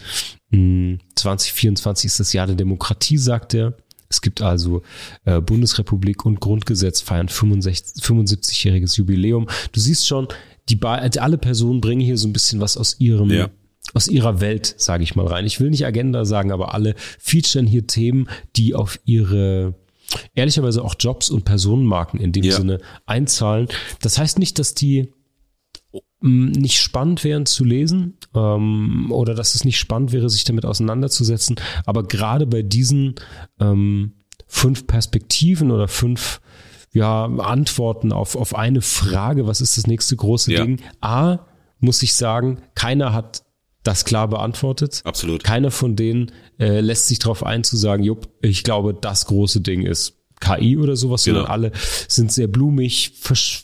2024 0.50 2.04
hm, 2.04 2.08
ist 2.08 2.20
das 2.20 2.34
Jahr 2.34 2.48
der 2.48 2.56
Demokratie, 2.56 3.18
sagt 3.18 3.54
er. 3.54 3.78
Es 4.14 4.22
gibt 4.22 4.42
also 4.44 4.84
äh, 5.26 5.42
Bundesrepublik 5.42 6.24
und 6.26 6.40
Grundgesetz 6.40 7.02
feiern 7.02 7.28
75-jähriges 7.28 8.98
Jubiläum. 8.98 9.48
Du 9.72 9.80
siehst 9.80 10.08
schon, 10.08 10.28
die 10.70 10.80
alle 10.84 11.40
Personen 11.40 11.82
bringen 11.82 12.02
hier 12.02 12.18
so 12.18 12.28
ein 12.28 12.34
bisschen 12.34 12.62
was 12.62 12.78
aus 12.78 13.00
ihrem 13.00 13.32
ja 13.32 13.50
aus 13.94 14.08
ihrer 14.08 14.40
Welt, 14.40 14.74
sage 14.78 15.04
ich 15.04 15.16
mal 15.16 15.28
rein. 15.28 15.46
Ich 15.46 15.60
will 15.60 15.70
nicht 15.70 15.86
Agenda 15.86 16.26
sagen, 16.26 16.52
aber 16.52 16.74
alle 16.74 16.96
featuren 17.20 17.68
hier 17.68 17.86
Themen, 17.86 18.30
die 18.56 18.74
auf 18.74 18.98
ihre 19.04 19.76
ehrlicherweise 20.36 20.84
auch 20.84 20.96
Jobs 20.98 21.30
und 21.30 21.44
Personenmarken 21.44 22.20
in 22.20 22.32
dem 22.32 22.44
ja. 22.44 22.56
Sinne 22.56 22.80
einzahlen. 23.06 23.68
Das 24.02 24.18
heißt 24.18 24.40
nicht, 24.40 24.58
dass 24.58 24.74
die 24.74 25.12
nicht 26.24 26.80
spannend 26.80 27.24
wären 27.26 27.46
zu 27.46 27.66
lesen 27.66 28.18
ähm, 28.34 29.12
oder 29.12 29.36
dass 29.36 29.56
es 29.56 29.66
nicht 29.66 29.78
spannend 29.78 30.14
wäre, 30.14 30.30
sich 30.30 30.46
damit 30.46 30.66
auseinanderzusetzen. 30.66 31.58
Aber 31.86 32.04
gerade 32.04 32.48
bei 32.48 32.62
diesen 32.62 33.16
ähm, 33.60 34.14
fünf 34.48 34.88
Perspektiven 34.88 35.70
oder 35.70 35.90
fünf 35.90 36.40
ja, 36.94 37.26
Antworten 37.26 38.14
auf, 38.14 38.38
auf 38.38 38.56
eine 38.56 38.82
Frage, 38.82 39.48
was 39.48 39.60
ist 39.60 39.78
das 39.78 39.86
nächste 39.86 40.16
große 40.16 40.54
ja. 40.54 40.64
Ding? 40.64 40.80
A, 41.02 41.40
muss 41.80 42.02
ich 42.04 42.14
sagen, 42.14 42.62
keiner 42.74 43.12
hat 43.12 43.44
das 43.84 44.06
klar 44.06 44.30
beantwortet. 44.30 45.02
Absolut. 45.04 45.44
Keiner 45.44 45.72
von 45.72 45.98
denen 45.98 46.32
äh, 46.58 46.80
lässt 46.80 47.10
sich 47.10 47.20
darauf 47.20 47.44
ein 47.44 47.66
zu 47.66 47.76
sagen, 47.76 48.04
jupp, 48.04 48.30
ich 48.42 48.64
glaube, 48.64 48.94
das 48.94 49.26
große 49.26 49.60
Ding 49.60 49.86
ist 49.86 50.23
KI 50.44 50.78
oder 50.78 50.96
sowas, 50.96 51.24
genau. 51.24 51.40
sondern 51.40 51.52
alle 51.52 51.72
sind 52.08 52.32
sehr 52.32 52.48
blumig, 52.48 53.14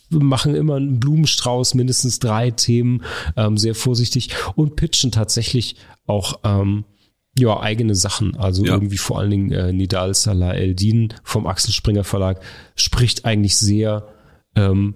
machen 0.09 0.55
immer 0.55 0.75
einen 0.75 0.99
Blumenstrauß, 0.99 1.73
mindestens 1.75 2.19
drei 2.19 2.51
Themen, 2.51 3.03
ähm, 3.35 3.57
sehr 3.57 3.75
vorsichtig 3.75 4.29
und 4.55 4.75
pitchen 4.75 5.11
tatsächlich 5.11 5.75
auch 6.07 6.39
ähm, 6.43 6.85
ja, 7.37 7.59
eigene 7.59 7.95
Sachen. 7.95 8.35
Also 8.37 8.65
ja. 8.65 8.73
irgendwie 8.73 8.97
vor 8.97 9.19
allen 9.19 9.31
Dingen 9.31 9.51
äh, 9.51 9.73
Nidal 9.73 10.13
Salah 10.13 10.53
Eldin 10.53 11.13
vom 11.23 11.47
Axel 11.47 11.73
Springer 11.73 12.03
Verlag 12.03 12.41
spricht 12.75 13.25
eigentlich 13.25 13.57
sehr, 13.57 14.07
ähm, 14.55 14.95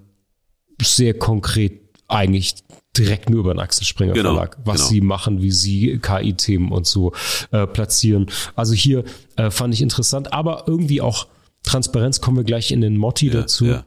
sehr 0.82 1.14
konkret 1.14 1.82
eigentlich 2.08 2.56
direkt 2.98 3.30
nur 3.30 3.40
über 3.40 3.54
den 3.54 3.60
Axel 3.60 3.86
Springer 3.86 4.14
genau, 4.14 4.34
Verlag, 4.34 4.58
was 4.66 4.78
genau. 4.78 4.90
sie 4.90 5.02
machen, 5.02 5.42
wie 5.42 5.52
sie 5.52 6.00
KI-Themen 6.00 6.72
und 6.72 6.86
so 6.86 7.14
äh, 7.52 7.66
platzieren. 7.66 8.28
Also 8.56 8.74
hier 8.74 9.04
äh, 9.36 9.50
fand 9.50 9.74
ich 9.74 9.82
interessant, 9.82 10.32
aber 10.32 10.66
irgendwie 10.68 11.02
auch 11.02 11.28
Transparenz 11.64 12.22
kommen 12.22 12.38
wir 12.38 12.44
gleich 12.44 12.72
in 12.72 12.82
den 12.82 12.98
Motti 12.98 13.28
ja, 13.28 13.34
dazu. 13.34 13.66
Ja. 13.66 13.86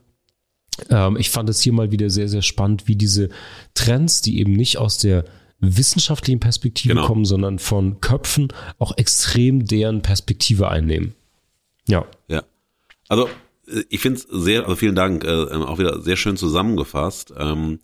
Ähm, 0.89 1.17
ich 1.17 1.29
fand 1.29 1.49
es 1.49 1.61
hier 1.61 1.73
mal 1.73 1.91
wieder 1.91 2.09
sehr, 2.09 2.27
sehr 2.27 2.41
spannend, 2.41 2.87
wie 2.87 2.95
diese 2.95 3.29
Trends, 3.73 4.21
die 4.21 4.39
eben 4.39 4.53
nicht 4.53 4.77
aus 4.77 4.97
der 4.97 5.25
wissenschaftlichen 5.59 6.39
Perspektive 6.39 6.95
genau. 6.95 7.07
kommen, 7.07 7.25
sondern 7.25 7.59
von 7.59 7.99
Köpfen 7.99 8.49
auch 8.77 8.95
extrem 8.97 9.65
deren 9.65 10.01
Perspektive 10.01 10.69
einnehmen. 10.69 11.15
Ja. 11.87 12.05
Ja. 12.27 12.43
Also 13.07 13.27
äh, 13.67 13.83
ich 13.89 14.01
finde 14.01 14.19
es 14.19 14.27
sehr, 14.29 14.63
also 14.63 14.75
vielen 14.75 14.95
Dank, 14.95 15.23
äh, 15.23 15.29
ähm, 15.29 15.63
auch 15.63 15.79
wieder 15.79 16.01
sehr 16.01 16.15
schön 16.17 16.37
zusammengefasst. 16.37 17.33
Ähm, 17.37 17.79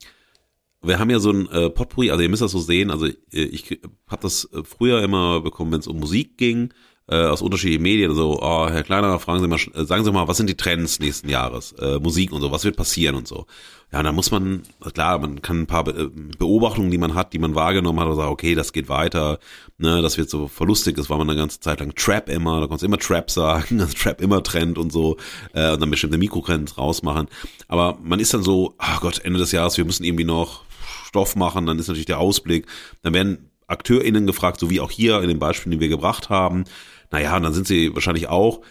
wir 0.82 1.00
haben 1.00 1.10
ja 1.10 1.20
so 1.20 1.32
ein 1.32 1.50
äh, 1.50 1.70
Potpourri, 1.70 2.12
also 2.12 2.22
ihr 2.22 2.30
müsst 2.30 2.42
das 2.42 2.52
so 2.52 2.60
sehen, 2.60 2.92
also 2.92 3.06
ich, 3.06 3.18
äh, 3.32 3.44
ich 3.44 3.80
habe 4.08 4.22
das 4.22 4.50
äh, 4.54 4.64
früher 4.64 5.02
immer 5.02 5.42
bekommen, 5.42 5.72
wenn 5.72 5.80
es 5.80 5.88
um 5.88 6.00
Musik 6.00 6.38
ging 6.38 6.74
äh, 7.10 7.26
aus 7.26 7.42
unterschiedlichen 7.42 7.84
Medien, 7.84 8.16
so, 8.16 8.40
oh, 8.42 8.68
Herr 8.70 8.84
Kleiner, 8.84 9.20
fragen 9.20 9.42
Sie 9.42 9.48
mal, 9.48 9.60
äh, 9.74 9.86
sagen 9.86 10.06
Sie 10.06 10.12
mal, 10.12 10.28
was 10.28 10.38
sind 10.38 10.50
die 10.50 10.56
Trends 10.56 11.00
nächsten 11.00 11.28
Jahres? 11.28 11.74
Äh, 11.74 12.00
Musik 12.00 12.32
und 12.32 12.42
so, 12.42 12.52
was 12.52 12.64
wird 12.64 12.78
passieren 12.78 13.16
und 13.16 13.28
so. 13.28 13.46
Ja, 13.92 14.00
und 14.00 14.06
dann 14.06 14.16
muss 14.16 14.32
man, 14.32 14.64
klar, 14.94 15.20
man 15.20 15.42
kann 15.42 15.62
ein 15.62 15.68
paar 15.68 15.84
Be 15.84 16.10
Beobachtungen, 16.40 16.92
die 16.92 16.98
man 16.98 17.14
hat, 17.14 17.34
die 17.34 17.40
man 17.40 17.56
wahrgenommen 17.56 18.00
hat, 18.00 18.08
oder 18.08 18.16
sagen, 18.16 18.32
okay, 18.32 18.56
das 18.56 18.74
geht 18.74 18.90
weiter, 18.90 19.40
ne, 19.78 20.02
das 20.02 20.18
wird 20.18 20.30
so 20.30 20.48
verlustig, 20.48 20.96
das 20.96 21.10
war 21.10 21.18
man 21.18 21.30
eine 21.30 21.38
ganze 21.38 21.60
Zeit 21.60 21.80
lang 21.82 21.94
Trap 21.94 22.30
immer, 22.30 22.62
da 22.62 22.68
konntest 22.68 22.84
du 22.84 22.88
immer 22.88 22.98
Trap 22.98 23.30
sagen, 23.30 23.82
also 23.82 23.94
Trap 23.94 24.22
immer 24.22 24.42
Trend 24.42 24.78
und 24.78 24.92
so, 24.92 25.18
äh, 25.54 25.74
und 25.74 25.82
dann 25.82 25.92
bestimmte 25.92 26.18
Mikrotrends 26.18 26.78
rausmachen. 26.78 27.28
Aber 27.68 28.00
man 28.02 28.20
ist 28.20 28.34
dann 28.34 28.44
so, 28.44 28.76
ach 28.78 29.02
Gott, 29.02 29.20
Ende 29.20 29.40
des 29.40 29.52
Jahres, 29.52 29.78
wir 29.78 29.86
müssen 29.86 30.06
irgendwie 30.06 30.26
noch 30.26 30.64
Stoff 31.06 31.36
machen, 31.36 31.66
dann 31.66 31.78
ist 31.78 31.88
natürlich 31.88 32.06
der 32.06 32.20
Ausblick, 32.20 32.66
dann 33.02 33.14
werden 33.14 33.50
AkteurInnen 33.68 34.26
gefragt, 34.26 34.60
so 34.60 34.70
wie 34.70 34.80
auch 34.80 34.92
hier 34.92 35.22
in 35.22 35.28
den 35.28 35.40
Beispielen, 35.40 35.72
die 35.72 35.80
wir 35.80 35.90
gebracht 35.90 36.30
haben. 36.30 36.66
Naja, 37.14 37.38
und 37.38 37.44
dann 37.44 37.54
sind 37.54 37.68
sie 37.68 37.94
wahrscheinlich 37.94 38.28
auch 38.28 38.62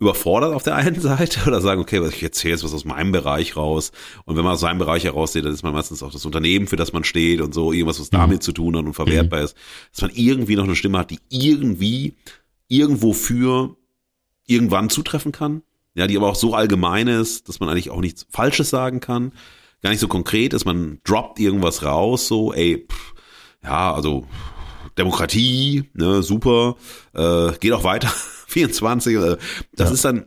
überfordert 0.00 0.52
auf 0.54 0.64
der 0.64 0.74
einen 0.74 1.00
Seite 1.00 1.46
oder 1.46 1.60
sagen, 1.60 1.80
okay, 1.80 2.04
ich 2.08 2.20
erzähle 2.20 2.54
jetzt 2.54 2.64
was 2.64 2.74
aus 2.74 2.84
meinem 2.84 3.12
Bereich 3.12 3.56
raus. 3.56 3.92
Und 4.24 4.36
wenn 4.36 4.42
man 4.42 4.54
aus 4.54 4.60
seinem 4.60 4.78
Bereich 4.78 5.04
herausgeht, 5.04 5.44
dann 5.44 5.54
ist 5.54 5.62
man 5.62 5.72
meistens 5.72 6.02
auch 6.02 6.10
das 6.10 6.26
Unternehmen, 6.26 6.66
für 6.66 6.74
das 6.74 6.92
man 6.92 7.04
steht 7.04 7.40
und 7.40 7.54
so, 7.54 7.72
irgendwas, 7.72 8.00
was 8.00 8.10
damit 8.10 8.38
mhm. 8.38 8.40
zu 8.40 8.52
tun 8.52 8.76
hat 8.76 8.84
und 8.84 8.94
verwertbar 8.94 9.38
mhm. 9.38 9.44
ist, 9.44 9.56
dass 9.92 10.02
man 10.02 10.10
irgendwie 10.14 10.56
noch 10.56 10.64
eine 10.64 10.74
Stimme 10.74 10.98
hat, 10.98 11.12
die 11.12 11.20
irgendwie 11.28 12.16
irgendwo 12.66 13.12
für 13.12 13.76
irgendwann 14.46 14.90
zutreffen 14.90 15.30
kann. 15.30 15.62
Ja, 15.94 16.08
die 16.08 16.16
aber 16.16 16.28
auch 16.28 16.34
so 16.34 16.54
allgemein 16.54 17.06
ist, 17.06 17.48
dass 17.48 17.60
man 17.60 17.68
eigentlich 17.68 17.90
auch 17.90 18.00
nichts 18.00 18.26
Falsches 18.30 18.68
sagen 18.68 18.98
kann. 18.98 19.30
Gar 19.80 19.90
nicht 19.90 20.00
so 20.00 20.08
konkret 20.08 20.54
ist, 20.54 20.64
man 20.64 20.98
droppt 21.04 21.38
irgendwas 21.38 21.84
raus, 21.84 22.26
so, 22.26 22.52
ey, 22.52 22.84
pff, 22.90 23.14
ja, 23.62 23.94
also 23.94 24.26
Demokratie, 24.98 25.90
ne, 25.94 26.22
super, 26.22 26.76
äh, 27.14 27.52
geht 27.58 27.72
auch 27.72 27.84
weiter, 27.84 28.08
24, 28.48 29.16
äh, 29.16 29.36
das 29.74 29.88
ja. 29.88 29.94
ist 29.94 30.04
dann, 30.04 30.26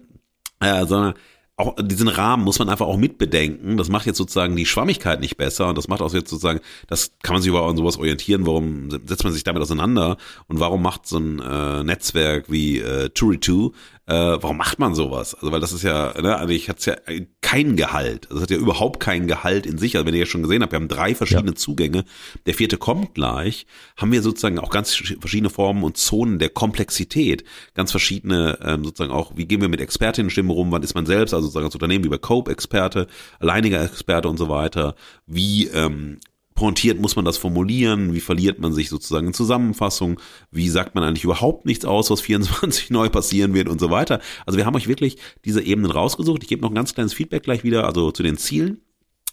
äh, 0.60 0.86
sondern 0.86 1.14
auch 1.58 1.76
diesen 1.82 2.10
Rahmen 2.10 2.44
muss 2.44 2.60
man 2.60 2.68
einfach 2.68 2.86
auch 2.86 2.98
mitbedenken. 2.98 3.78
Das 3.78 3.88
macht 3.88 4.06
jetzt 4.06 4.18
sozusagen 4.18 4.56
die 4.58 4.66
Schwammigkeit 4.66 5.22
nicht 5.22 5.38
besser 5.38 5.70
und 5.70 5.78
das 5.78 5.88
macht 5.88 6.02
auch 6.02 6.14
jetzt 6.14 6.30
sozusagen, 6.30 6.60
das 6.88 7.14
kann 7.24 7.34
man 7.34 7.42
sich 7.42 7.50
überhaupt 7.50 7.70
an 7.70 7.78
sowas 7.78 7.98
orientieren, 7.98 8.46
warum 8.46 8.90
setzt 8.90 9.24
man 9.24 9.32
sich 9.32 9.46
damit 9.46 9.62
auseinander 9.62 10.18
und 10.48 10.60
warum 10.60 10.82
macht 10.82 11.08
so 11.08 11.18
ein 11.18 11.40
äh, 11.40 11.84
Netzwerk 11.84 12.52
wie 12.52 12.80
äh, 12.80 13.06
Turi2 13.06 13.72
äh, 14.08 14.14
warum 14.14 14.58
macht 14.58 14.78
man 14.78 14.94
sowas? 14.94 15.34
Also 15.34 15.52
weil 15.52 15.60
das 15.60 15.74
ist 15.74 15.84
ja, 15.84 16.14
ne, 16.22 16.38
eigentlich 16.38 16.70
hat 16.70 16.80
es 16.80 16.86
ja 16.86 16.96
kein 17.42 17.76
Gehalt. 17.76 18.28
Das 18.30 18.42
hat 18.42 18.52
ja 18.52 18.58
überhaupt 18.58 19.00
keinen 19.00 19.28
Gehalt 19.28 19.66
in 19.66 19.80
sich. 19.80 19.96
Also 19.96 20.06
wenn 20.06 20.14
ihr 20.14 20.22
ja 20.22 20.26
schon 20.28 20.44
gesehen 20.44 20.62
habt, 20.62 20.74
wir 20.74 20.78
haben 20.78 20.88
drei 20.88 21.16
verschiedene 21.16 21.52
ja. 21.52 21.56
Zugänge. 21.56 22.06
Der 22.46 22.54
vierte 22.54 22.78
kommt 22.78 23.16
gleich. 23.16 23.66
Haben 23.98 24.12
wir 24.12 24.22
sozusagen 24.22 24.60
auch 24.60 24.70
ganz 24.70 24.94
verschiedene 24.94 25.50
Formen 25.50 25.84
und 25.84 25.98
Zonen 25.98 26.38
der 26.38 26.50
Komplexität. 26.50 27.44
Ganz 27.74 27.90
verschiedene, 27.92 28.60
ähm, 28.62 28.84
sozusagen 28.84 29.12
auch, 29.12 29.34
wie 29.36 29.48
gehen 29.48 29.62
wir 29.62 29.70
mit 29.70 29.82
Expertinnen-Stimmen 29.82 30.52
rum? 30.52 30.72
Wann 30.72 30.84
ist 30.84 30.94
man 30.94 31.08
selbst, 31.08 31.34
also 31.34 31.48
sozusagen 31.48 31.66
als 31.66 31.76
Unternehmen 31.76 32.04
wie 32.04 32.10
bei 32.10 32.18
Cope-Experte, 32.20 33.08
alleiniger 33.40 33.84
Experte 33.84 34.30
und 34.30 34.38
so 34.38 34.50
weiter? 34.50 34.96
Wie 35.26 35.68
ähm, 35.68 36.20
pointiert 36.56 37.00
muss 37.00 37.16
man 37.16 37.26
das 37.26 37.38
formulieren? 37.38 38.14
Wie 38.14 38.22
verliert 38.22 38.60
man 38.60 38.74
sich 38.74 38.90
sozusagen 38.90 39.28
in 39.28 39.34
Zusammenfassung? 39.34 40.20
Wie 40.52 40.70
sagt 40.70 40.96
man 40.96 41.04
eigentlich 41.04 41.26
überhaupt 41.26 41.66
nichts 41.66 41.86
aus, 41.86 42.10
was 42.10 42.22
24 42.22 42.90
neu 42.90 43.10
passieren 43.10 43.54
wird 43.54 43.70
und 43.70 43.80
so 43.80 43.92
weiter? 43.92 44.22
Also 44.46 44.58
wir 44.58 44.66
haben 44.66 44.76
euch 44.76 44.88
wirklich 44.88 45.18
diese 45.44 45.62
Ebenen 45.62 45.92
rausgesucht. 45.92 46.42
Ich 46.44 46.50
gebe 46.50 46.62
noch 46.62 46.72
ein 46.72 46.76
ganz 46.76 46.94
kleines 46.94 47.14
Feedback 47.14 47.44
gleich 47.44 47.64
wieder, 47.64 47.86
also 47.86 48.12
zu 48.12 48.24
den 48.24 48.38
Zielen. 48.38 48.82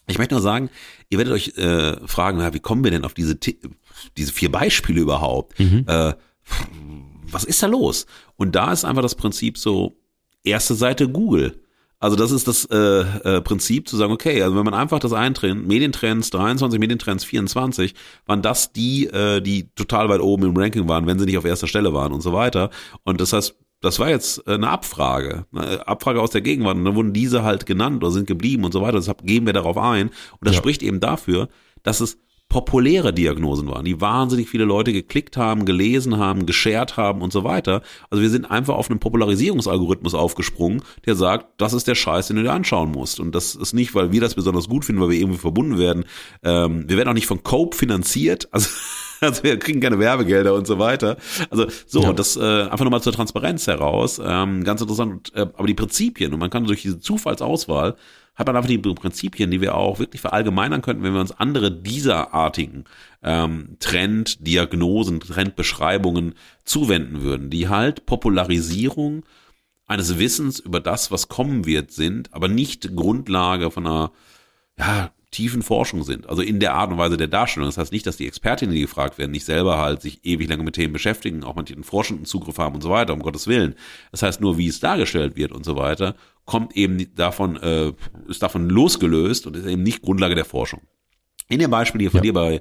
Ich 0.08 0.18
möchte 0.18 0.34
nur 0.34 0.42
sagen, 0.42 0.68
ihr 1.10 1.18
werdet 1.18 1.32
euch 1.32 1.56
äh, 1.56 1.96
fragen, 2.06 2.38
na, 2.38 2.52
wie 2.52 2.60
kommen 2.60 2.82
wir 2.82 2.90
denn 2.90 3.04
auf 3.04 3.14
diese, 3.14 3.36
diese 3.36 4.32
vier 4.32 4.50
Beispiele 4.50 5.00
überhaupt? 5.00 5.58
Mhm. 5.60 5.84
Äh, 5.86 6.14
was 7.30 7.44
ist 7.44 7.62
da 7.62 7.68
los? 7.68 8.06
Und 8.36 8.56
da 8.56 8.72
ist 8.72 8.84
einfach 8.84 9.02
das 9.02 9.14
Prinzip 9.14 9.58
so, 9.58 9.96
erste 10.44 10.74
Seite 10.74 11.08
Google. 11.08 11.61
Also 12.02 12.16
das 12.16 12.32
ist 12.32 12.48
das 12.48 12.64
äh, 12.64 12.76
äh, 12.78 13.40
Prinzip 13.42 13.88
zu 13.88 13.96
sagen, 13.96 14.12
okay, 14.12 14.42
also 14.42 14.56
wenn 14.56 14.64
man 14.64 14.74
einfach 14.74 14.98
das 14.98 15.12
eintrennt, 15.12 15.68
Medientrends 15.68 16.30
23, 16.30 16.80
Medientrends 16.80 17.22
24, 17.22 17.94
waren 18.26 18.42
das 18.42 18.72
die, 18.72 19.06
äh, 19.06 19.40
die 19.40 19.68
total 19.76 20.08
weit 20.08 20.20
oben 20.20 20.46
im 20.46 20.56
Ranking 20.56 20.88
waren, 20.88 21.06
wenn 21.06 21.20
sie 21.20 21.26
nicht 21.26 21.38
auf 21.38 21.44
erster 21.44 21.68
Stelle 21.68 21.94
waren 21.94 22.12
und 22.12 22.20
so 22.20 22.32
weiter. 22.32 22.70
Und 23.04 23.20
das 23.20 23.32
heißt, 23.32 23.54
das 23.82 24.00
war 24.00 24.08
jetzt 24.08 24.44
äh, 24.48 24.54
eine 24.54 24.70
Abfrage, 24.70 25.46
eine 25.54 25.86
Abfrage 25.86 26.20
aus 26.20 26.32
der 26.32 26.40
Gegenwart 26.40 26.76
und 26.76 26.84
dann 26.84 26.96
wurden 26.96 27.12
diese 27.12 27.44
halt 27.44 27.66
genannt 27.66 28.02
oder 28.02 28.10
sind 28.10 28.26
geblieben 28.26 28.64
und 28.64 28.72
so 28.72 28.82
weiter. 28.82 28.96
Deshalb 28.98 29.24
gehen 29.24 29.46
wir 29.46 29.52
darauf 29.52 29.78
ein. 29.78 30.08
Und 30.08 30.14
das 30.40 30.56
ja. 30.56 30.58
spricht 30.58 30.82
eben 30.82 30.98
dafür, 30.98 31.50
dass 31.84 32.00
es 32.00 32.18
populäre 32.52 33.14
Diagnosen 33.14 33.66
waren, 33.68 33.86
die 33.86 33.98
wahnsinnig 34.02 34.46
viele 34.46 34.66
Leute 34.66 34.92
geklickt 34.92 35.38
haben, 35.38 35.64
gelesen 35.64 36.18
haben, 36.18 36.44
geshared 36.44 36.98
haben 36.98 37.22
und 37.22 37.32
so 37.32 37.44
weiter. 37.44 37.80
Also 38.10 38.20
wir 38.20 38.28
sind 38.28 38.44
einfach 38.44 38.74
auf 38.74 38.90
einen 38.90 39.00
Popularisierungsalgorithmus 39.00 40.12
aufgesprungen, 40.12 40.82
der 41.06 41.14
sagt, 41.14 41.46
das 41.56 41.72
ist 41.72 41.88
der 41.88 41.94
Scheiß, 41.94 42.26
den 42.26 42.36
du 42.36 42.42
dir 42.42 42.52
anschauen 42.52 42.90
musst. 42.90 43.20
Und 43.20 43.34
das 43.34 43.54
ist 43.54 43.72
nicht, 43.72 43.94
weil 43.94 44.12
wir 44.12 44.20
das 44.20 44.34
besonders 44.34 44.68
gut 44.68 44.84
finden, 44.84 45.00
weil 45.00 45.08
wir 45.08 45.18
irgendwie 45.18 45.38
verbunden 45.38 45.78
werden. 45.78 46.04
Ähm, 46.42 46.84
wir 46.86 46.98
werden 46.98 47.08
auch 47.08 47.14
nicht 47.14 47.26
von 47.26 47.42
Cope 47.42 47.74
finanziert. 47.74 48.48
Also 48.52 48.68
also 49.22 49.44
wir 49.44 49.58
kriegen 49.58 49.80
keine 49.80 49.98
Werbegelder 49.98 50.52
und 50.52 50.66
so 50.66 50.78
weiter. 50.78 51.16
Also 51.48 51.68
so, 51.86 52.02
ja. 52.02 52.12
das 52.12 52.36
äh, 52.36 52.64
einfach 52.64 52.84
nochmal 52.84 53.00
zur 53.00 53.14
Transparenz 53.14 53.66
heraus. 53.66 54.20
Ähm, 54.22 54.62
ganz 54.62 54.82
interessant, 54.82 55.32
äh, 55.34 55.46
aber 55.56 55.66
die 55.66 55.74
Prinzipien 55.74 56.34
und 56.34 56.38
man 56.38 56.50
kann 56.50 56.64
durch 56.64 56.82
diese 56.82 57.00
Zufallsauswahl 57.00 57.96
hat 58.34 58.46
man 58.46 58.56
einfach 58.56 58.68
die 58.68 58.78
Prinzipien, 58.78 59.50
die 59.50 59.60
wir 59.60 59.74
auch 59.74 59.98
wirklich 59.98 60.20
verallgemeinern 60.20 60.82
könnten, 60.82 61.02
wenn 61.02 61.12
wir 61.12 61.20
uns 61.20 61.32
andere 61.32 61.70
dieserartigen 61.70 62.84
ähm, 63.22 63.76
Trenddiagnosen, 63.78 65.20
Trendbeschreibungen 65.20 66.34
zuwenden 66.64 67.22
würden, 67.22 67.50
die 67.50 67.68
halt 67.68 68.06
Popularisierung 68.06 69.24
eines 69.86 70.18
Wissens 70.18 70.58
über 70.58 70.80
das, 70.80 71.10
was 71.10 71.28
kommen 71.28 71.66
wird, 71.66 71.92
sind, 71.92 72.32
aber 72.32 72.48
nicht 72.48 72.96
Grundlage 72.96 73.70
von 73.70 73.86
einer 73.86 74.12
ja, 74.78 75.10
tiefen 75.32 75.62
Forschung 75.62 76.04
sind. 76.04 76.28
Also 76.28 76.42
in 76.42 76.60
der 76.60 76.74
Art 76.74 76.92
und 76.92 76.98
Weise 76.98 77.16
der 77.16 77.26
Darstellung. 77.26 77.68
Das 77.68 77.78
heißt 77.78 77.90
nicht, 77.90 78.06
dass 78.06 78.18
die 78.18 78.28
Expertinnen, 78.28 78.74
die 78.74 78.82
gefragt 78.82 79.18
werden, 79.18 79.32
nicht 79.32 79.46
selber 79.46 79.78
halt 79.78 80.02
sich 80.02 80.24
ewig 80.24 80.48
lange 80.48 80.62
mit 80.62 80.74
Themen 80.74 80.92
beschäftigen, 80.92 81.42
auch 81.42 81.56
manche 81.56 81.74
den 81.74 81.84
forschenden 81.84 82.26
Zugriff 82.26 82.58
haben 82.58 82.74
und 82.76 82.82
so 82.82 82.90
weiter, 82.90 83.14
um 83.14 83.20
Gottes 83.20 83.48
Willen. 83.48 83.74
Das 84.12 84.22
heißt 84.22 84.40
nur, 84.40 84.58
wie 84.58 84.68
es 84.68 84.78
dargestellt 84.78 85.34
wird 85.34 85.50
und 85.50 85.64
so 85.64 85.74
weiter, 85.74 86.14
kommt 86.44 86.76
eben 86.76 87.14
davon, 87.14 87.56
äh, 87.56 87.92
ist 88.28 88.42
davon 88.42 88.68
losgelöst 88.68 89.46
und 89.46 89.56
ist 89.56 89.66
eben 89.66 89.82
nicht 89.82 90.02
Grundlage 90.02 90.34
der 90.34 90.44
Forschung. 90.44 90.82
In 91.48 91.58
dem 91.58 91.70
Beispiel 91.70 92.02
hier 92.02 92.10
von 92.10 92.18
ja. 92.18 92.24
dir 92.24 92.32
bei 92.34 92.60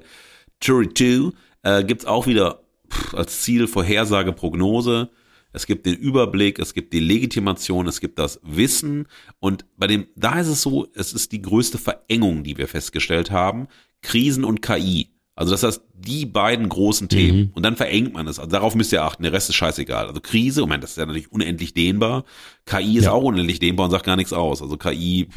Jury 0.62 0.88
2 0.92 1.32
äh, 1.62 1.84
gibt 1.84 2.02
es 2.02 2.06
auch 2.06 2.26
wieder 2.26 2.62
pff, 2.90 3.14
als 3.14 3.42
Ziel 3.42 3.66
Vorhersage, 3.66 4.32
Prognose 4.32 5.10
es 5.52 5.66
gibt 5.66 5.86
den 5.86 5.94
Überblick, 5.94 6.58
es 6.58 6.74
gibt 6.74 6.92
die 6.92 7.00
Legitimation, 7.00 7.86
es 7.86 8.00
gibt 8.00 8.18
das 8.18 8.40
Wissen. 8.42 9.06
Und 9.38 9.64
bei 9.76 9.86
dem, 9.86 10.06
da 10.16 10.40
ist 10.40 10.48
es 10.48 10.62
so, 10.62 10.88
es 10.94 11.12
ist 11.12 11.32
die 11.32 11.42
größte 11.42 11.78
Verengung, 11.78 12.42
die 12.44 12.56
wir 12.56 12.68
festgestellt 12.68 13.30
haben. 13.30 13.68
Krisen 14.00 14.44
und 14.44 14.62
KI. 14.62 15.08
Also 15.34 15.52
das 15.52 15.62
heißt, 15.62 15.82
die 15.94 16.26
beiden 16.26 16.68
großen 16.68 17.08
Themen. 17.08 17.38
Mhm. 17.38 17.50
Und 17.54 17.62
dann 17.62 17.76
verengt 17.76 18.12
man 18.12 18.26
es. 18.28 18.38
Also 18.38 18.50
darauf 18.50 18.74
müsst 18.74 18.92
ihr 18.92 19.02
achten. 19.02 19.22
Der 19.22 19.32
Rest 19.32 19.48
ist 19.48 19.56
scheißegal. 19.56 20.06
Also 20.06 20.20
Krise, 20.20 20.62
ich 20.62 20.66
meine, 20.66 20.80
das 20.80 20.90
ist 20.90 20.96
ja 20.96 21.06
natürlich 21.06 21.32
unendlich 21.32 21.74
dehnbar. 21.74 22.24
KI 22.66 22.98
ist 22.98 23.04
ja. 23.04 23.12
auch 23.12 23.22
unendlich 23.22 23.58
dehnbar 23.58 23.84
und 23.84 23.90
sagt 23.90 24.04
gar 24.04 24.16
nichts 24.16 24.32
aus. 24.32 24.60
Also 24.60 24.76
KI, 24.76 25.28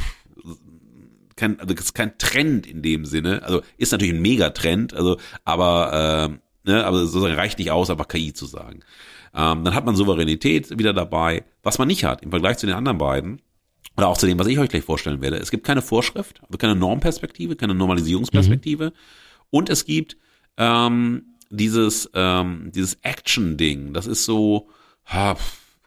kein, 1.36 1.60
also 1.60 1.74
ist 1.74 1.94
kein 1.94 2.18
Trend 2.18 2.68
in 2.68 2.82
dem 2.82 3.06
Sinne. 3.06 3.44
Also 3.44 3.62
ist 3.78 3.92
natürlich 3.92 4.14
ein 4.14 4.22
Megatrend. 4.22 4.94
Also, 4.94 5.18
aber, 5.44 6.30
äh, 6.66 6.70
ne, 6.70 6.86
aber 6.86 7.00
sozusagen 7.00 7.36
reicht 7.36 7.60
nicht 7.60 7.72
aus, 7.72 7.90
einfach 7.90 8.08
KI 8.08 8.34
zu 8.34 8.46
sagen. 8.46 8.82
Ähm, 9.36 9.64
dann 9.64 9.76
hat 9.76 9.86
man 9.86 9.96
Souveränität 9.96 10.78
wieder 10.78 10.94
dabei, 10.94 11.44
was 11.62 11.78
man 11.78 11.88
nicht 11.88 12.06
hat 12.06 12.24
im 12.24 12.30
Vergleich 12.30 12.58
zu 12.58 12.66
den 12.66 12.76
anderen 12.76 12.98
beiden. 12.98 13.42
Oder 13.98 14.08
auch 14.08 14.18
zu 14.18 14.28
dem, 14.28 14.40
was 14.40 14.48
ich 14.48 14.60
euch 14.60 14.70
gleich 14.70 14.84
vorstellen 14.84 15.22
werde. 15.22 15.38
Es 15.38 15.52
gibt 15.52 15.66
keine 15.66 15.82
Vorschrift, 15.82 16.42
also 16.44 16.58
keine 16.58 16.76
Normperspektive, 16.76 17.56
keine 17.56 17.76
Normalisierungsperspektive. 17.76 18.88
Mhm. 18.88 18.92
Und 19.52 19.70
es 19.70 19.86
gibt 19.86 20.18
ähm, 20.58 21.36
dieses, 21.50 22.10
ähm, 22.14 22.72
dieses 22.74 22.96
Action-Ding. 23.04 23.94
Das 23.94 24.08
ist 24.08 24.26
so, 24.26 24.70
ha, 25.06 25.38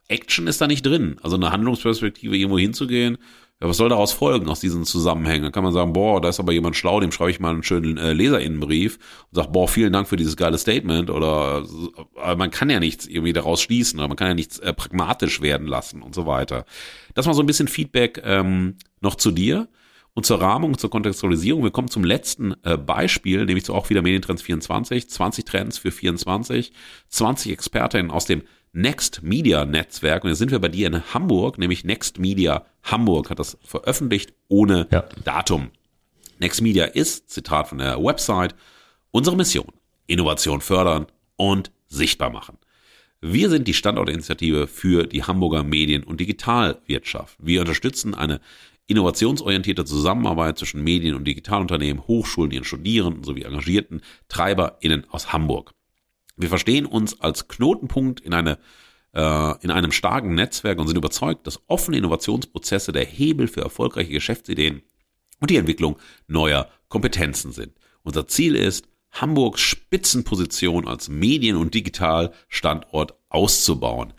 Action 0.08 0.46
ist 0.46 0.60
da 0.60 0.66
nicht 0.66 0.84
drin. 0.84 1.16
Also 1.22 1.36
eine 1.36 1.52
Handlungsperspektive, 1.52 2.36
irgendwo 2.36 2.58
hinzugehen, 2.58 3.18
ja, 3.60 3.68
was 3.68 3.76
soll 3.76 3.88
daraus 3.88 4.12
folgen 4.12 4.48
aus 4.48 4.60
diesen 4.60 4.84
Zusammenhängen? 4.84 5.42
Da 5.42 5.50
kann 5.50 5.64
man 5.64 5.72
sagen, 5.72 5.92
boah, 5.92 6.20
da 6.20 6.28
ist 6.28 6.38
aber 6.38 6.52
jemand 6.52 6.76
schlau, 6.76 7.00
dem 7.00 7.10
schreibe 7.10 7.32
ich 7.32 7.40
mal 7.40 7.50
einen 7.50 7.64
schönen 7.64 7.96
äh, 7.96 8.12
Leserinnenbrief 8.12 8.98
und 9.30 9.36
sage, 9.36 9.50
boah, 9.50 9.66
vielen 9.66 9.92
Dank 9.92 10.06
für 10.06 10.16
dieses 10.16 10.36
geile 10.36 10.58
Statement 10.58 11.10
oder 11.10 11.64
aber 12.14 12.36
man 12.36 12.52
kann 12.52 12.70
ja 12.70 12.78
nichts 12.78 13.06
irgendwie 13.06 13.32
daraus 13.32 13.60
schließen 13.60 13.98
oder 13.98 14.06
man 14.06 14.16
kann 14.16 14.28
ja 14.28 14.34
nichts 14.34 14.60
äh, 14.60 14.72
pragmatisch 14.72 15.40
werden 15.40 15.66
lassen 15.66 16.02
und 16.02 16.14
so 16.14 16.24
weiter. 16.24 16.66
Das 17.14 17.26
mal 17.26 17.34
so 17.34 17.42
ein 17.42 17.46
bisschen 17.46 17.66
Feedback 17.68 18.22
ähm, 18.24 18.76
noch 19.00 19.16
zu 19.16 19.32
dir 19.32 19.68
und 20.14 20.24
zur 20.24 20.40
Rahmung, 20.40 20.78
zur 20.78 20.90
Kontextualisierung. 20.90 21.64
Wir 21.64 21.70
kommen 21.72 21.88
zum 21.88 22.04
letzten 22.04 22.54
äh, 22.62 22.76
Beispiel, 22.76 23.44
nämlich 23.44 23.64
zu 23.64 23.74
auch 23.74 23.90
wieder 23.90 24.02
Medientrends 24.02 24.42
24, 24.42 25.10
20 25.10 25.44
Trends 25.44 25.78
für 25.78 25.90
24, 25.90 26.72
20 27.08 27.52
Expertinnen 27.52 28.10
aus 28.12 28.24
dem 28.24 28.42
Next 28.78 29.24
Media 29.24 29.64
Netzwerk. 29.64 30.22
Und 30.22 30.30
jetzt 30.30 30.38
sind 30.38 30.52
wir 30.52 30.60
bei 30.60 30.68
dir 30.68 30.86
in 30.86 31.12
Hamburg, 31.12 31.58
nämlich 31.58 31.82
Next 31.82 32.20
Media 32.20 32.64
Hamburg 32.84 33.28
hat 33.28 33.40
das 33.40 33.58
veröffentlicht 33.60 34.32
ohne 34.46 34.86
ja. 34.92 35.04
Datum. 35.24 35.72
Next 36.38 36.62
Media 36.62 36.84
ist, 36.84 37.28
Zitat 37.28 37.66
von 37.66 37.78
der 37.78 38.00
Website, 38.02 38.54
unsere 39.10 39.34
Mission. 39.34 39.72
Innovation 40.06 40.60
fördern 40.60 41.06
und 41.34 41.72
sichtbar 41.88 42.30
machen. 42.30 42.56
Wir 43.20 43.50
sind 43.50 43.66
die 43.66 43.74
Standortinitiative 43.74 44.68
für 44.68 45.08
die 45.08 45.24
Hamburger 45.24 45.64
Medien- 45.64 46.04
und 46.04 46.20
Digitalwirtschaft. 46.20 47.36
Wir 47.40 47.62
unterstützen 47.62 48.14
eine 48.14 48.40
innovationsorientierte 48.86 49.84
Zusammenarbeit 49.86 50.56
zwischen 50.56 50.84
Medien- 50.84 51.16
und 51.16 51.24
Digitalunternehmen, 51.24 52.06
Hochschulen, 52.06 52.52
ihren 52.52 52.64
Studierenden 52.64 53.24
sowie 53.24 53.42
engagierten 53.42 54.02
TreiberInnen 54.28 55.04
aus 55.10 55.32
Hamburg. 55.32 55.74
Wir 56.38 56.48
verstehen 56.48 56.86
uns 56.86 57.20
als 57.20 57.48
Knotenpunkt 57.48 58.20
in, 58.20 58.32
eine, 58.32 58.58
äh, 59.12 59.54
in 59.62 59.70
einem 59.70 59.92
starken 59.92 60.34
Netzwerk 60.34 60.78
und 60.78 60.86
sind 60.86 60.96
überzeugt, 60.96 61.46
dass 61.46 61.60
offene 61.66 61.98
Innovationsprozesse 61.98 62.92
der 62.92 63.04
Hebel 63.04 63.48
für 63.48 63.60
erfolgreiche 63.60 64.12
Geschäftsideen 64.12 64.82
und 65.40 65.50
die 65.50 65.56
Entwicklung 65.56 65.98
neuer 66.26 66.68
Kompetenzen 66.88 67.52
sind. 67.52 67.72
Unser 68.02 68.26
Ziel 68.28 68.54
ist, 68.54 68.86
Hamburgs 69.10 69.60
Spitzenposition 69.60 70.86
als 70.86 71.08
Medien- 71.08 71.56
und 71.56 71.74
Digitalstandort 71.74 73.14
auszubauen. 73.28 74.12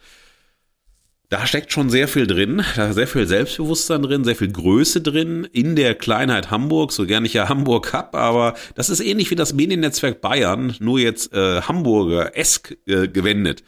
Da 1.29 1.45
steckt 1.45 1.71
schon 1.71 1.91
sehr 1.91 2.07
viel 2.07 2.25
drin, 2.25 2.63
da 2.75 2.91
sehr 2.91 3.07
viel 3.07 3.27
Selbstbewusstsein 3.27 4.01
drin, 4.01 4.23
sehr 4.23 4.35
viel 4.35 4.51
Größe 4.51 4.99
drin 4.99 5.47
in 5.51 5.75
der 5.75 5.93
Kleinheit 5.93 6.49
Hamburg, 6.49 6.91
so 6.91 7.05
gern 7.05 7.23
ich 7.23 7.33
ja 7.33 7.47
Hamburg 7.47 7.93
hab, 7.93 8.15
aber 8.15 8.55
das 8.73 8.89
ist 8.89 8.99
ähnlich 8.99 9.29
wie 9.29 9.35
das 9.35 9.53
Mediennetzwerk 9.53 10.21
Bayern, 10.21 10.75
nur 10.79 10.97
jetzt 10.99 11.31
äh, 11.31 11.61
Hamburger-esk 11.61 12.75
äh, 12.87 13.07
gewendet. 13.07 13.63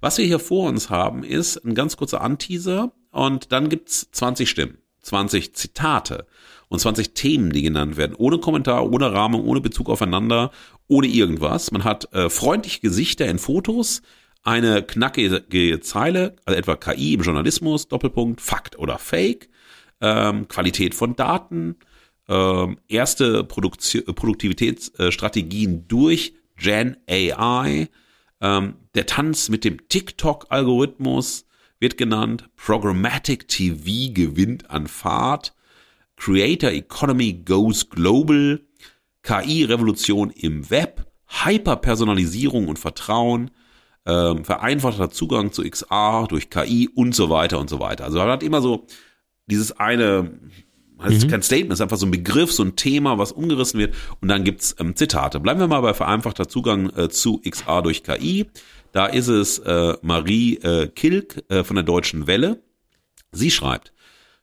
Was 0.00 0.18
wir 0.18 0.24
hier 0.24 0.38
vor 0.38 0.68
uns 0.68 0.88
haben, 0.88 1.24
ist 1.24 1.56
ein 1.64 1.74
ganz 1.74 1.96
kurzer 1.96 2.20
Anteaser 2.20 2.92
und 3.10 3.50
dann 3.50 3.70
gibt's 3.70 4.08
20 4.12 4.48
Stimmen, 4.48 4.78
20 5.02 5.52
Zitate 5.56 6.28
und 6.68 6.78
20 6.78 7.14
Themen, 7.14 7.50
die 7.50 7.62
genannt 7.62 7.96
werden. 7.96 8.14
Ohne 8.16 8.38
Kommentar, 8.38 8.88
ohne 8.88 9.12
Rahmen, 9.12 9.40
ohne 9.40 9.60
Bezug 9.60 9.90
aufeinander, 9.90 10.52
ohne 10.86 11.08
irgendwas. 11.08 11.72
Man 11.72 11.82
hat 11.82 12.12
äh, 12.14 12.30
freundliche 12.30 12.78
Gesichter 12.80 13.26
in 13.26 13.40
Fotos, 13.40 14.00
eine 14.42 14.82
knackige 14.82 15.80
Zeile, 15.80 16.36
also 16.44 16.58
etwa 16.58 16.76
KI 16.76 17.14
im 17.14 17.22
Journalismus, 17.22 17.88
Doppelpunkt, 17.88 18.40
Fakt 18.40 18.78
oder 18.78 18.98
Fake, 18.98 19.48
ähm, 20.00 20.48
Qualität 20.48 20.94
von 20.94 21.16
Daten, 21.16 21.76
ähm, 22.28 22.78
erste 22.88 23.44
Produktio 23.44 24.02
Produktivitätsstrategien 24.12 25.86
durch 25.88 26.34
Gen 26.56 26.96
AI, 27.08 27.88
ähm, 28.40 28.74
der 28.94 29.06
Tanz 29.06 29.48
mit 29.48 29.64
dem 29.64 29.88
TikTok-Algorithmus 29.88 31.46
wird 31.78 31.96
genannt, 31.96 32.48
Programmatic 32.56 33.48
TV 33.48 34.12
gewinnt 34.12 34.70
an 34.70 34.86
Fahrt, 34.86 35.54
Creator 36.16 36.70
Economy 36.70 37.32
goes 37.32 37.88
global, 37.88 38.60
KI-Revolution 39.22 40.30
im 40.30 40.70
Web, 40.70 41.06
Hyperpersonalisierung 41.26 42.68
und 42.68 42.78
Vertrauen, 42.78 43.50
ähm, 44.06 44.44
vereinfachter 44.44 45.10
Zugang 45.10 45.52
zu 45.52 45.62
XR 45.62 46.26
durch 46.28 46.50
KI 46.50 46.88
und 46.94 47.14
so 47.14 47.30
weiter 47.30 47.58
und 47.58 47.68
so 47.68 47.80
weiter. 47.80 48.04
Also 48.04 48.18
man 48.18 48.28
hat 48.28 48.42
immer 48.42 48.62
so 48.62 48.86
dieses 49.46 49.72
eine, 49.78 50.38
das 50.98 51.14
ist 51.14 51.26
mhm. 51.26 51.30
kein 51.30 51.42
Statement, 51.42 51.72
ist 51.72 51.80
einfach 51.80 51.96
so 51.96 52.06
ein 52.06 52.10
Begriff, 52.10 52.52
so 52.52 52.62
ein 52.62 52.76
Thema, 52.76 53.18
was 53.18 53.32
umgerissen 53.32 53.78
wird 53.78 53.94
und 54.20 54.28
dann 54.28 54.44
gibt's 54.44 54.74
ähm, 54.78 54.96
Zitate. 54.96 55.40
Bleiben 55.40 55.60
wir 55.60 55.68
mal 55.68 55.80
bei 55.80 55.94
vereinfachter 55.94 56.48
Zugang 56.48 56.90
äh, 56.96 57.08
zu 57.08 57.40
XR 57.48 57.82
durch 57.82 58.02
KI. 58.02 58.46
Da 58.92 59.06
ist 59.06 59.28
es 59.28 59.58
äh, 59.58 59.94
Marie 60.02 60.56
äh, 60.56 60.88
Kilk 60.88 61.44
äh, 61.48 61.62
von 61.62 61.76
der 61.76 61.84
Deutschen 61.84 62.26
Welle. 62.26 62.62
Sie 63.32 63.50
schreibt, 63.50 63.92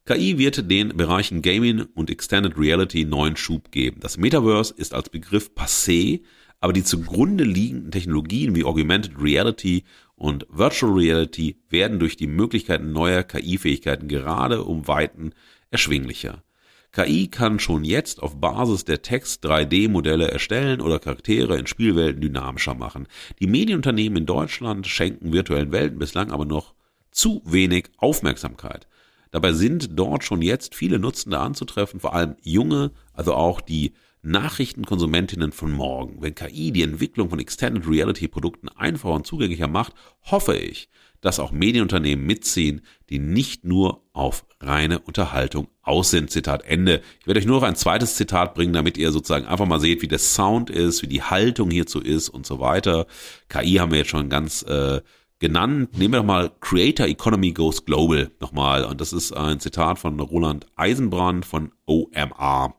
KI 0.05 0.37
wird 0.37 0.71
den 0.71 0.95
Bereichen 0.95 1.41
Gaming 1.41 1.85
und 1.93 2.09
Extended 2.09 2.57
Reality 2.57 3.03
neuen 3.03 3.35
Schub 3.35 3.71
geben. 3.71 3.99
Das 3.99 4.17
Metaverse 4.17 4.73
ist 4.77 4.93
als 4.93 5.09
Begriff 5.09 5.51
passé, 5.53 6.21
aber 6.59 6.73
die 6.73 6.83
zugrunde 6.83 7.43
liegenden 7.43 7.91
Technologien 7.91 8.55
wie 8.55 8.63
Augmented 8.63 9.21
Reality 9.21 9.83
und 10.15 10.47
Virtual 10.49 10.91
Reality 10.91 11.57
werden 11.69 11.99
durch 11.99 12.17
die 12.17 12.27
Möglichkeiten 12.27 12.91
neuer 12.91 13.23
KI-Fähigkeiten 13.23 14.07
gerade 14.07 14.63
um 14.63 14.87
Weiten 14.87 15.33
erschwinglicher. 15.69 16.43
KI 16.91 17.27
kann 17.27 17.59
schon 17.59 17.83
jetzt 17.83 18.23
auf 18.23 18.39
Basis 18.39 18.85
der 18.85 19.03
Text 19.03 19.45
3D-Modelle 19.45 20.31
erstellen 20.31 20.81
oder 20.81 20.99
Charaktere 20.99 21.57
in 21.59 21.67
Spielwelten 21.67 22.21
dynamischer 22.21 22.73
machen. 22.73 23.07
Die 23.39 23.47
Medienunternehmen 23.47 24.19
in 24.19 24.25
Deutschland 24.25 24.87
schenken 24.87 25.33
virtuellen 25.33 25.71
Welten 25.71 25.99
bislang 25.99 26.31
aber 26.31 26.45
noch 26.45 26.73
zu 27.11 27.41
wenig 27.45 27.89
Aufmerksamkeit. 27.97 28.87
Dabei 29.31 29.53
sind 29.53 29.99
dort 29.99 30.23
schon 30.23 30.41
jetzt 30.41 30.73
viele 30.73 30.97
Nutzende 30.97 31.37
anzutreffen, 31.37 31.99
vor 31.99 32.15
allem 32.15 32.35
junge, 32.41 32.91
also 33.13 33.35
auch 33.35 33.61
die 33.61 33.93
Nachrichtenkonsumentinnen 34.27 35.51
von 35.51 35.71
morgen. 35.71 36.21
Wenn 36.21 36.35
KI 36.35 36.71
die 36.71 36.83
Entwicklung 36.83 37.29
von 37.29 37.39
Extended 37.39 37.87
Reality 37.87 38.27
Produkten 38.27 38.69
einfacher 38.69 39.13
und 39.13 39.25
zugänglicher 39.25 39.67
macht, 39.67 39.93
hoffe 40.23 40.55
ich, 40.57 40.89
dass 41.21 41.39
auch 41.39 41.51
Medienunternehmen 41.51 42.25
mitziehen, 42.25 42.81
die 43.09 43.19
nicht 43.19 43.63
nur 43.63 44.03
auf 44.13 44.45
reine 44.59 44.99
Unterhaltung 44.99 45.67
aus 45.81 46.11
sind. 46.11 46.29
Zitat 46.29 46.63
Ende. 46.63 47.01
Ich 47.19 47.27
werde 47.27 47.39
euch 47.39 47.45
nur 47.45 47.61
noch 47.61 47.67
ein 47.67 47.75
zweites 47.75 48.15
Zitat 48.15 48.53
bringen, 48.53 48.73
damit 48.73 48.97
ihr 48.97 49.11
sozusagen 49.11 49.45
einfach 49.45 49.65
mal 49.65 49.79
seht, 49.79 50.01
wie 50.01 50.07
der 50.07 50.19
Sound 50.19 50.69
ist, 50.69 51.01
wie 51.01 51.07
die 51.07 51.23
Haltung 51.23 51.71
hierzu 51.71 51.99
ist 51.99 52.29
und 52.29 52.45
so 52.45 52.59
weiter. 52.59 53.07
KI 53.49 53.75
haben 53.75 53.91
wir 53.91 53.99
jetzt 53.99 54.09
schon 54.09 54.29
ganz 54.29 54.63
äh, 54.63 55.01
genannt. 55.39 55.97
Nehmen 55.97 56.13
wir 56.13 56.19
doch 56.19 56.25
mal 56.25 56.51
Creator 56.59 57.07
Economy 57.07 57.51
Goes 57.51 57.85
Global 57.85 58.31
nochmal. 58.39 58.83
Und 58.83 59.01
das 59.01 59.13
ist 59.13 59.31
ein 59.31 59.59
Zitat 59.59 59.99
von 59.99 60.19
Roland 60.19 60.65
Eisenbrand 60.75 61.45
von 61.45 61.71
OMR. 61.85 62.75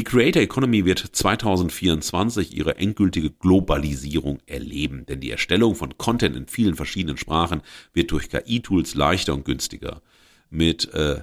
Die 0.00 0.04
Creator 0.04 0.40
Economy 0.40 0.86
wird 0.86 0.98
2024 0.98 2.56
ihre 2.56 2.78
endgültige 2.78 3.28
Globalisierung 3.28 4.38
erleben, 4.46 5.04
denn 5.04 5.20
die 5.20 5.30
Erstellung 5.30 5.74
von 5.74 5.98
Content 5.98 6.34
in 6.36 6.46
vielen 6.46 6.74
verschiedenen 6.74 7.18
Sprachen 7.18 7.60
wird 7.92 8.10
durch 8.10 8.30
KI-Tools 8.30 8.94
leichter 8.94 9.34
und 9.34 9.44
günstiger. 9.44 10.00
Mit 10.48 10.90
äh, 10.94 11.20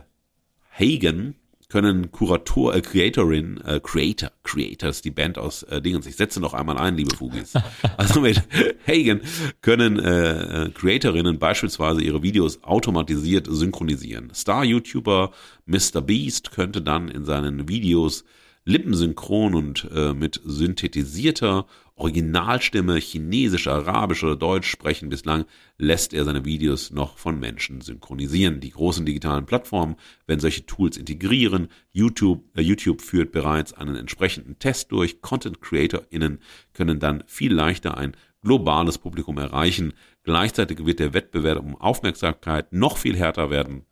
Hagen 0.70 1.34
können 1.70 2.12
Kurator, 2.12 2.76
äh, 2.76 2.82
Creatorin, 2.82 3.60
äh, 3.62 3.80
Creator, 3.82 4.32
Creators, 4.44 5.02
die 5.02 5.10
Band 5.10 5.40
aus 5.40 5.64
äh, 5.64 5.82
Dingens. 5.82 6.06
Ich 6.06 6.16
setze 6.16 6.40
noch 6.40 6.54
einmal 6.54 6.78
ein, 6.78 6.95
liebe 6.95 7.16
Fugis. 7.16 7.54
Also 7.98 8.22
mit 8.22 8.44
Hagen 8.88 9.22
können 9.62 9.98
äh, 9.98 10.66
äh, 10.66 10.70
Creatorinnen 10.70 11.40
beispielsweise 11.40 12.04
ihre 12.04 12.22
Videos 12.22 12.64
automatisiert 12.64 13.48
synchronisieren. 13.49 14.32
Star-YouTuber 14.36 15.32
Mr. 15.66 16.02
Beast 16.02 16.52
könnte 16.52 16.84
dann 16.84 17.08
in 17.08 17.26
seinen 17.26 17.68
Videos 17.68 18.24
lippensynchron 18.68 19.56
und 19.56 19.88
äh, 19.95 20.14
mit 20.14 20.41
synthetisierter 20.44 21.65
Originalstimme, 21.95 22.98
Chinesisch, 22.98 23.68
Arabisch 23.68 24.23
oder 24.23 24.35
Deutsch 24.35 24.69
sprechen. 24.69 25.10
Bislang 25.10 25.45
lässt 25.77 26.14
er 26.14 26.26
seine 26.26 26.44
Videos 26.44 26.91
noch 26.91 27.18
von 27.18 27.39
Menschen 27.39 27.81
synchronisieren. 27.81 28.60
Die 28.60 28.69
großen 28.69 29.06
digitalen 29.06 29.45
Plattformen 29.45 29.95
werden 30.27 30.41
solche 30.41 30.65
Tools 30.65 30.98
integrieren. 30.98 31.69
YouTube, 31.94 32.44
äh, 32.56 32.61
YouTube 32.61 33.02
führt 33.02 33.31
bereits 33.31 33.72
einen 33.72 33.95
entsprechenden 33.95 34.60
Test 34.60 34.91
durch. 34.91 35.22
Content 35.22 35.61
CreatorInnen 35.61 36.39
können 36.73 36.99
dann 36.99 37.23
viel 37.26 37.53
leichter 37.53 37.98
ein 37.98 38.18
globales 38.44 38.98
Publikum 38.98 39.38
erreichen. 39.38 39.94
Gleichzeitig 40.23 40.85
wird 40.85 40.99
der 40.99 41.14
Wettbewerb 41.14 41.64
um 41.64 41.77
Aufmerksamkeit 41.77 42.73
noch 42.73 42.98
viel 42.98 43.15
härter 43.15 43.49
werden. 43.49 43.85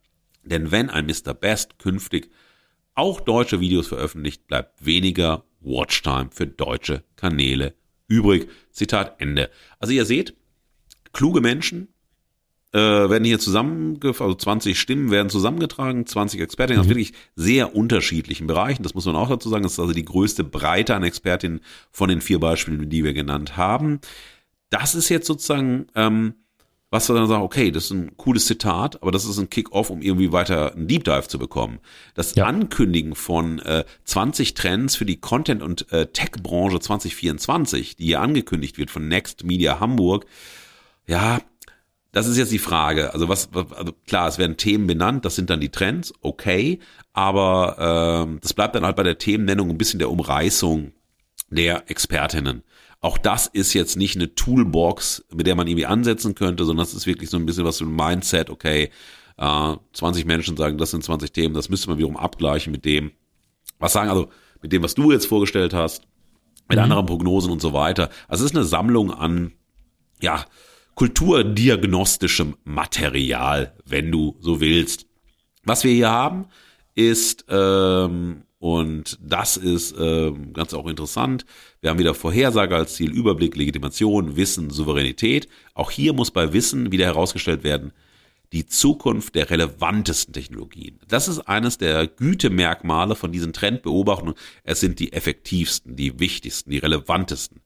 Denn 0.43 0.69
wenn 0.69 0.89
ein 0.89 1.05
Mr. 1.05 1.33
Best 1.33 1.79
künftig 1.79 2.29
auch 2.95 3.19
deutsche 3.19 3.59
Videos 3.59 3.87
veröffentlicht, 3.87 4.47
bleibt 4.47 4.85
weniger 4.85 5.43
Watchtime 5.61 6.29
für 6.31 6.47
deutsche 6.47 7.03
Kanäle 7.15 7.73
übrig. 8.07 8.47
Zitat 8.71 9.15
Ende. 9.19 9.49
Also 9.79 9.93
ihr 9.93 10.05
seht, 10.05 10.35
kluge 11.11 11.41
Menschen 11.41 11.89
äh, 12.71 12.77
werden 12.77 13.23
hier 13.23 13.39
zusammengefasst, 13.39 14.21
also 14.21 14.35
20 14.35 14.79
Stimmen 14.79 15.11
werden 15.11 15.29
zusammengetragen, 15.29 16.05
20 16.05 16.41
Expertinnen 16.41 16.79
mhm. 16.79 16.85
aus 16.85 16.89
wirklich 16.89 17.13
sehr 17.35 17.75
unterschiedlichen 17.75 18.47
Bereichen. 18.47 18.83
Das 18.83 18.93
muss 18.93 19.05
man 19.05 19.15
auch 19.15 19.29
dazu 19.29 19.49
sagen. 19.49 19.63
Das 19.63 19.73
ist 19.73 19.79
also 19.79 19.93
die 19.93 20.05
größte 20.05 20.43
Breite 20.43 20.95
an 20.95 21.03
Expertinnen 21.03 21.61
von 21.91 22.09
den 22.09 22.21
vier 22.21 22.39
Beispielen, 22.39 22.89
die 22.89 23.03
wir 23.03 23.13
genannt 23.13 23.57
haben. 23.57 23.99
Das 24.69 24.93
ist 24.93 25.09
jetzt 25.09 25.27
sozusagen 25.27 25.87
ähm, 25.95 26.35
was 26.95 27.09
wir 27.09 27.15
dann 27.15 27.27
sagen, 27.27 27.43
okay, 27.43 27.71
das 27.71 27.85
ist 27.85 27.91
ein 27.91 28.15
cooles 28.15 28.45
Zitat, 28.45 29.01
aber 29.01 29.11
das 29.11 29.25
ist 29.25 29.37
ein 29.37 29.49
Kick-off, 29.49 29.89
um 29.89 30.01
irgendwie 30.01 30.31
weiter 30.31 30.73
einen 30.73 30.87
Deep 30.87 31.03
Dive 31.03 31.27
zu 31.27 31.37
bekommen. 31.37 31.79
Das 32.13 32.35
ja. 32.35 32.45
Ankündigen 32.45 33.15
von 33.15 33.59
äh, 33.59 33.83
20 34.05 34.53
Trends 34.53 34.95
für 34.95 35.03
die 35.03 35.17
Content- 35.17 35.61
und 35.61 35.91
äh, 35.91 36.07
Tech-Branche 36.07 36.79
2024, 36.79 37.97
die 37.97 38.05
hier 38.05 38.21
angekündigt 38.21 38.77
wird 38.77 38.91
von 38.91 39.09
Next 39.09 39.43
Media 39.43 39.81
Hamburg, 39.81 40.25
ja, 41.05 41.41
das 42.13 42.27
ist 42.27 42.37
jetzt 42.37 42.53
die 42.53 42.59
Frage. 42.59 43.13
Also 43.13 43.27
was, 43.27 43.49
also 43.53 43.91
klar, 44.07 44.29
es 44.29 44.37
werden 44.37 44.55
Themen 44.55 44.87
benannt, 44.87 45.25
das 45.25 45.35
sind 45.35 45.49
dann 45.49 45.59
die 45.59 45.71
Trends, 45.71 46.13
okay, 46.21 46.79
aber 47.11 48.23
ähm, 48.25 48.39
das 48.41 48.53
bleibt 48.53 48.73
dann 48.73 48.85
halt 48.85 48.95
bei 48.95 49.03
der 49.03 49.17
Themennennung 49.17 49.69
ein 49.69 49.77
bisschen 49.77 49.99
der 49.99 50.09
Umreißung 50.09 50.93
der 51.49 51.89
Expertinnen. 51.91 52.63
Auch 53.01 53.17
das 53.17 53.47
ist 53.47 53.73
jetzt 53.73 53.97
nicht 53.97 54.15
eine 54.15 54.33
Toolbox, 54.33 55.25
mit 55.33 55.47
der 55.47 55.55
man 55.55 55.67
irgendwie 55.67 55.85
ansetzen 55.85 56.35
könnte, 56.35 56.65
sondern 56.65 56.85
das 56.85 56.93
ist 56.93 57.05
wirklich 57.05 57.29
so 57.29 57.37
ein 57.37 57.45
bisschen 57.45 57.65
was 57.65 57.77
für 57.77 57.85
ein 57.85 57.95
Mindset, 57.95 58.49
okay, 58.49 58.89
äh, 59.37 59.75
20 59.93 60.25
Menschen 60.25 60.57
sagen, 60.57 60.77
das 60.77 60.91
sind 60.91 61.03
20 61.03 61.31
Themen, 61.31 61.53
das 61.53 61.69
müsste 61.69 61.89
man 61.89 61.97
wiederum 61.97 62.17
abgleichen 62.17 62.71
mit 62.71 62.85
dem, 62.85 63.11
was 63.79 63.93
sagen, 63.93 64.09
also 64.09 64.29
mit 64.61 64.71
dem, 64.71 64.83
was 64.83 64.95
du 64.95 65.11
jetzt 65.11 65.27
vorgestellt 65.27 65.73
hast, 65.73 66.03
mit 66.67 66.77
mhm. 66.77 66.85
anderen 66.85 67.05
Prognosen 67.05 67.51
und 67.51 67.61
so 67.61 67.73
weiter. 67.73 68.09
Also 68.27 68.43
es 68.45 68.51
ist 68.51 68.57
eine 68.57 68.65
Sammlung 68.65 69.11
an, 69.11 69.53
ja, 70.21 70.45
kulturdiagnostischem 70.95 72.55
Material, 72.63 73.75
wenn 73.85 74.11
du 74.11 74.37
so 74.39 74.61
willst. 74.61 75.05
Was 75.63 75.83
wir 75.83 75.91
hier 75.91 76.09
haben, 76.09 76.45
ist 76.95 77.45
ähm, 77.49 78.44
und 78.59 79.17
das 79.21 79.57
ist 79.57 79.97
äh, 79.97 80.31
ganz 80.53 80.73
auch 80.73 80.87
interessant. 80.87 81.45
Wir 81.81 81.89
haben 81.89 81.99
wieder 81.99 82.13
Vorhersage 82.13 82.75
als 82.75 82.95
Ziel, 82.95 83.11
Überblick, 83.11 83.55
Legitimation, 83.55 84.35
Wissen, 84.35 84.69
Souveränität. 84.69 85.47
Auch 85.73 85.91
hier 85.91 86.13
muss 86.13 86.31
bei 86.31 86.53
Wissen 86.53 86.91
wieder 86.91 87.05
herausgestellt 87.05 87.63
werden, 87.63 87.91
die 88.53 88.65
Zukunft 88.65 89.35
der 89.35 89.49
relevantesten 89.49 90.33
Technologien. 90.33 90.99
Das 91.07 91.27
ist 91.27 91.39
eines 91.41 91.77
der 91.77 92.07
Gütemerkmale 92.07 93.15
von 93.15 93.31
diesen 93.31 93.53
Trendbeobachtungen. 93.53 94.35
Es 94.63 94.79
sind 94.79 94.99
die 94.99 95.11
effektivsten, 95.11 95.95
die 95.95 96.19
wichtigsten, 96.19 96.69
die 96.69 96.77
relevantesten. 96.77 97.61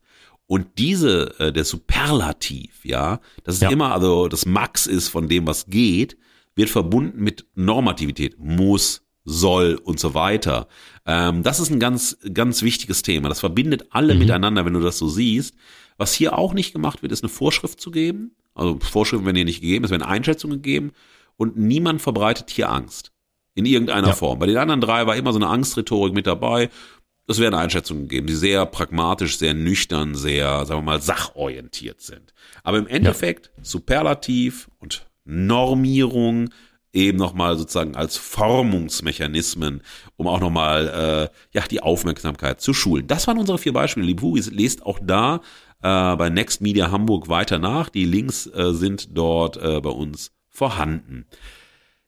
Und 0.46 0.78
diese, 0.78 1.38
äh, 1.38 1.52
der 1.52 1.64
Superlativ, 1.64 2.84
ja, 2.84 3.20
das 3.44 3.56
ist 3.56 3.62
ja. 3.62 3.70
immer, 3.70 3.94
also 3.94 4.26
das 4.26 4.46
Max 4.46 4.88
ist 4.88 5.08
von 5.08 5.28
dem, 5.28 5.46
was 5.46 5.66
geht, 5.66 6.16
wird 6.56 6.70
verbunden 6.70 7.22
mit 7.22 7.46
Normativität, 7.54 8.36
muss, 8.40 9.04
soll 9.24 9.74
und 9.82 10.00
so 10.00 10.14
weiter. 10.14 10.68
Ähm, 11.06 11.42
das 11.42 11.60
ist 11.60 11.70
ein 11.70 11.80
ganz, 11.80 12.18
ganz 12.32 12.62
wichtiges 12.62 13.02
Thema. 13.02 13.28
Das 13.28 13.40
verbindet 13.40 13.86
alle 13.90 14.14
mhm. 14.14 14.20
miteinander, 14.20 14.64
wenn 14.64 14.74
du 14.74 14.80
das 14.80 14.98
so 14.98 15.08
siehst. 15.08 15.54
Was 15.96 16.14
hier 16.14 16.38
auch 16.38 16.54
nicht 16.54 16.72
gemacht 16.72 17.02
wird, 17.02 17.12
ist 17.12 17.22
eine 17.22 17.28
Vorschrift 17.28 17.80
zu 17.80 17.90
geben. 17.90 18.34
Also 18.54 18.78
Vorschriften 18.80 19.26
werden 19.26 19.36
hier 19.36 19.44
nicht 19.44 19.60
gegeben, 19.60 19.84
es 19.84 19.90
werden 19.90 20.02
Einschätzungen 20.02 20.62
gegeben 20.62 20.92
und 21.36 21.56
niemand 21.56 22.02
verbreitet 22.02 22.50
hier 22.50 22.70
Angst. 22.70 23.12
In 23.54 23.66
irgendeiner 23.66 24.08
ja. 24.08 24.14
Form. 24.14 24.38
Bei 24.38 24.46
den 24.46 24.56
anderen 24.56 24.80
drei 24.80 25.06
war 25.06 25.16
immer 25.16 25.32
so 25.32 25.38
eine 25.38 25.48
Angstrhetorik 25.48 26.14
mit 26.14 26.26
dabei. 26.26 26.70
Es 27.26 27.38
werden 27.38 27.54
Einschätzungen 27.54 28.08
gegeben, 28.08 28.26
die 28.26 28.34
sehr 28.34 28.64
pragmatisch, 28.66 29.38
sehr 29.38 29.54
nüchtern, 29.54 30.14
sehr, 30.14 30.64
sagen 30.66 30.80
wir 30.80 30.84
mal, 30.84 31.00
sachorientiert 31.00 32.00
sind. 32.00 32.32
Aber 32.62 32.78
im 32.78 32.86
Endeffekt 32.86 33.50
ja. 33.56 33.64
Superlativ 33.64 34.68
und 34.78 35.06
Normierung 35.24 36.50
eben 36.92 37.18
nochmal 37.18 37.56
sozusagen 37.56 37.94
als 37.94 38.16
Formungsmechanismen, 38.16 39.82
um 40.16 40.26
auch 40.26 40.40
nochmal 40.40 41.30
äh, 41.32 41.56
ja, 41.56 41.66
die 41.66 41.82
Aufmerksamkeit 41.82 42.60
zu 42.60 42.74
schulen. 42.74 43.06
Das 43.06 43.26
waren 43.26 43.38
unsere 43.38 43.58
vier 43.58 43.72
Beispiele. 43.72 44.06
Liebe 44.06 44.22
Hugis, 44.22 44.50
lest 44.50 44.84
auch 44.84 44.98
da 45.02 45.40
äh, 45.82 46.16
bei 46.16 46.30
Next 46.30 46.60
Media 46.60 46.90
Hamburg 46.90 47.28
weiter 47.28 47.58
nach. 47.58 47.88
Die 47.88 48.04
Links 48.04 48.46
äh, 48.46 48.72
sind 48.72 49.16
dort 49.16 49.56
äh, 49.56 49.80
bei 49.80 49.90
uns 49.90 50.32
vorhanden. 50.48 51.26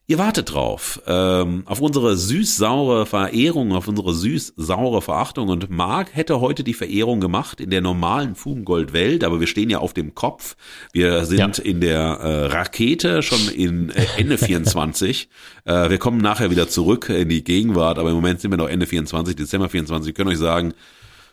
Ihr 0.05 0.17
wartet 0.17 0.53
drauf, 0.53 1.01
ähm, 1.07 1.63
auf 1.65 1.79
unsere 1.79 2.17
süß-saure 2.17 3.05
Verehrung, 3.05 3.71
auf 3.71 3.87
unsere 3.87 4.13
süß-saure 4.13 5.01
Verachtung. 5.01 5.47
Und 5.47 5.69
Marc 5.69 6.13
hätte 6.13 6.41
heute 6.41 6.65
die 6.65 6.73
Verehrung 6.73 7.21
gemacht 7.21 7.61
in 7.61 7.69
der 7.69 7.79
normalen 7.79 8.35
Fugengold-Welt, 8.35 9.23
aber 9.23 9.39
wir 9.39 9.47
stehen 9.47 9.69
ja 9.69 9.77
auf 9.77 9.93
dem 9.93 10.13
Kopf. 10.13 10.57
Wir 10.91 11.23
sind 11.23 11.57
ja. 11.57 11.63
in 11.63 11.79
der 11.79 12.01
äh, 12.01 12.45
Rakete 12.47 13.21
schon 13.21 13.47
in 13.47 13.91
äh, 13.91 14.05
Ende 14.17 14.37
24. 14.37 15.29
äh, 15.63 15.89
wir 15.89 15.97
kommen 15.99 16.17
nachher 16.17 16.51
wieder 16.51 16.67
zurück 16.67 17.07
in 17.07 17.29
die 17.29 17.45
Gegenwart, 17.45 17.97
aber 17.97 18.09
im 18.09 18.15
Moment 18.15 18.41
sind 18.41 18.51
wir 18.51 18.57
noch 18.57 18.67
Ende 18.67 18.87
24, 18.87 19.37
Dezember 19.37 19.69
24. 19.69 20.07
Wir 20.07 20.13
können 20.13 20.31
euch 20.31 20.37
sagen, 20.37 20.73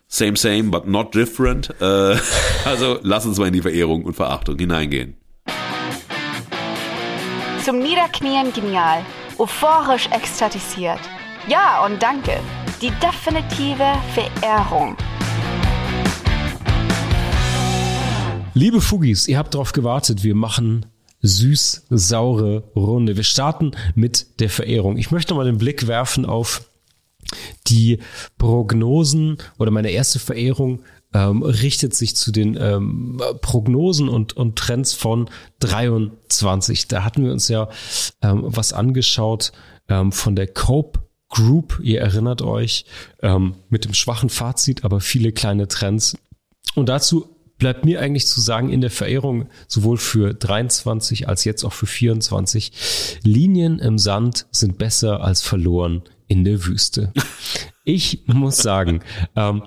same, 0.06 0.36
same, 0.36 0.70
but 0.70 0.86
not 0.86 1.12
different. 1.12 1.70
Äh, 1.80 2.16
also 2.64 3.00
lasst 3.02 3.26
uns 3.26 3.36
mal 3.38 3.48
in 3.48 3.54
die 3.54 3.62
Verehrung 3.62 4.04
und 4.04 4.14
Verachtung 4.14 4.56
hineingehen. 4.56 5.19
Zum 7.64 7.78
Niederknien 7.78 8.54
genial, 8.54 9.04
euphorisch 9.36 10.06
ekstatisiert. 10.06 10.98
Ja 11.46 11.84
und 11.84 12.02
danke. 12.02 12.40
Die 12.80 12.90
definitive 13.02 13.84
Verehrung. 14.14 14.96
Liebe 18.54 18.80
Fugis, 18.80 19.28
ihr 19.28 19.36
habt 19.36 19.52
darauf 19.52 19.72
gewartet. 19.72 20.24
Wir 20.24 20.34
machen 20.34 20.86
süß-saure 21.20 22.64
Runde. 22.74 23.16
Wir 23.16 23.24
starten 23.24 23.72
mit 23.94 24.40
der 24.40 24.48
Verehrung. 24.48 24.96
Ich 24.96 25.10
möchte 25.10 25.34
mal 25.34 25.44
den 25.44 25.58
Blick 25.58 25.86
werfen 25.86 26.24
auf 26.24 26.62
die 27.66 27.98
Prognosen 28.38 29.36
oder 29.58 29.70
meine 29.70 29.90
erste 29.90 30.18
Verehrung 30.18 30.82
ähm, 31.12 31.42
richtet 31.42 31.94
sich 31.94 32.16
zu 32.16 32.30
den 32.30 32.56
ähm, 32.60 33.20
Prognosen 33.40 34.08
und, 34.08 34.36
und 34.36 34.56
Trends 34.56 34.94
von 34.94 35.28
23. 35.60 36.88
Da 36.88 37.04
hatten 37.04 37.24
wir 37.24 37.32
uns 37.32 37.48
ja 37.48 37.68
ähm, 38.22 38.42
was 38.44 38.72
angeschaut 38.72 39.52
ähm, 39.88 40.12
von 40.12 40.36
der 40.36 40.46
Cope 40.46 41.00
Group. 41.28 41.80
Ihr 41.82 42.00
erinnert 42.00 42.42
euch 42.42 42.84
ähm, 43.22 43.54
mit 43.68 43.84
dem 43.84 43.94
schwachen 43.94 44.30
Fazit, 44.30 44.84
aber 44.84 45.00
viele 45.00 45.32
kleine 45.32 45.68
Trends. 45.68 46.16
Und 46.74 46.88
dazu 46.88 47.36
bleibt 47.58 47.84
mir 47.84 48.00
eigentlich 48.00 48.26
zu 48.26 48.40
sagen, 48.40 48.70
in 48.70 48.80
der 48.80 48.90
Verehrung 48.90 49.48
sowohl 49.68 49.98
für 49.98 50.34
23 50.34 51.28
als 51.28 51.44
jetzt 51.44 51.62
auch 51.64 51.72
für 51.72 51.86
24, 51.86 53.20
Linien 53.22 53.78
im 53.78 53.98
Sand 53.98 54.46
sind 54.50 54.78
besser 54.78 55.22
als 55.22 55.42
verloren 55.42 56.02
in 56.26 56.44
der 56.44 56.66
Wüste. 56.66 57.12
Ich 57.84 58.24
muss 58.26 58.58
sagen, 58.58 59.00
ähm, 59.36 59.62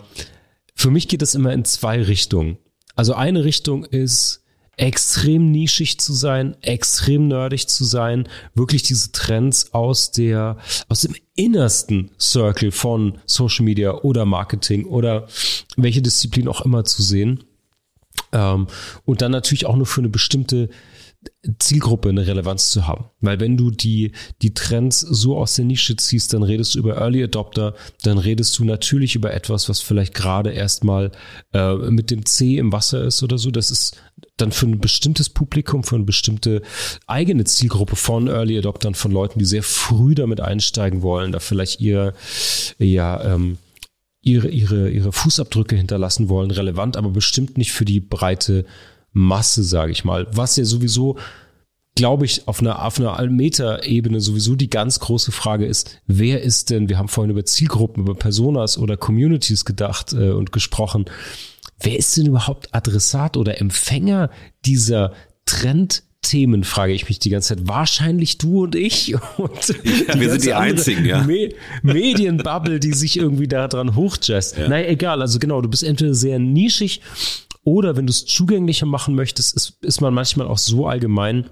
für 0.76 0.92
mich 0.92 1.08
geht 1.08 1.22
es 1.22 1.36
immer 1.36 1.54
in 1.54 1.66
zwei 1.66 2.02
Richtungen. 2.02 2.58
Also 2.96 3.14
eine 3.14 3.44
Richtung 3.44 3.86
ist 3.86 4.44
extrem 4.76 5.52
nischig 5.52 6.00
zu 6.00 6.14
sein, 6.14 6.56
extrem 6.62 7.28
nerdig 7.28 7.68
zu 7.68 7.84
sein, 7.84 8.28
wirklich 8.56 8.84
diese 8.84 9.12
Trends 9.12 9.74
aus 9.74 10.12
der, 10.12 10.58
aus 10.90 11.02
dem 11.02 11.16
innersten 11.36 12.12
Circle 12.20 12.72
von 12.72 13.20
Social 13.26 13.66
Media 13.66 13.94
oder 14.02 14.26
Marketing 14.26 14.86
oder 14.86 15.28
welche 15.78 16.02
Disziplin 16.02 16.48
auch 16.48 16.62
immer 16.62 16.86
zu 16.86 17.04
sehen. 17.04 17.44
Ähm, 18.32 18.68
und 19.06 19.22
dann 19.22 19.32
natürlich 19.32 19.66
auch 19.66 19.76
nur 19.76 19.86
für 19.86 20.02
eine 20.02 20.10
bestimmte 20.10 20.70
Zielgruppe 21.60 22.10
eine 22.10 22.26
Relevanz 22.26 22.70
zu 22.70 22.88
haben. 22.88 23.06
Weil 23.20 23.40
wenn 23.40 23.58
du 23.58 23.70
die, 23.70 24.14
die 24.42 24.54
Trends 24.54 25.02
so 25.02 25.38
aus 25.38 25.56
der 25.56 25.66
Nische 25.66 25.96
ziehst, 25.96 26.34
dann 26.34 26.44
redest 26.44 26.76
du 26.76 26.80
über 26.80 26.98
Early 26.98 27.24
Adopter, 27.24 27.76
dann 28.04 28.18
redest 28.18 28.58
du 28.58 28.64
natürlich 28.64 29.16
über 29.16 29.34
etwas, 29.34 29.68
was 29.68 29.82
vielleicht 29.82 30.14
gerade 30.14 30.52
erstmal 30.52 31.12
äh, 31.54 31.76
mit 31.76 32.12
dem 32.12 32.26
C 32.26 32.58
im 32.58 32.72
Wasser 32.72 33.04
ist 33.04 33.24
oder 33.24 33.38
so. 33.38 33.52
Das 33.52 33.72
ist 33.72 33.98
dann 34.38 34.52
für 34.52 34.66
ein 34.66 34.80
bestimmtes 34.80 35.30
Publikum, 35.30 35.84
für 35.84 35.96
eine 35.96 36.06
bestimmte 36.06 36.62
eigene 37.08 37.44
Zielgruppe 37.44 37.96
von 37.96 38.28
Early 38.28 38.58
Adoptern, 38.58 38.96
von 38.96 39.12
Leuten, 39.12 39.40
die 39.40 39.46
sehr 39.46 39.64
früh 39.64 40.16
damit 40.16 40.40
einsteigen 40.40 41.02
wollen, 41.02 41.32
da 41.32 41.40
vielleicht 41.40 41.82
ihr, 41.82 42.14
ja, 42.80 43.24
ähm, 43.24 43.58
ihre, 44.22 44.48
ihre, 44.48 44.90
ihre 44.90 45.12
Fußabdrücke 45.12 45.76
hinterlassen 45.76 46.30
wollen, 46.30 46.50
relevant, 46.50 46.96
aber 46.96 47.10
bestimmt 47.10 47.58
nicht 47.58 47.74
für 47.74 47.86
die 47.86 48.00
breite 48.00 48.66
Masse, 49.14 49.64
sage 49.64 49.92
ich 49.92 50.04
mal. 50.04 50.28
Was 50.32 50.58
ja 50.58 50.66
sowieso, 50.66 51.18
glaube 51.96 52.26
ich, 52.26 52.48
auf 52.48 52.60
einer, 52.60 52.84
auf 52.84 53.00
einer 53.00 53.30
Meta-Ebene 53.30 54.20
sowieso 54.20 54.56
die 54.56 54.70
ganz 54.70 55.00
große 55.00 55.32
Frage 55.32 55.66
ist, 55.66 56.02
wer 56.08 56.42
ist 56.42 56.70
denn, 56.70 56.90
wir 56.90 56.98
haben 56.98 57.08
vorhin 57.08 57.32
über 57.32 57.46
Zielgruppen, 57.46 58.04
über 58.04 58.16
Personas 58.16 58.78
oder 58.78 58.98
Communities 58.98 59.66
gedacht 59.66 60.14
äh, 60.14 60.32
und 60.32 60.52
gesprochen, 60.52 61.06
wer 61.80 61.98
ist 61.98 62.18
denn 62.18 62.26
überhaupt 62.26 62.74
Adressat 62.74 63.38
oder 63.38 63.62
Empfänger 63.62 64.30
dieser 64.66 65.14
Trend 65.46 66.04
Themen, 66.24 66.64
frage 66.64 66.94
ich 66.94 67.08
mich 67.08 67.20
die 67.20 67.30
ganze 67.30 67.56
Zeit. 67.56 67.68
Wahrscheinlich 67.68 68.40
du 68.40 68.64
und 68.64 68.76
ich. 68.76 69.14
Und 69.38 69.68
ja, 70.08 70.20
wir 70.20 70.30
sind 70.32 70.44
die 70.44 70.54
einzigen, 70.54 71.06
ja. 71.06 71.24
Me 71.24 71.50
Medienbubble, 71.84 72.80
die 72.80 72.94
sich 72.94 73.18
irgendwie 73.18 73.48
daran 73.48 73.96
hochjazzt. 73.96 74.58
Ja. 74.58 74.68
Naja, 74.68 74.88
egal. 74.88 75.22
Also 75.22 75.38
genau, 75.38 75.62
du 75.62 75.70
bist 75.70 75.84
entweder 75.84 76.14
sehr 76.16 76.40
nischig 76.40 77.02
oder 77.64 77.96
wenn 77.96 78.08
du 78.08 78.12
es 78.12 78.26
zugänglicher 78.26 78.86
machen 78.86 79.16
möchtest, 79.16 79.56
ist, 79.56 79.78
ist 79.82 80.02
man 80.02 80.14
manchmal 80.14 80.48
auch 80.48 80.58
so 80.58 80.88
allgemein, 80.88 81.50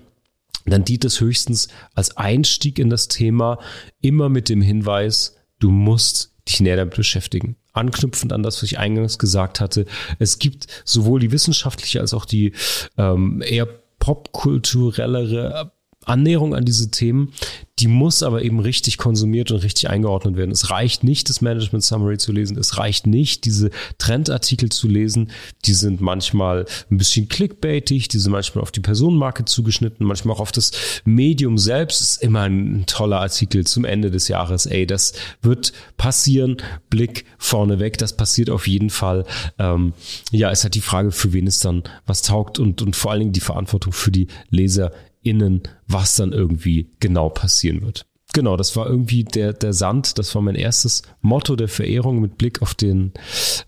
dann 0.65 0.83
dient 0.83 1.05
es 1.05 1.19
höchstens 1.19 1.69
als 1.95 2.17
Einstieg 2.17 2.79
in 2.79 2.89
das 2.89 3.07
Thema 3.07 3.59
immer 4.01 4.29
mit 4.29 4.49
dem 4.49 4.61
Hinweis, 4.61 5.37
du 5.59 5.71
musst 5.71 6.33
dich 6.47 6.59
näher 6.59 6.75
damit 6.75 6.95
beschäftigen. 6.95 7.55
Anknüpfend 7.73 8.33
an 8.33 8.43
das, 8.43 8.57
was 8.57 8.63
ich 8.63 8.79
eingangs 8.79 9.17
gesagt 9.17 9.61
hatte. 9.61 9.85
Es 10.19 10.39
gibt 10.39 10.67
sowohl 10.83 11.21
die 11.21 11.31
wissenschaftliche 11.31 12.01
als 12.01 12.13
auch 12.13 12.25
die 12.25 12.51
ähm, 12.97 13.41
eher 13.45 13.67
popkulturellere 14.01 15.71
Annäherung 16.05 16.55
an 16.55 16.65
diese 16.65 16.89
Themen, 16.89 17.33
die 17.81 17.87
muss 17.87 18.21
aber 18.21 18.43
eben 18.43 18.59
richtig 18.59 18.97
konsumiert 18.97 19.49
und 19.51 19.63
richtig 19.63 19.89
eingeordnet 19.89 20.35
werden. 20.35 20.51
Es 20.51 20.69
reicht 20.69 21.03
nicht, 21.03 21.29
das 21.29 21.41
Management 21.41 21.83
Summary 21.83 22.17
zu 22.17 22.31
lesen. 22.31 22.57
Es 22.57 22.77
reicht 22.77 23.07
nicht, 23.07 23.45
diese 23.45 23.71
Trendartikel 23.97 24.69
zu 24.69 24.87
lesen. 24.87 25.31
Die 25.65 25.73
sind 25.73 25.99
manchmal 25.99 26.65
ein 26.91 26.97
bisschen 26.97 27.27
clickbaitig, 27.27 28.07
die 28.07 28.19
sind 28.19 28.31
manchmal 28.31 28.61
auf 28.61 28.71
die 28.71 28.81
Personenmarke 28.81 29.45
zugeschnitten, 29.45 30.05
manchmal 30.05 30.35
auch 30.35 30.41
auf 30.41 30.51
das 30.51 30.71
Medium 31.05 31.57
selbst. 31.57 32.01
Ist 32.01 32.23
immer 32.23 32.41
ein 32.41 32.83
toller 32.85 33.19
Artikel 33.19 33.65
zum 33.65 33.85
Ende 33.85 34.11
des 34.11 34.27
Jahres. 34.27 34.67
Ey, 34.67 34.85
das 34.85 35.13
wird 35.41 35.73
passieren. 35.97 36.57
Blick 36.89 37.25
vorneweg. 37.39 37.97
Das 37.97 38.15
passiert 38.15 38.51
auf 38.51 38.67
jeden 38.67 38.91
Fall. 38.91 39.25
Ähm, 39.57 39.93
ja, 40.31 40.51
es 40.51 40.63
hat 40.63 40.75
die 40.75 40.81
Frage, 40.81 41.11
für 41.11 41.33
wen 41.33 41.47
es 41.47 41.59
dann 41.59 41.83
was 42.05 42.21
taugt 42.21 42.59
und, 42.59 42.81
und 42.81 42.95
vor 42.95 43.11
allen 43.11 43.21
Dingen 43.21 43.33
die 43.33 43.39
Verantwortung 43.39 43.91
für 43.91 44.11
die 44.11 44.27
Leser 44.49 44.91
innen, 45.23 45.63
was 45.87 46.15
dann 46.15 46.33
irgendwie 46.33 46.91
genau 46.99 47.29
passieren 47.29 47.81
wird. 47.81 48.05
Genau, 48.33 48.55
das 48.55 48.75
war 48.77 48.87
irgendwie 48.87 49.25
der, 49.25 49.51
der 49.53 49.73
Sand, 49.73 50.17
das 50.17 50.33
war 50.35 50.41
mein 50.41 50.55
erstes 50.55 51.01
Motto 51.21 51.55
der 51.55 51.67
Verehrung 51.67 52.21
mit 52.21 52.37
Blick 52.37 52.61
auf 52.61 52.73
den, 52.73 53.11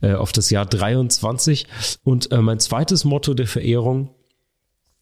äh, 0.01 0.13
auf 0.13 0.31
das 0.31 0.49
Jahr 0.49 0.65
23. 0.65 1.67
Und 2.03 2.31
äh, 2.31 2.41
mein 2.41 2.59
zweites 2.59 3.03
Motto 3.03 3.33
der 3.33 3.47
Verehrung, 3.47 4.11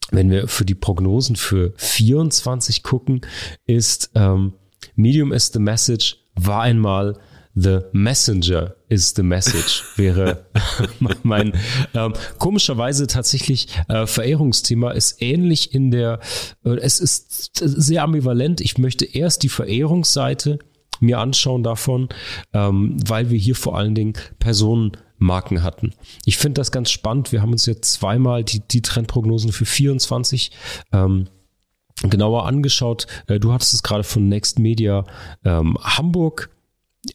wenn 0.10 0.32
wir 0.32 0.48
für 0.48 0.66
die 0.66 0.76
Prognosen 0.76 1.36
für 1.36 1.74
24 1.78 2.82
gucken, 2.82 3.22
ist 3.68 4.12
ähm, 4.16 4.54
Medium 4.96 5.32
is 5.32 5.52
the 5.54 5.60
message 5.60 6.18
war 6.36 6.62
einmal 6.64 7.20
The 7.56 7.82
Messenger 7.92 8.76
is 8.88 9.14
the 9.16 9.24
message 9.24 9.84
wäre 9.98 10.46
mein 11.24 11.54
ähm, 11.94 12.14
komischerweise 12.38 13.08
tatsächlich 13.08 13.68
äh, 13.88 14.08
Verehrungsthema 14.08 14.92
ist 14.92 15.22
ähnlich 15.22 15.74
in 15.74 15.92
der 15.92 16.20
äh, 16.64 16.78
es 16.78 17.00
ist 17.00 17.52
sehr 17.54 18.04
ambivalent. 18.04 18.62
Ich 18.62 18.78
möchte 18.78 19.06
erst 19.06 19.44
die 19.44 19.50
Verehrungsseite 19.50 20.60
mir 21.02 21.20
anschauen 21.20 21.64
davon, 21.64 22.10
ähm, 22.54 22.98
weil 23.06 23.30
wir 23.30 23.38
hier 23.38 23.56
vor 23.56 23.78
allen 23.78 23.96
Dingen 23.96 24.14
Personenmarken 24.40 25.64
hatten. 25.64 25.94
Ich 26.26 26.38
finde 26.38 26.62
das 26.62 26.72
ganz 26.72 26.92
spannend. 26.92 27.32
Wir 27.32 27.42
haben 27.42 27.52
uns 27.52 27.66
jetzt 27.66 27.92
zweimal 27.92 28.44
die, 28.44 28.62
die 28.62 28.82
Trendprognosen 28.82 29.52
für 29.52 29.66
24 29.66 30.52
ähm, 30.94 31.28
genauer 32.04 32.46
angeschaut. 32.46 33.08
Äh, 33.28 33.40
du 33.40 33.52
hattest 33.52 33.74
es 33.74 33.84
gerade 33.84 34.04
von 34.04 34.30
Next 34.30 34.60
Media 34.60 35.04
ähm, 35.44 35.78
Hamburg 35.82 36.50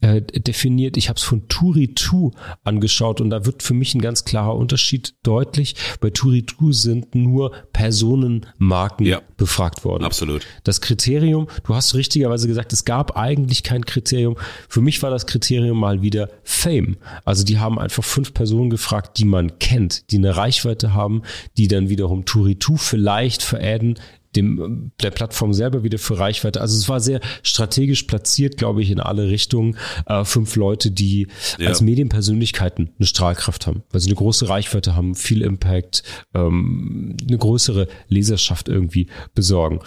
äh, 0.01 0.23
definiert. 0.23 0.97
Ich 0.97 1.09
habe 1.09 1.17
es 1.17 1.23
von 1.23 1.49
Turi2 1.49 2.33
angeschaut 2.65 3.21
und 3.21 3.31
da 3.31 3.47
wird 3.47 3.63
für 3.63 3.75
mich 3.75 3.95
ein 3.95 4.01
ganz 4.01 4.25
klarer 4.25 4.57
Unterschied 4.57 5.15
deutlich. 5.23 5.75
Bei 6.01 6.09
Turi2 6.09 6.73
sind 6.73 7.15
nur 7.15 7.53
Personenmarken 7.73 9.07
ja, 9.07 9.23
befragt 9.37 9.85
worden. 9.85 10.05
Absolut. 10.05 10.47
Das 10.65 10.81
Kriterium, 10.81 11.49
du 11.65 11.75
hast 11.75 11.95
richtigerweise 11.95 12.49
gesagt, 12.49 12.73
es 12.73 12.85
gab 12.85 13.17
eigentlich 13.17 13.63
kein 13.63 13.85
Kriterium. 13.85 14.37
Für 14.69 14.81
mich 14.81 15.03
war 15.03 15.11
das 15.11 15.27
Kriterium 15.27 15.79
mal 15.79 16.03
wieder 16.03 16.31
Fame. 16.43 16.97
Also 17.25 17.45
die 17.45 17.59
haben 17.59 17.79
einfach 17.79 18.05
fünf 18.05 18.35
Personen 18.35 18.71
gefragt, 18.71 19.19
die 19.19 19.25
man 19.25 19.59
kennt, 19.59 20.11
die 20.11 20.19
eine 20.19 20.37
Reichweite 20.37 20.95
haben, 20.95 21.23
die 21.57 21.69
dann 21.69 21.89
wiederum 21.89 22.23
Turi2 22.23 22.79
vielleicht 22.79 23.43
veräden 23.43 23.99
dem, 24.37 24.93
der 25.03 25.11
Plattform 25.11 25.53
selber 25.53 25.83
wieder 25.83 25.99
für 25.99 26.19
Reichweite. 26.19 26.61
Also 26.61 26.77
es 26.77 26.89
war 26.89 27.01
sehr 27.01 27.21
strategisch 27.43 28.05
platziert, 28.05 28.57
glaube 28.57 28.83
ich, 28.83 28.91
in 28.91 29.01
alle 29.01 29.29
Richtungen. 29.29 29.77
Äh, 30.07 30.25
fünf 30.25 30.57
Leute, 30.57 30.91
die 30.91 31.29
ja. 31.59 31.69
als 31.69 31.81
Medienpersönlichkeiten 31.81 32.91
eine 32.99 33.07
Strahlkraft 33.07 33.67
haben, 33.67 33.83
weil 33.91 34.01
sie 34.01 34.09
eine 34.09 34.17
große 34.17 34.49
Reichweite 34.49 34.95
haben, 34.95 35.15
viel 35.15 35.43
Impact, 35.43 36.03
ähm, 36.35 37.17
eine 37.27 37.39
größere 37.39 37.89
Leserschaft 38.09 38.69
irgendwie 38.69 39.09
besorgen. 39.35 39.81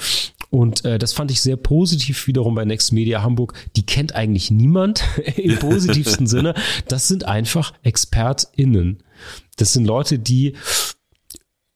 Und 0.50 0.84
äh, 0.84 0.98
das 0.98 1.14
fand 1.14 1.30
ich 1.32 1.42
sehr 1.42 1.58
positiv 1.58 2.26
wiederum 2.26 2.56
bei 2.56 2.66
Next 2.66 2.92
Media 2.92 3.22
Hamburg. 3.22 3.54
Die 3.76 3.86
kennt 3.86 4.16
eigentlich 4.16 4.50
niemand 4.50 5.04
im 5.36 5.58
positivsten 5.58 6.28
Sinne. 6.28 6.56
Das 6.88 7.08
sind 7.08 7.26
einfach 7.26 7.74
ExpertInnen. 7.84 9.04
Das 9.58 9.74
sind 9.74 9.86
Leute, 9.86 10.18
die 10.18 10.56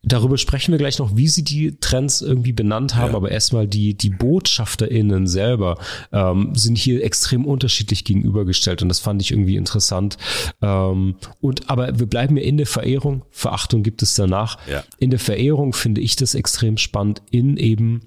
Darüber 0.06 0.38
sprechen 0.38 0.74
wir 0.74 0.78
gleich 0.78 1.00
noch, 1.00 1.16
wie 1.16 1.30
sie 1.30 1.46
die 1.46 1.78
Trends 1.80 2.22
irgendwie 2.22 2.52
benannt 2.52 2.96
haben, 2.96 3.12
ja. 3.12 3.18
aber 3.18 3.32
erstmal 3.32 3.68
die, 3.68 3.94
die 3.94 4.10
BotschafterInnen 4.10 5.28
selber 5.28 5.78
ähm, 6.12 6.54
sind 6.56 6.78
hier 6.78 7.04
extrem 7.06 7.46
unterschiedlich 7.46 8.04
gegenübergestellt 8.04 8.82
und 8.82 8.90
das 8.90 9.00
fand 9.00 9.22
ich 9.22 9.32
irgendwie 9.32 9.56
interessant. 9.56 10.18
Ähm, 10.62 11.16
und 11.40 11.70
aber 11.70 12.00
wir 12.00 12.08
bleiben 12.08 12.36
ja 12.36 12.44
in 12.44 12.58
der 12.58 12.68
Verehrung, 12.68 13.24
Verachtung 13.32 13.82
gibt 13.82 14.02
es 14.02 14.14
danach. 14.16 14.58
Ja. 14.70 14.84
In 15.00 15.10
der 15.10 15.20
Verehrung 15.20 15.72
finde 15.72 16.02
ich 16.02 16.18
das 16.18 16.36
extrem 16.36 16.78
spannend 16.78 17.22
in 17.32 17.56
eben 17.56 18.02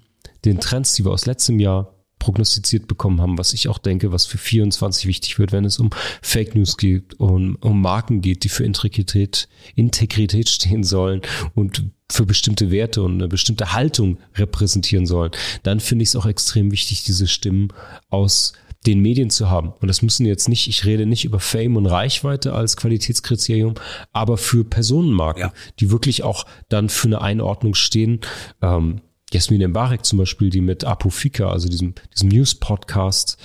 den 0.45 0.61
Trends, 0.61 0.95
die 0.95 1.05
wir 1.05 1.13
aus 1.13 1.25
letztem 1.25 1.59
Jahr 1.59 1.96
prognostiziert 2.27 2.89
bekommen 2.89 3.21
haben, 3.21 3.39
was 3.39 3.53
ich 3.53 3.69
auch 3.69 3.79
denke, 3.79 4.11
was 4.11 4.27
für 4.27 4.37
24 4.37 5.07
wichtig 5.07 5.39
wird, 5.39 5.53
wenn 5.53 5.65
es 5.65 5.79
um 5.79 5.91
Fake 6.23 6.57
News 6.57 6.77
geht, 6.77 7.15
um, 7.21 7.57
um 7.61 7.81
Marken 7.81 8.21
geht, 8.21 8.43
die 8.43 8.49
für 8.49 8.65
Integrität, 8.65 9.49
Integrität 9.77 10.49
stehen 10.49 10.83
sollen 10.83 11.23
und 11.55 11.85
für 12.11 12.27
bestimmte 12.27 12.73
Werte 12.73 13.03
und 13.03 13.15
eine 13.15 13.29
bestimmte 13.29 13.75
Haltung 13.75 14.19
repräsentieren 14.35 15.07
sollen, 15.07 15.31
dann 15.63 15.79
finde 15.79 16.03
ich 16.03 16.09
es 16.09 16.17
auch 16.17 16.27
extrem 16.27 16.73
wichtig, 16.73 17.05
diese 17.05 17.29
Stimmen 17.29 17.69
aus 18.11 18.55
den 18.87 18.99
Medien 18.99 19.31
zu 19.31 19.49
haben. 19.49 19.73
Und 19.81 19.87
das 19.87 20.03
müssen 20.03 20.27
jetzt 20.27 20.49
nicht, 20.49 20.67
ich 20.67 20.85
rede 20.85 21.07
nicht 21.07 21.25
über 21.25 21.39
Fame 21.39 21.77
und 21.77 21.87
Reichweite 21.87 22.55
als 22.55 22.77
Qualitätskriterium, 22.77 23.75
aber 24.13 24.37
für 24.37 24.65
Personenmarken, 24.65 25.43
ja. 25.43 25.53
die 25.79 25.93
wirklich 25.93 26.25
auch 26.25 26.45
dann 26.69 26.89
für 26.89 27.07
eine 27.07 27.21
Einordnung 27.21 27.75
stehen. 27.75 28.21
Ähm, 28.63 29.01
Jasmin 29.37 29.69
Mbarek 29.69 30.03
zum 30.07 30.19
Beispiel, 30.19 30.49
die 30.49 30.63
mit 30.63 30.85
Apofika, 30.85 31.51
also 31.51 31.69
diesem, 31.69 31.95
diesem 32.15 32.31
News-Podcast 32.31 33.37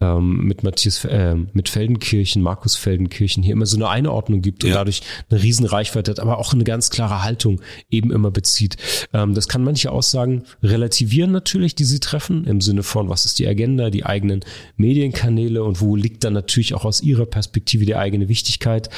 ähm, 0.00 0.44
mit 0.44 0.64
Matthias, 0.64 1.04
äh, 1.04 1.36
mit 1.36 1.68
Feldenkirchen, 1.68 2.42
Markus 2.42 2.74
Feldenkirchen 2.74 3.44
hier 3.44 3.52
immer 3.52 3.66
so 3.66 3.76
eine 3.76 3.88
Einordnung 3.88 4.42
gibt 4.42 4.64
und 4.64 4.70
ja. 4.70 4.76
dadurch 4.76 5.02
eine 5.30 5.40
riesen 5.40 5.64
Reichweite 5.64 6.10
hat, 6.10 6.18
aber 6.18 6.38
auch 6.38 6.52
eine 6.52 6.64
ganz 6.64 6.90
klare 6.90 7.22
Haltung 7.22 7.60
eben 7.88 8.10
immer 8.10 8.32
bezieht. 8.32 8.76
Ähm, 9.12 9.34
das 9.34 9.46
kann 9.46 9.62
manche 9.62 9.92
Aussagen 9.92 10.42
relativieren 10.64 11.30
natürlich, 11.30 11.76
die 11.76 11.84
sie 11.84 12.00
treffen, 12.00 12.44
im 12.44 12.60
Sinne 12.60 12.82
von, 12.82 13.08
was 13.08 13.24
ist 13.24 13.38
die 13.38 13.46
Agenda, 13.46 13.90
die 13.90 14.04
eigenen 14.04 14.40
Medienkanäle 14.76 15.62
und 15.62 15.80
wo 15.80 15.94
liegt 15.94 16.24
dann 16.24 16.32
natürlich 16.32 16.74
auch 16.74 16.84
aus 16.84 17.00
ihrer 17.02 17.26
Perspektive 17.26 17.86
die 17.86 17.94
eigene 17.94 18.28
Wichtigkeit. 18.28 18.90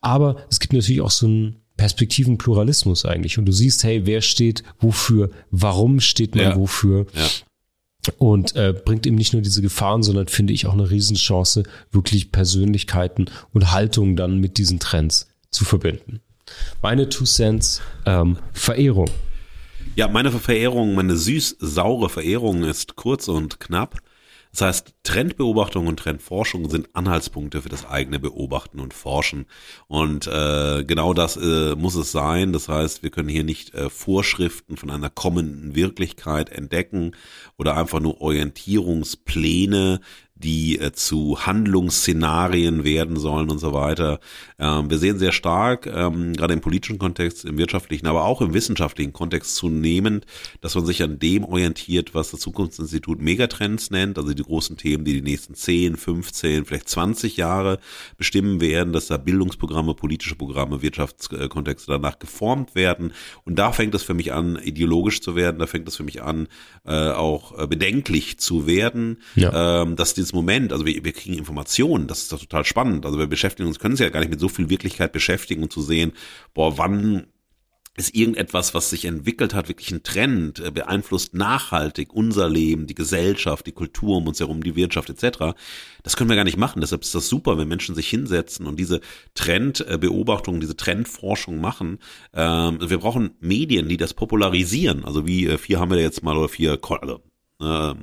Aber 0.00 0.36
es 0.50 0.58
gibt 0.58 0.72
natürlich 0.72 1.00
auch 1.00 1.12
so 1.12 1.28
ein 1.28 1.61
Perspektivenpluralismus 1.82 3.04
eigentlich. 3.04 3.38
Und 3.38 3.46
du 3.46 3.50
siehst, 3.50 3.82
hey, 3.82 4.06
wer 4.06 4.20
steht 4.20 4.62
wofür, 4.78 5.30
warum 5.50 5.98
steht 5.98 6.36
man 6.36 6.44
ja. 6.44 6.56
wofür. 6.56 7.06
Ja. 7.12 7.28
Und 8.18 8.54
äh, 8.54 8.72
bringt 8.72 9.04
eben 9.04 9.16
nicht 9.16 9.32
nur 9.32 9.42
diese 9.42 9.62
Gefahren, 9.62 10.04
sondern 10.04 10.28
finde 10.28 10.52
ich 10.52 10.66
auch 10.66 10.74
eine 10.74 10.88
Riesenchance, 10.88 11.64
wirklich 11.90 12.30
Persönlichkeiten 12.30 13.24
und 13.52 13.72
Haltungen 13.72 14.14
dann 14.14 14.38
mit 14.38 14.58
diesen 14.58 14.78
Trends 14.78 15.26
zu 15.50 15.64
verbinden. 15.64 16.20
Meine 16.82 17.08
Two 17.08 17.24
Cents, 17.24 17.82
ähm, 18.06 18.38
Verehrung. 18.52 19.10
Ja, 19.96 20.06
meine 20.06 20.30
Verehrung, 20.30 20.94
meine 20.94 21.16
süß-saure 21.16 22.08
Verehrung 22.10 22.62
ist 22.62 22.94
kurz 22.94 23.26
und 23.26 23.58
knapp. 23.58 23.98
Das 24.52 24.60
heißt, 24.60 24.94
Trendbeobachtung 25.02 25.86
und 25.86 25.98
Trendforschung 25.98 26.68
sind 26.68 26.94
Anhaltspunkte 26.94 27.62
für 27.62 27.70
das 27.70 27.86
eigene 27.86 28.18
Beobachten 28.18 28.80
und 28.80 28.92
Forschen. 28.92 29.46
Und 29.88 30.26
äh, 30.26 30.84
genau 30.84 31.14
das 31.14 31.38
äh, 31.38 31.74
muss 31.74 31.94
es 31.94 32.12
sein. 32.12 32.52
Das 32.52 32.68
heißt, 32.68 33.02
wir 33.02 33.10
können 33.10 33.30
hier 33.30 33.44
nicht 33.44 33.74
äh, 33.74 33.88
Vorschriften 33.88 34.76
von 34.76 34.90
einer 34.90 35.08
kommenden 35.08 35.74
Wirklichkeit 35.74 36.50
entdecken 36.50 37.16
oder 37.56 37.78
einfach 37.78 38.00
nur 38.00 38.20
Orientierungspläne, 38.20 40.00
die 40.34 40.78
äh, 40.78 40.92
zu 40.92 41.46
Handlungsszenarien 41.46 42.84
werden 42.84 43.16
sollen 43.16 43.50
und 43.50 43.58
so 43.58 43.72
weiter. 43.72 44.20
Ähm, 44.62 44.88
wir 44.90 44.98
sehen 44.98 45.18
sehr 45.18 45.32
stark, 45.32 45.86
ähm, 45.86 46.34
gerade 46.34 46.54
im 46.54 46.60
politischen 46.60 46.98
Kontext, 46.98 47.44
im 47.44 47.58
wirtschaftlichen, 47.58 48.06
aber 48.06 48.24
auch 48.24 48.40
im 48.40 48.54
wissenschaftlichen 48.54 49.12
Kontext 49.12 49.56
zunehmend, 49.56 50.24
dass 50.60 50.76
man 50.76 50.86
sich 50.86 51.02
an 51.02 51.18
dem 51.18 51.44
orientiert, 51.44 52.14
was 52.14 52.30
das 52.30 52.40
Zukunftsinstitut 52.40 53.20
Megatrends 53.20 53.90
nennt, 53.90 54.18
also 54.18 54.32
die 54.32 54.42
großen 54.42 54.76
Themen, 54.76 55.04
die 55.04 55.14
die 55.14 55.22
nächsten 55.22 55.54
10, 55.54 55.96
15, 55.96 56.64
vielleicht 56.64 56.88
20 56.88 57.36
Jahre 57.36 57.80
bestimmen 58.16 58.60
werden, 58.60 58.92
dass 58.92 59.08
da 59.08 59.16
Bildungsprogramme, 59.16 59.94
politische 59.94 60.36
Programme, 60.36 60.80
Wirtschaftskontexte 60.80 61.90
danach 61.90 62.20
geformt 62.20 62.76
werden. 62.76 63.12
Und 63.44 63.58
da 63.58 63.72
fängt 63.72 63.96
es 63.96 64.04
für 64.04 64.14
mich 64.14 64.32
an, 64.32 64.60
ideologisch 64.62 65.22
zu 65.22 65.34
werden, 65.34 65.58
da 65.58 65.66
fängt 65.66 65.88
es 65.88 65.96
für 65.96 66.04
mich 66.04 66.22
an, 66.22 66.46
äh, 66.86 67.10
auch 67.10 67.58
äh, 67.58 67.66
bedenklich 67.66 68.38
zu 68.38 68.68
werden, 68.68 69.18
ja. 69.34 69.82
ähm, 69.82 69.96
dass 69.96 70.14
dieses 70.14 70.32
Moment, 70.32 70.72
also 70.72 70.86
wir, 70.86 71.04
wir 71.04 71.12
kriegen 71.12 71.36
Informationen, 71.36 72.06
das 72.06 72.22
ist 72.22 72.32
doch 72.32 72.38
total 72.38 72.64
spannend. 72.64 73.04
Also 73.06 73.18
wir 73.18 73.26
beschäftigen 73.26 73.66
uns, 73.66 73.80
können 73.80 73.94
uns 73.94 74.00
ja 74.00 74.08
gar 74.08 74.20
nicht 74.20 74.30
mit 74.30 74.38
so 74.38 74.51
viel 74.52 74.70
Wirklichkeit 74.70 75.12
beschäftigen 75.12 75.62
und 75.62 75.72
zu 75.72 75.82
sehen, 75.82 76.12
boah, 76.54 76.78
wann 76.78 77.26
ist 77.94 78.14
irgendetwas, 78.14 78.72
was 78.72 78.88
sich 78.88 79.04
entwickelt 79.04 79.52
hat, 79.52 79.68
wirklich 79.68 79.90
ein 79.90 80.02
Trend, 80.02 80.60
äh, 80.60 80.70
beeinflusst 80.70 81.34
nachhaltig 81.34 82.14
unser 82.14 82.48
Leben, 82.48 82.86
die 82.86 82.94
Gesellschaft, 82.94 83.66
die 83.66 83.72
Kultur 83.72 84.16
um 84.16 84.28
uns 84.28 84.40
herum, 84.40 84.62
die 84.62 84.76
Wirtschaft 84.76 85.10
etc. 85.10 85.54
Das 86.02 86.16
können 86.16 86.30
wir 86.30 86.36
gar 86.36 86.44
nicht 86.44 86.56
machen. 86.56 86.80
Deshalb 86.80 87.02
ist 87.02 87.14
das 87.14 87.28
super, 87.28 87.58
wenn 87.58 87.68
Menschen 87.68 87.94
sich 87.94 88.08
hinsetzen 88.08 88.66
und 88.66 88.78
diese 88.78 89.02
Trendbeobachtung, 89.34 90.58
diese 90.60 90.76
Trendforschung 90.76 91.60
machen. 91.60 91.98
Ähm, 92.32 92.78
wir 92.80 92.98
brauchen 92.98 93.32
Medien, 93.40 93.88
die 93.88 93.98
das 93.98 94.14
popularisieren. 94.14 95.04
Also 95.04 95.26
wie 95.26 95.46
äh, 95.46 95.58
vier 95.58 95.78
haben 95.78 95.90
wir 95.90 96.00
jetzt 96.00 96.22
mal 96.22 96.36
oder 96.36 96.48
vier, 96.48 96.78
also 96.82 97.20
äh, 97.60 97.94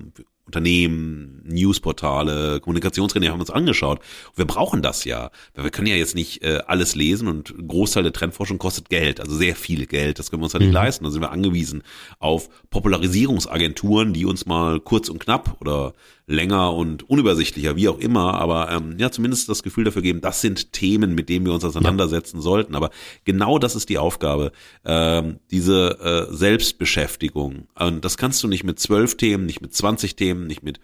Unternehmen, 0.49 1.43
Newsportale, 1.45 2.59
Kommunikationskanäle 2.59 3.31
haben 3.31 3.39
uns 3.39 3.51
angeschaut. 3.51 3.99
Wir 4.35 4.45
brauchen 4.45 4.81
das 4.81 5.05
ja, 5.05 5.29
weil 5.53 5.65
wir 5.65 5.71
können 5.71 5.85
ja 5.85 5.95
jetzt 5.95 6.15
nicht 6.15 6.43
äh, 6.43 6.61
alles 6.65 6.95
lesen 6.95 7.27
und 7.27 7.51
ein 7.51 7.67
Großteil 7.67 8.01
der 8.01 8.13
Trendforschung 8.13 8.57
kostet 8.57 8.89
Geld, 8.89 9.19
also 9.19 9.35
sehr 9.35 9.55
viel 9.55 9.85
Geld. 9.85 10.17
Das 10.17 10.31
können 10.31 10.41
wir 10.41 10.45
uns 10.45 10.53
ja 10.53 10.59
nicht 10.59 10.69
mhm. 10.69 10.73
leisten. 10.73 11.03
Da 11.03 11.11
sind 11.11 11.21
wir 11.21 11.31
angewiesen 11.31 11.83
auf 12.17 12.49
Popularisierungsagenturen, 12.71 14.13
die 14.13 14.25
uns 14.25 14.47
mal 14.47 14.79
kurz 14.79 15.09
und 15.09 15.19
knapp 15.19 15.57
oder 15.61 15.93
länger 16.29 16.75
und 16.75 17.09
unübersichtlicher, 17.09 17.75
wie 17.75 17.89
auch 17.89 17.97
immer, 17.97 18.35
aber 18.35 18.71
ähm, 18.71 18.95
ja, 18.99 19.09
zumindest 19.09 19.49
das 19.49 19.63
Gefühl 19.63 19.83
dafür 19.83 20.03
geben, 20.03 20.21
das 20.21 20.41
sind 20.41 20.71
Themen, 20.71 21.15
mit 21.15 21.27
denen 21.27 21.43
wir 21.43 21.53
uns 21.53 21.65
auseinandersetzen 21.65 22.37
ja. 22.37 22.43
sollten. 22.43 22.75
Aber 22.75 22.91
genau 23.25 23.57
das 23.57 23.75
ist 23.75 23.89
die 23.89 23.97
Aufgabe, 23.97 24.51
ähm, 24.85 25.39
diese 25.49 26.29
äh, 26.29 26.33
Selbstbeschäftigung. 26.33 27.67
Und 27.73 28.05
das 28.05 28.17
kannst 28.17 28.43
du 28.43 28.47
nicht 28.47 28.63
mit 28.63 28.79
zwölf 28.79 29.17
Themen, 29.17 29.47
nicht 29.47 29.61
mit 29.61 29.73
zwanzig 29.73 30.15
Themen, 30.15 30.45
nicht 30.45 30.61
mit 30.61 30.79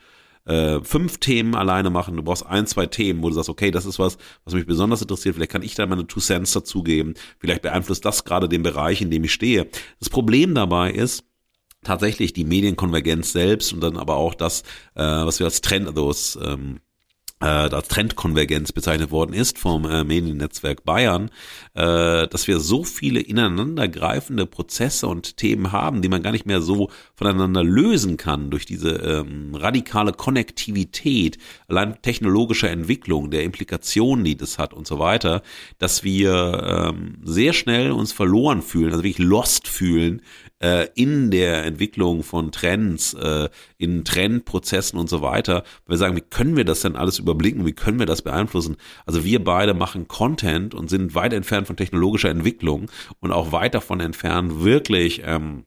äh, 0.46 0.80
fünf 0.82 1.20
Themen 1.20 1.54
alleine 1.54 1.92
machen. 1.92 2.18
Du 2.18 2.24
brauchst 2.24 2.46
ein, 2.48 2.66
zwei 2.66 2.88
Themen, 2.88 3.22
wo 3.22 3.30
du 3.30 3.36
sagst, 3.36 3.50
okay, 3.50 3.70
das 3.70 3.86
ist 3.86 4.00
was, 4.00 4.18
was 4.46 4.56
mich 4.56 4.66
besonders 4.66 5.04
interessiert. 5.04 5.36
Vielleicht 5.36 5.52
kann 5.52 5.62
ich 5.62 5.76
da 5.76 5.86
meine 5.86 6.08
Two 6.08 6.22
Cents 6.22 6.54
dazugeben. 6.54 7.14
Vielleicht 7.38 7.62
beeinflusst 7.62 8.04
das 8.04 8.26
gerade 8.26 8.50
den 8.50 8.64
Bereich, 8.64 9.00
in 9.00 9.12
dem 9.12 9.24
ich 9.24 9.34
stehe. 9.34 9.68
Das 10.00 10.10
Problem 10.10 10.56
dabei 10.56 10.92
ist, 10.92 11.24
tatsächlich 11.86 12.34
die 12.34 12.44
Medienkonvergenz 12.44 13.32
selbst 13.32 13.72
und 13.72 13.82
dann 13.82 13.98
aber 13.98 14.16
auch 14.16 14.34
das, 14.34 14.62
äh, 14.96 15.02
was 15.04 15.40
wir 15.40 15.46
als 15.46 15.62
Trend, 15.62 15.88
also 15.88 16.14
ähm, 16.42 16.80
äh, 17.42 17.46
als 17.46 17.90
Trendkonvergenz 17.90 18.72
bezeichnet 18.72 19.12
worden 19.12 19.34
ist 19.34 19.60
vom 19.60 19.86
äh, 19.86 20.04
Mediennetzwerk 20.04 20.86
Bayern, 20.86 21.30
äh, 21.74 22.28
dass 22.28 22.48
wir 22.48 22.60
so 22.60 22.84
viele 22.84 23.20
ineinandergreifende 23.20 24.46
Prozesse 24.46 25.08
und 25.08 25.36
Themen 25.36 25.72
haben, 25.74 26.02
die 26.02 26.08
man 26.08 26.24
gar 26.24 26.32
nicht 26.32 26.46
mehr 26.46 26.62
so 26.62 26.90
voneinander 27.14 27.64
lösen 27.64 28.16
kann 28.16 28.52
durch 28.52 28.66
diese 28.66 28.92
ähm, 28.92 29.54
radikale 29.54 30.14
Konnektivität, 30.14 31.38
allein 31.68 32.02
technologischer 32.02 32.72
Entwicklung, 32.72 33.32
der 33.32 33.44
Implikationen, 33.44 34.24
die 34.24 34.38
das 34.38 34.58
hat 34.58 34.74
und 34.74 34.88
so 34.88 35.00
weiter, 35.00 35.42
dass 35.78 36.04
wir 36.04 36.94
ähm, 36.94 37.18
sehr 37.24 37.52
schnell 37.52 37.92
uns 37.92 38.14
verloren 38.14 38.62
fühlen, 38.62 38.92
also 38.92 39.04
wirklich 39.04 39.20
lost 39.20 39.68
fühlen 39.68 40.22
äh, 40.60 40.88
in 40.96 41.32
der 41.32 41.66
Entwicklung 41.66 42.24
von 42.24 42.52
Trends, 42.52 43.14
äh, 43.14 43.50
in 43.78 44.06
Trendprozessen 44.06 45.00
und 45.00 45.10
so 45.10 45.22
weiter. 45.22 45.64
Wir 45.88 45.98
sagen, 45.98 46.16
wie 46.16 46.22
können 46.22 46.56
wir 46.56 46.66
das 46.66 46.82
denn 46.82 46.96
alles 46.96 47.20
überblicken? 47.20 47.66
Wie 47.66 47.74
können 47.74 48.00
wir 48.00 48.06
das 48.06 48.22
beeinflussen? 48.22 48.78
Also 49.06 49.24
wir 49.24 49.44
beide 49.44 49.74
machen 49.74 50.08
Content 50.08 50.74
und 50.74 50.90
sind 50.90 51.16
weit 51.16 51.34
entfernt 51.34 51.68
von 51.68 51.78
technologischer 51.78 52.30
Entwicklung 52.30 52.90
und 53.20 53.32
auch 53.32 53.52
weit 53.52 53.76
davon 53.76 54.00
entfernt, 54.00 54.64
wirklich 54.64 55.22
ähm, 55.26 55.66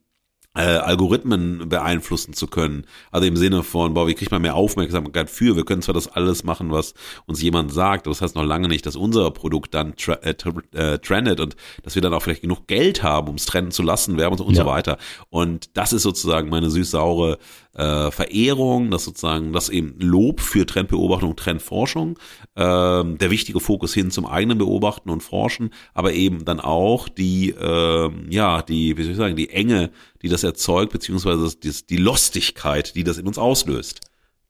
äh, 0.54 0.62
Algorithmen 0.62 1.68
beeinflussen 1.68 2.32
zu 2.32 2.46
können. 2.46 2.84
Also 3.12 3.26
im 3.26 3.36
Sinne 3.36 3.62
von, 3.62 3.94
boah, 3.94 4.08
wie 4.08 4.14
kriegt 4.14 4.30
man 4.30 4.42
mehr 4.42 4.54
Aufmerksamkeit 4.54 5.30
für? 5.30 5.56
Wir 5.56 5.64
können 5.64 5.82
zwar 5.82 5.94
das 5.94 6.08
alles 6.08 6.42
machen, 6.42 6.72
was 6.72 6.94
uns 7.26 7.40
jemand 7.40 7.72
sagt, 7.72 8.06
aber 8.06 8.14
das 8.14 8.22
heißt 8.22 8.34
noch 8.34 8.44
lange 8.44 8.68
nicht, 8.68 8.84
dass 8.84 8.96
unser 8.96 9.30
Produkt 9.30 9.74
dann 9.74 9.94
tra 9.96 10.14
äh, 10.14 10.34
äh, 10.72 10.98
trendet 10.98 11.40
und 11.40 11.56
dass 11.82 11.94
wir 11.94 12.02
dann 12.02 12.12
auch 12.12 12.22
vielleicht 12.22 12.42
genug 12.42 12.66
Geld 12.66 13.02
haben, 13.02 13.28
um 13.28 13.36
es 13.36 13.46
trennen 13.46 13.70
zu 13.70 13.82
lassen, 13.82 14.16
Werbung 14.16 14.40
und 14.40 14.56
ja. 14.56 14.64
so 14.64 14.68
weiter. 14.68 14.98
Und 15.30 15.76
das 15.76 15.92
ist 15.92 16.02
sozusagen 16.02 16.48
meine 16.48 16.70
süß-saure 16.70 17.38
äh, 17.78 18.10
Verehrung, 18.10 18.90
das 18.90 19.04
sozusagen 19.04 19.52
das 19.52 19.68
eben 19.68 19.94
Lob 20.00 20.40
für 20.40 20.66
Trendbeobachtung, 20.66 21.36
Trendforschung, 21.36 22.18
äh, 22.56 22.62
der 22.62 23.30
wichtige 23.30 23.60
Fokus 23.60 23.94
hin 23.94 24.10
zum 24.10 24.26
eigenen 24.26 24.58
Beobachten 24.58 25.10
und 25.10 25.22
Forschen, 25.22 25.70
aber 25.94 26.12
eben 26.12 26.44
dann 26.44 26.58
auch 26.58 27.08
die, 27.08 27.50
äh, 27.50 28.10
ja, 28.30 28.62
die, 28.62 28.96
wie 28.96 29.02
soll 29.02 29.12
ich 29.12 29.18
sagen, 29.18 29.36
die 29.36 29.50
Enge, 29.50 29.90
die 30.22 30.28
das 30.28 30.42
erzeugt, 30.42 30.92
beziehungsweise 30.92 31.56
die, 31.56 31.72
die 31.88 31.96
Lostigkeit, 31.96 32.96
die 32.96 33.04
das 33.04 33.16
in 33.16 33.28
uns 33.28 33.38
auslöst. 33.38 34.00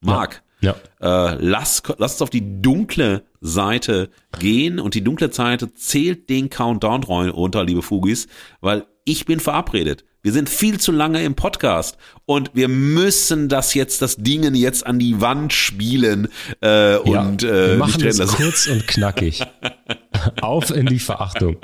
Marc, 0.01 0.43
ja. 0.61 0.75
ja. 1.01 1.33
Äh, 1.33 1.37
lass, 1.41 1.83
lass 1.99 2.13
uns 2.13 2.23
auf 2.23 2.31
die 2.31 2.63
dunkle 2.63 3.25
Seite 3.41 4.09
gehen 4.39 4.81
und 4.81 4.95
die 4.95 5.05
dunkle 5.05 5.31
Seite 5.31 5.75
zählt 5.75 6.31
den 6.31 6.49
Countdown 6.49 7.03
runter, 7.05 7.65
liebe 7.65 7.83
Fugis, 7.83 8.27
weil 8.61 8.87
ich 9.05 9.27
bin 9.27 9.39
verabredet. 9.39 10.05
Wir 10.21 10.33
sind 10.33 10.49
viel 10.49 10.81
zu 10.81 10.91
lange 10.91 11.23
im 11.23 11.37
Podcast 11.37 11.97
und 12.27 12.51
wir 12.53 12.67
müssen 12.67 13.49
das 13.49 13.75
jetzt, 13.75 14.03
das 14.03 14.17
Dingen 14.17 14.57
jetzt 14.57 14.85
an 14.85 14.99
die 14.99 15.21
Wand 15.21 15.53
spielen 15.53 16.27
äh, 16.61 16.95
ja, 16.95 17.21
und 17.21 17.45
äh, 17.45 17.71
wir 17.71 17.77
machen 17.79 18.03
das 18.03 18.19
kurz 18.33 18.67
und 18.67 18.89
knackig. 18.89 19.47
Auf 20.41 20.71
in 20.71 20.87
die 20.87 20.99
Verachtung. 20.99 21.59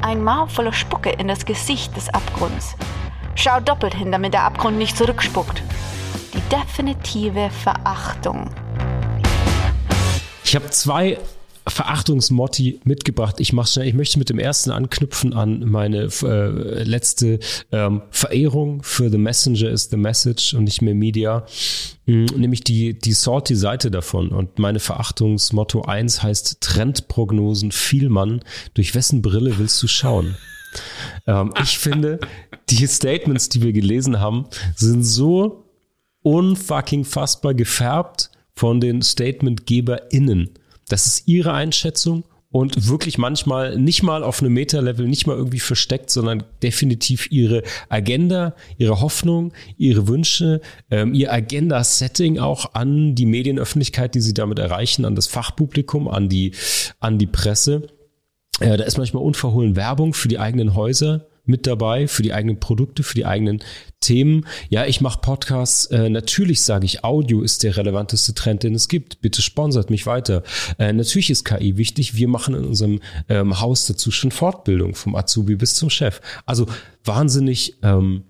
Ein 0.00 0.24
Maul 0.24 0.48
voller 0.48 0.72
Spucke 0.72 1.10
in 1.10 1.28
das 1.28 1.44
Gesicht 1.44 1.94
des 1.98 2.08
Abgrunds. 2.08 2.76
Schau 3.34 3.60
doppelt 3.60 3.94
hin, 3.94 4.10
damit 4.10 4.32
der 4.32 4.44
Abgrund 4.44 4.78
nicht 4.78 4.96
zurückspuckt. 4.96 5.62
Die 6.32 6.40
definitive 6.48 7.50
Verachtung. 7.62 8.48
Ich 10.44 10.54
habe 10.56 10.70
zwei 10.70 11.18
Verachtungsmotti 11.66 12.80
mitgebracht. 12.84 13.40
Ich 13.40 13.52
mache 13.52 13.68
schnell. 13.68 13.88
Ich 13.88 13.94
möchte 13.94 14.18
mit 14.18 14.28
dem 14.28 14.38
ersten 14.38 14.70
anknüpfen 14.70 15.32
an 15.32 15.68
meine 15.70 16.08
äh, 16.22 16.82
letzte 16.82 17.38
ähm, 17.72 18.02
Verehrung 18.10 18.82
für 18.82 19.10
The 19.10 19.18
Messenger 19.18 19.70
is 19.70 19.88
the 19.90 19.96
Message 19.96 20.54
und 20.54 20.64
nicht 20.64 20.82
mehr 20.82 20.94
Media, 20.94 21.46
mhm, 22.06 22.26
nämlich 22.36 22.64
die 22.64 22.98
die 22.98 23.12
salty 23.12 23.56
Seite 23.56 23.90
davon. 23.90 24.28
Und 24.28 24.58
meine 24.58 24.80
Verachtungsmotto 24.80 25.82
eins 25.82 26.22
heißt 26.22 26.60
Trendprognosen 26.60 27.72
Vielmann. 27.72 28.42
Durch 28.74 28.94
wessen 28.94 29.22
Brille 29.22 29.58
willst 29.58 29.82
du 29.82 29.86
schauen? 29.86 30.36
Ähm, 31.26 31.54
ich 31.62 31.78
finde, 31.78 32.20
die 32.68 32.86
Statements, 32.86 33.48
die 33.48 33.62
wir 33.62 33.72
gelesen 33.72 34.20
haben, 34.20 34.46
sind 34.74 35.02
so 35.02 35.64
unfucking 36.22 37.04
fassbar 37.04 37.54
gefärbt 37.54 38.30
von 38.54 38.80
den 38.80 39.02
StatementgeberInnen. 39.02 40.50
Das 40.88 41.06
ist 41.06 41.28
ihre 41.28 41.52
Einschätzung 41.52 42.24
und 42.54 42.88
wirklich 42.88 43.18
manchmal 43.18 43.76
nicht 43.76 44.04
mal 44.04 44.22
auf 44.22 44.40
einem 44.40 44.52
Meta-Level, 44.52 45.08
nicht 45.08 45.26
mal 45.26 45.36
irgendwie 45.36 45.58
versteckt, 45.58 46.08
sondern 46.10 46.44
definitiv 46.62 47.26
ihre 47.32 47.64
Agenda, 47.88 48.54
ihre 48.78 49.00
Hoffnung, 49.00 49.52
ihre 49.76 50.06
Wünsche, 50.06 50.60
ähm, 50.88 51.14
ihr 51.14 51.32
Agenda-Setting 51.32 52.38
auch 52.38 52.74
an 52.74 53.16
die 53.16 53.26
Medienöffentlichkeit, 53.26 54.14
die 54.14 54.20
sie 54.20 54.34
damit 54.34 54.60
erreichen, 54.60 55.04
an 55.04 55.16
das 55.16 55.26
Fachpublikum, 55.26 56.06
an 56.06 56.28
die, 56.28 56.52
an 57.00 57.18
die 57.18 57.26
Presse. 57.26 57.88
Äh, 58.60 58.76
da 58.76 58.84
ist 58.84 58.98
manchmal 58.98 59.24
unverhohlen 59.24 59.74
Werbung 59.74 60.14
für 60.14 60.28
die 60.28 60.38
eigenen 60.38 60.76
Häuser 60.76 61.26
mit 61.44 61.66
dabei 61.66 62.08
für 62.08 62.22
die 62.22 62.32
eigenen 62.32 62.58
Produkte, 62.58 63.02
für 63.02 63.14
die 63.14 63.26
eigenen 63.26 63.62
Themen. 64.04 64.46
Ja, 64.68 64.86
ich 64.86 65.00
mache 65.00 65.20
Podcasts. 65.20 65.86
Äh, 65.86 66.10
natürlich 66.10 66.62
sage 66.62 66.84
ich, 66.84 67.04
Audio 67.04 67.42
ist 67.42 67.62
der 67.62 67.76
relevanteste 67.76 68.34
Trend, 68.34 68.62
den 68.62 68.74
es 68.74 68.88
gibt. 68.88 69.20
Bitte 69.20 69.42
sponsert 69.42 69.90
mich 69.90 70.06
weiter. 70.06 70.42
Äh, 70.78 70.92
natürlich 70.92 71.30
ist 71.30 71.44
KI 71.44 71.76
wichtig. 71.76 72.14
Wir 72.14 72.28
machen 72.28 72.54
in 72.54 72.64
unserem 72.64 73.00
ähm, 73.28 73.60
Haus 73.60 73.86
dazu 73.86 74.10
schon 74.10 74.30
Fortbildung 74.30 74.94
vom 74.94 75.16
Azubi 75.16 75.56
bis 75.56 75.74
zum 75.74 75.90
Chef. 75.90 76.20
Also 76.46 76.66
wahnsinnig 77.04 77.76
ähm, 77.82 78.24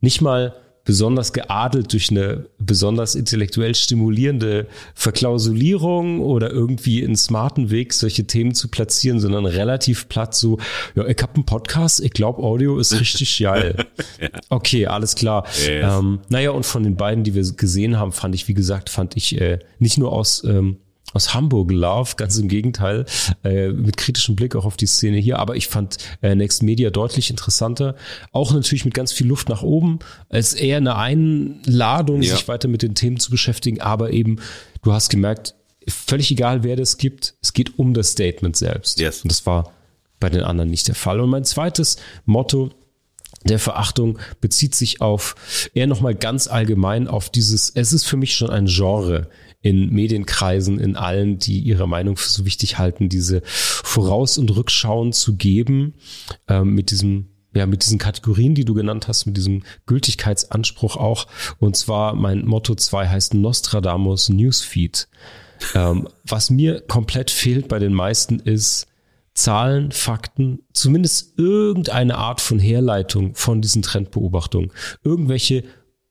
nicht 0.00 0.20
mal 0.20 0.54
besonders 0.90 1.32
geadelt 1.32 1.92
durch 1.92 2.10
eine 2.10 2.46
besonders 2.58 3.14
intellektuell 3.14 3.76
stimulierende 3.76 4.66
Verklausulierung 4.96 6.18
oder 6.18 6.50
irgendwie 6.50 7.04
einen 7.04 7.14
smarten 7.14 7.70
Weg, 7.70 7.92
solche 7.92 8.26
Themen 8.26 8.56
zu 8.56 8.66
platzieren, 8.66 9.20
sondern 9.20 9.46
relativ 9.46 10.08
platt 10.08 10.34
so, 10.34 10.58
ja, 10.96 11.06
ich 11.06 11.22
habe 11.22 11.36
einen 11.36 11.44
Podcast, 11.44 12.00
ich 12.00 12.10
glaube, 12.10 12.42
Audio 12.42 12.76
ist 12.80 12.98
richtig 12.98 13.38
geil. 13.40 13.86
ja. 14.20 14.30
Okay, 14.48 14.86
alles 14.88 15.14
klar. 15.14 15.46
Yes. 15.64 15.94
Ähm, 15.96 16.18
naja, 16.28 16.50
und 16.50 16.66
von 16.66 16.82
den 16.82 16.96
beiden, 16.96 17.22
die 17.22 17.36
wir 17.36 17.44
gesehen 17.52 17.96
haben, 17.96 18.10
fand 18.10 18.34
ich, 18.34 18.48
wie 18.48 18.54
gesagt, 18.54 18.90
fand 18.90 19.16
ich 19.16 19.40
äh, 19.40 19.60
nicht 19.78 19.96
nur 19.96 20.10
aus 20.10 20.42
ähm, 20.42 20.78
aus 21.12 21.34
Hamburg 21.34 21.70
Love, 21.70 22.14
ganz 22.16 22.38
im 22.38 22.48
Gegenteil, 22.48 23.04
äh, 23.44 23.68
mit 23.68 23.96
kritischem 23.96 24.36
Blick 24.36 24.54
auch 24.56 24.64
auf 24.64 24.76
die 24.76 24.86
Szene 24.86 25.18
hier. 25.18 25.38
Aber 25.38 25.56
ich 25.56 25.68
fand 25.68 25.98
äh, 26.22 26.34
Next 26.34 26.62
Media 26.62 26.90
deutlich 26.90 27.30
interessanter. 27.30 27.96
Auch 28.32 28.52
natürlich 28.52 28.84
mit 28.84 28.94
ganz 28.94 29.12
viel 29.12 29.26
Luft 29.26 29.48
nach 29.48 29.62
oben. 29.62 29.98
Es 30.28 30.52
ist 30.52 30.60
eher 30.60 30.76
eine 30.76 30.96
Einladung, 30.96 32.22
ja. 32.22 32.34
sich 32.34 32.48
weiter 32.48 32.68
mit 32.68 32.82
den 32.82 32.94
Themen 32.94 33.18
zu 33.18 33.30
beschäftigen. 33.30 33.80
Aber 33.80 34.12
eben, 34.12 34.36
du 34.82 34.92
hast 34.92 35.08
gemerkt, 35.08 35.54
völlig 35.88 36.30
egal, 36.30 36.62
wer 36.62 36.76
das 36.76 36.98
gibt, 36.98 37.34
es 37.42 37.52
geht 37.52 37.78
um 37.78 37.94
das 37.94 38.12
Statement 38.12 38.56
selbst. 38.56 39.00
Yes. 39.00 39.22
Und 39.22 39.32
das 39.32 39.46
war 39.46 39.72
bei 40.18 40.28
den 40.28 40.42
anderen 40.42 40.70
nicht 40.70 40.86
der 40.88 40.94
Fall. 40.94 41.20
Und 41.20 41.30
mein 41.30 41.44
zweites 41.44 41.96
Motto 42.26 42.70
der 43.44 43.58
Verachtung 43.58 44.18
bezieht 44.40 44.74
sich 44.74 45.00
auf 45.00 45.34
eher 45.72 45.86
nochmal 45.86 46.14
ganz 46.14 46.46
allgemein 46.46 47.08
auf 47.08 47.30
dieses, 47.30 47.70
es 47.70 47.92
ist 47.92 48.04
für 48.04 48.18
mich 48.18 48.34
schon 48.34 48.50
ein 48.50 48.66
Genre 48.66 49.28
in 49.62 49.90
Medienkreisen, 49.90 50.78
in 50.78 50.96
allen, 50.96 51.38
die 51.38 51.60
ihre 51.60 51.86
Meinung 51.86 52.16
für 52.16 52.28
so 52.28 52.44
wichtig 52.46 52.78
halten, 52.78 53.08
diese 53.08 53.42
Voraus- 53.44 54.38
und 54.38 54.54
Rückschauen 54.54 55.12
zu 55.12 55.36
geben, 55.36 55.94
ähm, 56.48 56.74
mit 56.74 56.90
diesem 56.90 57.28
ja, 57.52 57.66
mit 57.66 57.84
diesen 57.84 57.98
Kategorien, 57.98 58.54
die 58.54 58.64
du 58.64 58.74
genannt 58.74 59.08
hast, 59.08 59.26
mit 59.26 59.36
diesem 59.36 59.64
Gültigkeitsanspruch 59.86 60.96
auch. 60.96 61.26
Und 61.58 61.76
zwar 61.76 62.14
mein 62.14 62.46
Motto 62.46 62.76
2 62.76 63.08
heißt 63.08 63.34
Nostradamus 63.34 64.28
Newsfeed. 64.28 65.08
Ähm, 65.74 66.08
was 66.24 66.50
mir 66.50 66.80
komplett 66.80 67.30
fehlt 67.30 67.66
bei 67.66 67.80
den 67.80 67.92
meisten 67.92 68.38
ist 68.38 68.86
Zahlen, 69.34 69.92
Fakten, 69.92 70.60
zumindest 70.72 71.38
irgendeine 71.38 72.18
Art 72.18 72.40
von 72.40 72.58
Herleitung 72.58 73.34
von 73.34 73.62
diesen 73.62 73.82
Trendbeobachtungen. 73.82 74.72
Irgendwelche 75.04 75.64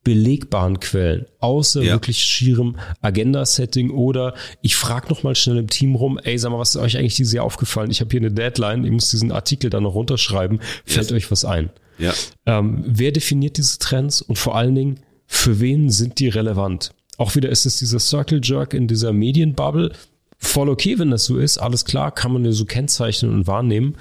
belegbaren 0.09 0.79
Quellen, 0.79 1.27
außer 1.37 1.83
ja. 1.83 1.93
wirklich 1.93 2.17
schierem 2.17 2.77
Agenda-Setting 3.01 3.91
oder 3.91 4.33
ich 4.63 4.75
frage 4.75 5.07
noch 5.09 5.21
mal 5.21 5.35
schnell 5.35 5.57
im 5.57 5.67
Team 5.67 5.93
rum, 5.93 6.17
ey, 6.17 6.35
sag 6.39 6.49
mal, 6.49 6.57
was 6.57 6.73
ist 6.73 6.81
euch 6.81 6.97
eigentlich 6.97 7.13
dieses 7.13 7.31
Jahr 7.31 7.45
aufgefallen? 7.45 7.91
Ich 7.91 8.01
habe 8.01 8.09
hier 8.09 8.19
eine 8.19 8.31
Deadline, 8.31 8.85
ich 8.85 8.91
muss 8.91 9.11
diesen 9.11 9.31
Artikel 9.31 9.69
dann 9.69 9.83
noch 9.83 9.93
runterschreiben. 9.93 10.61
Fällt 10.83 11.11
yes. 11.11 11.15
euch 11.15 11.29
was 11.29 11.45
ein? 11.45 11.69
Ja. 11.99 12.15
Ähm, 12.47 12.83
wer 12.87 13.11
definiert 13.11 13.57
diese 13.57 13.77
Trends 13.77 14.23
und 14.23 14.39
vor 14.39 14.55
allen 14.55 14.73
Dingen, 14.73 14.99
für 15.27 15.59
wen 15.59 15.91
sind 15.91 16.17
die 16.17 16.29
relevant? 16.29 16.89
Auch 17.17 17.35
wieder 17.35 17.49
ist 17.49 17.67
es 17.67 17.77
dieser 17.77 17.99
Circle 17.99 18.41
Jerk 18.43 18.73
in 18.73 18.87
dieser 18.87 19.13
Medienbubble. 19.13 19.91
Voll 20.39 20.69
okay, 20.69 20.97
wenn 20.97 21.11
das 21.11 21.25
so 21.25 21.37
ist, 21.37 21.59
alles 21.59 21.85
klar, 21.85 22.11
kann 22.11 22.33
man 22.33 22.45
ja 22.45 22.51
so 22.51 22.65
kennzeichnen 22.65 23.31
und 23.31 23.45
wahrnehmen. 23.45 23.95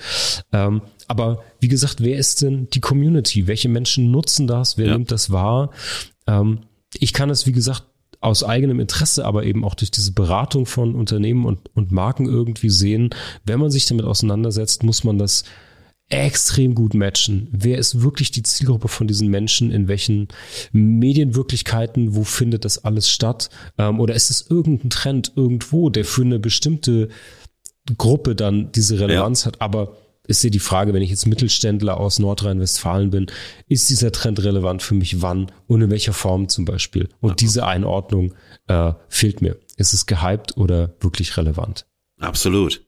Ähm, 0.54 0.80
aber 1.08 1.42
wie 1.58 1.68
gesagt, 1.68 2.02
wer 2.02 2.18
ist 2.18 2.42
denn 2.42 2.68
die 2.70 2.80
Community? 2.80 3.46
Welche 3.46 3.68
Menschen 3.68 4.10
nutzen 4.10 4.46
das? 4.46 4.78
Wer 4.78 4.86
ja. 4.86 4.92
nimmt 4.92 5.10
das 5.10 5.30
wahr? 5.30 5.70
Ähm, 6.26 6.60
ich 6.94 7.12
kann 7.12 7.30
es, 7.30 7.46
wie 7.46 7.52
gesagt, 7.52 7.84
aus 8.20 8.44
eigenem 8.44 8.80
Interesse, 8.80 9.24
aber 9.24 9.44
eben 9.44 9.64
auch 9.64 9.74
durch 9.74 9.90
diese 9.90 10.12
Beratung 10.12 10.66
von 10.66 10.94
Unternehmen 10.94 11.46
und, 11.46 11.70
und 11.74 11.92
Marken 11.92 12.26
irgendwie 12.26 12.70
sehen. 12.70 13.10
Wenn 13.44 13.60
man 13.60 13.70
sich 13.70 13.86
damit 13.86 14.04
auseinandersetzt, 14.04 14.82
muss 14.82 15.04
man 15.04 15.18
das 15.18 15.44
extrem 16.10 16.74
gut 16.74 16.94
matchen. 16.94 17.48
Wer 17.52 17.78
ist 17.78 18.02
wirklich 18.02 18.30
die 18.30 18.42
Zielgruppe 18.42 18.88
von 18.88 19.06
diesen 19.06 19.28
Menschen? 19.28 19.70
In 19.70 19.88
welchen 19.88 20.28
Medienwirklichkeiten? 20.72 22.14
Wo 22.14 22.24
findet 22.24 22.64
das 22.64 22.84
alles 22.84 23.10
statt? 23.10 23.50
Ähm, 23.76 24.00
oder 24.00 24.14
ist 24.14 24.30
es 24.30 24.46
irgendein 24.48 24.90
Trend 24.90 25.32
irgendwo, 25.36 25.90
der 25.90 26.04
für 26.04 26.22
eine 26.22 26.38
bestimmte 26.38 27.08
Gruppe 27.96 28.34
dann 28.34 28.72
diese 28.72 28.98
Relevanz 28.98 29.42
ja. 29.42 29.48
hat? 29.48 29.60
Aber 29.60 29.96
ist 30.28 30.44
ja 30.44 30.50
die 30.50 30.58
Frage, 30.58 30.92
wenn 30.92 31.02
ich 31.02 31.10
jetzt 31.10 31.26
Mittelständler 31.26 31.98
aus 31.98 32.18
Nordrhein-Westfalen 32.18 33.10
bin, 33.10 33.26
ist 33.66 33.88
dieser 33.88 34.12
Trend 34.12 34.44
relevant 34.44 34.82
für 34.82 34.94
mich 34.94 35.22
wann 35.22 35.50
und 35.66 35.80
in 35.80 35.90
welcher 35.90 36.12
Form 36.12 36.48
zum 36.48 36.66
Beispiel? 36.66 37.08
Und 37.20 37.30
ja. 37.30 37.36
diese 37.36 37.66
Einordnung 37.66 38.34
äh, 38.66 38.92
fehlt 39.08 39.40
mir. 39.40 39.56
Ist 39.76 39.94
es 39.94 40.06
gehypt 40.06 40.56
oder 40.56 40.94
wirklich 41.00 41.36
relevant? 41.38 41.86
Absolut. 42.20 42.82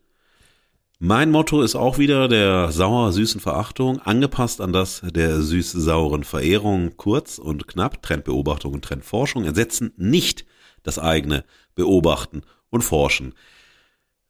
Mein 0.98 1.30
Motto 1.30 1.62
ist 1.62 1.76
auch 1.76 1.96
wieder 1.96 2.28
der 2.28 2.72
sauer-süßen 2.72 3.40
Verachtung, 3.40 4.00
angepasst 4.00 4.60
an 4.60 4.74
das 4.74 5.00
der 5.02 5.40
süß-sauren 5.40 6.24
Verehrung. 6.24 6.98
Kurz 6.98 7.38
und 7.38 7.66
knapp, 7.66 8.02
Trendbeobachtung 8.02 8.74
und 8.74 8.84
Trendforschung 8.84 9.44
ersetzen 9.46 9.94
nicht 9.96 10.44
das 10.82 10.98
eigene 10.98 11.44
Beobachten 11.74 12.42
und 12.68 12.82
Forschen. 12.82 13.32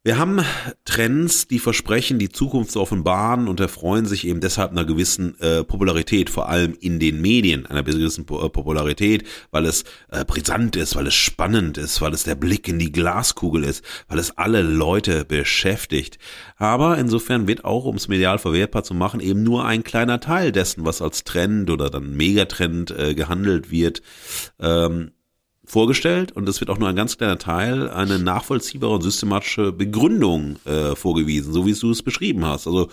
Wir 0.03 0.17
haben 0.17 0.43
Trends, 0.83 1.47
die 1.47 1.59
versprechen, 1.59 2.17
die 2.17 2.29
Zukunft 2.29 2.71
zu 2.71 2.81
offenbaren 2.81 3.47
und 3.47 3.59
erfreuen 3.59 4.07
sich 4.07 4.25
eben 4.25 4.39
deshalb 4.39 4.71
einer 4.71 4.83
gewissen 4.83 5.39
äh, 5.39 5.63
Popularität, 5.63 6.31
vor 6.31 6.49
allem 6.49 6.75
in 6.81 6.99
den 6.99 7.21
Medien, 7.21 7.67
einer 7.67 7.83
gewissen 7.83 8.23
äh, 8.23 8.49
Popularität, 8.49 9.27
weil 9.51 9.67
es 9.67 9.83
äh, 10.09 10.25
brisant 10.25 10.75
ist, 10.75 10.95
weil 10.95 11.05
es 11.05 11.13
spannend 11.13 11.77
ist, 11.77 12.01
weil 12.01 12.15
es 12.15 12.23
der 12.23 12.33
Blick 12.33 12.67
in 12.67 12.79
die 12.79 12.91
Glaskugel 12.91 13.63
ist, 13.63 13.85
weil 14.07 14.17
es 14.17 14.35
alle 14.39 14.63
Leute 14.63 15.23
beschäftigt. 15.23 16.17
Aber 16.57 16.97
insofern 16.97 17.47
wird 17.47 17.63
auch, 17.63 17.85
um 17.85 17.95
es 17.95 18.07
medial 18.07 18.39
verwertbar 18.39 18.83
zu 18.83 18.95
machen, 18.95 19.19
eben 19.19 19.43
nur 19.43 19.65
ein 19.65 19.83
kleiner 19.83 20.19
Teil 20.19 20.51
dessen, 20.51 20.83
was 20.83 21.03
als 21.03 21.25
Trend 21.25 21.69
oder 21.69 21.91
dann 21.91 22.17
Megatrend 22.17 22.89
äh, 22.89 23.13
gehandelt 23.13 23.69
wird, 23.69 24.01
ähm, 24.59 25.11
vorgestellt 25.71 26.33
und 26.33 26.47
es 26.49 26.59
wird 26.59 26.69
auch 26.69 26.77
nur 26.77 26.89
ein 26.89 26.95
ganz 26.95 27.17
kleiner 27.17 27.37
Teil 27.37 27.89
eine 27.89 28.19
nachvollziehbare 28.19 28.93
und 28.93 29.01
systematische 29.01 29.71
Begründung 29.71 30.57
äh, 30.65 30.95
vorgewiesen, 30.95 31.53
so 31.53 31.65
wie 31.65 31.73
du 31.73 31.91
es 31.91 32.03
beschrieben 32.03 32.45
hast. 32.45 32.67
Also 32.67 32.89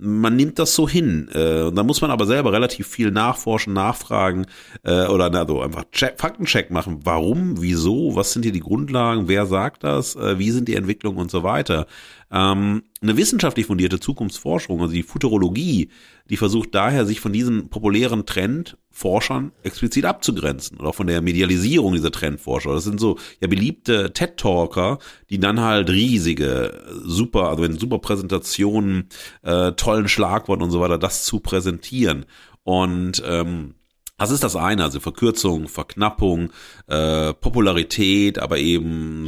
man 0.00 0.34
nimmt 0.34 0.58
das 0.58 0.74
so 0.74 0.88
hin. 0.88 1.28
Äh, 1.28 1.70
da 1.72 1.82
muss 1.82 2.00
man 2.00 2.10
aber 2.10 2.26
selber 2.26 2.52
relativ 2.52 2.86
viel 2.86 3.10
nachforschen, 3.10 3.72
nachfragen 3.72 4.46
äh, 4.82 5.06
oder 5.06 5.32
also 5.32 5.60
einfach 5.60 5.84
Check, 5.92 6.18
Faktencheck 6.18 6.70
machen. 6.70 7.00
Warum, 7.04 7.60
wieso, 7.60 8.16
was 8.16 8.32
sind 8.32 8.42
hier 8.42 8.52
die 8.52 8.60
Grundlagen, 8.60 9.28
wer 9.28 9.46
sagt 9.46 9.84
das, 9.84 10.16
äh, 10.16 10.38
wie 10.38 10.50
sind 10.50 10.68
die 10.68 10.76
Entwicklungen 10.76 11.18
und 11.18 11.30
so 11.30 11.42
weiter. 11.42 11.86
Ähm, 12.30 12.82
eine 13.02 13.16
wissenschaftlich 13.16 13.66
fundierte 13.66 14.00
Zukunftsforschung, 14.00 14.80
also 14.80 14.92
die 14.92 15.02
Futurologie, 15.02 15.90
die 16.30 16.36
versucht 16.36 16.74
daher, 16.74 17.04
sich 17.04 17.20
von 17.20 17.32
diesem 17.32 17.68
populären 17.68 18.24
Trend 18.24 18.78
Forschern 18.92 19.52
explizit 19.62 20.04
abzugrenzen 20.04 20.78
oder 20.78 20.90
auch 20.90 20.94
von 20.94 21.06
der 21.06 21.22
Medialisierung 21.22 21.92
dieser 21.92 22.10
Trendforscher. 22.10 22.72
Das 22.72 22.84
sind 22.84 23.00
so 23.00 23.18
ja 23.40 23.48
beliebte 23.48 24.12
TED-Talker, 24.12 24.98
die 25.28 25.38
dann 25.38 25.60
halt 25.60 25.90
riesige, 25.90 26.82
super, 27.04 27.48
also 27.48 27.64
in 27.64 27.78
super 27.78 27.98
Präsentationen, 27.98 29.08
äh, 29.42 29.72
tollen 29.72 30.08
Schlagworten 30.08 30.62
und 30.62 30.70
so 30.70 30.80
weiter, 30.80 30.98
das 30.98 31.24
zu 31.24 31.40
präsentieren. 31.40 32.26
Und 32.62 33.22
ähm, 33.26 33.74
das 34.20 34.30
ist 34.30 34.44
das 34.44 34.54
eine, 34.54 34.84
also 34.84 35.00
Verkürzung, 35.00 35.66
Verknappung, 35.66 36.52
äh, 36.88 37.32
Popularität, 37.32 38.38
aber 38.38 38.58
eben 38.58 39.26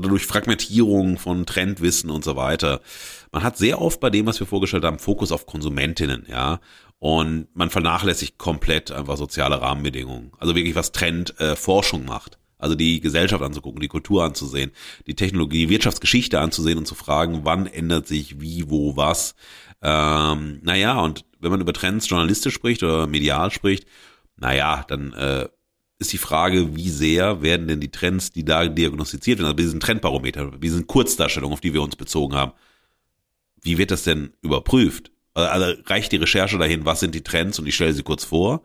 durch 0.00 0.26
Fragmentierung 0.26 1.18
von 1.18 1.44
Trendwissen 1.44 2.08
und 2.08 2.22
so 2.22 2.36
weiter. 2.36 2.82
Man 3.32 3.42
hat 3.42 3.58
sehr 3.58 3.82
oft 3.82 3.98
bei 3.98 4.10
dem, 4.10 4.26
was 4.26 4.38
wir 4.38 4.46
vorgestellt 4.46 4.84
haben, 4.84 5.00
Fokus 5.00 5.32
auf 5.32 5.46
Konsumentinnen, 5.46 6.26
ja. 6.30 6.60
Und 7.00 7.48
man 7.54 7.70
vernachlässigt 7.70 8.38
komplett 8.38 8.92
einfach 8.92 9.16
soziale 9.16 9.60
Rahmenbedingungen. 9.60 10.30
Also 10.38 10.54
wirklich, 10.54 10.76
was 10.76 10.92
Trend 10.92 11.34
äh, 11.40 11.56
macht. 12.06 12.38
Also 12.58 12.76
die 12.76 13.00
Gesellschaft 13.00 13.42
anzugucken, 13.42 13.80
die 13.80 13.88
Kultur 13.88 14.22
anzusehen, 14.22 14.70
die 15.08 15.16
Technologie, 15.16 15.66
die 15.66 15.68
Wirtschaftsgeschichte 15.68 16.38
anzusehen 16.38 16.78
und 16.78 16.86
zu 16.86 16.94
fragen, 16.94 17.40
wann 17.42 17.66
ändert 17.66 18.06
sich 18.06 18.40
wie, 18.40 18.70
wo, 18.70 18.96
was. 18.96 19.34
Ähm, 19.82 20.60
naja, 20.62 21.00
und 21.00 21.24
wenn 21.40 21.50
man 21.50 21.60
über 21.60 21.72
Trends 21.72 22.08
journalistisch 22.08 22.54
spricht 22.54 22.84
oder 22.84 23.08
medial 23.08 23.50
spricht, 23.50 23.84
naja, 24.42 24.84
dann 24.88 25.12
äh, 25.12 25.48
ist 26.00 26.12
die 26.12 26.18
Frage, 26.18 26.76
wie 26.76 26.90
sehr 26.90 27.42
werden 27.42 27.68
denn 27.68 27.80
die 27.80 27.92
Trends, 27.92 28.32
die 28.32 28.44
da 28.44 28.66
diagnostiziert 28.66 29.38
werden, 29.38 29.46
also 29.46 29.56
bei 29.56 29.62
diesen 29.62 29.80
Trendbarometer, 29.80 30.50
bei 30.50 30.58
diesen 30.58 30.86
Kurzdarstellungen, 30.86 31.54
auf 31.54 31.60
die 31.60 31.72
wir 31.72 31.80
uns 31.80 31.96
bezogen 31.96 32.34
haben, 32.34 32.52
wie 33.62 33.78
wird 33.78 33.92
das 33.92 34.02
denn 34.02 34.32
überprüft? 34.42 35.12
Also 35.34 35.80
reicht 35.86 36.12
die 36.12 36.16
Recherche 36.16 36.58
dahin, 36.58 36.84
was 36.84 37.00
sind 37.00 37.14
die 37.14 37.22
Trends 37.22 37.58
und 37.58 37.66
ich 37.66 37.76
stelle 37.76 37.92
sie 37.92 38.02
kurz 38.02 38.24
vor? 38.24 38.62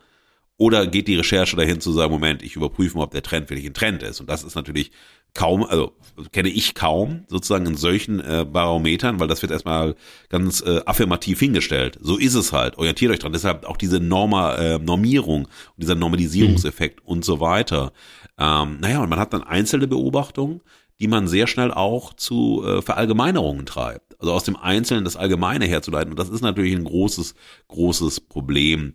Oder 0.57 0.87
geht 0.87 1.07
die 1.07 1.15
Recherche 1.15 1.55
dahin 1.55 1.79
zu 1.79 1.91
sagen, 1.91 2.11
Moment, 2.11 2.41
ich 2.41 2.55
überprüfe 2.55 2.97
mal, 2.97 3.03
ob 3.03 3.11
der 3.11 3.21
Trend 3.21 3.49
wirklich 3.51 3.67
ein 3.67 3.75
Trend 3.75 4.01
ist? 4.01 4.19
Und 4.19 4.27
das 4.27 4.43
ist 4.43 4.55
natürlich 4.55 4.91
kaum, 5.33 5.63
also 5.63 5.93
kenne 6.31 6.49
ich 6.49 6.73
kaum 6.73 7.25
sozusagen 7.27 7.65
in 7.67 7.77
solchen 7.77 8.19
äh, 8.19 8.45
Barometern, 8.49 9.19
weil 9.19 9.27
das 9.27 9.41
wird 9.41 9.51
erstmal 9.51 9.95
ganz 10.29 10.61
äh, 10.61 10.81
affirmativ 10.85 11.39
hingestellt. 11.39 11.97
So 12.01 12.17
ist 12.17 12.33
es 12.33 12.53
halt. 12.53 12.77
Orientiert 12.77 13.11
euch 13.11 13.19
dran. 13.19 13.33
Deshalb 13.33 13.65
auch 13.65 13.77
diese 13.77 13.99
Norma, 13.99 14.55
äh, 14.55 14.79
Normierung 14.79 15.45
und 15.45 15.49
dieser 15.77 15.95
Normalisierungseffekt 15.95 17.03
mhm. 17.03 17.07
und 17.07 17.25
so 17.25 17.39
weiter. 17.39 17.93
Ähm, 18.37 18.77
naja, 18.79 19.01
und 19.01 19.09
man 19.09 19.19
hat 19.19 19.33
dann 19.33 19.43
einzelne 19.43 19.87
Beobachtungen, 19.87 20.61
die 20.99 21.07
man 21.07 21.27
sehr 21.27 21.47
schnell 21.47 21.71
auch 21.71 22.13
zu 22.13 22.63
äh, 22.65 22.81
Verallgemeinerungen 22.81 23.65
treibt. 23.65 24.19
Also 24.19 24.33
aus 24.33 24.43
dem 24.43 24.55
Einzelnen 24.55 25.03
das 25.03 25.15
Allgemeine 25.15 25.65
herzuleiten. 25.65 26.11
Und 26.11 26.19
das 26.19 26.29
ist 26.29 26.41
natürlich 26.41 26.73
ein 26.73 26.83
großes, 26.83 27.35
großes 27.67 28.21
Problem. 28.21 28.93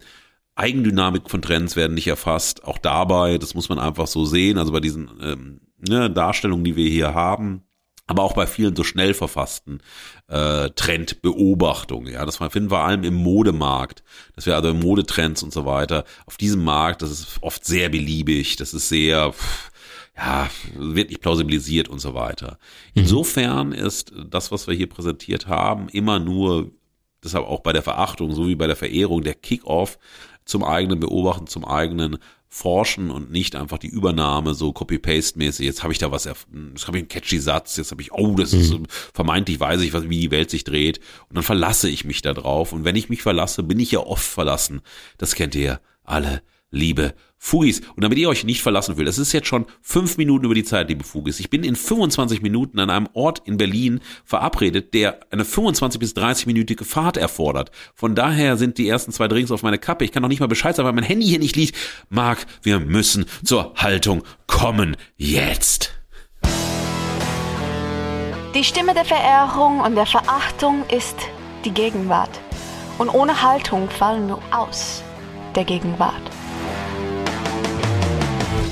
Eigendynamik 0.54 1.30
von 1.30 1.40
Trends 1.40 1.76
werden 1.76 1.94
nicht 1.94 2.08
erfasst. 2.08 2.64
Auch 2.64 2.78
dabei, 2.78 3.38
das 3.38 3.54
muss 3.54 3.68
man 3.68 3.78
einfach 3.78 4.06
so 4.06 4.24
sehen. 4.24 4.58
Also 4.58 4.72
bei 4.72 4.80
diesen 4.80 5.10
ähm, 5.22 5.60
ne, 5.88 6.10
Darstellungen, 6.10 6.64
die 6.64 6.76
wir 6.76 6.88
hier 6.88 7.14
haben, 7.14 7.62
aber 8.06 8.22
auch 8.22 8.34
bei 8.34 8.46
vielen 8.46 8.76
so 8.76 8.84
schnell 8.84 9.14
verfassten 9.14 9.80
äh, 10.28 10.70
Trendbeobachtungen. 10.70 12.12
Ja, 12.12 12.26
das 12.26 12.36
finden 12.36 12.70
wir 12.70 12.80
allem 12.80 13.04
im 13.04 13.14
Modemarkt, 13.14 14.02
dass 14.34 14.46
wir 14.46 14.56
also 14.56 14.70
im 14.70 14.80
Modetrends 14.80 15.42
und 15.42 15.52
so 15.52 15.64
weiter 15.64 16.04
auf 16.26 16.36
diesem 16.36 16.64
Markt, 16.64 17.02
das 17.02 17.10
ist 17.10 17.38
oft 17.42 17.64
sehr 17.64 17.88
beliebig, 17.88 18.56
das 18.56 18.74
ist 18.74 18.88
sehr 18.88 19.32
ja, 20.16 20.50
wird 20.74 21.08
nicht 21.08 21.22
plausibilisiert 21.22 21.88
und 21.88 21.98
so 21.98 22.14
weiter. 22.14 22.58
Mhm. 22.94 23.02
Insofern 23.02 23.72
ist 23.72 24.12
das, 24.28 24.52
was 24.52 24.66
wir 24.66 24.74
hier 24.74 24.88
präsentiert 24.88 25.46
haben, 25.46 25.88
immer 25.88 26.18
nur, 26.18 26.70
deshalb 27.24 27.46
auch 27.46 27.60
bei 27.60 27.72
der 27.72 27.82
Verachtung, 27.82 28.34
so 28.34 28.46
wie 28.46 28.54
bei 28.54 28.66
der 28.66 28.76
Verehrung, 28.76 29.22
der 29.22 29.34
Kick-off 29.34 29.98
zum 30.44 30.64
eigenen 30.64 31.00
Beobachten, 31.00 31.46
zum 31.46 31.64
eigenen 31.64 32.18
Forschen 32.54 33.10
und 33.10 33.30
nicht 33.30 33.56
einfach 33.56 33.78
die 33.78 33.88
Übernahme 33.88 34.52
so 34.52 34.74
Copy-Paste-mäßig. 34.74 35.64
Jetzt 35.64 35.82
habe 35.82 35.94
ich 35.94 35.98
da 35.98 36.12
was, 36.12 36.24
jetzt 36.24 36.46
habe 36.86 36.98
ich 36.98 37.02
einen 37.02 37.08
catchy 37.08 37.38
Satz, 37.38 37.78
jetzt 37.78 37.92
habe 37.92 38.02
ich, 38.02 38.12
oh, 38.12 38.34
das 38.34 38.52
ist 38.52 38.74
mhm. 38.74 38.84
vermeintlich 39.14 39.58
weiß 39.58 39.80
ich, 39.80 39.94
wie 39.94 40.20
die 40.20 40.30
Welt 40.30 40.50
sich 40.50 40.62
dreht 40.62 41.00
und 41.30 41.36
dann 41.36 41.44
verlasse 41.44 41.88
ich 41.88 42.04
mich 42.04 42.20
da 42.20 42.34
drauf 42.34 42.74
und 42.74 42.84
wenn 42.84 42.94
ich 42.94 43.08
mich 43.08 43.22
verlasse, 43.22 43.62
bin 43.62 43.80
ich 43.80 43.92
ja 43.92 44.00
oft 44.00 44.26
verlassen. 44.26 44.82
Das 45.16 45.34
kennt 45.34 45.54
ihr 45.54 45.80
alle 46.04 46.42
liebe 46.70 47.14
Fugis. 47.44 47.80
Und 47.96 48.04
damit 48.04 48.18
ihr 48.18 48.28
euch 48.28 48.44
nicht 48.44 48.62
verlassen 48.62 48.96
will, 48.96 49.04
das 49.04 49.18
ist 49.18 49.32
jetzt 49.32 49.48
schon 49.48 49.66
fünf 49.80 50.16
Minuten 50.16 50.44
über 50.44 50.54
die 50.54 50.62
Zeit, 50.62 50.88
liebe 50.88 51.02
Fugis. 51.02 51.40
Ich 51.40 51.50
bin 51.50 51.64
in 51.64 51.74
25 51.74 52.40
Minuten 52.40 52.78
an 52.78 52.88
einem 52.88 53.08
Ort 53.14 53.42
in 53.44 53.56
Berlin 53.56 54.00
verabredet, 54.24 54.94
der 54.94 55.18
eine 55.32 55.44
25 55.44 55.98
bis 55.98 56.14
30-minütige 56.14 56.84
Fahrt 56.84 57.16
erfordert. 57.16 57.72
Von 57.96 58.14
daher 58.14 58.56
sind 58.56 58.78
die 58.78 58.88
ersten 58.88 59.10
zwei 59.10 59.26
Drinks 59.26 59.50
auf 59.50 59.64
meine 59.64 59.78
Kappe. 59.78 60.04
Ich 60.04 60.12
kann 60.12 60.22
noch 60.22 60.28
nicht 60.28 60.38
mal 60.38 60.46
Bescheid 60.46 60.76
sagen, 60.76 60.86
weil 60.86 60.94
mein 60.94 61.02
Handy 61.02 61.26
hier 61.26 61.40
nicht 61.40 61.56
liegt. 61.56 61.76
Marc, 62.10 62.46
wir 62.62 62.78
müssen 62.78 63.26
zur 63.42 63.74
Haltung 63.74 64.22
kommen. 64.46 64.96
Jetzt. 65.16 65.90
Die 68.54 68.62
Stimme 68.62 68.94
der 68.94 69.04
Verehrung 69.04 69.80
und 69.80 69.96
der 69.96 70.06
Verachtung 70.06 70.84
ist 70.96 71.16
die 71.64 71.72
Gegenwart. 71.72 72.40
Und 72.98 73.08
ohne 73.08 73.42
Haltung 73.42 73.90
fallen 73.90 74.28
wir 74.28 74.38
aus 74.52 75.02
der 75.56 75.64
Gegenwart. 75.64 76.22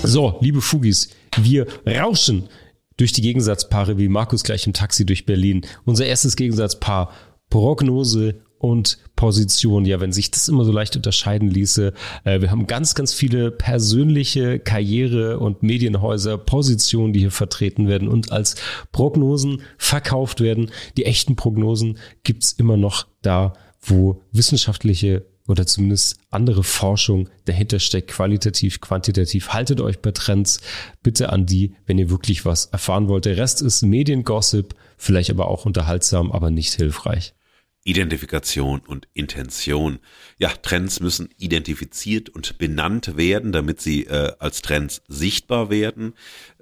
So, 0.02 0.38
liebe 0.40 0.62
Fugis, 0.62 1.10
wir 1.36 1.66
rauschen 1.86 2.48
durch 2.96 3.12
die 3.12 3.20
Gegensatzpaare 3.20 3.98
wie 3.98 4.08
Markus 4.08 4.42
gleich 4.42 4.66
im 4.66 4.72
Taxi 4.72 5.04
durch 5.04 5.26
Berlin. 5.26 5.62
Unser 5.84 6.06
erstes 6.06 6.36
Gegensatzpaar 6.36 7.12
Prognose 7.50 8.40
und 8.58 8.98
Position. 9.16 9.84
Ja, 9.84 10.00
wenn 10.00 10.12
sich 10.12 10.30
das 10.30 10.48
immer 10.48 10.64
so 10.64 10.72
leicht 10.72 10.96
unterscheiden 10.96 11.50
ließe. 11.50 11.92
Äh, 12.24 12.40
wir 12.40 12.50
haben 12.50 12.66
ganz, 12.66 12.94
ganz 12.94 13.12
viele 13.12 13.50
persönliche 13.50 14.58
Karriere- 14.58 15.38
und 15.38 15.62
Medienhäuser, 15.62 16.38
Positionen, 16.38 17.12
die 17.12 17.20
hier 17.20 17.30
vertreten 17.30 17.88
werden 17.88 18.08
und 18.08 18.32
als 18.32 18.56
Prognosen 18.92 19.62
verkauft 19.76 20.40
werden. 20.40 20.70
Die 20.96 21.04
echten 21.06 21.36
Prognosen 21.36 21.98
gibt's 22.22 22.52
immer 22.52 22.76
noch 22.76 23.06
da, 23.22 23.54
wo 23.82 24.22
wissenschaftliche 24.32 25.26
oder 25.50 25.66
zumindest 25.66 26.18
andere 26.30 26.62
Forschung 26.62 27.28
dahinter 27.44 27.80
steckt, 27.80 28.10
qualitativ, 28.10 28.80
quantitativ. 28.80 29.48
Haltet 29.50 29.80
euch 29.80 30.00
bei 30.00 30.12
Trends 30.12 30.60
bitte 31.02 31.30
an 31.30 31.46
die, 31.46 31.74
wenn 31.86 31.98
ihr 31.98 32.10
wirklich 32.10 32.44
was 32.44 32.66
erfahren 32.66 33.08
wollt. 33.08 33.24
Der 33.24 33.36
Rest 33.36 33.60
ist 33.60 33.82
Mediengossip, 33.82 34.74
vielleicht 34.96 35.30
aber 35.30 35.48
auch 35.48 35.66
unterhaltsam, 35.66 36.30
aber 36.32 36.50
nicht 36.50 36.74
hilfreich. 36.74 37.34
Identifikation 37.82 38.80
und 38.80 39.08
Intention. 39.14 40.00
Ja, 40.38 40.50
Trends 40.50 41.00
müssen 41.00 41.30
identifiziert 41.38 42.28
und 42.28 42.58
benannt 42.58 43.16
werden, 43.16 43.52
damit 43.52 43.80
sie 43.80 44.04
äh, 44.04 44.32
als 44.38 44.62
Trends 44.62 45.02
sichtbar 45.08 45.70
werden. 45.70 46.12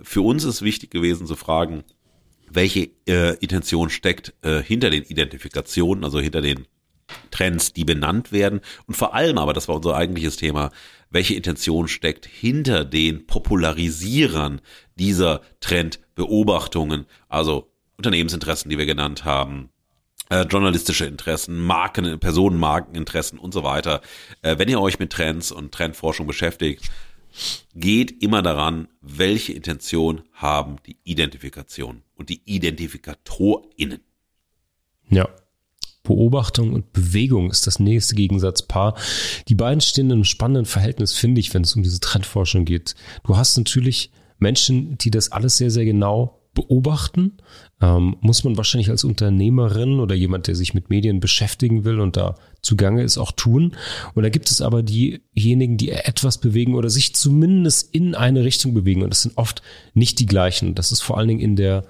Für 0.00 0.22
uns 0.22 0.44
ist 0.44 0.62
wichtig 0.62 0.90
gewesen 0.90 1.26
zu 1.26 1.34
fragen, 1.34 1.82
welche 2.50 2.90
äh, 3.06 3.36
Intention 3.38 3.90
steckt 3.90 4.32
äh, 4.42 4.62
hinter 4.62 4.90
den 4.90 5.02
Identifikationen, 5.02 6.04
also 6.04 6.20
hinter 6.20 6.40
den 6.40 6.66
Trends, 7.30 7.72
die 7.72 7.84
benannt 7.84 8.32
werden 8.32 8.60
und 8.86 8.94
vor 8.94 9.14
allem 9.14 9.38
aber, 9.38 9.52
das 9.52 9.68
war 9.68 9.76
unser 9.76 9.96
eigentliches 9.96 10.36
Thema, 10.36 10.70
welche 11.10 11.34
Intention 11.34 11.88
steckt 11.88 12.26
hinter 12.26 12.84
den 12.84 13.26
Popularisierern 13.26 14.60
dieser 14.96 15.40
Trendbeobachtungen, 15.60 17.06
also 17.28 17.70
Unternehmensinteressen, 17.96 18.70
die 18.70 18.78
wir 18.78 18.86
genannt 18.86 19.24
haben, 19.24 19.70
äh, 20.30 20.42
journalistische 20.42 21.06
Interessen, 21.06 21.58
Marken, 21.58 22.18
Personenmarkeninteressen 22.18 23.38
und 23.38 23.54
so 23.54 23.64
weiter. 23.64 24.02
Äh, 24.42 24.58
wenn 24.58 24.68
ihr 24.68 24.80
euch 24.80 24.98
mit 24.98 25.10
Trends 25.10 25.50
und 25.50 25.72
Trendforschung 25.72 26.26
beschäftigt, 26.26 26.90
geht 27.74 28.22
immer 28.22 28.42
daran, 28.42 28.88
welche 29.00 29.52
Intention 29.52 30.22
haben 30.32 30.76
die 30.86 30.98
Identifikation 31.04 32.02
und 32.14 32.28
die 32.28 32.42
IdentifikatorInnen. 32.44 34.00
Ja. 35.08 35.28
Beobachtung 36.08 36.72
und 36.72 36.92
Bewegung 36.94 37.50
ist 37.50 37.66
das 37.66 37.78
nächste 37.78 38.14
Gegensatzpaar. 38.14 38.96
Die 39.48 39.54
beiden 39.54 39.82
stehen 39.82 40.06
in 40.06 40.12
einem 40.12 40.24
spannenden 40.24 40.64
Verhältnis, 40.64 41.12
finde 41.12 41.40
ich, 41.40 41.52
wenn 41.52 41.62
es 41.62 41.76
um 41.76 41.82
diese 41.82 42.00
Trendforschung 42.00 42.64
geht. 42.64 42.94
Du 43.24 43.36
hast 43.36 43.58
natürlich 43.58 44.10
Menschen, 44.38 44.96
die 44.96 45.10
das 45.10 45.32
alles 45.32 45.58
sehr, 45.58 45.70
sehr 45.70 45.84
genau 45.84 46.38
beobachten, 46.54 47.36
ähm, 47.80 48.16
muss 48.20 48.42
man 48.42 48.56
wahrscheinlich 48.56 48.88
als 48.88 49.04
Unternehmerin 49.04 50.00
oder 50.00 50.14
jemand, 50.14 50.46
der 50.46 50.56
sich 50.56 50.72
mit 50.74 50.88
Medien 50.88 51.20
beschäftigen 51.20 51.84
will 51.84 52.00
und 52.00 52.16
da 52.16 52.36
zugange 52.62 53.02
ist, 53.02 53.18
auch 53.18 53.32
tun. 53.32 53.76
Und 54.14 54.22
da 54.22 54.30
gibt 54.30 54.50
es 54.50 54.62
aber 54.62 54.82
diejenigen, 54.82 55.76
die 55.76 55.90
etwas 55.90 56.38
bewegen 56.38 56.74
oder 56.74 56.88
sich 56.90 57.14
zumindest 57.14 57.94
in 57.94 58.14
eine 58.14 58.44
Richtung 58.44 58.72
bewegen. 58.74 59.02
Und 59.02 59.10
das 59.10 59.22
sind 59.22 59.36
oft 59.36 59.62
nicht 59.92 60.18
die 60.18 60.26
gleichen. 60.26 60.74
Das 60.74 60.90
ist 60.90 61.02
vor 61.02 61.18
allen 61.18 61.28
Dingen 61.28 61.40
in 61.40 61.54
der, 61.54 61.84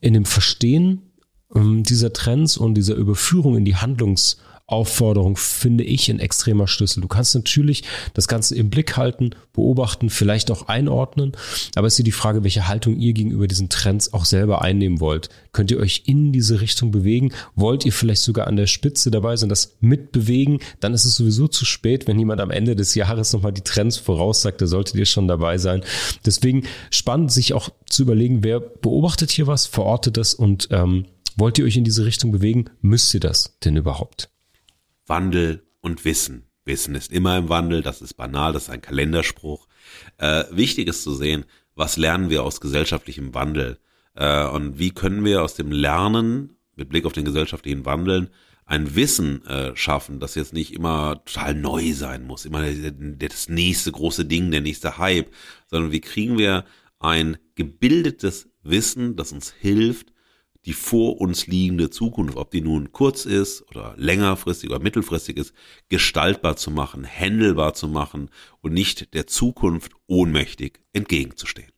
in 0.00 0.14
dem 0.14 0.24
Verstehen 0.24 1.09
dieser 1.54 2.12
Trends 2.12 2.56
und 2.56 2.74
dieser 2.74 2.94
Überführung 2.94 3.56
in 3.56 3.64
die 3.64 3.76
Handlungs- 3.76 4.36
Aufforderung 4.70 5.36
finde 5.36 5.84
ich 5.84 6.08
ein 6.10 6.20
extremer 6.20 6.68
Schlüssel. 6.68 7.00
Du 7.00 7.08
kannst 7.08 7.34
natürlich 7.34 7.82
das 8.14 8.28
Ganze 8.28 8.54
im 8.54 8.70
Blick 8.70 8.96
halten, 8.96 9.30
beobachten, 9.52 10.10
vielleicht 10.10 10.50
auch 10.50 10.68
einordnen, 10.68 11.32
aber 11.74 11.88
es 11.88 11.98
ist 11.98 12.06
die 12.06 12.12
Frage, 12.12 12.44
welche 12.44 12.68
Haltung 12.68 12.96
ihr 12.96 13.12
gegenüber 13.12 13.48
diesen 13.48 13.68
Trends 13.68 14.12
auch 14.12 14.24
selber 14.24 14.62
einnehmen 14.62 15.00
wollt. 15.00 15.28
Könnt 15.52 15.72
ihr 15.72 15.80
euch 15.80 16.04
in 16.06 16.32
diese 16.32 16.60
Richtung 16.60 16.92
bewegen? 16.92 17.32
Wollt 17.56 17.84
ihr 17.84 17.92
vielleicht 17.92 18.22
sogar 18.22 18.46
an 18.46 18.56
der 18.56 18.68
Spitze 18.68 19.10
dabei 19.10 19.36
sein, 19.36 19.48
das 19.48 19.76
mitbewegen? 19.80 20.60
Dann 20.78 20.94
ist 20.94 21.04
es 21.04 21.16
sowieso 21.16 21.48
zu 21.48 21.64
spät, 21.64 22.06
wenn 22.06 22.18
jemand 22.18 22.40
am 22.40 22.50
Ende 22.50 22.76
des 22.76 22.94
Jahres 22.94 23.32
nochmal 23.32 23.52
die 23.52 23.62
Trends 23.62 23.96
voraussagt, 23.96 24.60
da 24.60 24.68
solltet 24.68 24.94
ihr 24.94 25.06
schon 25.06 25.26
dabei 25.26 25.58
sein. 25.58 25.82
Deswegen 26.24 26.62
spannend, 26.90 27.32
sich 27.32 27.54
auch 27.54 27.70
zu 27.86 28.02
überlegen, 28.02 28.44
wer 28.44 28.60
beobachtet 28.60 29.32
hier 29.32 29.48
was, 29.48 29.66
verortet 29.66 30.16
das 30.16 30.32
und 30.34 30.68
ähm, 30.70 31.06
wollt 31.40 31.58
ihr 31.58 31.64
euch 31.64 31.76
in 31.76 31.84
diese 31.84 32.04
Richtung 32.04 32.30
bewegen? 32.30 32.66
Müsst 32.82 33.12
ihr 33.14 33.20
das 33.20 33.58
denn 33.64 33.76
überhaupt? 33.76 34.30
Wandel 35.06 35.66
und 35.80 36.04
Wissen. 36.04 36.44
Wissen 36.64 36.94
ist 36.94 37.10
immer 37.10 37.36
im 37.38 37.48
Wandel, 37.48 37.82
das 37.82 38.02
ist 38.02 38.14
banal, 38.14 38.52
das 38.52 38.64
ist 38.64 38.70
ein 38.70 38.82
Kalenderspruch. 38.82 39.66
Äh, 40.18 40.44
wichtig 40.50 40.86
ist 40.86 41.02
zu 41.02 41.14
sehen, 41.14 41.46
was 41.74 41.96
lernen 41.96 42.28
wir 42.28 42.44
aus 42.44 42.60
gesellschaftlichem 42.60 43.34
Wandel 43.34 43.78
äh, 44.14 44.46
und 44.46 44.78
wie 44.78 44.90
können 44.90 45.24
wir 45.24 45.42
aus 45.42 45.54
dem 45.54 45.72
Lernen 45.72 46.52
mit 46.76 46.90
Blick 46.90 47.06
auf 47.06 47.14
den 47.14 47.24
gesellschaftlichen 47.24 47.86
Wandel 47.86 48.30
ein 48.66 48.94
Wissen 48.94 49.44
äh, 49.46 49.74
schaffen, 49.74 50.20
das 50.20 50.34
jetzt 50.34 50.52
nicht 50.52 50.74
immer 50.74 51.24
total 51.24 51.54
neu 51.54 51.92
sein 51.94 52.24
muss, 52.24 52.44
immer 52.44 52.62
das 52.62 53.48
nächste 53.48 53.90
große 53.90 54.26
Ding, 54.26 54.50
der 54.50 54.60
nächste 54.60 54.98
Hype, 54.98 55.32
sondern 55.66 55.90
wie 55.90 56.00
kriegen 56.00 56.38
wir 56.38 56.66
ein 57.00 57.38
gebildetes 57.56 58.50
Wissen, 58.62 59.16
das 59.16 59.32
uns 59.32 59.50
hilft, 59.50 60.12
die 60.66 60.72
vor 60.72 61.20
uns 61.20 61.46
liegende 61.46 61.90
Zukunft, 61.90 62.36
ob 62.36 62.50
die 62.50 62.60
nun 62.60 62.92
kurz 62.92 63.24
ist 63.24 63.62
oder 63.68 63.94
längerfristig 63.96 64.70
oder 64.70 64.78
mittelfristig 64.78 65.36
ist, 65.36 65.54
gestaltbar 65.88 66.56
zu 66.56 66.70
machen, 66.70 67.04
händelbar 67.04 67.74
zu 67.74 67.88
machen 67.88 68.30
und 68.60 68.72
nicht 68.72 69.14
der 69.14 69.26
Zukunft 69.26 69.92
ohnmächtig 70.06 70.80
entgegenzustehen. 70.92 71.72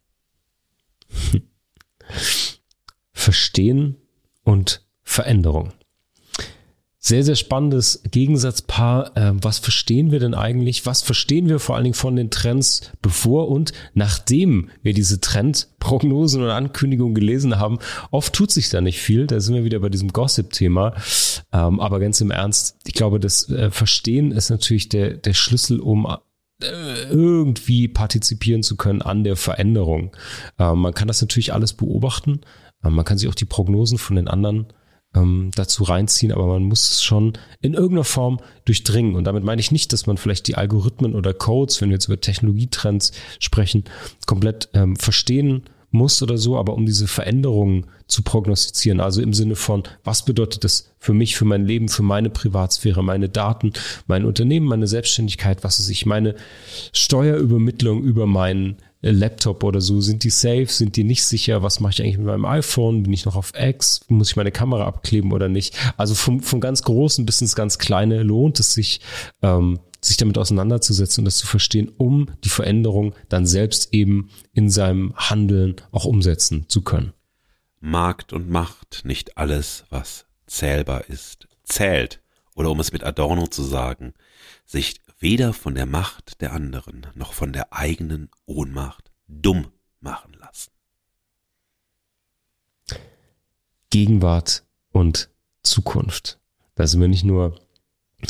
Verstehen 3.12 3.96
und 4.42 4.84
Veränderung. 5.02 5.72
Sehr, 7.04 7.24
sehr 7.24 7.34
spannendes 7.34 8.00
Gegensatzpaar. 8.08 9.10
Ähm, 9.16 9.42
was 9.42 9.58
verstehen 9.58 10.12
wir 10.12 10.20
denn 10.20 10.34
eigentlich? 10.34 10.86
Was 10.86 11.02
verstehen 11.02 11.48
wir 11.48 11.58
vor 11.58 11.74
allen 11.74 11.82
Dingen 11.82 11.94
von 11.94 12.14
den 12.14 12.30
Trends 12.30 12.92
bevor 13.02 13.48
und 13.48 13.72
nachdem 13.92 14.70
wir 14.84 14.94
diese 14.94 15.20
Trendprognosen 15.20 16.44
und 16.44 16.50
Ankündigungen 16.50 17.16
gelesen 17.16 17.58
haben? 17.58 17.80
Oft 18.12 18.32
tut 18.34 18.52
sich 18.52 18.68
da 18.68 18.80
nicht 18.80 19.00
viel. 19.00 19.26
Da 19.26 19.40
sind 19.40 19.56
wir 19.56 19.64
wieder 19.64 19.80
bei 19.80 19.88
diesem 19.88 20.12
Gossip-Thema. 20.12 20.94
Ähm, 21.52 21.80
aber 21.80 21.98
ganz 21.98 22.20
im 22.20 22.30
Ernst, 22.30 22.76
ich 22.86 22.94
glaube, 22.94 23.18
das 23.18 23.48
äh, 23.48 23.72
Verstehen 23.72 24.30
ist 24.30 24.50
natürlich 24.50 24.88
der, 24.88 25.16
der 25.16 25.34
Schlüssel, 25.34 25.80
um 25.80 26.06
äh, 26.06 27.02
irgendwie 27.10 27.88
partizipieren 27.88 28.62
zu 28.62 28.76
können 28.76 29.02
an 29.02 29.24
der 29.24 29.34
Veränderung. 29.34 30.16
Ähm, 30.56 30.78
man 30.78 30.94
kann 30.94 31.08
das 31.08 31.20
natürlich 31.20 31.52
alles 31.52 31.72
beobachten. 31.72 32.42
Man 32.80 33.04
kann 33.04 33.18
sich 33.18 33.28
auch 33.28 33.34
die 33.34 33.44
Prognosen 33.44 33.98
von 33.98 34.14
den 34.14 34.28
anderen 34.28 34.66
ähm, 35.14 35.50
dazu 35.54 35.84
reinziehen, 35.84 36.32
aber 36.32 36.46
man 36.46 36.64
muss 36.64 36.90
es 36.90 37.02
schon 37.02 37.34
in 37.60 37.74
irgendeiner 37.74 38.04
Form 38.04 38.40
durchdringen. 38.64 39.14
Und 39.14 39.24
damit 39.24 39.44
meine 39.44 39.60
ich 39.60 39.70
nicht, 39.70 39.92
dass 39.92 40.06
man 40.06 40.16
vielleicht 40.16 40.48
die 40.48 40.56
Algorithmen 40.56 41.14
oder 41.14 41.34
Codes, 41.34 41.80
wenn 41.80 41.90
wir 41.90 41.96
jetzt 41.96 42.06
über 42.06 42.20
Technologietrends 42.20 43.12
sprechen, 43.38 43.84
komplett 44.26 44.68
ähm, 44.74 44.96
verstehen 44.96 45.64
muss 45.92 46.22
oder 46.22 46.38
so, 46.38 46.56
aber 46.56 46.74
um 46.74 46.86
diese 46.86 47.06
Veränderungen 47.06 47.86
zu 48.06 48.22
prognostizieren. 48.22 49.00
Also 49.00 49.20
im 49.20 49.34
Sinne 49.34 49.56
von, 49.56 49.82
was 50.04 50.24
bedeutet 50.24 50.64
das 50.64 50.90
für 50.98 51.12
mich, 51.12 51.36
für 51.36 51.44
mein 51.44 51.66
Leben, 51.66 51.88
für 51.88 52.02
meine 52.02 52.30
Privatsphäre, 52.30 53.04
meine 53.04 53.28
Daten, 53.28 53.72
mein 54.06 54.24
Unternehmen, 54.24 54.66
meine 54.66 54.86
Selbstständigkeit, 54.86 55.64
was 55.64 55.78
ist 55.78 55.90
ich, 55.90 56.06
meine 56.06 56.34
Steuerübermittlung 56.92 58.02
über 58.02 58.26
meinen 58.26 58.76
Laptop 59.10 59.64
oder 59.64 59.80
so, 59.80 60.00
sind 60.00 60.22
die 60.22 60.30
safe, 60.30 60.66
sind 60.68 60.96
die 60.96 61.04
nicht 61.04 61.24
sicher, 61.24 61.62
was 61.62 61.80
mache 61.80 61.92
ich 61.92 62.02
eigentlich 62.02 62.18
mit 62.18 62.26
meinem 62.26 62.44
iPhone, 62.44 63.02
bin 63.02 63.12
ich 63.12 63.24
noch 63.24 63.34
auf 63.34 63.52
X, 63.56 64.00
muss 64.08 64.30
ich 64.30 64.36
meine 64.36 64.52
Kamera 64.52 64.86
abkleben 64.86 65.32
oder 65.32 65.48
nicht. 65.48 65.76
Also 65.96 66.14
vom, 66.14 66.40
vom 66.40 66.60
ganz 66.60 66.82
Großen 66.82 67.26
bis 67.26 67.40
ins 67.40 67.56
ganz 67.56 67.78
Kleine 67.78 68.22
lohnt 68.22 68.60
es 68.60 68.74
sich, 68.74 69.00
ähm, 69.42 69.80
sich 70.00 70.16
damit 70.16 70.38
auseinanderzusetzen 70.38 71.22
und 71.22 71.24
das 71.26 71.36
zu 71.36 71.46
verstehen, 71.46 71.90
um 71.96 72.28
die 72.44 72.48
Veränderung 72.48 73.14
dann 73.28 73.46
selbst 73.46 73.92
eben 73.92 74.30
in 74.52 74.70
seinem 74.70 75.14
Handeln 75.16 75.76
auch 75.90 76.04
umsetzen 76.04 76.66
zu 76.68 76.82
können. 76.82 77.12
Markt 77.80 78.32
und 78.32 78.48
Macht, 78.48 79.04
nicht 79.04 79.36
alles, 79.36 79.84
was 79.90 80.26
zählbar 80.46 81.08
ist, 81.08 81.48
zählt. 81.64 82.20
Oder 82.54 82.70
um 82.70 82.78
es 82.78 82.92
mit 82.92 83.02
Adorno 83.02 83.46
zu 83.48 83.62
sagen, 83.62 84.14
sich 84.64 85.00
weder 85.22 85.52
von 85.52 85.74
der 85.76 85.86
Macht 85.86 86.40
der 86.40 86.52
anderen 86.52 87.06
noch 87.14 87.32
von 87.32 87.52
der 87.52 87.72
eigenen 87.72 88.28
Ohnmacht 88.44 89.12
dumm 89.28 89.68
machen 90.00 90.34
lassen. 90.34 90.72
Gegenwart 93.90 94.64
und 94.90 95.30
Zukunft. 95.62 96.40
Da 96.74 96.86
sind 96.86 97.00
wir 97.00 97.08
nicht 97.08 97.24
nur 97.24 97.61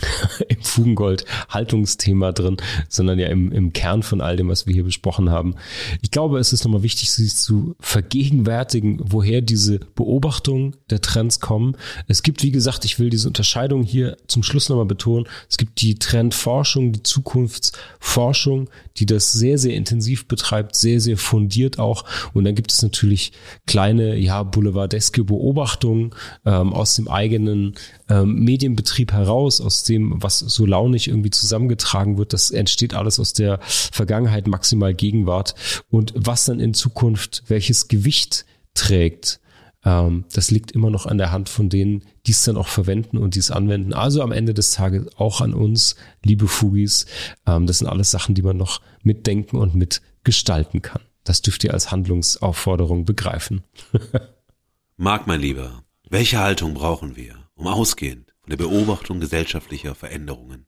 im 0.48 0.62
Fugengold 0.62 1.24
Haltungsthema 1.48 2.32
drin, 2.32 2.56
sondern 2.88 3.18
ja 3.18 3.28
im, 3.28 3.52
im 3.52 3.72
Kern 3.72 4.02
von 4.02 4.20
all 4.20 4.36
dem, 4.36 4.48
was 4.48 4.66
wir 4.66 4.74
hier 4.74 4.84
besprochen 4.84 5.30
haben. 5.30 5.54
Ich 6.00 6.10
glaube, 6.10 6.38
es 6.38 6.52
ist 6.52 6.64
nochmal 6.64 6.82
wichtig, 6.82 7.10
sich 7.10 7.36
zu 7.36 7.74
vergegenwärtigen, 7.80 9.00
woher 9.02 9.40
diese 9.40 9.80
Beobachtungen 9.94 10.76
der 10.90 11.00
Trends 11.00 11.40
kommen. 11.40 11.76
Es 12.08 12.22
gibt, 12.22 12.42
wie 12.42 12.50
gesagt, 12.50 12.84
ich 12.84 12.98
will 12.98 13.10
diese 13.10 13.28
Unterscheidung 13.28 13.82
hier 13.82 14.16
zum 14.26 14.42
Schluss 14.42 14.68
nochmal 14.68 14.86
betonen. 14.86 15.26
Es 15.48 15.56
gibt 15.56 15.80
die 15.80 15.98
Trendforschung, 15.98 16.92
die 16.92 17.02
Zukunftsforschung, 17.02 18.68
die 18.96 19.06
das 19.06 19.32
sehr, 19.32 19.58
sehr 19.58 19.74
intensiv 19.74 20.26
betreibt, 20.26 20.76
sehr, 20.76 21.00
sehr 21.00 21.16
fundiert 21.16 21.78
auch. 21.78 22.04
Und 22.32 22.44
dann 22.44 22.54
gibt 22.54 22.72
es 22.72 22.82
natürlich 22.82 23.32
kleine, 23.66 24.16
ja, 24.16 24.42
boulevardeske 24.42 25.24
Beobachtungen 25.24 26.14
ähm, 26.44 26.72
aus 26.72 26.96
dem 26.96 27.08
eigenen 27.08 27.74
ähm, 28.08 28.44
Medienbetrieb 28.44 29.12
heraus, 29.12 29.60
aus 29.60 29.81
dem, 29.84 30.22
was 30.22 30.38
so 30.38 30.66
launig 30.66 31.08
irgendwie 31.08 31.30
zusammengetragen 31.30 32.18
wird. 32.18 32.32
Das 32.32 32.50
entsteht 32.50 32.94
alles 32.94 33.18
aus 33.18 33.32
der 33.32 33.58
Vergangenheit, 33.62 34.46
maximal 34.46 34.94
Gegenwart. 34.94 35.54
Und 35.90 36.12
was 36.16 36.44
dann 36.44 36.60
in 36.60 36.74
Zukunft, 36.74 37.44
welches 37.48 37.88
Gewicht 37.88 38.44
trägt, 38.74 39.40
ähm, 39.84 40.24
das 40.32 40.50
liegt 40.50 40.72
immer 40.72 40.90
noch 40.90 41.06
an 41.06 41.18
der 41.18 41.32
Hand 41.32 41.48
von 41.48 41.68
denen, 41.68 42.04
die 42.26 42.32
es 42.32 42.44
dann 42.44 42.56
auch 42.56 42.68
verwenden 42.68 43.18
und 43.18 43.34
die 43.34 43.40
es 43.40 43.50
anwenden. 43.50 43.92
Also 43.92 44.22
am 44.22 44.32
Ende 44.32 44.54
des 44.54 44.72
Tages 44.72 45.06
auch 45.16 45.40
an 45.40 45.54
uns, 45.54 45.96
liebe 46.24 46.48
Fugis. 46.48 47.06
Ähm, 47.46 47.66
das 47.66 47.78
sind 47.78 47.88
alles 47.88 48.10
Sachen, 48.10 48.34
die 48.34 48.42
man 48.42 48.56
noch 48.56 48.80
mitdenken 49.02 49.56
und 49.56 49.74
mitgestalten 49.74 50.82
kann. 50.82 51.02
Das 51.24 51.42
dürft 51.42 51.64
ihr 51.64 51.72
als 51.72 51.90
Handlungsaufforderung 51.90 53.04
begreifen. 53.04 53.62
Marc, 54.96 55.26
mein 55.26 55.40
Lieber, 55.40 55.82
welche 56.08 56.38
Haltung 56.38 56.74
brauchen 56.74 57.16
wir? 57.16 57.42
um 57.62 57.68
ausgehend 57.68 58.31
von 58.42 58.50
der 58.50 58.56
Beobachtung 58.56 59.20
gesellschaftlicher 59.20 59.94
Veränderungen 59.94 60.66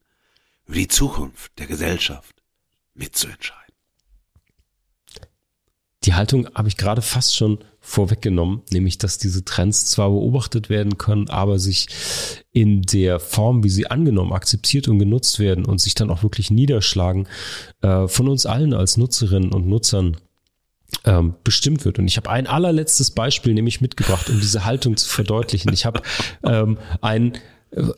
über 0.66 0.76
die 0.76 0.88
Zukunft 0.88 1.58
der 1.58 1.66
Gesellschaft 1.66 2.36
mitzuentscheiden. 2.94 3.62
Die 6.04 6.14
Haltung 6.14 6.48
habe 6.54 6.68
ich 6.68 6.76
gerade 6.76 7.02
fast 7.02 7.34
schon 7.34 7.64
vorweggenommen, 7.80 8.62
nämlich 8.70 8.98
dass 8.98 9.18
diese 9.18 9.44
Trends 9.44 9.86
zwar 9.86 10.10
beobachtet 10.10 10.68
werden 10.68 10.98
können, 10.98 11.30
aber 11.30 11.58
sich 11.58 11.88
in 12.52 12.82
der 12.82 13.20
Form, 13.20 13.64
wie 13.64 13.70
sie 13.70 13.86
angenommen, 13.86 14.32
akzeptiert 14.32 14.86
und 14.88 14.98
genutzt 14.98 15.38
werden 15.38 15.64
und 15.64 15.80
sich 15.80 15.94
dann 15.94 16.10
auch 16.10 16.22
wirklich 16.22 16.50
niederschlagen, 16.50 17.26
äh, 17.80 18.06
von 18.06 18.28
uns 18.28 18.46
allen 18.46 18.74
als 18.74 18.96
Nutzerinnen 18.98 19.52
und 19.52 19.66
Nutzern 19.66 20.18
ähm, 21.04 21.34
bestimmt 21.42 21.84
wird. 21.84 21.98
Und 21.98 22.06
ich 22.06 22.16
habe 22.16 22.30
ein 22.30 22.46
allerletztes 22.46 23.10
Beispiel 23.10 23.54
nämlich 23.54 23.80
mitgebracht, 23.80 24.28
um 24.28 24.40
diese 24.40 24.64
Haltung 24.64 24.96
zu 24.96 25.08
verdeutlichen. 25.08 25.72
Ich 25.72 25.86
habe 25.86 26.02
ähm, 26.44 26.78
ein 27.00 27.38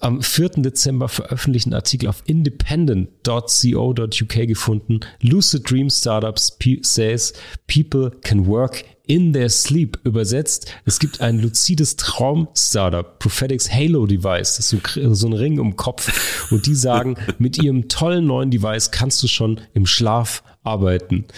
am 0.01 0.23
4. 0.23 0.51
Dezember 0.57 1.09
veröffentlichten 1.09 1.75
Artikel 1.75 2.09
auf 2.09 2.23
independent.co.uk 2.27 4.47
gefunden. 4.47 5.01
Lucid 5.21 5.71
Dream 5.71 5.91
Startups 5.91 6.57
says 6.83 7.35
people 7.67 8.13
can 8.23 8.47
work 8.47 8.85
in 9.07 9.33
their 9.33 9.49
sleep. 9.49 9.99
Übersetzt, 10.05 10.71
es 10.85 10.99
gibt 10.99 11.21
ein 11.21 11.39
luzides 11.41 11.95
Traum-Startup, 11.97 13.19
Prophetics 13.19 13.73
Halo 13.73 14.05
Device, 14.07 14.57
das 14.57 14.71
ist 14.73 14.95
so, 14.95 15.15
so 15.15 15.29
ein 15.29 15.33
Ring 15.33 15.59
um 15.61 15.77
Kopf. 15.77 16.51
Und 16.51 16.67
die 16.67 16.75
sagen, 16.75 17.17
mit 17.39 17.63
ihrem 17.63 17.89
tollen 17.89 18.27
neuen 18.27 18.51
Device 18.51 18.91
kannst 18.91 19.23
du 19.23 19.29
schon 19.29 19.61
im 19.75 19.87
Schlaf 19.87 20.43
arbeiten. 20.63 21.25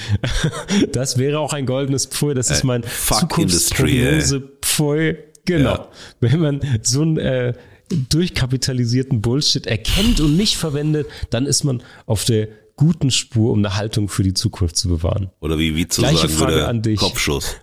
Das 0.93 1.19
wäre 1.19 1.41
auch 1.41 1.53
ein 1.53 1.67
goldenes 1.67 2.07
Pfui. 2.07 2.35
Das 2.35 2.51
ist 2.51 2.65
äh, 2.65 2.67
mein 2.67 2.83
Zukunftsprognose-Pfui. 2.83 5.19
Genau. 5.45 5.71
Ja. 5.71 5.87
Wenn 6.21 6.41
man 6.41 6.61
so 6.83 7.03
ein 7.03 7.19
äh, 7.19 7.53
durchkapitalisierten 7.89 9.21
Bullshit 9.21 9.67
erkennt 9.67 10.21
und 10.21 10.37
nicht 10.37 10.57
verwendet, 10.57 11.07
dann 11.31 11.47
ist 11.47 11.65
man 11.65 11.83
auf 12.07 12.25
der 12.25 12.49
guten 12.77 13.11
Spur, 13.11 13.53
um 13.53 13.59
eine 13.59 13.77
Haltung 13.77 14.09
für 14.09 14.23
die 14.23 14.35
Zukunft 14.35 14.77
zu 14.77 14.89
bewahren. 14.89 15.31
Oder 15.41 15.59
wie 15.59 15.75
wie 15.77 15.89
zu 15.89 16.01
Gleiche 16.01 16.29
sagen 16.29 16.33
Frage 16.33 16.53
würde, 16.53 16.69
an 16.69 16.83
dich. 16.83 17.01
Kopfschuss. 17.01 17.57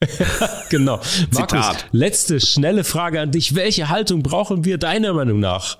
genau. 0.70 1.00
Markus, 1.32 1.84
letzte 1.92 2.40
schnelle 2.40 2.84
Frage 2.84 3.20
an 3.20 3.32
dich. 3.32 3.54
Welche 3.54 3.88
Haltung 3.88 4.22
brauchen 4.22 4.64
wir 4.64 4.78
deiner 4.78 5.12
Meinung 5.12 5.40
nach, 5.40 5.78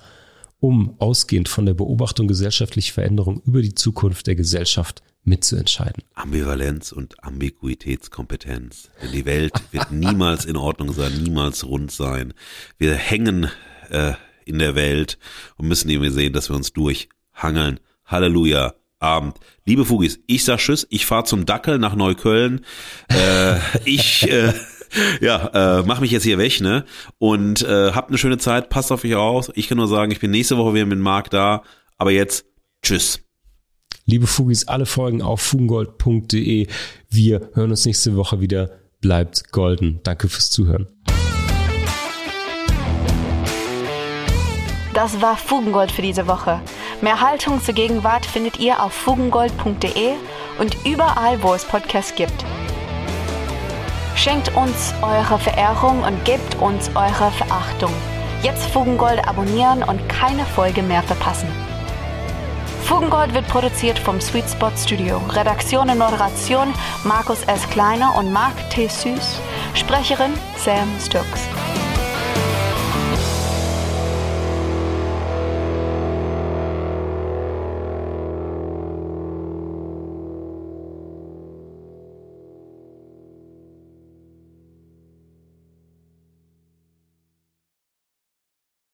um 0.61 0.97
ausgehend 0.99 1.49
von 1.49 1.66
der 1.66 1.74
Beobachtung 1.74 2.27
gesellschaftlicher 2.27 2.95
Veränderung 2.95 3.40
über 3.47 3.62
die 3.62 3.74
Zukunft 3.74 4.27
der 4.27 4.35
Gesellschaft 4.35 5.03
mitzuentscheiden? 5.29 6.03
Ambivalenz 6.15 6.93
und 6.93 7.23
Ambiguitätskompetenz. 7.23 8.91
Denn 9.03 9.13
die 9.13 9.25
Welt 9.25 9.53
wird 9.71 9.93
niemals 9.93 10.45
in 10.45 10.57
Ordnung 10.57 10.93
sein, 10.93 11.23
niemals 11.23 11.65
rund 11.65 11.93
sein. 11.93 12.35
Wir 12.79 12.95
hängen 12.95 13.51
äh, 13.91 14.15
in 14.45 14.59
der 14.59 14.75
Welt 14.75 15.19
und 15.57 15.69
müssen 15.69 15.89
eben 15.91 16.11
sehen, 16.11 16.33
dass 16.33 16.49
wir 16.49 16.57
uns 16.57 16.73
durchhangeln 16.73 17.81
Halleluja. 18.05 18.75
Abend. 19.01 19.39
Liebe 19.65 19.85
Fugis, 19.85 20.19
ich 20.27 20.45
sag 20.45 20.59
Tschüss, 20.59 20.85
ich 20.91 21.07
fahre 21.07 21.23
zum 21.23 21.47
Dackel 21.47 21.79
nach 21.79 21.95
Neukölln. 21.95 22.65
Äh, 23.09 23.59
ich 23.85 24.29
äh, 24.29 24.53
ja, 25.21 25.79
äh, 25.79 25.83
mach 25.85 26.01
mich 26.01 26.11
jetzt 26.11 26.25
hier 26.25 26.39
weg, 26.39 26.61
ne? 26.61 26.85
Und 27.19 27.63
äh, 27.63 27.93
habt 27.93 28.11
eine 28.11 28.19
schöne 28.19 28.39
Zeit, 28.39 28.71
passt 28.71 28.93
auf 28.93 29.05
euch 29.05 29.15
auf. 29.15 29.51
Ich 29.55 29.69
kann 29.69 29.79
nur 29.79 29.89
sagen, 29.89 30.13
ich 30.13 30.21
bin 30.21 30.31
nächste 30.31 30.57
Woche 30.57 30.75
wieder 30.75 30.87
mit 30.87 30.99
Marc 30.99 31.31
da. 31.31 31.63
Aber 31.97 32.11
jetzt, 32.11 32.47
tschüss. 32.83 33.21
Liebe 34.10 34.26
Fugis, 34.26 34.66
alle 34.66 34.86
Folgen 34.86 35.20
auf 35.20 35.43
fugengold.de. 35.43 36.66
Wir 37.10 37.51
hören 37.52 37.70
uns 37.70 37.85
nächste 37.85 38.16
Woche 38.16 38.40
wieder. 38.40 38.70
Bleibt 39.02 39.52
golden. 39.52 40.01
Danke 40.02 40.30
fürs 40.30 40.48
Zuhören. 40.48 40.86
Das 44.94 45.20
war 45.20 45.36
Fugengold 45.36 45.93
für 45.93 46.01
diese 46.01 46.26
Woche. 46.26 46.59
Mehr 47.02 47.20
Haltung 47.20 47.62
zur 47.62 47.74
Gegenwart 47.74 48.24
findet 48.24 48.59
ihr 48.59 48.82
auf 48.82 48.94
fugengold.de 48.94 50.14
und 50.59 50.74
überall, 50.86 51.43
wo 51.43 51.52
es 51.52 51.66
Podcasts 51.66 52.14
gibt. 52.14 52.47
Schenkt 54.16 54.56
uns 54.56 54.94
eure 55.02 55.39
Verehrung 55.39 56.02
und 56.02 56.24
gebt 56.24 56.55
uns 56.62 56.89
eure 56.94 57.30
Verachtung. 57.32 57.93
Jetzt 58.43 58.64
Fugengold 58.70 59.28
abonnieren 59.28 59.82
und 59.82 60.09
keine 60.09 60.47
Folge 60.47 60.82
mehr 60.82 61.02
verpassen. 61.02 61.68
Fugengold 62.89 63.35
wird 63.35 63.47
produziert 63.48 63.98
vom 63.98 64.19
Sweet 64.19 64.48
Spot 64.48 64.70
Studio. 64.74 65.19
Redaktion 65.28 65.90
und 65.90 65.98
Moderation 65.98 66.73
Markus 67.05 67.43
S. 67.43 67.69
Kleiner 67.69 68.16
und 68.16 68.32
Marc 68.32 68.55
T. 68.70 68.89
Süß. 68.89 69.43
Sprecherin 69.74 70.32
Sam 70.56 70.89
Stokes. 70.98 71.47